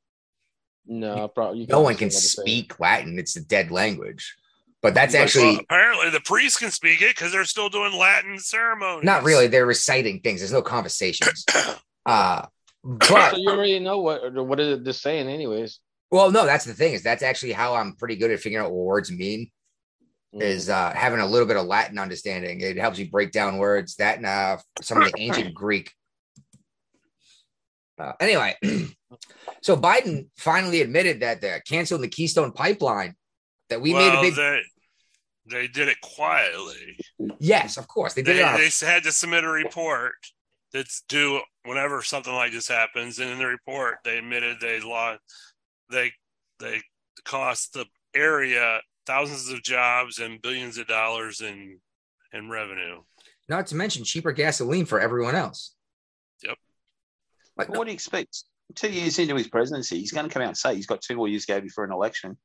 No, 0.87 1.27
probably. 1.29 1.67
No 1.67 1.81
one 1.81 1.97
can 1.97 2.11
speak 2.11 2.79
Latin; 2.79 3.19
it's 3.19 3.37
a 3.37 3.45
dead 3.45 3.71
language. 3.71 4.37
But 4.87 4.95
that's 4.95 5.15
Well, 5.15 5.23
actually 5.25 5.45
Well, 5.57 5.61
apparently, 5.69 6.11
the 6.11 6.21
priests 6.21 6.61
can 6.61 6.71
speak 6.71 7.03
it 7.03 7.17
because 7.17 7.33
they're 7.33 7.45
still 7.45 7.69
doing 7.69 7.93
Latin 7.93 8.39
ceremonies. 8.39 9.03
not 9.05 9.25
really. 9.25 9.49
They're 9.49 9.67
reciting 9.67 10.21
things. 10.21 10.41
There's 10.41 10.53
no 10.53 10.63
conversations. 10.63 11.45
Uh, 12.07 12.47
but 12.85 13.33
So 13.33 13.37
you 13.39 13.49
already 13.49 13.81
know 13.81 13.99
what 14.01 14.33
what 14.33 14.61
is 14.61 14.69
it 14.79 14.85
they're 14.85 14.93
saying, 14.93 15.29
anyways. 15.29 15.81
Well, 16.13 16.31
no, 16.31 16.47
that's 16.47 16.65
the 16.65 16.73
thing 16.73 16.93
is 16.93 17.03
that's 17.03 17.25
actually 17.25 17.51
how 17.51 17.75
I'm 17.75 17.97
pretty 17.97 18.15
good 18.15 18.31
at 18.31 18.39
figuring 18.39 18.65
out 18.65 18.71
what 18.71 18.85
words 18.85 19.11
mean 19.11 19.51
Mm. 20.33 20.43
is 20.43 20.69
uh, 20.71 20.93
having 20.95 21.19
a 21.19 21.27
little 21.27 21.49
bit 21.49 21.57
of 21.57 21.67
Latin 21.67 21.99
understanding. 21.99 22.61
It 22.61 22.77
helps 22.79 23.01
you 23.01 23.11
break 23.11 23.33
down 23.33 23.59
words 23.59 23.97
that 23.97 24.19
and 24.19 24.27
uh, 24.27 24.59
some 24.83 25.03
of 25.03 25.11
the 25.11 25.21
ancient 25.21 25.53
Greek. 25.63 25.91
Uh, 27.99 28.13
anyway, 28.21 28.55
so 29.63 29.77
Biden 29.77 30.29
finally 30.37 30.81
admitted 30.81 31.21
that 31.23 31.41
they're 31.41 31.61
canceling 31.67 32.03
the 32.03 32.09
Keystone 32.09 32.53
Pipeline. 32.53 33.17
That 33.69 33.81
we 33.81 33.93
well, 33.93 34.09
made 34.09 34.17
a 34.17 34.23
big 34.23 34.37
They, 34.37 34.63
they 35.51 35.67
did 35.69 35.89
it 35.89 36.01
quietly. 36.01 36.99
yes, 37.39 37.77
of 37.77 37.87
course 37.89 38.15
they 38.15 38.23
did 38.23 38.37
They, 38.37 38.45
it. 38.65 38.73
They 38.81 38.87
had 38.87 39.03
to 39.05 39.13
submit 39.13 39.45
a 39.45 39.49
report 39.49 40.15
that's 40.73 41.03
due 41.09 41.41
whenever 41.65 42.03
something 42.03 42.33
like 42.33 42.53
this 42.53 42.69
happens. 42.69 43.19
And 43.19 43.31
in 43.31 43.39
the 43.39 43.47
report, 43.47 43.97
they 44.05 44.19
admitted 44.19 44.59
they 44.61 44.81
lost, 44.81 45.21
they 45.91 46.13
they 46.59 46.83
cost 47.25 47.73
the 47.75 47.87
area 48.15 48.81
thousands 49.07 49.51
of 49.53 49.63
jobs 49.63 50.19
and 50.19 50.41
billions 50.43 50.79
of 50.79 50.87
dollars 50.87 51.41
in 51.41 51.79
in 52.33 52.51
revenue. 52.51 53.01
not 53.49 53.67
to 53.69 53.77
mention 53.77 54.03
cheaper 54.05 54.33
gasoline 54.33 54.85
for 54.85 55.01
everyone 55.01 55.35
else. 55.37 55.75
Yep. 56.43 56.57
Like, 57.57 57.69
What 57.69 57.85
do 57.85 57.91
you 57.91 57.95
expect? 57.95 58.43
Two 58.75 58.91
years 58.91 59.19
into 59.21 59.37
his 59.37 59.47
presidency, 59.49 60.01
he's 60.01 60.11
going 60.13 60.27
to 60.27 60.33
come 60.33 60.43
out 60.43 60.49
and 60.49 60.57
say 60.57 60.75
he's 60.75 60.87
got 60.89 61.01
two 61.01 61.15
more 61.15 61.29
years 61.29 61.47
to 61.47 61.53
go 61.55 61.61
before 61.61 61.85
an 61.85 61.93
election. 61.93 62.37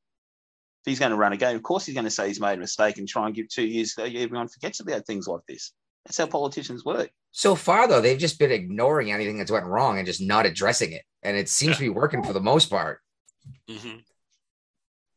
If 0.84 0.90
he's 0.90 1.00
going 1.00 1.12
to 1.12 1.18
run 1.18 1.34
again, 1.34 1.56
of 1.56 1.62
course 1.62 1.86
he's 1.86 1.94
going 1.94 2.06
to 2.06 2.12
say 2.12 2.28
he's 2.28 2.40
made 2.40 2.56
a 2.56 2.58
mistake 2.58 2.98
and 2.98 3.08
try 3.08 3.28
and 3.28 3.36
give 3.36 3.50
two 3.50 3.66
years 3.66 3.94
so 3.94 4.04
everyone 4.04 4.48
forgets 4.48 4.80
about 4.80 5.06
things 5.06 5.28
like 5.28 5.42
this. 5.48 5.74
That's 6.06 6.18
how 6.18 6.26
politicians 6.26 6.84
work. 6.84 7.12
So 7.32 7.54
far, 7.56 7.88
though, 7.88 8.02
they've 8.02 8.18
just 8.18 8.40
been 8.40 8.52
ignoring 8.52 9.12
anything 9.12 9.38
that's 9.38 9.52
went 9.52 9.66
wrong 9.66 9.98
and 9.98 10.08
just 10.08 10.22
not 10.22 10.48
addressing 10.48 10.92
it, 10.92 11.04
and 11.22 11.38
it 11.38 11.50
seems 11.50 11.76
to 11.78 11.82
be 11.82 11.90
working 11.90 12.24
for 12.24 12.34
the 12.34 12.42
most 12.42 12.70
part. 12.70 13.00
hmm 13.70 13.98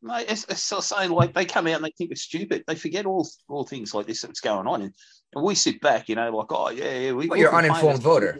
Mate, 0.01 0.27
it's, 0.29 0.45
it's 0.45 0.61
so 0.61 0.81
saying 0.81 1.09
like 1.09 1.33
they 1.33 1.45
come 1.45 1.65
out 1.65 1.77
and 1.77 1.85
they 1.85 1.93
think 1.97 2.11
it's 2.11 2.21
stupid. 2.21 2.63
They 2.67 2.75
forget 2.75 3.07
all 3.07 3.27
all 3.49 3.65
things 3.65 3.91
like 3.95 4.05
this 4.05 4.21
that's 4.21 4.39
going 4.39 4.67
on, 4.67 4.83
and, 4.83 4.93
and 5.33 5.43
we 5.43 5.55
sit 5.55 5.81
back, 5.81 6.09
you 6.09 6.15
know, 6.15 6.29
like 6.29 6.51
oh 6.51 6.69
yeah, 6.69 6.99
yeah. 6.99 7.11
We, 7.13 7.27
Well, 7.27 7.39
you're 7.39 7.51
we'll 7.51 7.61
complain 7.61 7.89
uninformed 7.89 7.99
as 7.99 8.03
much 8.03 8.03
voter. 8.03 8.39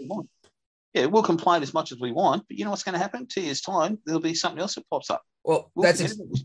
Yeah, 0.93 1.05
we'll 1.07 1.23
complain 1.23 1.63
as 1.63 1.73
much 1.73 1.91
as 1.91 1.99
we 1.99 2.11
want, 2.11 2.43
but 2.47 2.57
you 2.57 2.65
know 2.65 2.69
what's 2.69 2.83
going 2.83 2.93
to 2.93 2.99
happen? 2.99 3.25
Two 3.25 3.41
years 3.41 3.61
time, 3.61 3.97
there'll 4.05 4.21
be 4.21 4.35
something 4.35 4.61
else 4.61 4.75
that 4.75 4.87
pops 4.89 5.09
up. 5.09 5.23
Well, 5.43 5.71
We'll 5.75 5.83
that's 5.83 6.01
forget 6.01 6.17
it. 6.17 6.41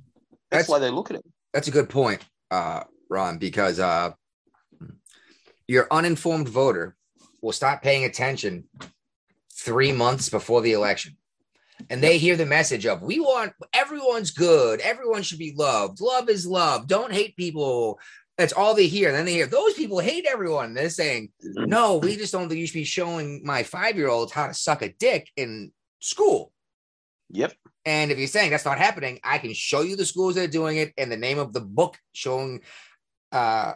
That's, 0.50 0.66
that's- 0.66 0.68
why 0.68 0.78
they 0.78 0.90
look 0.90 1.10
at 1.10 1.16
it. 1.16 1.24
that's 1.52 1.68
a 1.68 1.72
good 1.72 1.88
point, 1.88 2.24
uh, 2.50 2.84
Ron, 3.08 3.38
because 3.38 3.78
uh, 3.78 4.12
your 5.66 5.86
uninformed 5.90 6.48
voter 6.48 6.96
will 7.42 7.52
stop 7.52 7.82
paying 7.82 8.04
attention 8.04 8.64
three 9.54 9.92
months 9.92 10.28
before 10.28 10.60
the 10.60 10.72
election. 10.72 11.16
And 11.88 12.02
they 12.02 12.18
hear 12.18 12.36
the 12.36 12.44
message 12.44 12.84
of, 12.84 13.02
we 13.02 13.20
want 13.20 13.52
everyone's 13.72 14.32
good. 14.32 14.80
Everyone 14.80 15.22
should 15.22 15.38
be 15.38 15.54
loved. 15.56 16.00
Love 16.00 16.28
is 16.28 16.46
love. 16.46 16.86
Don't 16.86 17.12
hate 17.12 17.36
people. 17.36 17.98
That's 18.36 18.52
all 18.52 18.74
they 18.74 18.86
hear. 18.86 19.08
And 19.08 19.16
then 19.16 19.24
they 19.24 19.32
hear, 19.32 19.46
those 19.46 19.72
people 19.74 19.98
hate 19.98 20.26
everyone. 20.30 20.66
And 20.66 20.76
they're 20.76 20.90
saying, 20.90 21.30
no, 21.42 21.96
we 21.96 22.16
just 22.16 22.32
don't 22.32 22.48
think 22.48 22.60
you 22.60 22.66
should 22.66 22.74
be 22.74 22.84
showing 22.84 23.42
my 23.44 23.62
five 23.62 23.96
year 23.96 24.08
olds 24.08 24.30
how 24.32 24.46
to 24.46 24.54
suck 24.54 24.82
a 24.82 24.90
dick 24.92 25.28
in 25.36 25.72
school. 26.00 26.52
Yep. 27.30 27.54
And 27.90 28.12
if 28.12 28.18
you're 28.18 28.28
saying 28.28 28.52
that's 28.52 28.64
not 28.64 28.78
happening, 28.78 29.18
I 29.24 29.38
can 29.38 29.52
show 29.52 29.80
you 29.80 29.96
the 29.96 30.06
schools 30.06 30.36
that 30.36 30.44
are 30.44 30.52
doing 30.52 30.76
it 30.76 30.92
and 30.96 31.10
the 31.10 31.16
name 31.16 31.40
of 31.40 31.52
the 31.52 31.60
book 31.60 31.98
showing 32.12 32.60
uh, 33.32 33.72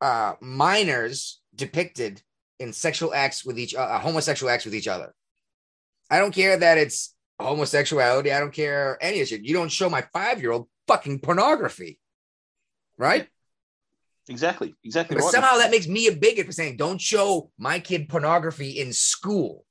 uh, 0.00 0.32
minors 0.40 1.40
depicted 1.54 2.20
in 2.58 2.72
sexual 2.72 3.14
acts 3.14 3.44
with 3.44 3.60
each 3.60 3.76
uh, 3.76 4.00
homosexual 4.00 4.50
acts 4.50 4.64
with 4.64 4.74
each 4.74 4.88
other. 4.88 5.14
I 6.10 6.18
don't 6.18 6.34
care 6.34 6.56
that 6.58 6.78
it's 6.78 7.14
homosexuality. 7.38 8.32
I 8.32 8.40
don't 8.40 8.52
care 8.52 8.98
any 9.00 9.20
of 9.20 9.28
shit. 9.28 9.44
You 9.44 9.54
don't 9.54 9.70
show 9.70 9.88
my 9.88 10.02
five 10.12 10.40
year 10.42 10.50
old 10.50 10.66
fucking 10.88 11.20
pornography, 11.20 12.00
right? 12.96 13.28
Exactly. 14.28 14.74
Exactly 14.82 15.14
But 15.14 15.22
right. 15.22 15.32
somehow 15.32 15.58
that 15.58 15.70
makes 15.70 15.86
me 15.86 16.08
a 16.08 16.16
bigot 16.16 16.46
for 16.46 16.52
saying 16.52 16.76
don't 16.76 17.00
show 17.00 17.52
my 17.56 17.78
kid 17.78 18.08
pornography 18.08 18.80
in 18.80 18.92
school. 18.92 19.64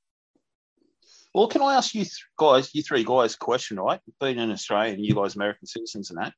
Well, 1.38 1.48
can 1.48 1.62
I 1.62 1.76
ask 1.76 1.94
you 1.94 2.02
th- 2.02 2.26
guys, 2.36 2.74
you 2.74 2.82
three 2.82 3.04
guys, 3.04 3.36
a 3.36 3.38
question, 3.38 3.80
right? 3.80 4.00
Being 4.20 4.40
in 4.40 4.50
Australia 4.50 4.96
and 4.96 5.06
you 5.06 5.14
guys 5.14 5.36
American 5.36 5.68
citizens 5.68 6.10
and 6.10 6.18
that, 6.18 6.34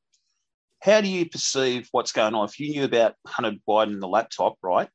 how 0.83 0.99
do 0.99 1.07
you 1.07 1.25
perceive 1.29 1.87
what's 1.93 2.11
going 2.11 2.35
on? 2.35 2.49
If 2.49 2.59
you 2.59 2.71
knew 2.71 2.83
about 2.83 3.15
Hunter 3.25 3.57
Biden 3.65 3.93
and 3.93 4.01
the 4.01 4.09
laptop, 4.09 4.57
right? 4.61 4.89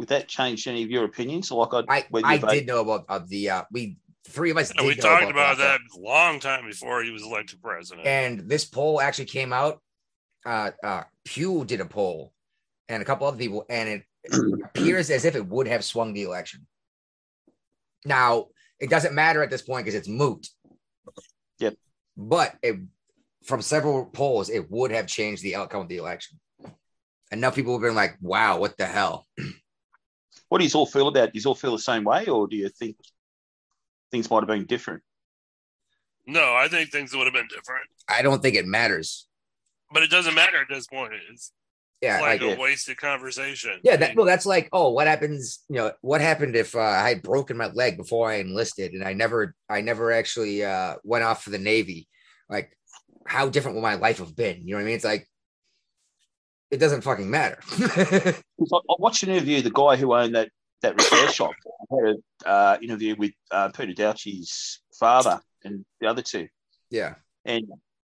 Would 0.00 0.08
that 0.08 0.26
change 0.26 0.66
any 0.66 0.82
of 0.82 0.90
your 0.90 1.04
opinions? 1.04 1.52
Like 1.52 1.72
I, 1.72 1.84
I 1.98 2.04
whether 2.10 2.26
you 2.26 2.32
I 2.32 2.38
vote- 2.38 2.50
did 2.50 2.66
know 2.66 2.80
about 2.80 3.04
of 3.08 3.28
the 3.28 3.50
uh 3.50 3.62
we 3.70 3.98
three 4.26 4.50
of 4.50 4.56
us 4.56 4.70
And 4.70 4.80
did 4.80 4.84
we 4.88 4.94
know 4.96 5.02
talked 5.02 5.30
about 5.30 5.58
that. 5.58 5.78
that 5.80 5.96
a 5.96 6.00
long 6.00 6.40
time 6.40 6.66
before 6.66 7.04
he 7.04 7.12
was 7.12 7.22
elected 7.22 7.62
president. 7.62 8.04
And 8.04 8.48
this 8.50 8.64
poll 8.64 9.00
actually 9.00 9.26
came 9.26 9.52
out. 9.52 9.80
Uh, 10.44 10.72
uh, 10.82 11.04
Pew 11.24 11.64
did 11.64 11.80
a 11.80 11.86
poll, 11.86 12.32
and 12.88 13.00
a 13.00 13.04
couple 13.04 13.28
other 13.28 13.38
people, 13.38 13.64
and 13.70 13.88
it 13.88 14.02
appears 14.64 15.08
as 15.08 15.24
if 15.24 15.36
it 15.36 15.46
would 15.46 15.68
have 15.68 15.84
swung 15.84 16.14
the 16.14 16.24
election. 16.24 16.66
Now 18.04 18.48
it 18.80 18.90
doesn't 18.90 19.14
matter 19.14 19.42
at 19.42 19.50
this 19.50 19.62
point 19.62 19.84
because 19.84 19.98
it's 19.98 20.08
moot. 20.08 20.48
Yep. 21.58 21.76
But 22.16 22.56
it, 22.62 22.76
from 23.44 23.62
several 23.62 24.06
polls, 24.06 24.48
it 24.50 24.70
would 24.70 24.90
have 24.90 25.06
changed 25.06 25.42
the 25.42 25.56
outcome 25.56 25.82
of 25.82 25.88
the 25.88 25.96
election. 25.98 26.38
Enough 27.32 27.54
people 27.54 27.72
have 27.72 27.82
been 27.82 27.94
like, 27.94 28.16
"Wow, 28.20 28.58
what 28.58 28.76
the 28.76 28.86
hell?" 28.86 29.26
What 30.48 30.58
do 30.58 30.64
you 30.64 30.70
all 30.74 30.86
feel 30.86 31.08
about? 31.08 31.32
Do 31.32 31.40
you 31.40 31.48
all 31.48 31.56
feel 31.56 31.72
the 31.72 31.78
same 31.80 32.04
way, 32.04 32.26
or 32.26 32.46
do 32.46 32.54
you 32.54 32.68
think 32.68 32.96
things 34.12 34.30
might 34.30 34.40
have 34.40 34.46
been 34.48 34.64
different? 34.66 35.02
no, 36.28 36.54
I 36.54 36.68
think 36.68 36.90
things 36.90 37.14
would 37.14 37.24
have 37.26 37.34
been 37.34 37.48
different. 37.48 37.86
I 38.08 38.22
don't 38.22 38.40
think 38.42 38.54
it 38.56 38.66
matters. 38.66 39.26
but 39.92 40.02
it 40.04 40.10
doesn't 40.10 40.34
matter 40.34 40.60
at 40.60 40.68
this 40.68 40.86
point. 40.86 41.12
It's 41.30 41.52
Yeah, 42.02 42.20
like 42.20 42.42
like, 42.42 42.58
a 42.58 42.60
wasted 42.60 42.98
conversation. 42.98 43.80
yeah. 43.82 43.96
That, 43.96 44.16
well, 44.16 44.26
that's 44.26 44.44
like, 44.44 44.68
oh, 44.72 44.90
what 44.90 45.06
happens? 45.06 45.64
You 45.68 45.76
know, 45.76 45.92
what 46.02 46.20
happened 46.20 46.54
if 46.54 46.74
uh, 46.74 46.80
I 46.80 47.08
had 47.08 47.22
broken 47.22 47.56
my 47.56 47.68
leg 47.68 47.96
before 47.96 48.30
I 48.30 48.36
enlisted 48.36 48.92
and 48.92 49.02
I 49.02 49.14
never, 49.14 49.54
I 49.68 49.80
never 49.80 50.12
actually 50.12 50.62
uh, 50.62 50.96
went 51.04 51.24
off 51.24 51.42
for 51.42 51.50
the 51.50 51.58
Navy? 51.58 52.06
Like, 52.50 52.76
how 53.26 53.48
different 53.48 53.76
would 53.76 53.82
my 53.82 53.94
life 53.94 54.18
have 54.18 54.36
been? 54.36 54.62
You 54.62 54.72
know 54.72 54.76
what 54.76 54.82
I 54.82 54.86
mean? 54.86 54.94
It's 54.96 55.04
like, 55.04 55.26
it 56.70 56.78
doesn't 56.78 57.02
fucking 57.02 57.30
matter. 57.30 57.58
It's 58.58 58.72
I 58.72 58.94
watched 58.98 59.22
an 59.22 59.28
interview. 59.28 59.60
The 59.60 59.70
guy 59.70 59.96
who 59.96 60.14
owned 60.14 60.34
that 60.34 60.48
that 60.80 60.94
repair 60.96 61.28
shop 61.28 61.52
I 61.92 61.94
had 61.94 62.08
an 62.14 62.22
uh, 62.46 62.78
interview 62.80 63.14
with 63.16 63.32
uh, 63.50 63.68
Peter 63.68 63.92
Dauchi's 63.92 64.80
father 64.98 65.40
and 65.62 65.84
the 66.00 66.06
other 66.06 66.22
two, 66.22 66.48
yeah, 66.90 67.16
and 67.44 67.66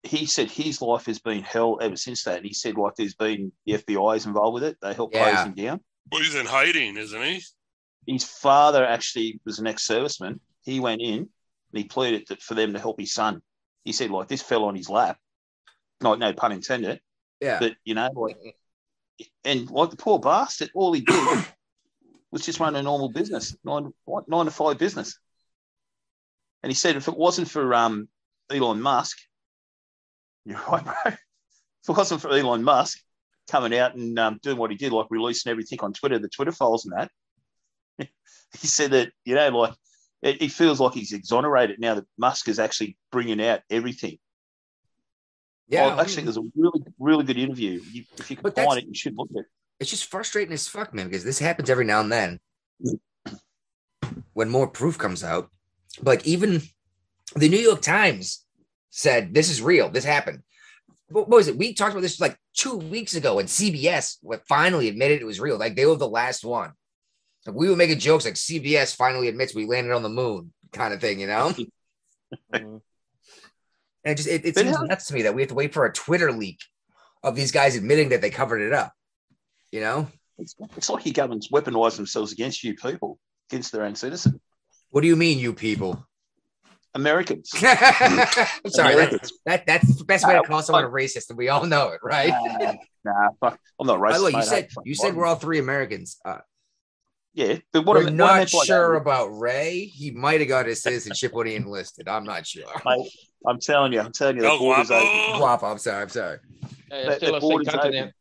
he 0.03 0.25
said 0.25 0.49
his 0.49 0.81
life 0.81 1.05
has 1.07 1.19
been 1.19 1.41
hell 1.43 1.77
ever 1.81 1.95
since 1.95 2.23
that. 2.23 2.37
And 2.37 2.45
he 2.45 2.53
said 2.53 2.75
like 2.77 2.95
there's 2.95 3.15
been 3.15 3.51
the 3.65 3.73
FBI 3.73 4.15
is 4.17 4.25
involved 4.25 4.53
with 4.55 4.63
it. 4.63 4.77
They 4.81 4.93
helped 4.93 5.13
Yeah. 5.15 5.31
close 5.33 5.45
him 5.47 5.53
down. 5.55 5.81
Well, 6.11 6.21
he's 6.21 6.35
in 6.35 6.45
hiding, 6.45 6.97
isn't 6.97 7.21
he? 7.21 7.43
His 8.07 8.23
father 8.23 8.85
actually 8.85 9.39
was 9.45 9.59
an 9.59 9.67
ex-serviceman. 9.67 10.39
He 10.63 10.79
went 10.79 11.01
in 11.01 11.17
and 11.19 11.27
he 11.73 11.83
pleaded 11.83 12.27
that 12.29 12.41
for 12.41 12.55
them 12.55 12.73
to 12.73 12.79
help 12.79 12.99
his 12.99 13.13
son. 13.13 13.41
He 13.83 13.91
said 13.91 14.09
like 14.09 14.27
this 14.27 14.41
fell 14.41 14.63
on 14.65 14.75
his 14.75 14.89
lap. 14.89 15.17
No, 16.01 16.15
no 16.15 16.33
pun 16.33 16.51
intended. 16.53 17.01
yeah. 17.41 17.59
But 17.59 17.73
you 17.83 17.93
know, 17.93 18.09
like, 18.15 18.37
and 19.43 19.69
like 19.69 19.89
the 19.89 19.97
poor 19.97 20.17
bastard, 20.19 20.71
all 20.73 20.93
he 20.93 21.01
did 21.01 21.45
was 22.31 22.45
just 22.45 22.59
run 22.59 22.75
a 22.75 22.81
normal 22.81 23.09
business, 23.09 23.55
nine 23.65 23.91
what, 24.05 24.29
nine 24.29 24.45
to 24.45 24.51
five 24.51 24.77
business. 24.77 25.19
And 26.63 26.69
he 26.71 26.75
said, 26.75 26.95
if 26.95 27.07
it 27.07 27.17
wasn't 27.17 27.49
for 27.49 27.73
um, 27.73 28.07
Elon 28.49 28.81
Musk, 28.81 29.17
you're 30.49 30.61
right, 30.69 30.83
bro. 30.83 30.93
If 31.05 31.89
it 31.89 31.97
wasn't 31.97 32.21
for 32.21 32.29
Elon 32.29 32.63
Musk 32.63 32.99
coming 33.49 33.77
out 33.77 33.95
and 33.95 34.17
um, 34.19 34.39
doing 34.41 34.57
what 34.57 34.71
he 34.71 34.77
did, 34.77 34.91
like 34.91 35.07
releasing 35.09 35.49
everything 35.49 35.79
on 35.81 35.93
Twitter, 35.93 36.19
the 36.19 36.29
Twitter 36.29 36.51
files 36.51 36.85
and 36.85 36.93
that, 36.97 37.11
he 38.59 38.67
said 38.67 38.91
that 38.91 39.11
you 39.25 39.35
know, 39.35 39.49
like 39.49 39.73
it, 40.21 40.41
it 40.41 40.51
feels 40.51 40.79
like 40.79 40.93
he's 40.93 41.13
exonerated 41.13 41.79
now 41.79 41.95
that 41.95 42.05
Musk 42.17 42.47
is 42.47 42.59
actually 42.59 42.97
bringing 43.11 43.41
out 43.41 43.61
everything. 43.69 44.17
yeah. 45.67 45.95
Oh, 45.95 45.99
actually, 46.01 46.23
there's 46.23 46.37
a 46.37 46.49
really, 46.55 46.81
really 46.99 47.23
good 47.23 47.37
interview. 47.37 47.81
You, 47.91 48.03
if 48.17 48.29
you 48.29 48.37
can 48.37 48.51
find 48.51 48.79
it, 48.79 48.87
you 48.87 48.95
should 48.95 49.15
look 49.15 49.29
at 49.31 49.41
it. 49.41 49.45
it's 49.79 49.89
just 49.89 50.05
frustrating 50.05 50.53
as 50.53 50.67
fuck, 50.67 50.93
man, 50.93 51.07
because 51.07 51.23
this 51.23 51.39
happens 51.39 51.69
every 51.69 51.85
now 51.85 52.01
and 52.01 52.11
then 52.11 52.39
when 54.33 54.49
more 54.49 54.67
proof 54.67 54.97
comes 54.97 55.23
out. 55.23 55.49
Like 56.01 56.25
even 56.25 56.61
the 57.35 57.49
New 57.49 57.59
York 57.59 57.81
Times 57.81 58.45
said 58.89 59.33
this 59.33 59.49
is 59.49 59.61
real. 59.61 59.89
This 59.89 60.03
happened. 60.05 60.41
What 61.09 61.27
what 61.29 61.37
was 61.37 61.47
it? 61.47 61.57
We 61.57 61.73
talked 61.73 61.91
about 61.91 62.01
this 62.01 62.19
like 62.19 62.37
two 62.55 62.75
weeks 62.77 63.15
ago, 63.15 63.39
and 63.39 63.47
CBS 63.49 64.17
what 64.21 64.47
finally 64.47 64.87
admitted 64.87 65.21
it 65.21 65.25
was 65.25 65.39
real. 65.39 65.57
Like 65.57 65.75
they 65.75 65.85
were 65.85 65.95
the 65.95 66.07
last 66.07 66.43
one. 66.43 66.71
Like 67.45 67.55
we 67.55 67.69
were 67.69 67.75
making 67.75 67.99
jokes 67.99 68.25
like 68.25 68.35
CBS 68.35 68.95
finally 68.95 69.27
admits 69.27 69.55
we 69.55 69.65
landed 69.65 69.93
on 69.93 70.03
the 70.03 70.09
moon, 70.09 70.53
kind 70.73 70.93
of 70.93 71.01
thing, 71.01 71.19
you 71.19 71.27
know. 71.27 71.53
Mhm. 72.53 72.81
And 74.03 74.11
it 74.13 74.15
just 74.15 74.29
it, 74.29 74.45
it 74.45 74.53
But 74.55 74.65
seems 74.65 74.77
how- 74.77 74.83
nuts 74.83 75.07
to 75.07 75.13
me 75.15 75.23
that 75.23 75.33
we 75.33 75.41
have 75.41 75.49
to 75.49 75.55
wait 75.55 75.73
for 75.73 75.85
a 75.85 75.91
Twitter 75.91 76.31
leak 76.31 76.59
of 77.23 77.35
these 77.35 77.51
guys 77.51 77.75
admitting 77.75 78.09
that 78.09 78.21
they 78.21 78.29
covered 78.29 78.61
it 78.61 78.71
up. 78.71 78.93
You 79.71 79.81
know, 79.81 80.07
It's, 80.37 80.55
it's 80.77 80.89
like 80.89 81.05
your 81.07 81.13
governments 81.13 81.49
weaponize 81.49 81.95
themselves 81.97 82.31
against 82.31 82.63
you 82.63 82.75
people, 82.75 83.19
against 83.49 83.71
their 83.71 83.83
own 83.83 83.95
citizens. 83.95 84.39
what 84.91 85.01
do 85.01 85.07
you 85.07 85.15
mean, 85.15 85.39
you 85.39 85.53
people? 85.53 86.05
Americans. 86.95 87.51
I'm 87.61 88.71
sorry, 88.71 88.93
Americans. 88.93 89.31
that 89.45 89.65
that's 89.67 89.95
the 89.97 90.03
best 90.05 90.27
way 90.27 90.33
to 90.33 90.41
call 90.43 90.61
someone 90.61 90.83
a 90.83 90.89
racist, 90.89 91.29
and 91.29 91.37
we 91.37 91.49
all 91.49 91.65
know 91.65 91.89
it, 91.89 91.99
right? 92.03 92.29
Nah, 92.29 92.73
nah, 93.05 93.29
fuck. 93.39 93.59
I'm 93.79 93.87
not 93.87 93.99
By 93.99 94.11
racist. 94.11 94.17
the 94.17 94.23
way, 94.23 94.31
you 94.31 94.41
said 94.43 94.71
Fuck, 94.71 94.85
you 94.85 94.95
said 94.95 95.15
we're 95.15 95.25
all 95.25 95.35
three 95.35 95.59
Americans. 95.59 96.17
Uh, 96.25 96.39
yeah, 97.33 97.57
but 97.71 97.85
what 97.85 97.95
we're 97.95 98.01
I, 98.01 98.03
what 98.05 98.13
I 98.13 98.15
not 98.15 98.37
meant 98.37 98.49
sure 98.49 98.93
that, 98.93 99.01
about 99.01 99.27
Ray. 99.27 99.85
He 99.85 100.11
might 100.11 100.39
have 100.39 100.49
got 100.49 100.65
his 100.65 100.81
citizenship 100.81 101.33
when 101.33 101.47
he 101.47 101.55
enlisted. 101.55 102.07
I'm 102.07 102.23
not 102.23 102.47
sure. 102.47 102.63
mate, 102.85 103.11
I'm 103.45 103.59
telling 103.59 103.93
you, 103.93 104.01
I'm 104.01 104.11
telling 104.11 104.37
you, 104.37 104.41
the 104.41 104.49
El 104.49 104.57
border's 104.59 104.89
open. 104.91 105.05
Guapo. 105.07 105.37
Guapo, 105.37 105.65
I'm 105.67 105.77
sorry. 105.77 106.01
I'm 106.01 106.09
sorry. 106.09 106.37
Hey, 106.89 107.05
That- 107.05 107.07
it's 107.07 107.15
still 107.17 107.33
that 107.33 107.39
the 107.39 107.41
same 107.41 107.49
border's 107.49 107.69
continent. 107.69 108.13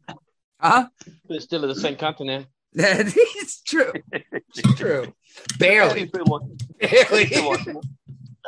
Huh? 0.61 0.89
It's 1.31 1.45
still 1.45 1.61
the 1.63 1.75
same 1.75 1.97
continent. 1.97 2.47
it's 2.75 3.63
true. 3.63 3.93
It's 4.13 4.75
true. 4.75 5.05
How 5.05 5.09
do 5.09 5.11
you 5.11 5.59
Barely. 5.59 6.07
feel 6.07 6.25
like? 6.27 6.91
How 6.91 7.09
do 7.17 7.21
you 7.21 7.27
feel 7.27 7.57
Barely. 7.65 7.81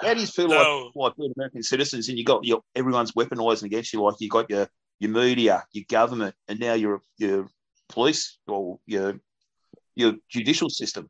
Like? 0.02 0.06
How 0.08 0.14
do 0.14 0.20
you 0.20 0.26
feel 0.26 0.48
No. 0.48 0.84
like, 0.86 0.96
like 0.96 1.16
being 1.16 1.32
American 1.36 1.62
citizens 1.62 2.08
and 2.08 2.18
you 2.18 2.24
got 2.24 2.44
your 2.44 2.62
everyone's 2.74 3.12
weaponizing 3.12 3.64
against 3.64 3.92
you? 3.92 4.02
Like 4.02 4.16
you 4.20 4.28
got 4.28 4.48
your 4.50 4.68
your 4.98 5.10
media, 5.10 5.64
your 5.72 5.84
government, 5.88 6.34
and 6.48 6.58
now 6.60 6.74
your 6.74 7.00
your 7.18 7.46
police 7.88 8.38
or 8.46 8.78
your 8.86 9.20
your 9.96 10.14
judicial 10.28 10.70
system. 10.70 11.08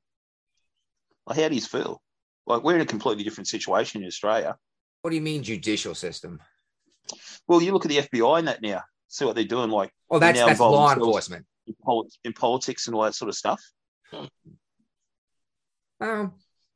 Like, 1.26 1.38
how 1.38 1.48
do 1.48 1.54
you 1.54 1.60
feel? 1.60 2.00
Like 2.46 2.62
we're 2.64 2.74
in 2.76 2.80
a 2.80 2.86
completely 2.86 3.22
different 3.24 3.48
situation 3.48 4.02
in 4.02 4.08
Australia. 4.08 4.56
What 5.02 5.10
do 5.10 5.16
you 5.16 5.22
mean 5.22 5.42
judicial 5.42 5.94
system? 5.94 6.40
Well, 7.46 7.62
you 7.62 7.72
look 7.72 7.84
at 7.84 7.88
the 7.90 7.98
FBI 7.98 8.38
and 8.40 8.48
that 8.48 8.62
now. 8.62 8.82
See 9.08 9.24
what 9.24 9.34
they're 9.34 9.44
doing, 9.44 9.70
like 9.70 9.90
Oh, 10.10 10.18
that's 10.20 10.38
now 10.38 10.46
that's 10.46 10.60
law 10.60 10.92
enforcement. 10.92 11.44
in, 11.66 11.74
poli- 11.84 12.08
in 12.24 12.32
politics 12.32 12.86
and 12.86 12.94
all 12.94 13.02
that 13.02 13.14
sort 13.14 13.28
of 13.28 13.34
stuff. 13.34 13.60
Um, 16.00 16.32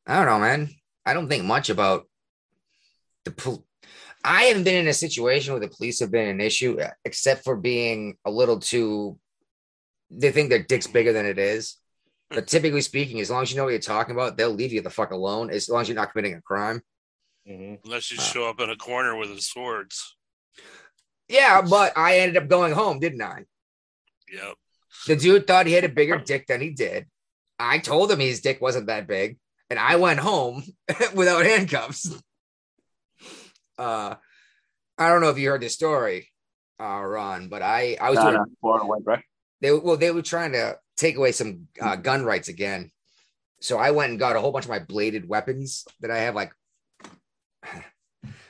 I 0.06 0.16
don't 0.16 0.26
know, 0.26 0.38
man. 0.40 0.70
I 1.06 1.14
don't 1.14 1.28
think 1.28 1.44
much 1.44 1.70
about 1.70 2.08
the. 3.24 3.30
Pol- 3.30 3.64
I 4.26 4.44
haven't 4.44 4.64
been 4.64 4.76
in 4.76 4.88
a 4.88 4.94
situation 4.94 5.52
where 5.52 5.60
the 5.60 5.68
police 5.68 6.00
have 6.00 6.10
been 6.10 6.28
an 6.28 6.40
issue, 6.40 6.80
uh, 6.80 6.90
except 7.04 7.44
for 7.44 7.56
being 7.56 8.16
a 8.24 8.30
little 8.30 8.58
too. 8.58 9.18
They 10.10 10.32
think 10.32 10.48
their 10.48 10.62
dick's 10.62 10.86
bigger 10.86 11.12
than 11.12 11.26
it 11.26 11.38
is. 11.38 11.76
But 12.30 12.46
typically 12.46 12.80
speaking, 12.80 13.20
as 13.20 13.30
long 13.30 13.42
as 13.42 13.50
you 13.50 13.56
know 13.56 13.64
what 13.64 13.70
you're 13.70 13.78
talking 13.80 14.14
about, 14.14 14.36
they'll 14.36 14.50
leave 14.50 14.72
you 14.72 14.80
the 14.80 14.90
fuck 14.90 15.10
alone. 15.10 15.50
As 15.50 15.68
long 15.68 15.82
as 15.82 15.88
you're 15.88 15.94
not 15.96 16.12
committing 16.12 16.34
a 16.34 16.40
crime. 16.42 16.82
Mhm. 17.46 17.80
Unless 17.84 18.10
you 18.10 18.18
Uh. 18.18 18.22
show 18.22 18.48
up 18.48 18.60
in 18.60 18.70
a 18.70 18.76
corner 18.76 19.14
with 19.14 19.28
his 19.30 19.46
swords. 19.46 20.16
Yeah, 21.28 21.60
but 21.62 21.96
I 21.96 22.18
ended 22.20 22.42
up 22.42 22.48
going 22.48 22.72
home, 22.72 22.98
didn't 22.98 23.22
I? 23.22 23.44
Yep. 24.32 24.54
The 25.06 25.16
dude 25.16 25.46
thought 25.46 25.66
he 25.66 25.72
had 25.74 25.84
a 25.84 25.88
bigger 25.88 26.18
dick 26.18 26.46
than 26.46 26.60
he 26.60 26.70
did. 26.70 27.06
I 27.58 27.78
told 27.78 28.10
him 28.10 28.20
his 28.20 28.40
dick 28.40 28.60
wasn't 28.60 28.86
that 28.86 29.06
big, 29.06 29.38
and 29.74 29.80
I 29.80 29.96
went 29.96 30.20
home 30.20 30.62
without 31.16 31.44
handcuffs. 31.44 32.08
Uh, 33.76 34.14
I 34.96 35.08
don't 35.08 35.20
know 35.20 35.30
if 35.30 35.38
you 35.38 35.50
heard 35.50 35.62
the 35.62 35.68
story, 35.68 36.28
uh, 36.80 37.02
Ron, 37.02 37.48
but 37.48 37.60
I 37.60 37.96
I 38.00 38.10
was 38.10 38.20
No, 38.20 38.30
doing, 38.30 38.44
no, 38.62 38.70
away, 38.70 38.98
they 39.60 39.72
well 39.72 39.96
they 39.96 40.12
were 40.12 40.22
trying 40.22 40.52
to 40.52 40.78
take 40.96 41.16
away 41.16 41.32
some 41.32 41.66
uh, 41.80 41.96
gun 41.96 42.24
rights 42.24 42.48
again, 42.48 42.92
so 43.60 43.76
I 43.76 43.90
went 43.90 44.10
and 44.10 44.18
got 44.20 44.36
a 44.36 44.40
whole 44.40 44.52
bunch 44.52 44.66
of 44.66 44.70
my 44.70 44.78
bladed 44.78 45.28
weapons 45.28 45.84
that 46.02 46.12
I 46.12 46.18
have, 46.18 46.36
like 46.36 46.52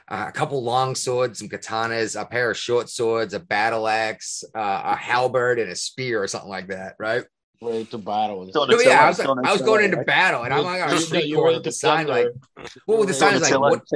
a 0.08 0.30
couple 0.32 0.62
long 0.62 0.94
swords, 0.94 1.38
some 1.38 1.48
katanas, 1.48 2.20
a 2.20 2.26
pair 2.26 2.50
of 2.50 2.58
short 2.58 2.90
swords, 2.90 3.32
a 3.32 3.40
battle 3.40 3.88
axe, 3.88 4.44
uh, 4.54 4.82
a 4.84 4.94
halberd, 4.94 5.58
and 5.58 5.70
a 5.72 5.76
spear 5.76 6.22
or 6.22 6.28
something 6.28 6.50
like 6.50 6.68
that, 6.68 6.96
right? 6.98 7.24
Ready 7.64 7.84
to 7.86 7.98
battle. 7.98 8.42
and 8.42 8.52
No, 8.54 8.66
yeah, 8.80 9.04
I 9.04 9.08
was, 9.08 9.16
Donatello, 9.16 9.42
I 9.48 9.52
was 9.52 9.62
going 9.62 9.84
into 9.84 10.02
battle, 10.04 10.42
and 10.42 10.52
I'm 10.52 10.64
like 10.64 10.82
on 10.82 10.90
a 10.90 11.00
You're- 11.00 11.22
you're 11.24 11.44
ready 11.44 11.58
the 11.58 11.64
to 11.64 11.72
sign 11.72 12.06
like, 12.06 12.26
plunder. 12.54 12.70
well, 12.86 12.98
with 12.98 13.08
the 13.08 13.14
sign 13.14 13.34
is 13.34 13.42
like, 13.50 13.58
what? 13.58 13.82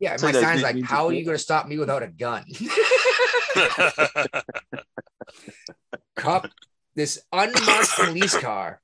Yeah, 0.00 0.16
my 0.20 0.32
those 0.32 0.42
sign's 0.42 0.62
big 0.62 0.76
like, 0.76 0.84
how 0.84 1.06
are 1.06 1.12
you 1.12 1.24
going 1.24 1.36
to 1.36 1.42
stop 1.42 1.68
me 1.68 1.78
without 1.78 2.02
a 2.02 2.08
gun? 2.08 2.44
Cup, 6.16 6.48
this 6.94 7.20
unmarked 7.32 7.90
police 7.96 8.36
car 8.38 8.80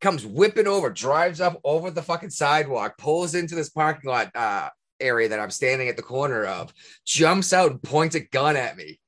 comes 0.00 0.24
whipping 0.26 0.66
over, 0.66 0.90
drives 0.90 1.40
up 1.40 1.58
over 1.64 1.90
the 1.90 2.02
fucking 2.02 2.30
sidewalk, 2.30 2.96
pulls 2.98 3.34
into 3.34 3.54
this 3.54 3.70
parking 3.70 4.10
lot 4.10 4.30
uh, 4.34 4.68
area 5.00 5.28
that 5.30 5.40
I'm 5.40 5.50
standing 5.50 5.88
at 5.88 5.96
the 5.96 6.02
corner 6.02 6.44
of, 6.44 6.72
jumps 7.06 7.52
out 7.54 7.70
and 7.70 7.82
points 7.82 8.14
a 8.14 8.20
gun 8.20 8.56
at 8.56 8.76
me. 8.76 8.99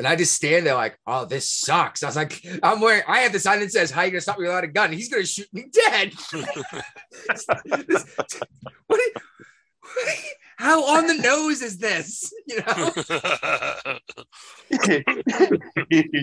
And 0.00 0.08
I 0.08 0.16
just 0.16 0.32
stand 0.32 0.64
there 0.66 0.74
like, 0.76 0.98
oh, 1.06 1.26
this 1.26 1.46
sucks. 1.46 2.02
I 2.02 2.06
was 2.06 2.16
like, 2.16 2.42
I'm 2.62 2.80
wearing, 2.80 3.02
I 3.06 3.18
have 3.18 3.34
the 3.34 3.38
sign 3.38 3.60
that 3.60 3.70
says, 3.70 3.90
how 3.90 4.00
you 4.00 4.10
gonna 4.12 4.22
stop 4.22 4.38
me 4.38 4.46
without 4.46 4.64
a 4.64 4.68
gun? 4.68 4.92
He's 4.94 5.10
gonna 5.10 5.26
shoot 5.26 5.46
me 5.52 5.66
dead. 5.70 6.12
This- 6.32 7.46
what, 8.86 8.96
you- 8.96 9.12
what 9.12 10.06
you- 10.06 10.30
how 10.56 10.82
on 10.96 11.06
the 11.06 11.14
nose 11.14 11.60
is 11.60 11.76
this? 11.76 12.32
You 12.46 12.56
know? 12.60 12.92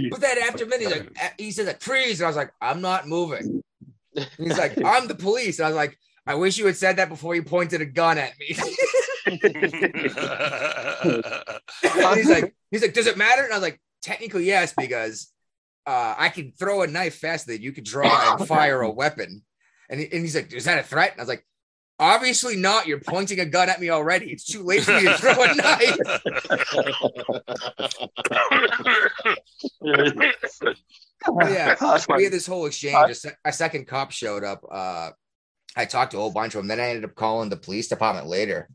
But 0.10 0.22
then 0.22 0.38
after 0.40 0.64
a 0.64 0.68
minute, 0.68 0.82
he's 0.82 0.92
like, 0.92 1.34
he 1.38 1.52
says, 1.52 1.68
like, 1.68 1.82
freeze. 1.82 2.20
And 2.20 2.26
I 2.26 2.30
was 2.30 2.36
like, 2.36 2.52
I'm 2.60 2.82
not 2.82 3.08
moving. 3.08 3.62
And 4.16 4.28
he's 4.40 4.58
like, 4.58 4.82
I'm 4.84 5.08
the 5.08 5.14
police. 5.14 5.60
And 5.60 5.68
I 5.68 5.70
was 5.70 5.76
like, 5.76 6.00
I 6.26 6.34
wish 6.34 6.58
you 6.58 6.66
had 6.66 6.78
said 6.78 6.96
that 6.98 7.10
before 7.10 7.36
you 7.36 7.44
pointed 7.44 7.82
a 7.82 7.86
gun 7.86 8.18
at 8.18 8.32
me. 8.40 8.58
and 11.84 12.18
he's 12.18 12.30
like, 12.30 12.56
he's 12.72 12.82
like, 12.82 12.94
does 12.94 13.08
it 13.08 13.18
matter? 13.18 13.44
And 13.44 13.52
I 13.52 13.56
was 13.56 13.62
like, 13.64 13.82
technically 14.02 14.46
yes, 14.46 14.74
because 14.78 15.32
uh, 15.86 16.16
I 16.18 16.30
can 16.30 16.52
throw 16.52 16.82
a 16.84 16.88
knife 16.88 17.16
faster 17.16 17.52
than 17.54 17.62
you 17.62 17.72
can 17.72 17.84
draw 17.84 18.34
and 18.38 18.48
fire 18.48 18.82
a 18.82 18.90
weapon. 18.92 19.44
And, 19.90 20.00
he- 20.00 20.12
and 20.12 20.22
he's 20.22 20.36
like, 20.36 20.54
is 20.54 20.66
that 20.66 20.80
a 20.80 20.84
threat? 20.84 21.12
And 21.14 21.20
I 21.20 21.24
was 21.24 21.30
like, 21.30 21.46
Obviously 22.00 22.56
not. 22.56 22.86
You're 22.86 23.00
pointing 23.00 23.40
a 23.40 23.46
gun 23.46 23.70
at 23.70 23.82
me 23.82 23.90
already. 23.90 24.28
It's 24.32 24.46
too 24.46 24.62
late 24.62 24.84
for 24.84 24.92
you 25.00 25.10
to 25.10 25.18
throw 25.18 25.34
a 25.44 25.56
knife. 25.56 25.98
yeah. 31.50 31.76
We 32.16 32.24
had 32.26 32.34
this 32.34 32.46
whole 32.48 32.66
exchange. 32.68 33.10
A, 33.10 33.16
se- 33.16 33.36
a 33.46 33.52
second 33.54 33.88
cop 33.88 34.12
showed 34.12 34.44
up. 34.44 34.64
Uh, 34.70 35.10
I 35.76 35.86
talked 35.86 36.12
to 36.12 36.18
a 36.18 36.22
whole 36.22 36.32
bunch 36.32 36.54
of 36.56 36.60
them. 36.60 36.68
Then 36.68 36.80
I 36.80 36.90
ended 36.90 37.06
up 37.06 37.16
calling 37.16 37.50
the 37.50 37.58
police 37.58 37.88
department 37.88 38.28
later. 38.28 38.70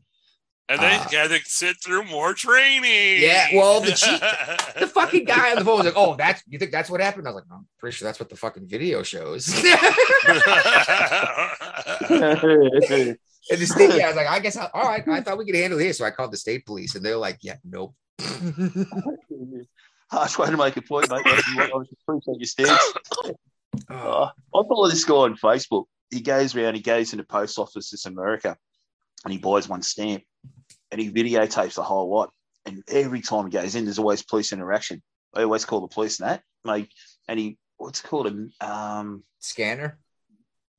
And 0.69 0.79
they 0.79 0.85
Uh, 0.95 1.09
had 1.09 1.29
to 1.29 1.39
sit 1.45 1.75
through 1.83 2.03
more 2.05 2.33
training. 2.33 3.21
Yeah, 3.21 3.49
well, 3.53 3.81
the 3.81 3.91
chief- 3.91 4.19
The 4.79 4.87
fucking 4.87 5.25
guy 5.25 5.51
on 5.51 5.57
the 5.59 5.65
phone 5.65 5.77
was 5.77 5.85
like, 5.85 5.93
"Oh, 5.97 6.15
that's 6.15 6.41
you 6.47 6.57
think 6.59 6.71
that's 6.71 6.89
what 6.89 7.01
happened?" 7.01 7.27
I 7.27 7.31
was 7.31 7.35
like, 7.43 7.45
"I'm 7.51 7.67
pretty 7.79 7.95
sure 7.95 8.07
that's 8.07 8.19
what 8.19 8.29
the 8.29 8.35
fucking 8.35 8.67
video 8.67 9.03
shows." 9.03 9.47
and 13.49 13.59
the 13.59 13.65
state 13.65 13.89
guy 13.99 14.07
was 14.07 14.15
like, 14.15 14.27
"I 14.27 14.39
guess 14.39 14.57
I, 14.57 14.69
all 14.73 14.83
right. 14.83 15.07
I 15.07 15.21
thought 15.21 15.37
we 15.37 15.45
could 15.45 15.55
handle 15.55 15.77
this." 15.79 15.97
So 15.97 16.05
I 16.05 16.11
called 16.11 16.31
the 16.31 16.37
state 16.37 16.65
police, 16.65 16.95
and 16.95 17.05
they're 17.05 17.17
like, 17.17 17.39
"Yeah, 17.41 17.57
nope." 17.63 17.93
was 20.11 20.33
trying 20.33 20.51
to 20.51 20.57
make 20.57 20.77
a 20.77 20.81
point, 20.81 21.09
mate. 21.09 21.21
I 21.25 21.41
appreciate 22.07 22.37
your 22.39 22.45
stance. 22.45 22.79
Oh, 23.25 23.33
Uh, 23.89 24.29
I 24.55 24.61
follow 24.67 24.87
this 24.87 25.03
guy 25.03 25.15
on 25.15 25.35
Facebook. 25.37 25.85
He 26.11 26.21
goes 26.21 26.55
around, 26.55 26.75
he 26.75 26.81
goes 26.81 27.11
into 27.13 27.25
post 27.25 27.57
offices 27.57 28.05
in 28.05 28.13
America 28.13 28.55
and 29.25 29.33
he 29.33 29.39
buys 29.39 29.67
one 29.67 29.81
stamp 29.81 30.21
and 30.93 31.01
he 31.01 31.11
videotapes 31.11 31.73
the 31.73 31.81
whole 31.81 32.09
lot. 32.09 32.31
And 32.65 32.83
every 32.87 33.21
time 33.21 33.45
he 33.45 33.51
goes 33.51 33.73
in, 33.75 33.85
there's 33.85 33.97
always 33.97 34.21
police 34.21 34.53
interaction. 34.53 35.01
I 35.33 35.41
always 35.41 35.65
call 35.65 35.81
the 35.81 35.87
police 35.87 36.19
and 36.19 36.29
that. 36.29 36.43
Like, 36.63 36.89
and 37.27 37.39
he, 37.39 37.57
what's 37.77 38.01
called? 38.01 38.27
A, 38.27 38.65
um, 38.65 39.23
scanner. 39.39 39.97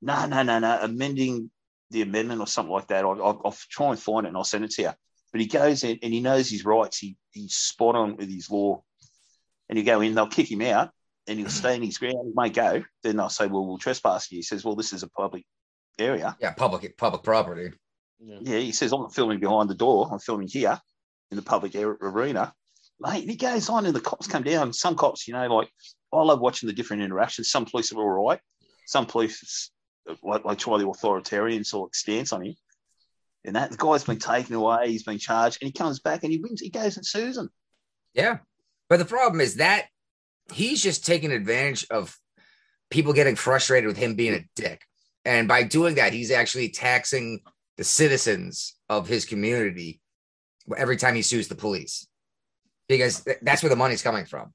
no, 0.01 0.25
no, 0.25 0.41
no, 0.41 0.59
no, 0.59 0.79
amending 0.81 1.51
the 1.91 2.01
amendment 2.01 2.39
or 2.39 2.47
something 2.47 2.71
like 2.71 2.87
that. 2.87 3.03
I'll, 3.03 3.21
I'll, 3.21 3.41
I'll 3.43 3.57
try 3.69 3.89
and 3.89 3.99
find 3.99 4.25
it 4.25 4.29
and 4.29 4.37
I'll 4.37 4.45
send 4.45 4.63
it 4.63 4.71
to 4.71 4.83
you. 4.83 4.91
But 5.33 5.41
he 5.41 5.47
goes 5.47 5.83
in 5.83 5.99
and 6.01 6.13
he 6.13 6.21
knows 6.21 6.49
his 6.49 6.63
rights. 6.63 6.97
He, 6.97 7.17
he's 7.31 7.53
spot 7.53 7.95
on 7.95 8.15
with 8.15 8.29
his 8.29 8.49
law. 8.49 8.83
And 9.67 9.77
you 9.77 9.83
go 9.83 9.99
in, 9.99 10.15
they'll 10.15 10.27
kick 10.27 10.49
him 10.49 10.61
out 10.61 10.91
and 11.27 11.37
he'll 11.37 11.49
stay 11.49 11.75
in 11.75 11.83
his 11.83 11.97
ground. 11.97 12.19
He 12.23 12.31
may 12.33 12.49
go. 12.49 12.85
Then 13.03 13.17
they'll 13.17 13.27
say, 13.27 13.47
well, 13.47 13.65
we'll 13.67 13.77
trespass 13.77 14.31
you. 14.31 14.37
He 14.37 14.43
says, 14.43 14.63
well, 14.63 14.75
this 14.75 14.93
is 14.93 15.03
a 15.03 15.09
public 15.09 15.43
area. 15.99 16.37
Yeah, 16.39 16.53
public 16.53 16.97
public 16.97 17.23
property. 17.23 17.73
Yeah. 18.19 18.37
Yeah, 18.41 18.59
he 18.59 18.71
says, 18.71 18.91
I'm 18.91 19.01
not 19.01 19.13
filming 19.13 19.39
behind 19.39 19.69
the 19.69 19.75
door. 19.75 20.09
I'm 20.11 20.19
filming 20.19 20.47
here 20.47 20.79
in 21.31 21.37
the 21.37 21.43
public 21.43 21.75
air, 21.75 21.89
arena. 21.89 22.53
Mate, 22.99 23.21
and 23.21 23.29
he 23.29 23.35
goes 23.35 23.69
on 23.69 23.85
and 23.85 23.95
the 23.95 23.99
cops 23.99 24.27
come 24.27 24.43
down. 24.43 24.71
Some 24.73 24.95
cops, 24.95 25.27
you 25.27 25.33
know, 25.33 25.47
like, 25.47 25.69
I 26.13 26.21
love 26.21 26.39
watching 26.39 26.67
the 26.67 26.73
different 26.73 27.03
interactions. 27.03 27.51
Some 27.51 27.65
police 27.65 27.91
are 27.91 27.99
all 27.99 28.27
right. 28.27 28.39
Some 28.87 29.05
police, 29.05 29.71
like, 30.23 30.45
like 30.45 30.57
try 30.57 30.77
the 30.77 30.87
authoritarian 30.87 31.63
sort 31.63 31.89
of 31.89 31.95
stance 31.95 32.31
on 32.31 32.45
him. 32.45 32.55
And 33.43 33.55
that 33.55 33.69
the 33.69 33.77
guy's 33.77 34.03
been 34.03 34.17
taken 34.17 34.55
away, 34.55 34.89
he's 34.89 35.03
been 35.03 35.19
charged, 35.19 35.59
and 35.61 35.67
he 35.67 35.71
comes 35.71 35.99
back 35.99 36.23
and 36.23 36.31
he 36.31 36.39
wins. 36.39 36.61
He 36.61 36.69
goes 36.69 36.97
and 36.97 37.05
sues 37.05 37.37
him. 37.37 37.51
Yeah, 38.15 38.39
but 38.89 38.97
the 38.97 39.05
problem 39.05 39.39
is 39.39 39.57
that 39.57 39.85
he's 40.51 40.81
just 40.81 41.05
taking 41.05 41.31
advantage 41.31 41.85
of 41.91 42.17
people 42.89 43.13
getting 43.13 43.35
frustrated 43.35 43.87
with 43.87 43.97
him 43.97 44.15
being 44.15 44.33
a 44.33 44.45
dick, 44.55 44.81
and 45.25 45.47
by 45.47 45.61
doing 45.61 45.93
that, 45.95 46.11
he's 46.11 46.31
actually 46.31 46.69
taxing 46.69 47.41
the 47.77 47.83
citizens 47.83 48.75
of 48.89 49.07
his 49.07 49.25
community 49.25 50.01
every 50.77 50.97
time 50.97 51.15
he 51.15 51.21
sues 51.21 51.47
the 51.47 51.55
police 51.55 52.07
because 52.87 53.23
th- 53.23 53.37
that's 53.41 53.63
where 53.63 53.69
the 53.69 53.75
money's 53.75 54.01
coming 54.01 54.25
from. 54.25 54.53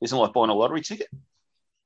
Isn't 0.00 0.18
like 0.18 0.32
buying 0.32 0.50
a 0.50 0.54
lottery 0.54 0.80
ticket. 0.80 1.08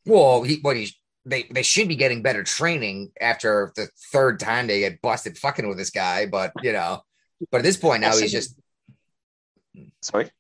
Well, 0.07 0.43
he 0.43 0.59
what 0.63 0.77
he 0.77 0.93
they 1.25 1.45
they 1.51 1.63
should 1.63 1.89
be 1.89 1.97
getting 1.97 2.23
better 2.23 2.45
training 2.45 3.11
after 3.21 3.73
the 3.77 3.89
third 4.13 4.39
time 4.39 4.67
they 4.67 4.81
get 4.81 5.01
busted 5.03 5.39
fucking 5.39 5.69
with 5.69 5.79
this 5.79 5.91
guy, 5.91 6.27
but 6.27 6.53
you 6.63 6.73
know, 6.73 7.03
but 7.51 7.59
at 7.59 7.65
this 7.65 7.77
point 7.77 8.03
now 8.03 8.17
he's 8.17 8.33
just 8.33 8.57
Sorry. 10.03 10.31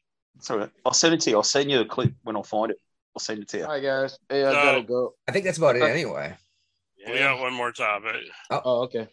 Sorry. 0.41 0.69
I'll 0.85 0.93
send 0.93 1.15
it 1.15 1.21
to 1.23 1.31
you. 1.31 1.37
I'll 1.37 1.43
send 1.43 1.71
you 1.71 1.81
a 1.81 1.85
clip 1.85 2.13
when 2.23 2.37
I 2.37 2.43
find 2.43 2.71
it. 2.71 2.79
I'll 3.17 3.21
send 3.21 3.43
it 3.43 3.49
to 3.49 3.59
you. 3.59 3.65
Hi 3.65 3.81
guys. 3.81 4.19
Hey, 4.29 4.45
I 4.45 4.53
gotta 4.53 4.83
go. 4.83 5.15
I 5.29 5.33
think 5.33 5.45
that's 5.45 5.59
about 5.59 5.77
it 5.77 5.83
anyway. 5.83 6.37
we 7.07 7.19
got 7.19 7.41
one 7.41 7.55
more 7.55 7.73
topic. 7.73 8.17
Oh, 8.51 8.61
oh 8.65 8.83
okay. 8.83 9.09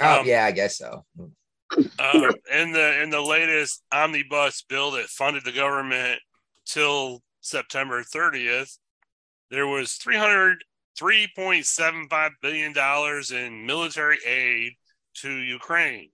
Oh 0.00 0.20
Um, 0.20 0.26
yeah, 0.26 0.44
I 0.44 0.52
guess 0.52 0.78
so. 0.78 1.04
Um, 1.16 2.32
in 2.52 2.72
the 2.72 3.02
in 3.02 3.10
the 3.10 3.20
latest 3.20 3.82
omnibus 3.92 4.62
bill 4.62 4.90
that 4.92 5.06
funded 5.06 5.44
the 5.44 5.52
government 5.52 6.20
till 6.66 7.22
September 7.40 8.02
30th, 8.02 8.78
there 9.50 9.66
was 9.66 9.92
300 9.94 10.64
3.75 11.00 12.30
billion 12.42 12.72
dollars 12.72 13.30
in 13.30 13.64
military 13.66 14.18
aid 14.26 14.72
to 15.14 15.30
Ukraine. 15.30 16.10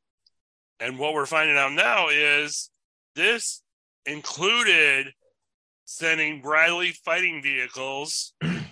And 0.79 0.99
what 0.99 1.15
we're 1.15 1.27
finding 1.27 1.57
out 1.57 1.73
now 1.73 2.09
is 2.09 2.71
this 3.15 3.63
included 4.05 5.13
sending 5.87 6.43
Bradley 6.43 6.93
fighting 6.93 7.43
vehicles 7.43 8.35
and 8.43 8.67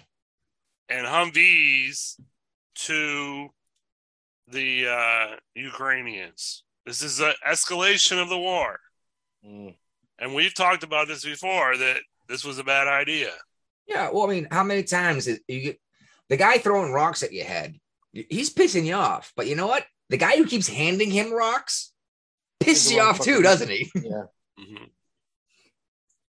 Humvees 0.91 2.21
to 2.75 3.49
the 4.49 4.87
uh, 4.89 5.37
Ukrainians. 5.55 6.65
This 6.87 7.03
is 7.03 7.21
an 7.21 7.33
escalation 7.47 8.23
of 8.23 8.29
the 8.29 8.39
war. 8.39 8.79
Mm. 9.47 9.75
And 10.19 10.35
we've 10.35 10.55
talked 10.55 10.83
about 10.83 11.09
this 11.09 11.25
before 11.25 11.77
that 11.77 11.99
this 12.29 12.45
was 12.45 12.59
a 12.59 12.65
bad 12.65 12.87
idea. 12.87 13.31
Yeah, 13.87 14.11
well, 14.13 14.25
I 14.25 14.29
mean, 14.29 14.49
how 14.51 14.63
many 14.63 14.83
times 14.83 15.27
is 15.27 15.41
you 15.49 15.61
get 15.61 15.81
the 16.29 16.37
guy 16.37 16.59
throwing 16.59 16.93
rocks 16.93 17.23
at 17.23 17.33
your 17.33 17.45
head? 17.45 17.79
He's 18.13 18.53
pissing 18.55 18.85
you 18.85 18.95
off, 18.95 19.33
but 19.37 19.47
you 19.47 19.57
know 19.57 19.67
what? 19.67 19.85
The 20.09 20.17
guy 20.17 20.37
who 20.37 20.47
keeps 20.47 20.69
handing 20.69 21.11
him 21.11 21.33
rocks 21.33 21.93
pisses 22.63 22.93
you 22.93 23.01
off 23.01 23.21
too, 23.21 23.43
doesn't 23.43 23.71
he? 23.71 23.91
Yeah. 23.95 24.25
Mhm. 24.59 24.91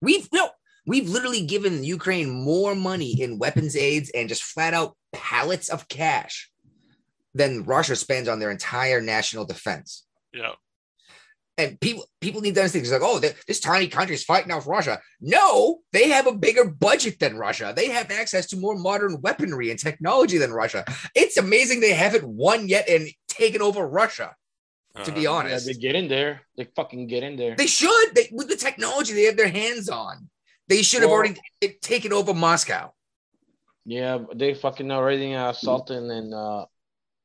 We've 0.01 0.29
no, 0.33 0.51
we've 0.87 1.09
literally 1.09 1.45
given 1.45 1.85
Ukraine 1.85 2.31
more 2.31 2.75
money 2.75 3.21
in 3.21 3.39
weapons 3.39 3.77
aids 3.77 4.11
and 4.11 4.29
just 4.29 4.43
flat 4.43 4.75
out 4.75 4.97
pallets 5.13 5.69
of 5.69 5.89
cash 5.89 6.51
than 7.35 7.65
Russia 7.65 7.97
spends 7.97 8.29
on 8.29 8.39
their 8.39 8.51
entire 8.51 9.01
national 9.01 9.45
defense. 9.45 10.05
Yeah. 10.33 10.53
And 11.57 11.81
people 11.81 12.05
people 12.21 12.41
need 12.41 12.55
to 12.57 12.61
understand 12.63 12.85
it's 12.85 12.93
like, 12.93 13.01
oh, 13.05 13.21
this 13.47 13.61
tiny 13.61 13.87
country 13.87 14.17
is 14.17 14.25
fighting 14.25 14.51
off 14.51 14.67
Russia. 14.67 15.01
No, 15.21 15.81
they 15.93 16.09
have 16.09 16.27
a 16.27 16.35
bigger 16.35 16.65
budget 16.65 17.21
than 17.21 17.37
Russia. 17.37 17.73
They 17.75 17.89
have 17.91 18.11
access 18.11 18.47
to 18.49 18.57
more 18.57 18.77
modern 18.77 19.21
weaponry 19.21 19.71
and 19.71 19.79
technology 19.79 20.39
than 20.39 20.53
Russia. 20.53 20.85
It's 21.15 21.37
amazing 21.37 21.81
they 21.81 21.93
haven't 21.93 22.27
won 22.27 22.69
yet 22.69 22.89
and 22.89 23.07
taken 23.29 23.63
over 23.63 23.87
Russia. 23.87 24.35
To 25.05 25.11
be 25.13 25.27
Uh, 25.27 25.33
Yeah, 25.33 25.39
honest, 25.39 25.67
they 25.67 25.75
get 25.75 25.97
in 25.97 26.07
there. 26.09 26.43
They 26.57 26.65
fucking 26.77 27.09
get 27.09 27.23
in 27.25 27.35
there. 27.37 27.57
they 27.57 27.67
should. 27.67 28.15
They, 28.15 28.29
with 28.33 28.49
the 28.49 28.57
technology 28.57 29.13
they 29.13 29.25
have 29.25 29.37
their 29.37 29.49
hands 29.49 29.89
on, 29.89 30.29
they 30.69 30.83
should 30.83 31.03
have 31.03 31.11
already 31.11 31.35
taken 31.83 32.13
over 32.13 32.33
Moscow. 32.33 32.93
Yeah, 33.85 34.19
they 34.35 34.55
fucking 34.55 34.91
already 34.91 35.35
uh, 35.35 35.51
assaulting 35.51 36.11
and 36.11 36.33
uh, 36.33 36.67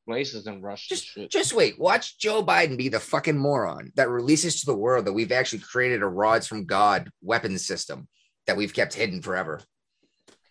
places 0.09 0.47
in 0.47 0.59
Russia. 0.59 0.85
Just, 0.89 1.05
shit. 1.05 1.29
just 1.29 1.53
wait. 1.53 1.77
Watch 1.77 2.17
Joe 2.17 2.43
Biden 2.43 2.77
be 2.77 2.89
the 2.89 2.99
fucking 2.99 3.37
moron 3.37 3.91
that 3.95 4.09
releases 4.09 4.61
to 4.61 4.65
the 4.65 4.75
world 4.75 5.05
that 5.05 5.13
we've 5.13 5.31
actually 5.31 5.59
created 5.59 6.01
a 6.01 6.07
rods 6.07 6.47
from 6.47 6.65
God 6.65 7.11
weapons 7.21 7.63
system 7.63 8.07
that 8.47 8.57
we've 8.57 8.73
kept 8.73 8.95
hidden 8.95 9.21
forever. 9.21 9.61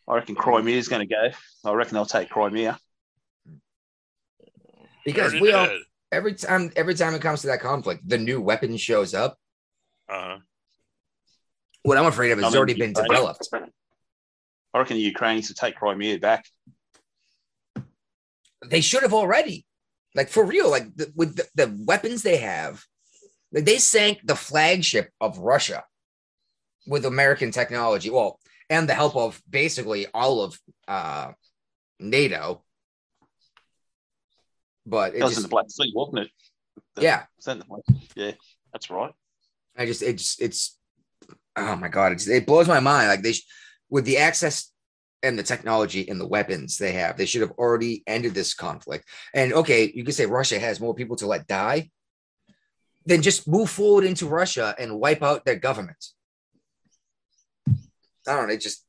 I 0.06 0.14
reckon 0.14 0.36
Crimea 0.36 0.76
is 0.76 0.86
going 0.86 1.06
to 1.06 1.12
go. 1.12 1.30
I 1.68 1.72
reckon 1.72 1.94
they'll 1.94 2.06
take 2.06 2.30
Crimea. 2.30 2.78
Because 5.04 5.32
we 5.32 5.52
all 5.52 5.68
every 6.12 6.34
time 6.34 6.70
every 6.76 6.94
time 6.94 7.14
it 7.14 7.20
comes 7.20 7.40
to 7.40 7.48
that 7.48 7.60
conflict, 7.60 8.08
the 8.08 8.16
new 8.18 8.40
weapon 8.40 8.76
shows 8.76 9.12
up. 9.12 9.38
Uh-huh. 10.08 10.38
What 11.82 11.98
I'm 11.98 12.06
afraid 12.06 12.30
of 12.30 12.38
is 12.38 12.44
I 12.44 12.46
it's 12.46 12.54
mean, 12.54 12.58
already 12.58 12.74
been 12.74 12.90
Ukraine- 12.90 13.08
developed. 13.08 13.48
I 13.52 14.78
reckon 14.78 14.98
the 14.98 15.02
Ukrainians 15.02 15.48
will 15.48 15.56
take 15.56 15.74
Crimea 15.74 16.20
back. 16.20 16.44
They 18.66 18.80
should 18.80 19.02
have 19.02 19.14
already, 19.14 19.64
like 20.14 20.28
for 20.28 20.44
real, 20.44 20.70
like 20.70 20.94
the, 20.96 21.12
with 21.14 21.36
the, 21.36 21.46
the 21.54 21.84
weapons 21.86 22.22
they 22.22 22.38
have, 22.38 22.84
like 23.52 23.64
they 23.64 23.78
sank 23.78 24.20
the 24.24 24.34
flagship 24.34 25.10
of 25.20 25.38
Russia 25.38 25.84
with 26.86 27.04
American 27.04 27.50
technology. 27.50 28.10
Well, 28.10 28.40
and 28.70 28.88
the 28.88 28.94
help 28.94 29.16
of 29.16 29.40
basically 29.48 30.06
all 30.12 30.42
of 30.42 30.58
uh, 30.86 31.32
NATO. 32.00 32.62
But 34.84 35.14
it 35.14 35.20
That 35.20 35.26
was 35.26 35.36
in 35.36 35.42
the 35.42 35.48
Black 35.48 35.70
Sea, 35.70 35.92
wasn't 35.94 36.20
it? 36.20 36.30
The- 36.94 37.02
yeah, 37.02 37.24
Yeah, 38.16 38.32
that's 38.72 38.90
right. 38.90 39.12
I 39.76 39.86
just 39.86 40.02
it 40.02 40.16
just 40.16 40.42
it's 40.42 40.76
oh 41.56 41.76
my 41.76 41.88
god, 41.88 42.12
it's, 42.12 42.26
it 42.26 42.46
blows 42.46 42.66
my 42.66 42.80
mind. 42.80 43.08
Like 43.08 43.22
they 43.22 43.34
with 43.88 44.04
the 44.04 44.18
access 44.18 44.72
and 45.22 45.38
the 45.38 45.42
technology 45.42 46.08
and 46.08 46.20
the 46.20 46.26
weapons 46.26 46.78
they 46.78 46.92
have, 46.92 47.16
they 47.16 47.26
should 47.26 47.40
have 47.40 47.50
already 47.52 48.02
ended 48.06 48.34
this 48.34 48.54
conflict. 48.54 49.08
And 49.34 49.52
okay, 49.52 49.90
you 49.94 50.04
can 50.04 50.12
say 50.12 50.26
Russia 50.26 50.58
has 50.58 50.80
more 50.80 50.94
people 50.94 51.16
to 51.16 51.26
let 51.26 51.46
die. 51.46 51.90
Then 53.04 53.22
just 53.22 53.48
move 53.48 53.70
forward 53.70 54.04
into 54.04 54.26
Russia 54.26 54.74
and 54.78 55.00
wipe 55.00 55.22
out 55.22 55.44
their 55.44 55.56
government. 55.56 56.04
I 57.68 57.74
don't 58.36 58.48
know. 58.48 58.54
It 58.54 58.60
just 58.60 58.84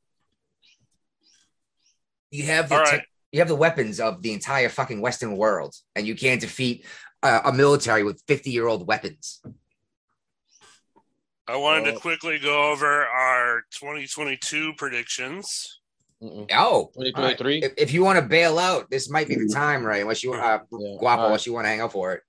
you 2.30 2.44
have 2.44 2.68
the 2.68 2.76
All 2.76 2.84
tech- 2.84 2.92
right. 2.92 3.06
You 3.32 3.38
have 3.40 3.48
the 3.48 3.56
weapons 3.56 4.00
of 4.00 4.22
the 4.22 4.32
entire 4.32 4.68
fucking 4.68 5.00
Western 5.00 5.36
world, 5.36 5.74
and 5.94 6.06
you 6.06 6.14
can't 6.16 6.40
defeat 6.40 6.84
uh, 7.22 7.40
a 7.44 7.52
military 7.52 8.02
with 8.02 8.22
50 8.26 8.50
year 8.50 8.66
old 8.66 8.86
weapons. 8.86 9.40
I 11.48 11.56
wanted 11.56 11.84
Well- 11.84 11.94
to 11.94 12.00
quickly 12.00 12.38
go 12.38 12.70
over 12.70 13.04
our 13.06 13.62
2022 13.72 14.74
predictions. 14.76 15.79
Mm-mm. 16.22 16.50
Oh, 16.52 16.90
2023? 16.96 17.62
if, 17.62 17.72
if 17.78 17.92
you 17.92 18.04
want 18.04 18.18
to 18.18 18.24
bail 18.24 18.58
out, 18.58 18.90
this 18.90 19.08
might 19.10 19.26
be 19.28 19.36
the 19.36 19.48
time, 19.52 19.84
right? 19.84 20.02
Unless 20.02 20.22
you, 20.22 20.34
uh, 20.34 20.36
Yeah. 20.36 20.58
Guapo, 20.70 20.78
All 20.78 21.16
right. 21.16 21.26
unless 21.26 21.46
you 21.46 21.52
want 21.54 21.64
to 21.64 21.68
hang 21.70 21.80
out 21.80 21.92
for 21.92 22.12
it. 22.12 22.22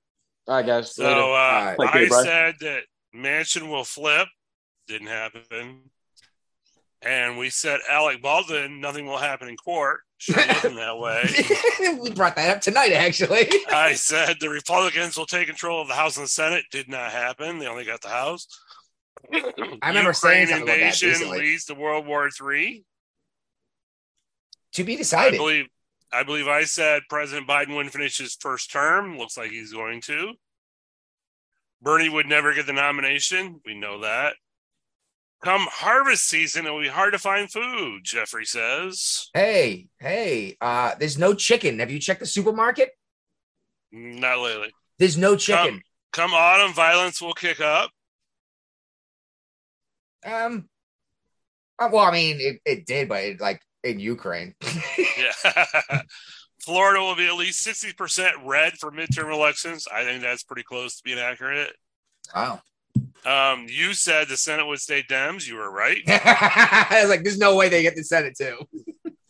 All 0.47 0.55
right, 0.55 0.65
guys. 0.65 0.95
So 0.95 1.05
uh, 1.05 1.35
Alright. 1.35 1.77
Thank 1.77 1.95
you, 1.95 2.01
I 2.01 2.07
bro. 2.07 2.23
said 2.23 2.55
that 2.61 2.83
Manchin 3.15 3.69
will 3.69 3.83
flip. 3.83 4.27
Didn't 4.87 5.07
happen. 5.07 5.81
And 7.03 7.37
we 7.37 7.49
said 7.49 7.79
Alec 7.89 8.21
Baldwin, 8.21 8.79
nothing 8.79 9.05
will 9.07 9.17
happen 9.17 9.47
in 9.49 9.57
court. 9.57 10.01
Sure 10.19 10.35
that 10.45 10.97
way. 10.97 11.97
we 12.01 12.11
brought 12.11 12.35
that 12.35 12.55
up 12.55 12.61
tonight, 12.61 12.91
actually. 12.93 13.47
I 13.71 13.93
said 13.93 14.37
the 14.39 14.49
Republicans 14.49 15.17
will 15.17 15.25
take 15.25 15.47
control 15.47 15.81
of 15.81 15.87
the 15.87 15.95
House 15.95 16.17
and 16.17 16.25
the 16.25 16.29
Senate. 16.29 16.63
Did 16.71 16.87
not 16.89 17.11
happen. 17.11 17.57
They 17.59 17.67
only 17.67 17.85
got 17.85 18.01
the 18.01 18.09
House. 18.09 18.47
I 19.33 19.87
remember 19.87 20.13
saying 20.13 20.47
something 20.47 20.63
about 20.63 20.73
that 20.77 20.79
invasion 20.79 21.09
recently. 21.09 21.39
leads 21.39 21.65
to 21.65 21.73
World 21.75 22.05
War 22.07 22.29
Three. 22.29 22.83
To 24.73 24.83
be 24.83 24.95
decided. 24.95 25.35
I 25.35 25.37
believe. 25.37 25.65
I 26.13 26.23
believe 26.23 26.47
I 26.47 26.65
said 26.65 27.03
President 27.09 27.47
Biden 27.47 27.73
wouldn't 27.73 27.93
finish 27.93 28.17
his 28.17 28.35
first 28.35 28.69
term. 28.69 29.17
Looks 29.17 29.37
like 29.37 29.51
he's 29.51 29.71
going 29.71 30.01
to. 30.01 30.33
Bernie 31.81 32.09
would 32.09 32.27
never 32.27 32.53
get 32.53 32.65
the 32.65 32.73
nomination. 32.73 33.61
We 33.65 33.75
know 33.75 34.01
that. 34.01 34.33
Come 35.41 35.65
harvest 35.71 36.27
season, 36.27 36.65
it'll 36.67 36.81
be 36.81 36.87
hard 36.87 37.13
to 37.13 37.19
find 37.19 37.51
food. 37.51 38.01
Jeffrey 38.03 38.45
says. 38.45 39.29
Hey, 39.33 39.87
hey, 39.99 40.55
uh, 40.61 40.93
there's 40.99 41.17
no 41.17 41.33
chicken. 41.33 41.79
Have 41.79 41.89
you 41.89 41.97
checked 41.97 42.19
the 42.19 42.27
supermarket? 42.27 42.91
Not 43.91 44.39
lately. 44.39 44.71
There's 44.99 45.17
no 45.17 45.35
chicken. 45.35 45.81
Come 46.13 46.31
autumn, 46.33 46.73
violence 46.73 47.19
will 47.21 47.33
kick 47.33 47.59
up. 47.59 47.89
Um, 50.23 50.69
uh, 51.79 51.89
well, 51.91 52.05
I 52.05 52.11
mean, 52.11 52.37
it, 52.39 52.59
it 52.63 52.85
did, 52.85 53.09
but 53.09 53.23
it, 53.23 53.41
like 53.41 53.61
in 53.83 53.99
Ukraine. 53.99 54.55
Yeah. 55.17 56.01
Florida 56.63 56.99
will 56.99 57.15
be 57.15 57.27
at 57.27 57.35
least 57.35 57.65
60% 57.65 58.31
red 58.45 58.73
for 58.73 58.91
midterm 58.91 59.33
elections. 59.33 59.87
I 59.91 60.03
think 60.03 60.21
that's 60.21 60.43
pretty 60.43 60.63
close 60.63 60.97
to 60.97 61.03
being 61.03 61.17
accurate. 61.17 61.75
wow. 62.35 62.61
Um, 63.25 63.65
you 63.67 63.93
said 63.93 64.27
the 64.27 64.37
Senate 64.37 64.67
would 64.67 64.79
stay 64.79 65.03
Dems. 65.03 65.47
You 65.47 65.55
were 65.55 65.71
right. 65.71 66.01
I 66.07 66.99
was 67.01 67.09
like, 67.09 67.23
there's 67.23 67.37
no 67.37 67.55
way 67.55 67.69
they 67.69 67.81
get 67.81 67.95
the 67.95 68.03
Senate 68.03 68.35
too. 68.37 68.57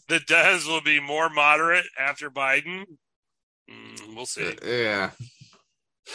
The 0.10 0.20
Dems 0.20 0.68
will 0.68 0.82
be 0.82 1.00
more 1.00 1.30
moderate 1.30 1.86
after 1.98 2.30
Biden. 2.30 2.84
Mm, 3.70 4.16
we'll 4.16 4.26
see. 4.26 4.54
Yeah. 4.66 5.12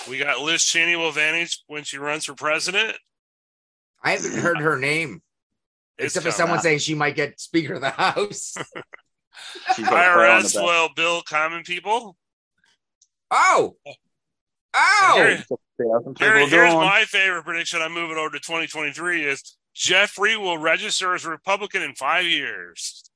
We 0.08 0.18
got 0.18 0.40
Liz 0.40 0.62
Cheney 0.62 0.96
will 0.96 1.12
vanish 1.12 1.62
when 1.66 1.84
she 1.84 1.98
runs 1.98 2.24
for 2.26 2.34
president. 2.34 2.96
I 4.02 4.10
haven't 4.12 4.38
heard 4.38 4.58
her 4.58 4.78
name, 4.78 5.22
except 5.98 6.24
for 6.24 6.30
coming. 6.30 6.36
someone 6.36 6.60
saying 6.60 6.78
she 6.78 6.94
might 6.94 7.14
get 7.16 7.40
Speaker 7.40 7.74
of 7.74 7.80
the 7.80 7.90
House. 7.90 8.54
She's 9.76 9.86
got 9.86 9.94
a 9.94 10.12
crown 10.14 10.36
on 10.36 10.42
the 10.42 10.48
IRS 10.48 10.62
will 10.64 10.88
bill 10.96 11.22
common 11.22 11.62
people. 11.62 12.16
Oh. 13.30 13.76
Oh. 14.74 15.12
Here- 15.16 15.44
Thousand 15.78 16.18
Here- 16.18 16.32
people 16.32 16.46
are 16.46 16.48
here's 16.48 16.72
gone. 16.72 16.86
my 16.86 17.04
favorite 17.04 17.44
prediction. 17.44 17.82
I'm 17.82 17.92
moving 17.92 18.16
over 18.16 18.30
to 18.30 18.38
2023 18.38 19.24
is 19.26 19.56
Jeffrey 19.74 20.34
will 20.38 20.56
register 20.56 21.14
as 21.14 21.26
a 21.26 21.30
Republican 21.30 21.82
in 21.82 21.94
five 21.94 22.24
years. 22.24 23.10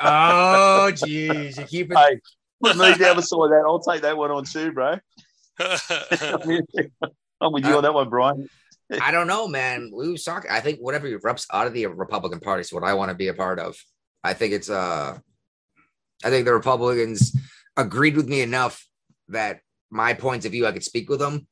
Oh, 0.00 0.90
geez. 0.90 1.56
You 1.56 1.64
keep 1.66 1.92
it. 1.92 1.96
Hey, 1.96 2.20
put 2.60 2.76
me 2.76 2.94
down 2.96 3.14
beside 3.14 3.50
that. 3.50 3.62
I'll 3.64 3.78
take 3.78 4.02
that 4.02 4.16
one 4.16 4.32
on 4.32 4.44
too, 4.44 4.72
bro. 4.72 4.96
I'm 7.40 7.52
with 7.52 7.64
you 7.64 7.76
on 7.76 7.82
that 7.84 7.94
one, 7.94 8.08
Brian. 8.08 8.48
I 9.00 9.10
don't 9.10 9.26
know, 9.26 9.46
man. 9.48 9.90
We 9.94 10.10
was 10.10 10.24
talking. 10.24 10.50
I 10.50 10.60
think 10.60 10.78
whatever 10.80 11.08
erupts 11.08 11.46
out 11.52 11.66
of 11.66 11.72
the 11.72 11.86
Republican 11.86 12.40
Party 12.40 12.62
is 12.62 12.72
what 12.72 12.84
I 12.84 12.94
want 12.94 13.10
to 13.10 13.14
be 13.14 13.28
a 13.28 13.34
part 13.34 13.58
of. 13.58 13.76
I 14.24 14.34
think 14.34 14.52
it's 14.52 14.70
uh 14.70 15.18
I 16.24 16.30
think 16.30 16.44
the 16.44 16.54
Republicans 16.54 17.36
agreed 17.76 18.16
with 18.16 18.28
me 18.28 18.40
enough 18.42 18.86
that 19.28 19.60
my 19.90 20.14
points 20.14 20.46
of 20.46 20.52
view 20.52 20.66
I 20.66 20.72
could 20.72 20.84
speak 20.84 21.08
with 21.10 21.18
them, 21.18 21.46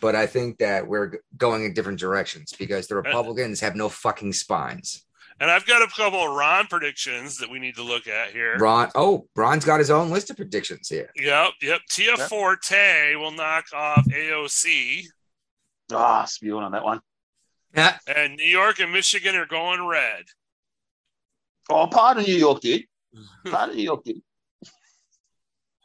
but 0.00 0.14
I 0.14 0.26
think 0.26 0.58
that 0.58 0.86
we're 0.88 1.20
going 1.36 1.64
in 1.64 1.74
different 1.74 2.00
directions 2.00 2.52
because 2.58 2.86
the 2.86 2.96
Republicans 3.02 3.60
have 3.60 3.76
no 3.76 3.88
fucking 3.88 4.32
spines. 4.32 5.04
and 5.40 5.50
I've 5.50 5.66
got 5.66 5.82
a 5.82 5.86
couple 5.86 6.18
of 6.20 6.34
Ron 6.34 6.66
predictions 6.66 7.38
that 7.38 7.48
we 7.50 7.58
need 7.60 7.76
to 7.76 7.82
look 7.84 8.08
at 8.08 8.30
here. 8.32 8.56
Ron, 8.58 8.90
oh, 8.96 9.28
Ron's 9.36 9.64
got 9.64 9.78
his 9.78 9.90
own 9.90 10.10
list 10.10 10.30
of 10.30 10.36
predictions 10.36 10.88
here. 10.88 11.10
Yep, 11.14 11.50
yep. 11.62 11.80
Tia 11.88 12.16
Yep. 12.18 12.28
Forte 12.28 13.14
will 13.14 13.30
knock 13.30 13.66
off 13.72 14.04
AOC, 14.08 15.04
Ah, 15.92 16.24
spewing 16.24 16.64
on 16.64 16.72
that 16.72 16.84
one. 16.84 17.00
Yeah, 17.74 17.96
and 18.14 18.36
New 18.36 18.44
York 18.48 18.78
and 18.80 18.92
Michigan 18.92 19.34
are 19.36 19.46
going 19.46 19.86
red. 19.86 20.24
Oh, 21.70 21.86
part 21.86 22.18
of 22.18 22.26
New 22.26 22.34
York 22.34 22.60
dude. 22.60 22.84
Part 23.50 23.70
of 23.70 23.76
New 23.76 23.82
York 23.82 24.04
did. 24.04 24.20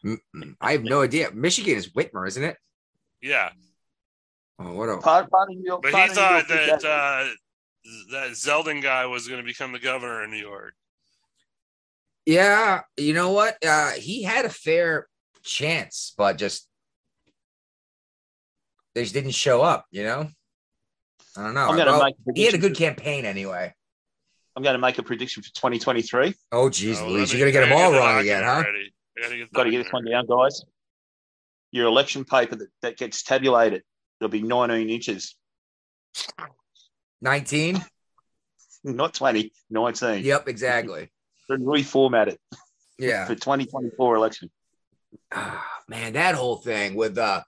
Mm-mm. 0.06 0.56
I 0.60 0.74
have 0.74 0.84
no 0.84 1.02
idea. 1.02 1.32
Michigan 1.32 1.76
is 1.76 1.90
Whitmer, 1.92 2.28
isn't 2.28 2.44
it? 2.44 2.58
Yeah, 3.22 3.50
Oh, 4.60 4.74
what 4.74 4.90
a 4.90 4.98
Part, 4.98 5.30
part 5.32 5.50
of 5.50 5.56
New 5.58 5.64
York. 5.66 5.82
but 5.82 5.92
part 5.94 6.04
he 6.06 6.10
of 6.12 6.16
New 6.16 6.22
thought 6.22 6.32
York 6.34 6.48
did 6.48 6.82
that 6.82 6.86
uh, 6.86 7.30
that 8.12 8.30
Zeldin 8.32 8.82
guy 8.84 9.06
was 9.06 9.28
going 9.28 9.40
to 9.42 9.46
become 9.46 9.72
the 9.72 9.80
governor 9.80 10.24
in 10.24 10.32
New 10.32 10.38
York. 10.38 10.74
Yeah, 12.26 12.82
you 12.98 13.14
know 13.14 13.32
what? 13.32 13.58
Uh, 13.66 13.92
he 13.92 14.24
had 14.24 14.46
a 14.46 14.50
fair 14.50 15.08
chance, 15.44 16.14
but 16.18 16.38
just 16.38 16.68
they 18.96 19.02
just 19.04 19.14
didn't 19.14 19.32
show 19.32 19.62
up. 19.62 19.86
You 19.92 20.04
know, 20.04 20.30
I 21.38 21.44
don't 21.44 21.54
know. 21.54 21.68
I'm 21.68 21.78
gonna 21.78 21.92
Well, 21.92 22.04
make 22.06 22.16
a 22.28 22.32
he 22.36 22.46
had 22.46 22.54
a 22.54 22.58
good 22.60 22.76
campaign 22.76 23.26
anyway. 23.26 23.74
I'm 24.56 24.62
going 24.62 24.76
to 24.76 24.80
make 24.80 25.00
a 25.00 25.04
prediction 25.04 25.42
for 25.42 25.50
2023. 25.50 26.36
Oh, 26.52 26.70
geez, 26.70 27.02
Oh, 27.02 27.08
Louise, 27.10 27.32
you're 27.34 27.40
gonna 27.40 27.52
get 27.52 27.68
them 27.68 27.74
all 27.76 27.92
wrong 27.92 28.20
again, 28.20 28.44
huh? 28.44 28.62
document 28.62 28.76
ready. 28.76 28.94
I 29.18 29.22
gotta 29.22 29.38
get 29.38 29.50
the 29.50 29.56
Got 29.56 29.64
to 29.64 29.72
get 29.72 29.84
this 29.84 29.92
one 29.94 30.06
down, 30.06 30.26
guys. 30.28 30.64
Your 31.72 31.88
election 31.88 32.24
paper 32.24 32.56
that, 32.58 32.68
that 32.84 32.98
gets 32.98 33.24
tabulated, 33.24 33.82
it'll 34.22 34.30
be 34.30 34.44
19 34.44 34.92
inches, 34.92 35.36
Nineteen. 37.22 37.84
not 38.84 39.14
20, 39.16 39.52
19. 39.72 40.24
Yep, 40.24 40.48
exactly. 40.48 41.10
Then 41.50 41.62
reformat 41.62 42.28
it 42.28 42.40
Yeah. 42.98 43.26
for 43.26 43.34
2024 43.36 44.16
election. 44.16 44.50
Ah, 45.34 45.68
man, 45.90 46.14
that 46.14 46.36
whole 46.36 46.56
thing 46.58 46.96
with 46.96 47.18
uh, 47.18 47.42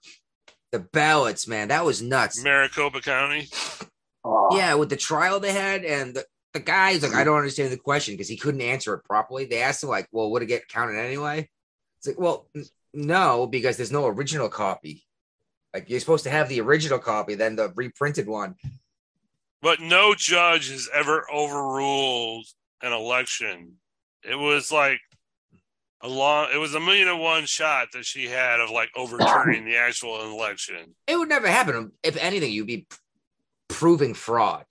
the 0.72 0.80
ballots, 0.80 1.46
man, 1.46 1.68
that 1.68 1.84
was 1.84 2.02
nuts. 2.02 2.42
Maricopa 2.42 3.00
County. 3.00 3.48
Oh, 4.24 4.56
Yeah, 4.56 4.74
with 4.74 4.90
the 4.90 4.96
trial 4.96 5.38
they 5.40 5.52
had, 5.52 5.84
and 5.84 6.14
the, 6.14 6.24
the 6.52 6.60
guy's 6.60 7.02
like, 7.02 7.14
I 7.14 7.24
don't 7.24 7.36
understand 7.36 7.72
the 7.72 7.76
question 7.76 8.14
because 8.14 8.28
he 8.28 8.36
couldn't 8.36 8.60
answer 8.60 8.94
it 8.94 9.04
properly. 9.04 9.44
They 9.44 9.62
asked 9.62 9.82
him, 9.82 9.88
like, 9.90 10.08
well, 10.10 10.30
would 10.32 10.42
it 10.42 10.46
get 10.46 10.68
counted 10.68 10.98
anyway? 10.98 11.48
It's 11.98 12.08
like, 12.08 12.18
well, 12.18 12.48
n- 12.56 12.64
no, 12.92 13.46
because 13.46 13.76
there's 13.76 13.92
no 13.92 14.06
original 14.06 14.48
copy. 14.48 15.04
Like, 15.72 15.88
you're 15.90 16.00
supposed 16.00 16.24
to 16.24 16.30
have 16.30 16.48
the 16.48 16.60
original 16.60 16.98
copy, 16.98 17.34
then 17.34 17.56
the 17.56 17.72
reprinted 17.76 18.26
one. 18.26 18.56
But 19.62 19.80
no 19.80 20.14
judge 20.14 20.70
has 20.70 20.88
ever 20.92 21.26
overruled 21.32 22.46
an 22.82 22.92
election. 22.92 23.74
It 24.22 24.36
was 24.36 24.72
like 24.72 25.00
a 26.06 26.08
long, 26.08 26.48
it 26.54 26.58
was 26.58 26.74
a 26.74 26.80
million 26.80 27.08
and 27.08 27.20
one 27.20 27.46
shot 27.46 27.88
that 27.92 28.04
she 28.04 28.26
had 28.26 28.60
of 28.60 28.70
like 28.70 28.90
overturning 28.94 29.64
the 29.64 29.76
actual 29.76 30.22
election. 30.22 30.94
It 31.06 31.18
would 31.18 31.28
never 31.28 31.48
happen. 31.48 31.92
If 32.02 32.16
anything, 32.16 32.52
you'd 32.52 32.68
be 32.68 32.86
proving 33.68 34.14
fraud. 34.14 34.64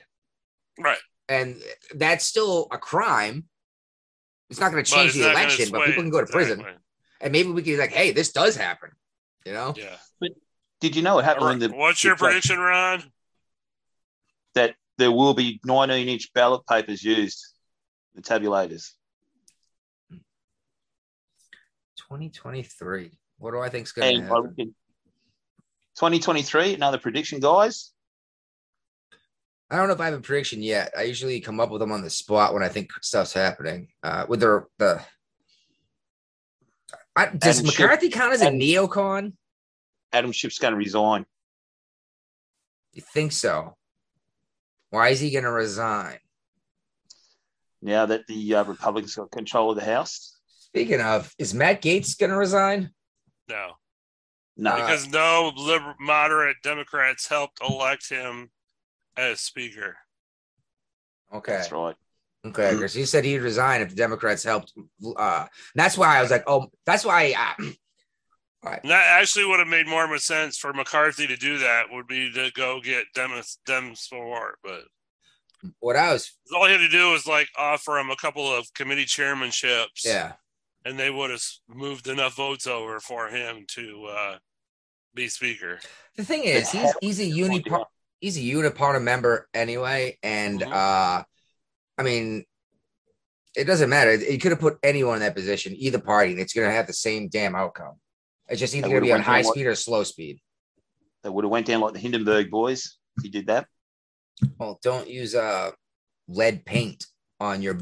Right. 0.79 0.97
And 1.27 1.57
that's 1.93 2.25
still 2.25 2.67
a 2.71 2.77
crime. 2.77 3.45
It's 4.49 4.59
not 4.59 4.71
going 4.71 4.83
to 4.83 4.89
change 4.89 5.13
the 5.13 5.29
election, 5.29 5.69
but 5.71 5.85
people 5.85 6.03
can 6.03 6.09
go 6.09 6.21
to 6.21 6.27
prison. 6.27 6.59
Exactly. 6.59 6.81
And 7.19 7.31
maybe 7.31 7.49
we 7.49 7.63
can 7.63 7.73
be 7.73 7.77
like, 7.77 7.91
hey, 7.91 8.11
this 8.11 8.31
does 8.31 8.55
happen. 8.55 8.91
You 9.45 9.53
know? 9.53 9.73
Yeah. 9.75 10.29
Did 10.79 10.95
you 10.95 11.01
know 11.01 11.15
what 11.15 11.25
happened? 11.25 11.43
All 11.45 11.51
in 11.51 11.59
right. 11.59 11.69
the, 11.71 11.75
What's 11.75 12.03
your 12.03 12.15
prediction, 12.15 12.59
Ron? 12.59 13.03
That 14.53 14.75
there 14.97 15.11
will 15.11 15.33
be 15.33 15.59
19 15.65 16.07
inch 16.07 16.31
ballot 16.33 16.61
papers 16.67 17.03
used, 17.03 17.45
the 18.13 18.21
tabulators. 18.21 18.91
2023. 22.09 23.11
What 23.37 23.51
do 23.51 23.59
I 23.59 23.69
think's 23.69 23.91
going 23.91 24.21
to 24.21 24.23
happen? 24.23 24.55
2023, 25.95 26.75
another 26.75 26.97
prediction, 26.97 27.39
guys. 27.39 27.91
I 29.69 29.77
don't 29.77 29.87
know 29.87 29.93
if 29.93 29.99
I 29.99 30.05
have 30.05 30.13
a 30.13 30.21
prediction 30.21 30.61
yet. 30.61 30.91
I 30.97 31.03
usually 31.03 31.39
come 31.39 31.59
up 31.59 31.71
with 31.71 31.79
them 31.79 31.91
on 31.91 32.01
the 32.03 32.09
spot 32.09 32.53
when 32.53 32.63
I 32.63 32.69
think 32.69 32.91
stuff's 33.01 33.33
happening. 33.33 33.87
Uh, 34.03 34.25
with 34.27 34.41
the 34.41 34.65
the 34.77 35.01
I, 37.15 37.27
does 37.27 37.59
Adam 37.59 37.71
Schiff- 37.71 37.79
McCarthy 37.79 38.09
count 38.09 38.33
as 38.33 38.41
a 38.41 38.47
Adam- 38.47 38.59
neocon? 38.59 39.33
Adam 40.13 40.31
Schiff's 40.31 40.59
going 40.59 40.73
to 40.73 40.77
resign. 40.77 41.25
You 42.93 43.01
think 43.01 43.31
so? 43.31 43.75
Why 44.91 45.09
is 45.09 45.19
he 45.19 45.31
going 45.31 45.43
to 45.45 45.51
resign? 45.51 46.19
now 47.81 48.05
that 48.07 48.25
the 48.25 48.55
uh, 48.55 48.63
Republicans 48.63 49.13
got 49.15 49.29
control 49.29 49.69
of 49.69 49.77
the 49.77 49.85
House. 49.85 50.34
Speaking 50.75 50.99
of, 50.99 51.33
is 51.39 51.53
Matt 51.53 51.81
Gaetz 51.81 52.17
going 52.17 52.31
to 52.31 52.35
resign? 52.35 52.91
No, 53.47 53.71
No, 54.57 54.75
because 54.75 55.07
no 55.07 55.53
liber- 55.55 55.95
moderate 56.01 56.57
Democrats 56.63 57.29
helped 57.29 57.59
elect 57.63 58.09
him 58.09 58.49
as 59.15 59.39
speaker. 59.39 59.95
Okay. 61.33 61.53
that's 61.53 61.71
right. 61.71 61.95
Okay, 62.45 62.73
because 62.73 62.93
he 62.93 63.05
said 63.05 63.23
he'd 63.23 63.39
resign 63.39 63.81
if 63.81 63.89
the 63.89 63.95
Democrats 63.95 64.43
helped. 64.43 64.73
Uh, 65.15 65.45
that's 65.75 65.97
why 65.97 66.17
I 66.17 66.21
was 66.21 66.29
like, 66.29 66.43
oh, 66.45 66.67
that's 66.85 67.05
why. 67.05 67.33
Uh, 67.57 67.69
And 68.83 68.91
that 68.91 69.19
actually 69.21 69.45
would 69.45 69.59
have 69.59 69.67
made 69.69 69.87
more 69.87 70.03
of 70.03 70.11
a 70.11 70.19
sense 70.19 70.57
for 70.57 70.73
McCarthy 70.73 71.25
to 71.27 71.37
do 71.37 71.57
that. 71.59 71.85
Would 71.89 72.07
be 72.07 72.31
to 72.33 72.51
go 72.53 72.81
get 72.81 73.05
Dems 73.15 73.57
Dems 73.67 73.97
support, 73.99 74.59
but 74.61 74.81
what 75.79 75.95
I 75.95 76.11
was, 76.13 76.37
all 76.53 76.65
he 76.65 76.73
had 76.73 76.79
to 76.79 76.89
do 76.89 77.11
was 77.11 77.25
like 77.25 77.47
offer 77.57 77.97
him 77.97 78.09
a 78.11 78.15
couple 78.17 78.45
of 78.53 78.71
committee 78.73 79.05
chairmanships. 79.05 80.03
yeah, 80.05 80.33
and 80.85 80.97
they 80.99 81.09
would 81.09 81.31
have 81.31 81.43
moved 81.67 82.07
enough 82.07 82.35
votes 82.35 82.67
over 82.67 82.99
for 82.99 83.27
him 83.27 83.65
to 83.69 84.05
uh, 84.05 84.37
be 85.13 85.27
speaker. 85.27 85.79
the 86.15 86.23
thing 86.23 86.43
is, 86.43 86.69
he's 86.71 86.93
he's 87.01 87.19
a 87.19 87.25
uni 87.25 87.63
he's 88.21 88.37
a 88.37 88.41
uniparty 88.41 89.01
member 89.01 89.49
anyway, 89.53 90.17
and 90.23 90.61
Mhm. 90.61 90.71
uh, 90.71 91.23
I 91.97 92.03
mean, 92.03 92.45
it 93.55 93.65
doesn't 93.65 93.89
matter. 93.89 94.17
He 94.17 94.37
could 94.37 94.51
have 94.51 94.59
put 94.59 94.77
anyone 94.83 95.15
in 95.15 95.21
that 95.21 95.35
position, 95.35 95.73
either 95.75 95.99
party, 95.99 96.31
and 96.31 96.39
it's 96.41 96.53
going 96.53 96.67
to 96.67 96.73
have 96.73 96.87
the 96.87 96.93
same 96.93 97.29
damn 97.29 97.55
outcome. 97.55 97.95
It's 98.47 98.59
just 98.59 98.75
either 98.75 98.89
going 98.89 99.01
to 99.01 99.05
be 99.05 99.11
on 99.11 99.21
high 99.21 99.41
down 99.41 99.51
speed 99.51 99.65
or 99.65 99.75
slow 99.75 100.03
speed. 100.03 100.39
They 101.23 101.29
would 101.29 101.43
have 101.45 101.51
went 101.51 101.65
down 101.65 101.81
like 101.81 101.93
the 101.93 101.99
Hindenburg 101.99 102.51
boys 102.51 102.97
if 103.17 103.23
he 103.23 103.29
did 103.29 103.47
that. 103.47 103.67
Well, 104.59 104.79
don't 104.83 105.09
use 105.09 105.33
uh 105.33 105.71
lead 106.27 106.65
paint 106.65 107.05
on 107.39 107.61
your 107.61 107.79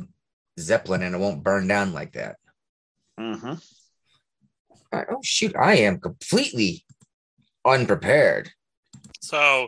zeppelin, 0.59 1.01
and 1.01 1.15
it 1.15 1.17
won't 1.17 1.43
burn 1.43 1.67
down 1.67 1.91
like 1.93 2.13
that. 2.13 2.37
Mm-hmm. 3.19 3.47
All 3.47 3.57
right. 4.91 5.07
Oh 5.09 5.19
shoot, 5.23 5.55
I 5.55 5.77
am 5.77 5.99
completely 5.99 6.83
unprepared. 7.65 8.51
So, 9.21 9.67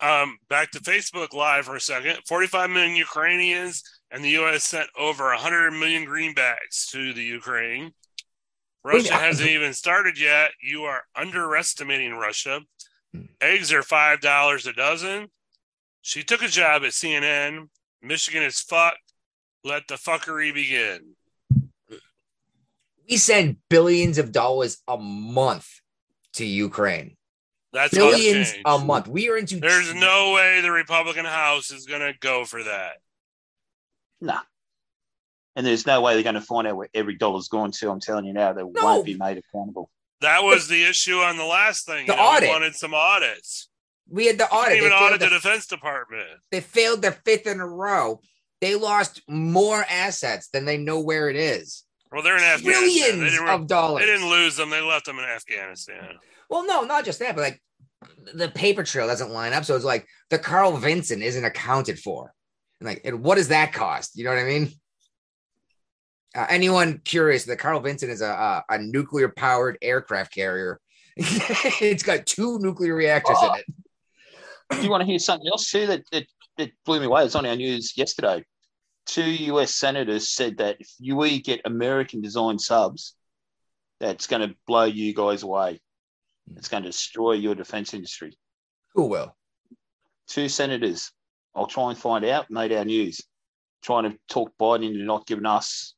um, 0.00 0.38
back 0.48 0.70
to 0.72 0.80
Facebook 0.80 1.32
Live 1.32 1.66
for 1.66 1.76
a 1.76 1.80
second. 1.80 2.18
45 2.26 2.70
million 2.70 2.96
Ukrainians 2.96 3.82
and 4.10 4.24
the 4.24 4.30
U.S. 4.30 4.64
sent 4.64 4.88
over 4.98 5.24
100 5.26 5.72
million 5.72 6.06
greenbacks 6.06 6.88
to 6.90 7.12
the 7.12 7.22
Ukraine. 7.22 7.92
Russia 8.84 9.10
Wait, 9.10 9.20
hasn't 9.20 9.50
even 9.50 9.74
started 9.74 10.18
yet. 10.18 10.50
You 10.62 10.84
are 10.84 11.02
underestimating 11.16 12.14
Russia. 12.14 12.60
Hmm. 13.12 13.22
Eggs 13.40 13.72
are 13.72 13.82
five 13.82 14.20
dollars 14.20 14.66
a 14.66 14.72
dozen. 14.72 15.28
She 16.02 16.22
took 16.22 16.42
a 16.42 16.48
job 16.48 16.82
at 16.82 16.92
CNN. 16.92 17.68
Michigan 18.00 18.42
is 18.42 18.60
fucked. 18.60 19.12
Let 19.64 19.88
the 19.88 19.96
fuckery 19.96 20.54
begin. 20.54 21.16
We 23.08 23.16
send 23.16 23.56
billions 23.70 24.18
of 24.18 24.32
dollars 24.32 24.78
a 24.86 24.96
month 24.98 25.80
to 26.34 26.44
Ukraine. 26.44 27.16
That's 27.72 27.94
billions 27.94 28.54
a 28.64 28.78
month. 28.78 29.08
We 29.08 29.28
are 29.30 29.36
into 29.36 29.60
There's 29.60 29.94
no 29.94 30.32
way 30.34 30.60
the 30.60 30.70
Republican 30.70 31.24
House 31.24 31.70
is 31.70 31.86
going 31.86 32.00
to 32.00 32.14
go 32.18 32.44
for 32.44 32.62
that. 32.62 32.94
No. 34.20 34.38
And 35.56 35.66
there's 35.66 35.86
no 35.86 36.00
way 36.00 36.14
they're 36.14 36.22
going 36.22 36.34
to 36.34 36.40
find 36.40 36.66
out 36.66 36.76
where 36.76 36.88
every 36.94 37.16
dollar's 37.16 37.48
gone 37.48 37.70
to. 37.72 37.90
I'm 37.90 38.00
telling 38.00 38.24
you 38.24 38.32
now, 38.32 38.52
they 38.52 38.62
No. 38.62 38.70
won't 38.84 39.06
be 39.06 39.16
made 39.16 39.38
accountable. 39.38 39.90
That 40.20 40.42
was 40.42 40.68
the 40.68 40.84
issue 40.84 41.18
on 41.18 41.36
the 41.36 41.44
last 41.44 41.86
thing. 41.86 42.06
The 42.06 42.12
you 42.12 42.18
know, 42.18 42.22
we 42.30 42.36
audit. 42.36 42.48
wanted 42.48 42.74
some 42.74 42.94
audits. 42.94 43.68
We 44.10 44.26
had 44.26 44.38
the 44.38 44.48
audit. 44.50 44.70
They 44.72 44.78
even 44.78 44.90
failed, 44.90 45.02
audit 45.02 45.20
the 45.20 45.26
the, 45.26 45.34
Defense 45.34 45.66
Department. 45.66 46.28
they 46.50 46.60
failed 46.60 47.02
their 47.02 47.12
fifth 47.12 47.46
in 47.46 47.60
a 47.60 47.66
row. 47.66 48.20
They 48.60 48.74
lost 48.74 49.22
more 49.28 49.84
assets 49.88 50.48
than 50.48 50.64
they 50.64 50.76
know 50.78 51.00
where 51.00 51.28
it 51.28 51.36
is. 51.36 51.84
Well, 52.10 52.22
they're 52.22 52.36
in 52.36 52.42
Afghanistan. 52.42 53.20
They 53.20 53.30
didn't, 53.30 53.48
of 53.48 53.66
dollars. 53.66 54.00
they 54.02 54.06
didn't 54.06 54.28
lose 54.30 54.56
them. 54.56 54.70
They 54.70 54.80
left 54.80 55.06
them 55.06 55.18
in 55.18 55.24
Afghanistan. 55.24 56.16
Well, 56.48 56.66
no, 56.66 56.82
not 56.82 57.04
just 57.04 57.18
that, 57.18 57.34
but 57.36 57.42
like 57.42 57.62
the 58.34 58.48
paper 58.48 58.82
trail 58.82 59.06
doesn't 59.06 59.30
line 59.30 59.52
up. 59.52 59.64
So 59.64 59.76
it's 59.76 59.84
like 59.84 60.06
the 60.30 60.38
Carl 60.38 60.76
Vinson 60.76 61.20
isn't 61.22 61.44
accounted 61.44 61.98
for. 61.98 62.32
And 62.80 62.88
like, 62.88 63.02
and 63.04 63.22
what 63.22 63.34
does 63.36 63.48
that 63.48 63.72
cost? 63.72 64.16
You 64.16 64.24
know 64.24 64.30
what 64.30 64.38
I 64.38 64.44
mean? 64.44 64.70
Uh, 66.34 66.46
anyone 66.48 67.00
curious? 67.04 67.44
The 67.44 67.56
Carl 67.56 67.80
Vinson 67.80 68.10
is 68.10 68.20
a 68.22 68.28
a, 68.28 68.64
a 68.70 68.78
nuclear 68.78 69.28
powered 69.28 69.76
aircraft 69.82 70.32
carrier. 70.34 70.80
it's 71.16 72.02
got 72.02 72.26
two 72.26 72.58
nuclear 72.60 72.94
reactors 72.94 73.36
Oh. 73.40 73.54
in 73.54 73.60
it. 73.60 73.66
Do 74.70 74.82
you 74.82 74.90
want 74.90 75.00
to 75.00 75.06
hear 75.06 75.18
something 75.18 75.48
else 75.48 75.70
too 75.70 75.86
that, 75.86 76.02
that, 76.12 76.26
that 76.58 76.70
blew 76.84 77.00
me 77.00 77.06
away? 77.06 77.22
It 77.22 77.24
was 77.24 77.34
on 77.34 77.46
our 77.46 77.56
news 77.56 77.96
yesterday. 77.96 78.44
Two 79.08 79.24
US 79.24 79.74
senators 79.74 80.28
said 80.28 80.58
that 80.58 80.76
if 80.80 80.90
you 80.98 81.16
we 81.16 81.40
get 81.40 81.62
American 81.64 82.20
designed 82.20 82.60
subs, 82.60 83.14
that's 84.00 84.26
going 84.26 84.46
to 84.46 84.54
blow 84.66 84.84
you 84.84 85.14
guys 85.14 85.42
away. 85.42 85.80
It's 86.56 86.68
going 86.68 86.82
to 86.82 86.90
destroy 86.90 87.32
your 87.32 87.54
defense 87.54 87.94
industry. 87.94 88.36
Oh, 88.94 89.02
Who 89.02 89.08
will? 89.08 89.36
Two 90.26 90.50
senators. 90.50 91.10
I'll 91.54 91.66
try 91.66 91.88
and 91.88 91.98
find 91.98 92.22
out, 92.26 92.50
made 92.50 92.70
our 92.70 92.84
news, 92.84 93.22
trying 93.82 94.10
to 94.10 94.18
talk 94.28 94.52
Biden 94.60 94.86
into 94.86 95.04
not 95.04 95.26
giving 95.26 95.46
us 95.46 95.94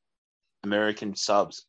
American 0.62 1.16
subs. 1.16 1.66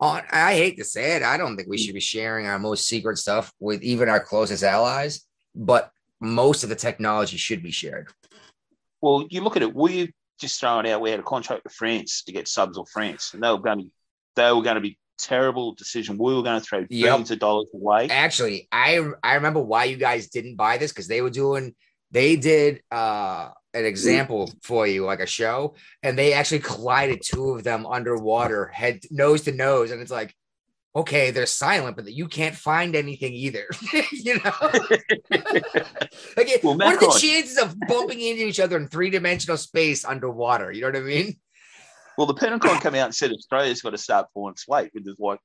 I 0.00 0.54
hate 0.54 0.78
to 0.78 0.84
say 0.84 1.16
it, 1.16 1.22
I 1.22 1.36
don't 1.36 1.56
think 1.56 1.68
we 1.68 1.78
should 1.78 1.94
be 1.94 2.00
sharing 2.00 2.46
our 2.46 2.58
most 2.58 2.88
secret 2.88 3.18
stuff 3.18 3.52
with 3.60 3.82
even 3.82 4.08
our 4.08 4.18
closest 4.18 4.64
allies, 4.64 5.24
but 5.54 5.92
most 6.20 6.62
of 6.64 6.68
the 6.68 6.74
technology 6.74 7.36
should 7.36 7.62
be 7.62 7.70
shared. 7.70 8.08
Well, 9.00 9.26
you 9.30 9.40
look 9.42 9.56
at 9.56 9.62
it, 9.62 9.74
we 9.74 10.12
just 10.40 10.60
throwing 10.60 10.88
out, 10.88 11.00
we 11.00 11.10
had 11.10 11.20
a 11.20 11.24
contract 11.24 11.64
with 11.64 11.72
France 11.72 12.22
to 12.24 12.32
get 12.32 12.48
subs 12.48 12.78
of 12.78 12.88
France, 12.88 13.34
and 13.34 13.42
they 13.42 13.50
were 13.50 13.58
going 13.58 13.78
to, 13.80 13.86
they 14.36 14.52
were 14.52 14.62
going 14.62 14.76
to 14.76 14.80
be 14.80 14.98
terrible 15.18 15.74
decision. 15.74 16.16
We 16.18 16.34
were 16.34 16.42
going 16.42 16.60
to 16.60 16.66
throw 16.66 16.84
billions 16.86 17.30
of 17.30 17.38
dollars 17.38 17.68
away. 17.74 18.08
Actually, 18.08 18.68
I 18.72 19.04
I 19.22 19.34
remember 19.34 19.60
why 19.60 19.84
you 19.84 19.96
guys 19.96 20.28
didn't 20.28 20.56
buy 20.56 20.78
this 20.78 20.92
because 20.92 21.08
they 21.08 21.20
were 21.20 21.30
doing 21.30 21.74
they 22.10 22.36
did 22.36 22.82
uh 22.90 23.50
an 23.72 23.84
example 23.84 24.50
for 24.62 24.86
you 24.86 25.04
like 25.04 25.20
a 25.20 25.26
show 25.26 25.74
and 26.02 26.18
they 26.18 26.32
actually 26.32 26.58
collided 26.58 27.22
two 27.24 27.50
of 27.50 27.62
them 27.62 27.86
underwater 27.86 28.66
head 28.66 29.00
nose 29.12 29.42
to 29.42 29.52
nose 29.52 29.92
and 29.92 30.00
it's 30.00 30.10
like 30.10 30.34
okay 30.94 31.30
they're 31.30 31.46
silent 31.46 31.96
but 31.96 32.10
you 32.10 32.26
can't 32.26 32.54
find 32.54 32.96
anything 32.96 33.32
either 33.32 33.66
you 34.12 34.34
know 34.42 34.52
like 36.36 36.60
Well, 36.62 36.76
what 36.76 36.96
are 36.96 36.98
the 36.98 37.18
chances 37.20 37.58
of 37.58 37.78
bumping 37.88 38.20
into 38.20 38.44
each 38.44 38.58
other 38.60 38.76
in 38.76 38.88
three-dimensional 38.88 39.56
space 39.56 40.04
underwater 40.04 40.72
you 40.72 40.80
know 40.80 40.88
what 40.88 40.96
i 40.96 41.00
mean 41.00 41.36
Well, 42.18 42.26
the 42.26 42.34
Pentagon 42.34 42.80
came 42.80 42.94
out 42.96 43.06
and 43.06 43.14
said 43.14 43.30
Australia's 43.30 43.80
got 43.80 43.90
to 43.90 43.98
start 43.98 44.26
pulling 44.34 44.52
its 44.52 44.68
weight 44.68 44.90
with 44.92 45.04
the, 45.04 45.14
like 45.18 45.38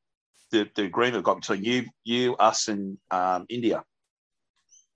the, 0.51 0.67
the 0.75 0.83
agreement 0.83 1.23
got 1.23 1.39
between 1.39 1.63
you, 1.63 1.85
you, 2.03 2.35
us, 2.35 2.67
and 2.67 2.97
um, 3.11 3.45
India, 3.49 3.83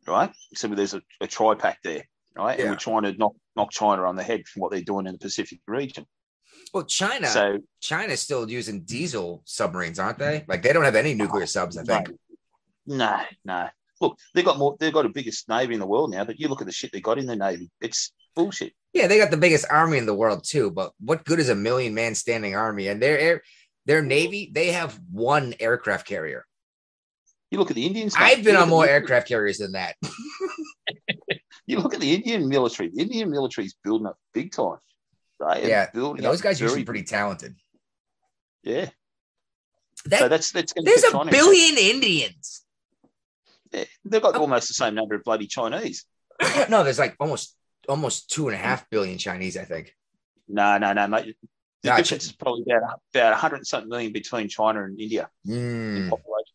right? 0.08 0.32
So 0.56 0.68
there's 0.68 0.94
a, 0.94 1.02
a 1.22 1.28
tri-pact 1.28 1.84
there, 1.84 2.04
right? 2.36 2.60
And 2.60 2.70
we're 2.70 2.76
trying 2.76 3.04
to 3.04 3.14
knock 3.14 3.34
knock 3.56 3.72
China 3.72 4.04
on 4.04 4.16
the 4.16 4.24
head 4.24 4.48
from 4.48 4.62
what 4.62 4.72
they're 4.72 4.82
doing 4.82 5.06
in 5.06 5.14
the 5.14 5.20
Pacific 5.20 5.60
region. 5.68 6.06
Well 6.74 6.84
china 6.86 7.28
So 7.28 7.60
china's 7.82 8.20
still 8.20 8.50
using 8.50 8.82
diesel 8.82 9.42
submarines 9.46 10.00
aren't 10.00 10.20
they 10.20 10.46
like 10.48 10.62
they 10.62 10.74
don't 10.74 10.84
have 10.84 10.96
any 10.96 11.14
nuclear 11.14 11.46
subs 11.46 11.78
i 11.78 11.84
think 11.84 12.10
no, 12.90 13.20
no. 13.46 13.70
Look, 14.02 14.18
they've 14.34 14.46
got 14.46 14.58
more. 14.58 14.76
They've 14.80 14.94
got 14.94 15.04
the 15.04 15.10
biggest 15.10 15.48
navy 15.48 15.76
in 15.76 15.80
the 15.80 15.86
world 15.86 16.12
now, 16.12 16.26
but 16.26 16.40
you 16.40 16.48
look 16.48 16.62
at 16.62 16.68
the 16.68 16.74
shit 16.74 16.92
they 16.92 17.02
got 17.02 17.20
in 17.20 17.28
the 17.28 17.36
navy. 17.36 17.70
It's 17.82 18.12
bullshit. 18.36 18.74
Yeah, 18.94 19.08
they 19.08 19.20
got 19.20 19.30
the 19.30 19.38
biggest 19.38 19.66
army 19.70 19.98
in 20.00 20.06
the 20.06 20.16
world 20.16 20.44
too. 20.44 20.72
But 20.72 20.94
what 21.00 21.24
good 21.24 21.40
is 21.40 21.50
a 21.50 21.56
million 21.56 21.94
man 21.94 22.16
standing 22.16 22.56
army? 22.56 22.88
And 22.88 23.02
their 23.02 23.20
air, 23.20 23.42
their 23.86 24.02
navy, 24.02 24.50
they 24.52 24.72
have 24.72 25.00
one 25.12 25.54
aircraft 25.60 26.08
carrier. 26.08 26.46
You 27.52 27.60
look 27.60 27.70
at 27.70 27.76
the 27.76 27.86
Indians. 27.86 28.16
I've 28.18 28.44
been 28.44 28.56
on 28.56 28.70
more 28.70 28.88
aircraft 28.88 29.28
carriers 29.28 29.60
than 29.60 29.74
that. 29.74 29.96
You 31.66 31.78
look 31.78 31.94
at 31.94 32.00
the 32.00 32.16
Indian 32.16 32.50
military. 32.50 32.90
The 32.90 33.04
Indian 33.04 33.30
military 33.30 33.68
is 33.68 33.76
building 33.84 34.08
up 34.08 34.18
big 34.34 34.52
time. 34.52 34.80
Right? 35.40 35.64
Yeah, 35.66 35.88
Those 35.94 36.42
guys 36.42 36.60
are 36.62 36.66
usually 36.66 36.84
pretty 36.84 37.04
talented. 37.04 37.56
Yeah. 38.64 38.90
That, 40.06 40.20
so 40.20 40.28
that's 40.28 40.52
that's 40.52 40.74
there's 40.76 41.04
a 41.04 41.26
billion 41.26 41.78
Indians. 41.78 42.64
They've 44.06 44.22
got 44.22 44.36
almost 44.36 44.68
the 44.68 44.74
same 44.74 44.96
number 44.96 45.16
of 45.16 45.24
bloody 45.24 45.48
Chinese. 45.48 46.06
no, 46.70 46.84
there's 46.84 47.00
like 47.00 47.16
almost 47.20 47.56
almost 47.88 48.30
two 48.30 48.48
and 48.48 48.56
a 48.56 48.58
half 48.58 48.90
billion 48.90 49.18
Chinese, 49.18 49.58
I 49.58 49.66
think. 49.66 49.96
No, 50.48 50.78
no, 50.78 50.94
no, 50.94 51.08
mate. 51.08 51.36
The 51.84 51.90
Nah, 51.90 51.98
difference 51.98 52.26
is 52.26 52.32
probably 52.34 52.64
about 52.64 53.00
about 53.14 53.32
100 53.32 53.66
something 53.68 53.90
million 53.90 54.12
between 54.12 54.50
China 54.50 54.84
and 54.84 55.00
India 55.00 55.30
in 55.46 56.04
Hmm. 56.04 56.10
population. 56.10 56.54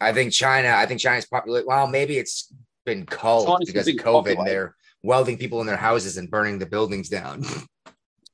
I 0.00 0.12
think 0.12 0.32
China. 0.32 0.68
I 0.74 0.86
think 0.86 1.00
China's 1.00 1.26
popular. 1.26 1.62
Well, 1.66 1.86
maybe 1.86 2.16
it's 2.18 2.52
been 2.84 3.04
culled 3.04 3.46
China's 3.48 3.66
because 3.66 3.88
of 3.88 3.94
COVID, 3.96 4.38
and 4.38 4.46
they're 4.46 4.74
welding 5.02 5.36
people 5.38 5.60
in 5.60 5.66
their 5.66 5.76
houses 5.76 6.16
and 6.16 6.30
burning 6.30 6.58
the 6.58 6.66
buildings 6.66 7.08
down. 7.08 7.44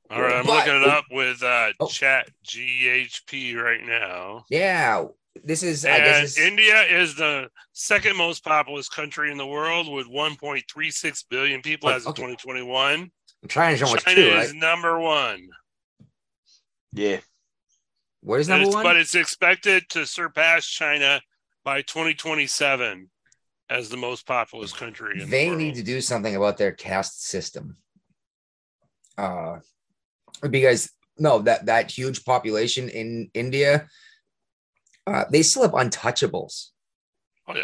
All 0.09 0.21
right, 0.21 0.35
I'm 0.37 0.45
But- 0.45 0.65
looking 0.67 0.81
it 0.81 0.87
up 0.87 1.05
with 1.11 1.43
uh, 1.43 1.71
Oh. 1.79 1.87
Chat 1.87 2.29
GHP 2.43 3.55
right 3.55 3.83
now. 3.83 4.45
yeah, 4.49 5.05
this 5.43 5.61
is. 5.61 5.85
I 5.85 5.97
guess 5.99 6.15
And 6.15 6.23
it's, 6.25 6.37
India 6.39 6.81
is 6.83 7.15
the 7.15 7.49
second 7.73 8.17
most 8.17 8.43
populous 8.43 8.89
country 8.89 9.31
in 9.31 9.37
the 9.37 9.45
world 9.45 9.87
with 9.91 10.07
1.36 10.07 11.23
billion 11.29 11.61
people 11.61 11.89
Oh, 11.89 11.93
as 11.93 12.03
of 12.05 12.09
okay. 12.11 12.23
2021. 12.23 13.11
China's 13.47 13.81
almost 13.83 14.05
China 14.05 14.15
two, 14.21 14.29
right? 14.31 14.45
is 14.45 14.53
number 14.53 14.99
one. 14.99 15.47
Yeah. 16.91 17.19
Where's 18.21 18.49
number 18.49 18.63
it's- 18.63 18.73
one? 18.75 18.83
but 18.83 18.97
it's 18.97 19.15
expected 19.15 19.87
to 19.89 20.05
surpass 20.07 20.65
China 20.65 21.21
by 21.63 21.83
2027 21.83 23.09
as 23.69 23.89
the 23.89 23.95
most 23.97 24.25
populous 24.25 24.73
country. 24.73 25.21
In 25.21 25.29
they 25.29 25.43
the 25.45 25.49
world. 25.51 25.59
need 25.61 25.75
to 25.75 25.83
do 25.83 26.01
something 26.01 26.35
about 26.35 26.57
their 26.57 26.71
caste 26.71 27.23
system. 27.23 27.77
Uh, 29.17 29.59
because 30.49 30.91
no, 31.17 31.39
that 31.39 31.65
that 31.65 31.91
huge 31.91 32.23
population 32.25 32.89
in 32.89 33.29
India, 33.33 33.87
uh, 35.07 35.25
they 35.31 35.41
still 35.41 35.63
have 35.63 35.71
untouchables. 35.71 36.67
Oh 37.47 37.55
yeah. 37.55 37.63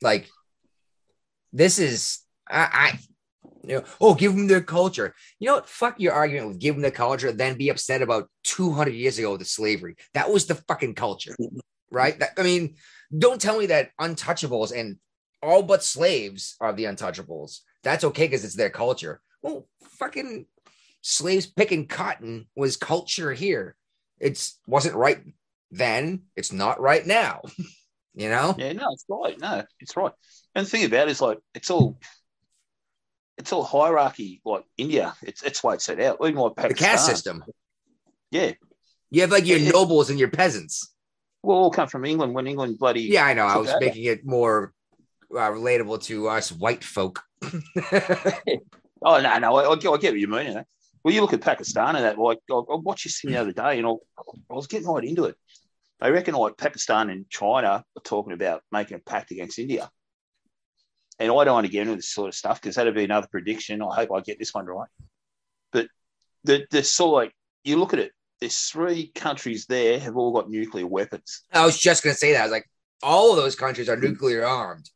Like 0.00 0.28
this 1.52 1.78
is 1.78 2.20
I, 2.48 2.68
I 2.72 2.98
you 3.64 3.76
know, 3.76 3.84
oh, 4.00 4.14
give 4.14 4.34
them 4.34 4.48
their 4.48 4.60
culture. 4.60 5.14
You 5.38 5.48
know 5.48 5.54
what? 5.54 5.68
Fuck 5.68 6.00
your 6.00 6.12
argument 6.12 6.48
with 6.48 6.58
give 6.58 6.74
them 6.74 6.82
the 6.82 6.90
culture, 6.90 7.32
then 7.32 7.56
be 7.56 7.68
upset 7.68 8.02
about 8.02 8.28
200 8.44 8.92
years 8.92 9.18
ago 9.18 9.32
with 9.32 9.40
the 9.40 9.46
slavery. 9.46 9.96
That 10.14 10.30
was 10.30 10.46
the 10.46 10.56
fucking 10.56 10.94
culture, 10.94 11.34
right? 11.90 12.18
That, 12.18 12.30
I 12.36 12.42
mean, 12.42 12.74
don't 13.16 13.40
tell 13.40 13.58
me 13.58 13.66
that 13.66 13.90
untouchables 14.00 14.76
and 14.76 14.98
all 15.42 15.62
but 15.62 15.84
slaves 15.84 16.56
are 16.60 16.72
the 16.72 16.84
untouchables. 16.84 17.60
That's 17.82 18.04
okay 18.04 18.24
because 18.24 18.44
it's 18.44 18.56
their 18.56 18.70
culture. 18.70 19.20
Well, 19.42 19.68
fucking 19.98 20.46
slaves 21.02 21.46
picking 21.46 21.86
cotton 21.86 22.46
was 22.56 22.76
culture 22.76 23.32
here. 23.32 23.76
It's 24.18 24.58
wasn't 24.66 24.94
right 24.94 25.20
then. 25.70 26.22
It's 26.36 26.52
not 26.52 26.80
right 26.80 27.06
now. 27.06 27.42
you 28.14 28.28
know? 28.28 28.54
Yeah, 28.56 28.72
no, 28.72 28.88
it's 28.92 29.04
right. 29.08 29.38
No, 29.38 29.64
it's 29.80 29.96
right. 29.96 30.12
And 30.54 30.64
the 30.66 30.70
thing 30.70 30.84
about 30.84 31.08
it 31.08 31.10
is 31.10 31.20
like 31.20 31.38
it's 31.54 31.70
all 31.70 31.98
it's 33.38 33.52
all 33.52 33.64
hierarchy 33.64 34.40
like 34.44 34.64
India. 34.78 35.14
It's 35.22 35.42
it's 35.42 35.62
way 35.62 35.74
it's 35.74 35.84
set 35.84 36.00
out. 36.00 36.18
Even 36.22 36.36
like 36.36 36.54
The 36.56 36.74
caste 36.74 37.06
system. 37.06 37.44
Yeah. 38.30 38.52
You 39.10 39.22
have 39.22 39.30
like 39.30 39.46
your 39.46 39.58
Yeah. 39.58 39.70
nobles 39.72 40.08
and 40.10 40.18
your 40.18 40.30
peasants. 40.30 40.94
Well, 41.42 41.58
all 41.58 41.70
come 41.70 41.88
from 41.88 42.04
England 42.04 42.34
when 42.34 42.46
England 42.46 42.78
bloody 42.78 43.02
Yeah, 43.02 43.24
I 43.26 43.34
know. 43.34 43.46
I 43.46 43.56
was 43.56 43.68
over. 43.68 43.80
making 43.80 44.04
it 44.04 44.24
more 44.24 44.72
uh, 45.32 45.50
relatable 45.50 46.02
to 46.04 46.28
us 46.28 46.52
white 46.52 46.84
folk. 46.84 47.22
Oh 49.04 49.20
no, 49.20 49.36
no, 49.38 49.56
I, 49.56 49.72
I 49.72 49.76
get 49.76 49.90
what 49.90 50.00
you 50.20 50.28
mean. 50.28 50.46
You 50.46 50.54
know? 50.54 50.64
Well, 51.04 51.14
you 51.14 51.20
look 51.20 51.32
at 51.32 51.40
Pakistan 51.40 51.96
and 51.96 52.04
that. 52.04 52.18
Like 52.18 52.38
I, 52.50 52.54
I 52.54 52.76
watched 52.76 53.04
this 53.04 53.20
thing 53.20 53.32
the 53.32 53.40
other 53.40 53.52
day, 53.52 53.78
and 53.78 53.86
I, 53.86 53.90
I 53.90 54.54
was 54.54 54.66
getting 54.66 54.88
right 54.88 55.04
into 55.04 55.24
it. 55.24 55.36
They 56.00 56.10
reckon 56.10 56.34
like 56.34 56.56
Pakistan 56.56 57.10
and 57.10 57.28
China 57.30 57.84
are 57.96 58.02
talking 58.02 58.32
about 58.32 58.62
making 58.72 58.96
a 58.96 59.00
pact 59.00 59.30
against 59.30 59.58
India. 59.58 59.90
And 61.18 61.30
I 61.30 61.44
don't 61.44 61.54
want 61.54 61.66
to 61.66 61.72
get 61.72 61.82
into 61.82 61.96
this 61.96 62.08
sort 62.08 62.28
of 62.28 62.34
stuff 62.34 62.60
because 62.60 62.74
that'd 62.74 62.94
be 62.94 63.04
another 63.04 63.28
prediction. 63.30 63.82
I 63.82 63.94
hope 63.94 64.10
I 64.12 64.20
get 64.20 64.38
this 64.38 64.52
one 64.52 64.66
right. 64.66 64.88
But 65.70 65.88
the 66.44 66.66
the 66.70 66.82
sort 66.82 67.08
of 67.08 67.12
like 67.14 67.36
you 67.64 67.76
look 67.76 67.92
at 67.92 68.00
it, 68.00 68.12
there's 68.40 68.58
three 68.58 69.12
countries 69.14 69.66
there 69.66 70.00
have 70.00 70.16
all 70.16 70.32
got 70.32 70.50
nuclear 70.50 70.86
weapons. 70.86 71.42
I 71.52 71.64
was 71.64 71.78
just 71.78 72.02
gonna 72.02 72.14
say 72.14 72.32
that. 72.32 72.40
I 72.40 72.44
was 72.44 72.52
like, 72.52 72.68
all 73.02 73.30
of 73.30 73.36
those 73.36 73.54
countries 73.54 73.88
are 73.88 73.96
nuclear 73.96 74.44
armed. 74.44 74.88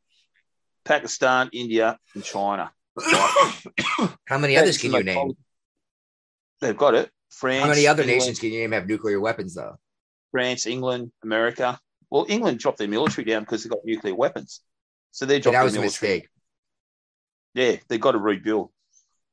Pakistan, 0.84 1.50
India, 1.52 1.98
and 2.14 2.24
China. 2.24 2.72
How 4.26 4.38
many 4.38 4.56
others 4.56 4.78
can 4.78 4.92
you 4.92 5.02
name? 5.02 5.36
They've 6.60 6.76
got 6.76 6.94
it. 6.94 7.10
France. 7.30 7.62
How 7.62 7.68
many 7.68 7.86
other 7.86 8.02
England, 8.02 8.20
nations 8.20 8.38
can 8.38 8.50
you 8.52 8.60
name 8.60 8.72
have 8.72 8.86
nuclear 8.86 9.20
weapons 9.20 9.54
though? 9.54 9.76
France, 10.30 10.66
England, 10.66 11.12
America. 11.22 11.78
Well, 12.10 12.26
England 12.28 12.58
dropped 12.60 12.78
their 12.78 12.88
military 12.88 13.24
down 13.24 13.42
because 13.42 13.62
they've 13.64 13.70
got 13.70 13.84
nuclear 13.84 14.14
weapons. 14.14 14.60
So 15.10 15.26
they 15.26 15.34
And 15.36 15.42
dropped 15.42 15.54
that 15.54 15.64
was 15.64 15.74
a 15.76 15.80
military. 15.80 16.12
mistake. 16.14 16.28
Yeah, 17.54 17.76
they've 17.88 18.00
got 18.00 18.12
to 18.12 18.18
rebuild. 18.18 18.70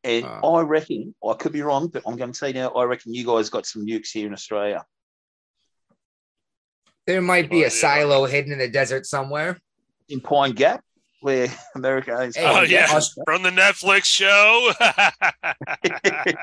And 0.03 0.25
Ah. 0.25 0.39
I 0.41 0.61
reckon, 0.61 1.13
I 1.25 1.33
could 1.33 1.51
be 1.53 1.61
wrong, 1.61 1.87
but 1.87 2.03
I'm 2.05 2.17
going 2.17 2.31
to 2.31 2.37
say 2.37 2.51
now, 2.51 2.69
I 2.69 2.83
reckon 2.83 3.13
you 3.13 3.25
guys 3.25 3.49
got 3.49 3.65
some 3.65 3.85
nukes 3.85 4.09
here 4.11 4.27
in 4.27 4.33
Australia. 4.33 4.85
There 7.05 7.21
might 7.21 7.49
be 7.49 7.57
Oh, 7.57 7.59
a 7.59 7.63
yeah. 7.63 7.69
silo 7.69 8.25
hidden 8.25 8.51
in 8.53 8.59
the 8.59 8.69
desert 8.69 9.05
somewhere. 9.05 9.59
In 10.09 10.19
Pine 10.21 10.51
Gap, 10.53 10.83
where 11.23 11.47
America. 11.75 12.29
Hey, 12.35 12.45
Oh, 12.45 12.61
yeah. 12.61 12.87
Gap. 12.87 13.03
From 13.25 13.41
the 13.43 13.49
Netflix 13.49 14.05
show. 14.05 14.71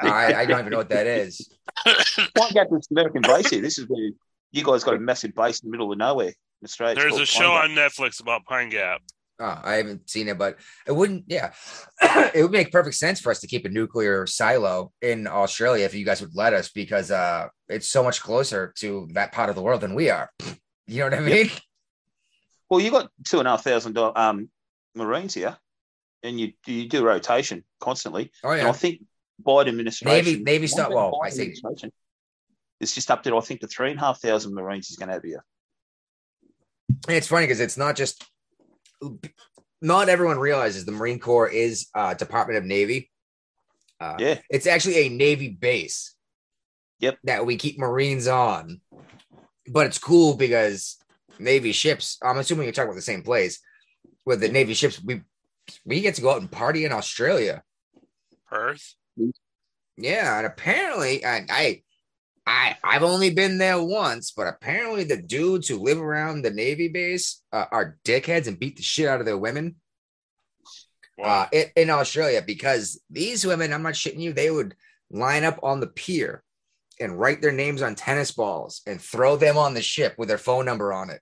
I, 0.03 0.35
I 0.35 0.47
don't 0.47 0.59
even 0.61 0.71
know 0.71 0.79
what 0.79 0.89
that 0.89 1.07
is. 1.07 1.49
Pine 1.85 2.53
Gap 2.53 2.69
this 2.71 2.91
American 2.91 3.23
base 3.23 3.51
here. 3.51 3.61
This 3.63 3.79
is 3.79 3.87
where 3.89 4.11
you 4.53 4.65
guys 4.65 4.83
got 4.83 4.95
a 4.95 4.99
massive 4.99 5.35
base 5.35 5.61
in 5.61 5.69
the 5.69 5.73
middle 5.73 5.93
of 5.93 5.99
nowhere 5.99 6.29
in 6.29 6.35
Australia. 6.65 6.95
There's 6.97 7.11
called 7.13 7.23
a 7.23 7.27
Pine 7.27 7.27
show 7.27 7.51
Gap. 7.51 7.65
on 7.65 7.71
Netflix 7.71 8.21
about 8.21 8.45
Pine 8.47 8.71
Gap. 8.71 9.01
Oh, 9.43 9.59
I 9.65 9.75
haven't 9.77 10.11
seen 10.11 10.29
it, 10.29 10.37
but 10.37 10.59
it 10.87 10.93
wouldn't. 10.93 11.25
Yeah, 11.27 11.53
it 12.35 12.43
would 12.43 12.53
make 12.53 12.71
perfect 12.71 12.97
sense 12.97 13.21
for 13.21 13.31
us 13.31 13.41
to 13.41 13.47
keep 13.47 13.65
a 13.65 13.71
nuclear 13.71 14.27
silo 14.27 14.93
in 15.01 15.27
Australia 15.27 15.87
if 15.87 15.95
you 15.95 16.05
guys 16.05 16.21
would 16.21 16.35
let 16.35 16.53
us, 16.53 16.69
because 16.69 17.11
uh, 17.11 17.47
it's 17.69 17.89
so 17.89 18.03
much 18.03 18.21
closer 18.21 18.75
to 18.79 19.09
that 19.13 19.33
part 19.33 19.49
of 19.49 19.57
the 19.57 19.63
world 19.63 19.81
than 19.81 19.95
we 19.95 20.11
are. 20.11 20.29
You 20.87 20.99
know 20.99 21.05
what 21.05 21.15
I 21.15 21.21
mean? 21.21 21.51
Well, 22.69 22.81
you 22.81 22.91
got 22.91 23.11
two 23.27 23.39
and 23.39 23.49
a 23.49 23.53
half 23.53 23.65
thousand 23.65 23.97
um, 23.97 24.51
Marines 24.95 25.35
here, 25.35 25.57
and 26.23 26.39
you 26.39 26.53
you 26.67 26.89
do 26.89 27.05
rotation 27.05 27.65
constantly. 27.81 28.31
Oh 28.45 28.51
And 28.51 28.67
I 28.69 28.73
think 28.73 29.03
Biden 29.45 29.69
administration 29.69 30.25
Navy- 30.25 30.43
Navy 30.43 30.67
start- 30.67 30.93
well, 30.93 31.19
I 31.23 31.29
administration, 31.29 31.93
It's 32.81 32.95
just 32.95 33.11
up 33.11 33.23
to 33.23 33.37
I 33.37 33.41
think 33.41 33.61
the 33.61 33.69
three 33.69 33.91
and 33.91 33.99
a 33.99 34.03
half 34.03 34.21
thousand 34.21 34.55
Marines 34.55 34.89
he's 34.89 34.97
going 34.97 35.09
to 35.09 35.15
have 35.15 35.23
here. 35.23 35.45
And 37.09 37.17
it's 37.17 37.29
funny 37.29 37.47
because 37.47 37.61
it's 37.61 37.77
not 37.77 37.97
just. 37.97 38.25
Not 39.83 40.11
everyone 40.11 40.39
realizes 40.39 40.85
the 40.85 40.93
Marine 40.93 41.19
Corps 41.19 41.49
is 41.49 41.87
uh, 41.95 42.13
Department 42.13 42.59
of 42.59 42.65
Navy. 42.65 43.11
Uh, 43.99 44.17
Yeah. 44.19 44.39
It's 44.51 44.67
actually 44.67 45.07
a 45.07 45.09
Navy 45.09 45.49
base. 45.49 46.15
Yep. 46.99 47.19
That 47.25 47.47
we 47.47 47.57
keep 47.57 47.79
Marines 47.79 48.27
on. 48.27 48.83
But 49.67 49.87
it's 49.87 49.99
cool 49.99 50.35
because 50.37 50.99
Navy 51.39 51.73
ships, 51.73 52.19
I'm 52.23 52.37
assuming 52.37 52.65
you're 52.65 52.73
talking 52.75 52.89
about 52.91 52.97
the 52.97 53.03
same 53.03 53.23
place. 53.23 53.61
With 54.31 54.39
the 54.39 54.49
Navy 54.49 54.75
ships, 54.75 55.03
we 55.03 55.23
we 55.85 56.01
get 56.01 56.15
to 56.15 56.23
go 56.23 56.31
out 56.31 56.41
and 56.41 56.49
party 56.49 56.85
in 56.85 56.93
Australia. 56.93 57.65
Perth. 58.49 58.95
Yeah, 59.97 60.39
and 60.39 60.47
apparently 60.47 61.25
I 61.27 61.47
I 61.51 61.83
I 62.47 62.77
I've 62.85 63.03
only 63.03 63.31
been 63.31 63.59
there 63.59 63.83
once, 63.83 64.31
but 64.31 64.47
apparently 64.47 65.03
the 65.03 65.21
dudes 65.21 65.67
who 65.67 65.79
live 65.83 66.01
around 66.01 66.43
the 66.43 66.53
Navy 66.53 66.87
base 66.87 67.43
uh, 67.53 67.65
are 67.73 67.99
dickheads 68.05 68.47
and 68.47 68.57
beat 68.57 68.77
the 68.77 68.85
shit 68.85 69.09
out 69.09 69.19
of 69.19 69.27
their 69.27 69.37
women 69.37 69.75
uh, 71.21 71.47
in, 71.51 71.65
in 71.75 71.91
Australia 71.91 72.41
because 72.41 73.03
these 73.11 73.45
women, 73.45 73.73
I'm 73.73 73.83
not 73.83 73.95
shitting 73.95 74.21
you, 74.21 74.33
they 74.33 74.53
would 74.53 74.77
line 75.11 75.43
up 75.43 75.59
on 75.65 75.81
the 75.81 75.89
pier 75.89 76.45
and 77.01 77.19
write 77.19 77.43
their 77.43 77.51
names 77.51 77.83
on 77.83 77.97
tennis 77.97 78.31
balls 78.31 78.81
and 78.87 79.01
throw 79.01 79.35
them 79.35 79.57
on 79.57 79.75
the 79.75 79.83
ship 79.83 80.15
with 80.19 80.29
their 80.29 80.39
phone 80.39 80.65
number 80.65 80.93
on 80.93 81.11
it. 81.11 81.21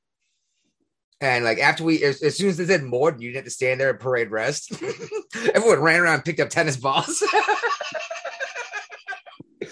And 1.20 1.44
like 1.44 1.58
after 1.58 1.84
we, 1.84 2.02
as, 2.04 2.22
as 2.22 2.36
soon 2.36 2.48
as 2.48 2.56
they 2.56 2.66
said 2.66 2.84
more, 2.84 3.10
you 3.10 3.28
didn't 3.28 3.36
have 3.36 3.44
to 3.44 3.50
stand 3.50 3.80
there 3.80 3.90
and 3.90 3.98
parade 3.98 4.30
rest. 4.30 4.72
Everyone 5.54 5.80
ran 5.80 6.00
around 6.00 6.14
and 6.14 6.24
picked 6.24 6.40
up 6.40 6.48
tennis 6.48 6.76
balls. 6.76 7.22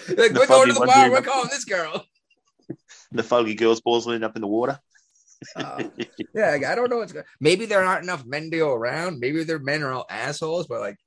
like, 0.09 0.33
we're 0.33 0.47
going 0.47 0.67
to 0.67 0.73
the 0.73 0.85
bar. 0.85 1.09
We're 1.09 1.21
calling 1.21 1.49
this 1.49 1.65
girl. 1.65 2.05
The 3.09 3.23
foggy 3.23 3.55
girls' 3.55 3.79
balls 3.79 4.05
end 4.09 4.25
up 4.25 4.35
in 4.35 4.41
the 4.41 4.49
water. 4.49 4.77
Uh, 5.55 5.81
yeah, 6.35 6.51
like, 6.51 6.65
I 6.65 6.75
don't 6.75 6.89
know 6.89 6.97
what's 6.97 7.13
going. 7.13 7.23
Maybe 7.39 7.65
there 7.65 7.81
aren't 7.81 8.03
enough 8.03 8.25
men 8.25 8.51
to 8.51 8.57
go 8.57 8.73
around. 8.73 9.21
Maybe 9.21 9.45
their 9.45 9.59
men 9.59 9.81
are 9.81 9.93
all 9.93 10.05
assholes, 10.09 10.67
but 10.67 10.81
like 10.81 10.97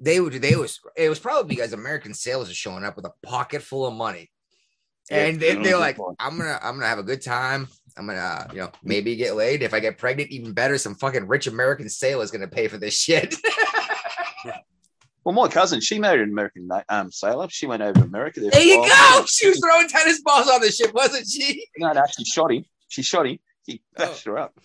they 0.00 0.20
would. 0.20 0.32
They 0.34 0.56
was. 0.56 0.80
It 0.96 1.08
was 1.08 1.20
probably 1.20 1.54
because 1.54 1.72
American 1.72 2.14
sailors 2.14 2.50
are 2.50 2.54
showing 2.54 2.82
up 2.82 2.96
with 2.96 3.06
a 3.06 3.12
pocket 3.22 3.62
full 3.62 3.86
of 3.86 3.94
money, 3.94 4.28
and 5.08 5.40
Yeah, 5.40 5.54
they, 5.54 5.62
they're 5.62 5.78
like, 5.78 5.96
point. 5.96 6.16
"I'm 6.18 6.36
gonna, 6.36 6.58
I'm 6.60 6.74
gonna 6.74 6.88
have 6.88 6.98
a 6.98 7.04
good 7.04 7.22
time. 7.22 7.68
I'm 7.96 8.06
gonna, 8.06 8.48
you 8.52 8.58
know, 8.58 8.72
maybe 8.82 9.14
get 9.16 9.36
laid. 9.36 9.62
If 9.62 9.72
I 9.72 9.80
get 9.80 9.98
pregnant, 9.98 10.30
even 10.30 10.52
better. 10.52 10.78
Some 10.78 10.94
fucking 10.94 11.28
rich 11.28 11.46
American 11.46 11.88
sailor's 11.88 12.30
gonna 12.30 12.48
pay 12.48 12.68
for 12.68 12.78
this 12.78 12.98
shit." 12.98 13.34
Well, 15.24 15.34
my 15.34 15.48
cousin, 15.48 15.80
she 15.80 15.98
married 15.98 16.20
an 16.20 16.28
American 16.28 16.68
um, 16.90 17.10
sailor. 17.10 17.48
She 17.48 17.66
went 17.66 17.82
over 17.82 17.94
to 17.94 18.04
America. 18.04 18.40
There, 18.40 18.50
there 18.50 18.62
you 18.62 18.76
go. 18.76 19.24
She 19.26 19.48
was 19.48 19.58
throwing 19.58 19.88
tennis 19.88 20.20
balls 20.20 20.50
on 20.50 20.60
the 20.60 20.70
ship, 20.70 20.92
wasn't 20.92 21.26
she? 21.26 21.66
No, 21.78 21.92
no, 21.92 22.02
she 22.14 22.24
shot 22.26 22.52
him. 22.52 22.64
She 22.88 23.02
shot 23.02 23.26
him. 23.26 23.38
He 23.64 23.80
bashed 23.96 24.26
her 24.26 24.38
up. 24.38 24.58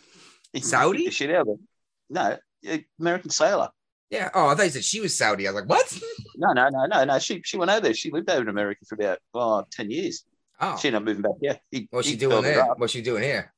He 0.51 0.59
Saudi? 0.59 1.09
shit 1.11 1.31
out 1.31 1.47
of 1.47 1.47
her. 1.47 2.37
No, 2.63 2.79
American 2.99 3.29
sailor. 3.29 3.69
Yeah. 4.09 4.29
Oh, 4.33 4.49
I 4.49 4.55
thought 4.55 4.63
you 4.63 4.69
said 4.71 4.83
she 4.83 4.99
was 4.99 5.17
Saudi. 5.17 5.47
I 5.47 5.51
was 5.51 5.61
like, 5.61 5.69
what? 5.69 5.99
No, 6.35 6.51
no, 6.51 6.67
no, 6.69 6.85
no, 6.87 7.05
no. 7.05 7.19
She 7.19 7.41
she 7.45 7.57
went 7.57 7.71
over 7.71 7.81
there. 7.81 7.93
She 7.93 8.11
lived 8.11 8.29
over 8.29 8.41
in 8.41 8.49
America 8.49 8.83
for 8.85 8.95
about 8.95 9.19
oh, 9.33 9.63
10 9.71 9.91
years. 9.91 10.25
Oh, 10.61 10.77
She 10.77 10.87
ended 10.89 11.01
up 11.01 11.05
moving 11.05 11.21
back. 11.21 11.31
here. 11.41 11.59
He, 11.71 11.87
what's 11.91 12.07
he 12.07 12.13
she 12.13 12.19
doing 12.19 12.31
built 12.41 12.45
her 12.45 12.51
there? 12.53 12.65
What's 12.75 12.93
she 12.93 13.01
doing 13.01 13.23
here? 13.23 13.53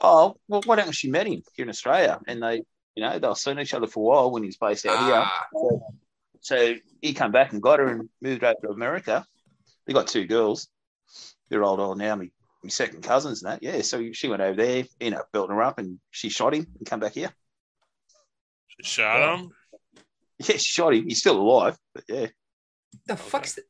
Oh, 0.00 0.36
well, 0.48 0.62
why 0.64 0.76
don't 0.76 0.92
she 0.94 1.10
met 1.10 1.26
him 1.26 1.42
here 1.54 1.64
in 1.64 1.68
Australia? 1.70 2.20
And 2.28 2.42
they, 2.42 2.62
you 2.94 3.02
know, 3.02 3.18
they 3.18 3.26
were 3.28 3.34
seeing 3.34 3.58
each 3.58 3.74
other 3.74 3.86
for 3.86 4.00
a 4.00 4.02
while 4.16 4.30
when 4.30 4.42
he 4.42 4.48
was 4.48 4.56
based 4.56 4.86
out 4.86 5.04
here. 5.06 5.14
Ah, 5.16 5.46
So, 5.52 5.86
so 6.40 6.74
he 7.00 7.14
came 7.14 7.32
back 7.32 7.52
and 7.52 7.62
got 7.62 7.78
her 7.78 7.88
and 7.88 8.08
moved 8.20 8.44
over 8.44 8.54
to 8.62 8.70
America. 8.70 9.24
They 9.86 9.92
got 9.92 10.06
two 10.06 10.26
girls. 10.26 10.68
They're 11.48 11.64
old 11.64 11.80
old 11.80 11.98
now. 11.98 12.14
Me, 12.16 12.32
my 12.62 12.68
second 12.70 13.02
cousins 13.02 13.42
and 13.42 13.52
that. 13.52 13.62
Yeah. 13.62 13.82
So 13.82 14.12
she 14.12 14.28
went 14.28 14.42
over 14.42 14.56
there, 14.56 14.84
you 15.00 15.10
know, 15.10 15.22
built 15.32 15.50
her 15.50 15.62
up, 15.62 15.78
and 15.78 15.98
she 16.10 16.28
shot 16.28 16.54
him 16.54 16.66
and 16.78 16.86
come 16.88 17.00
back 17.00 17.12
here. 17.14 17.32
She 18.68 18.82
shot 18.88 19.38
him. 19.38 19.50
Yeah, 20.38 20.56
she 20.56 20.58
shot 20.58 20.94
him. 20.94 21.04
He's 21.08 21.20
still 21.20 21.40
alive, 21.40 21.78
but 21.94 22.04
yeah. 22.08 22.26
the 23.06 23.16
fuck's 23.16 23.54
that? 23.54 23.64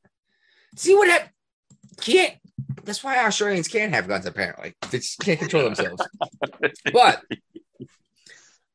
See 0.77 0.95
what 0.95 1.09
happened? 1.09 1.31
Can't. 2.01 2.35
That's 2.85 3.03
why 3.03 3.25
Australians 3.25 3.69
can't 3.69 3.95
have 3.95 4.09
guns. 4.09 4.27
Apparently, 4.27 4.75
they 4.91 4.99
just 4.99 5.19
can't 5.21 5.39
control 5.39 5.65
themselves. 5.65 6.03
but 6.93 7.23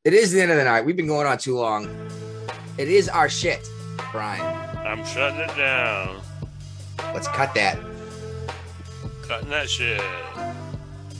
it 0.04 0.14
is 0.14 0.32
the 0.32 0.40
end 0.40 0.50
of 0.50 0.56
the 0.56 0.64
night. 0.64 0.84
We've 0.84 0.96
been 0.96 1.06
going 1.06 1.26
on 1.26 1.38
too 1.38 1.56
long. 1.56 1.88
It 2.78 2.88
is 2.88 3.08
our 3.08 3.28
shit, 3.28 3.68
Brian. 4.12 4.42
I'm 4.86 5.04
shutting 5.04 5.40
it 5.40 5.56
down. 5.56 6.20
Let's 7.14 7.28
cut 7.28 7.54
that. 7.54 7.78
Cutting 9.22 9.50
that 9.50 9.68
shit. 9.68 10.00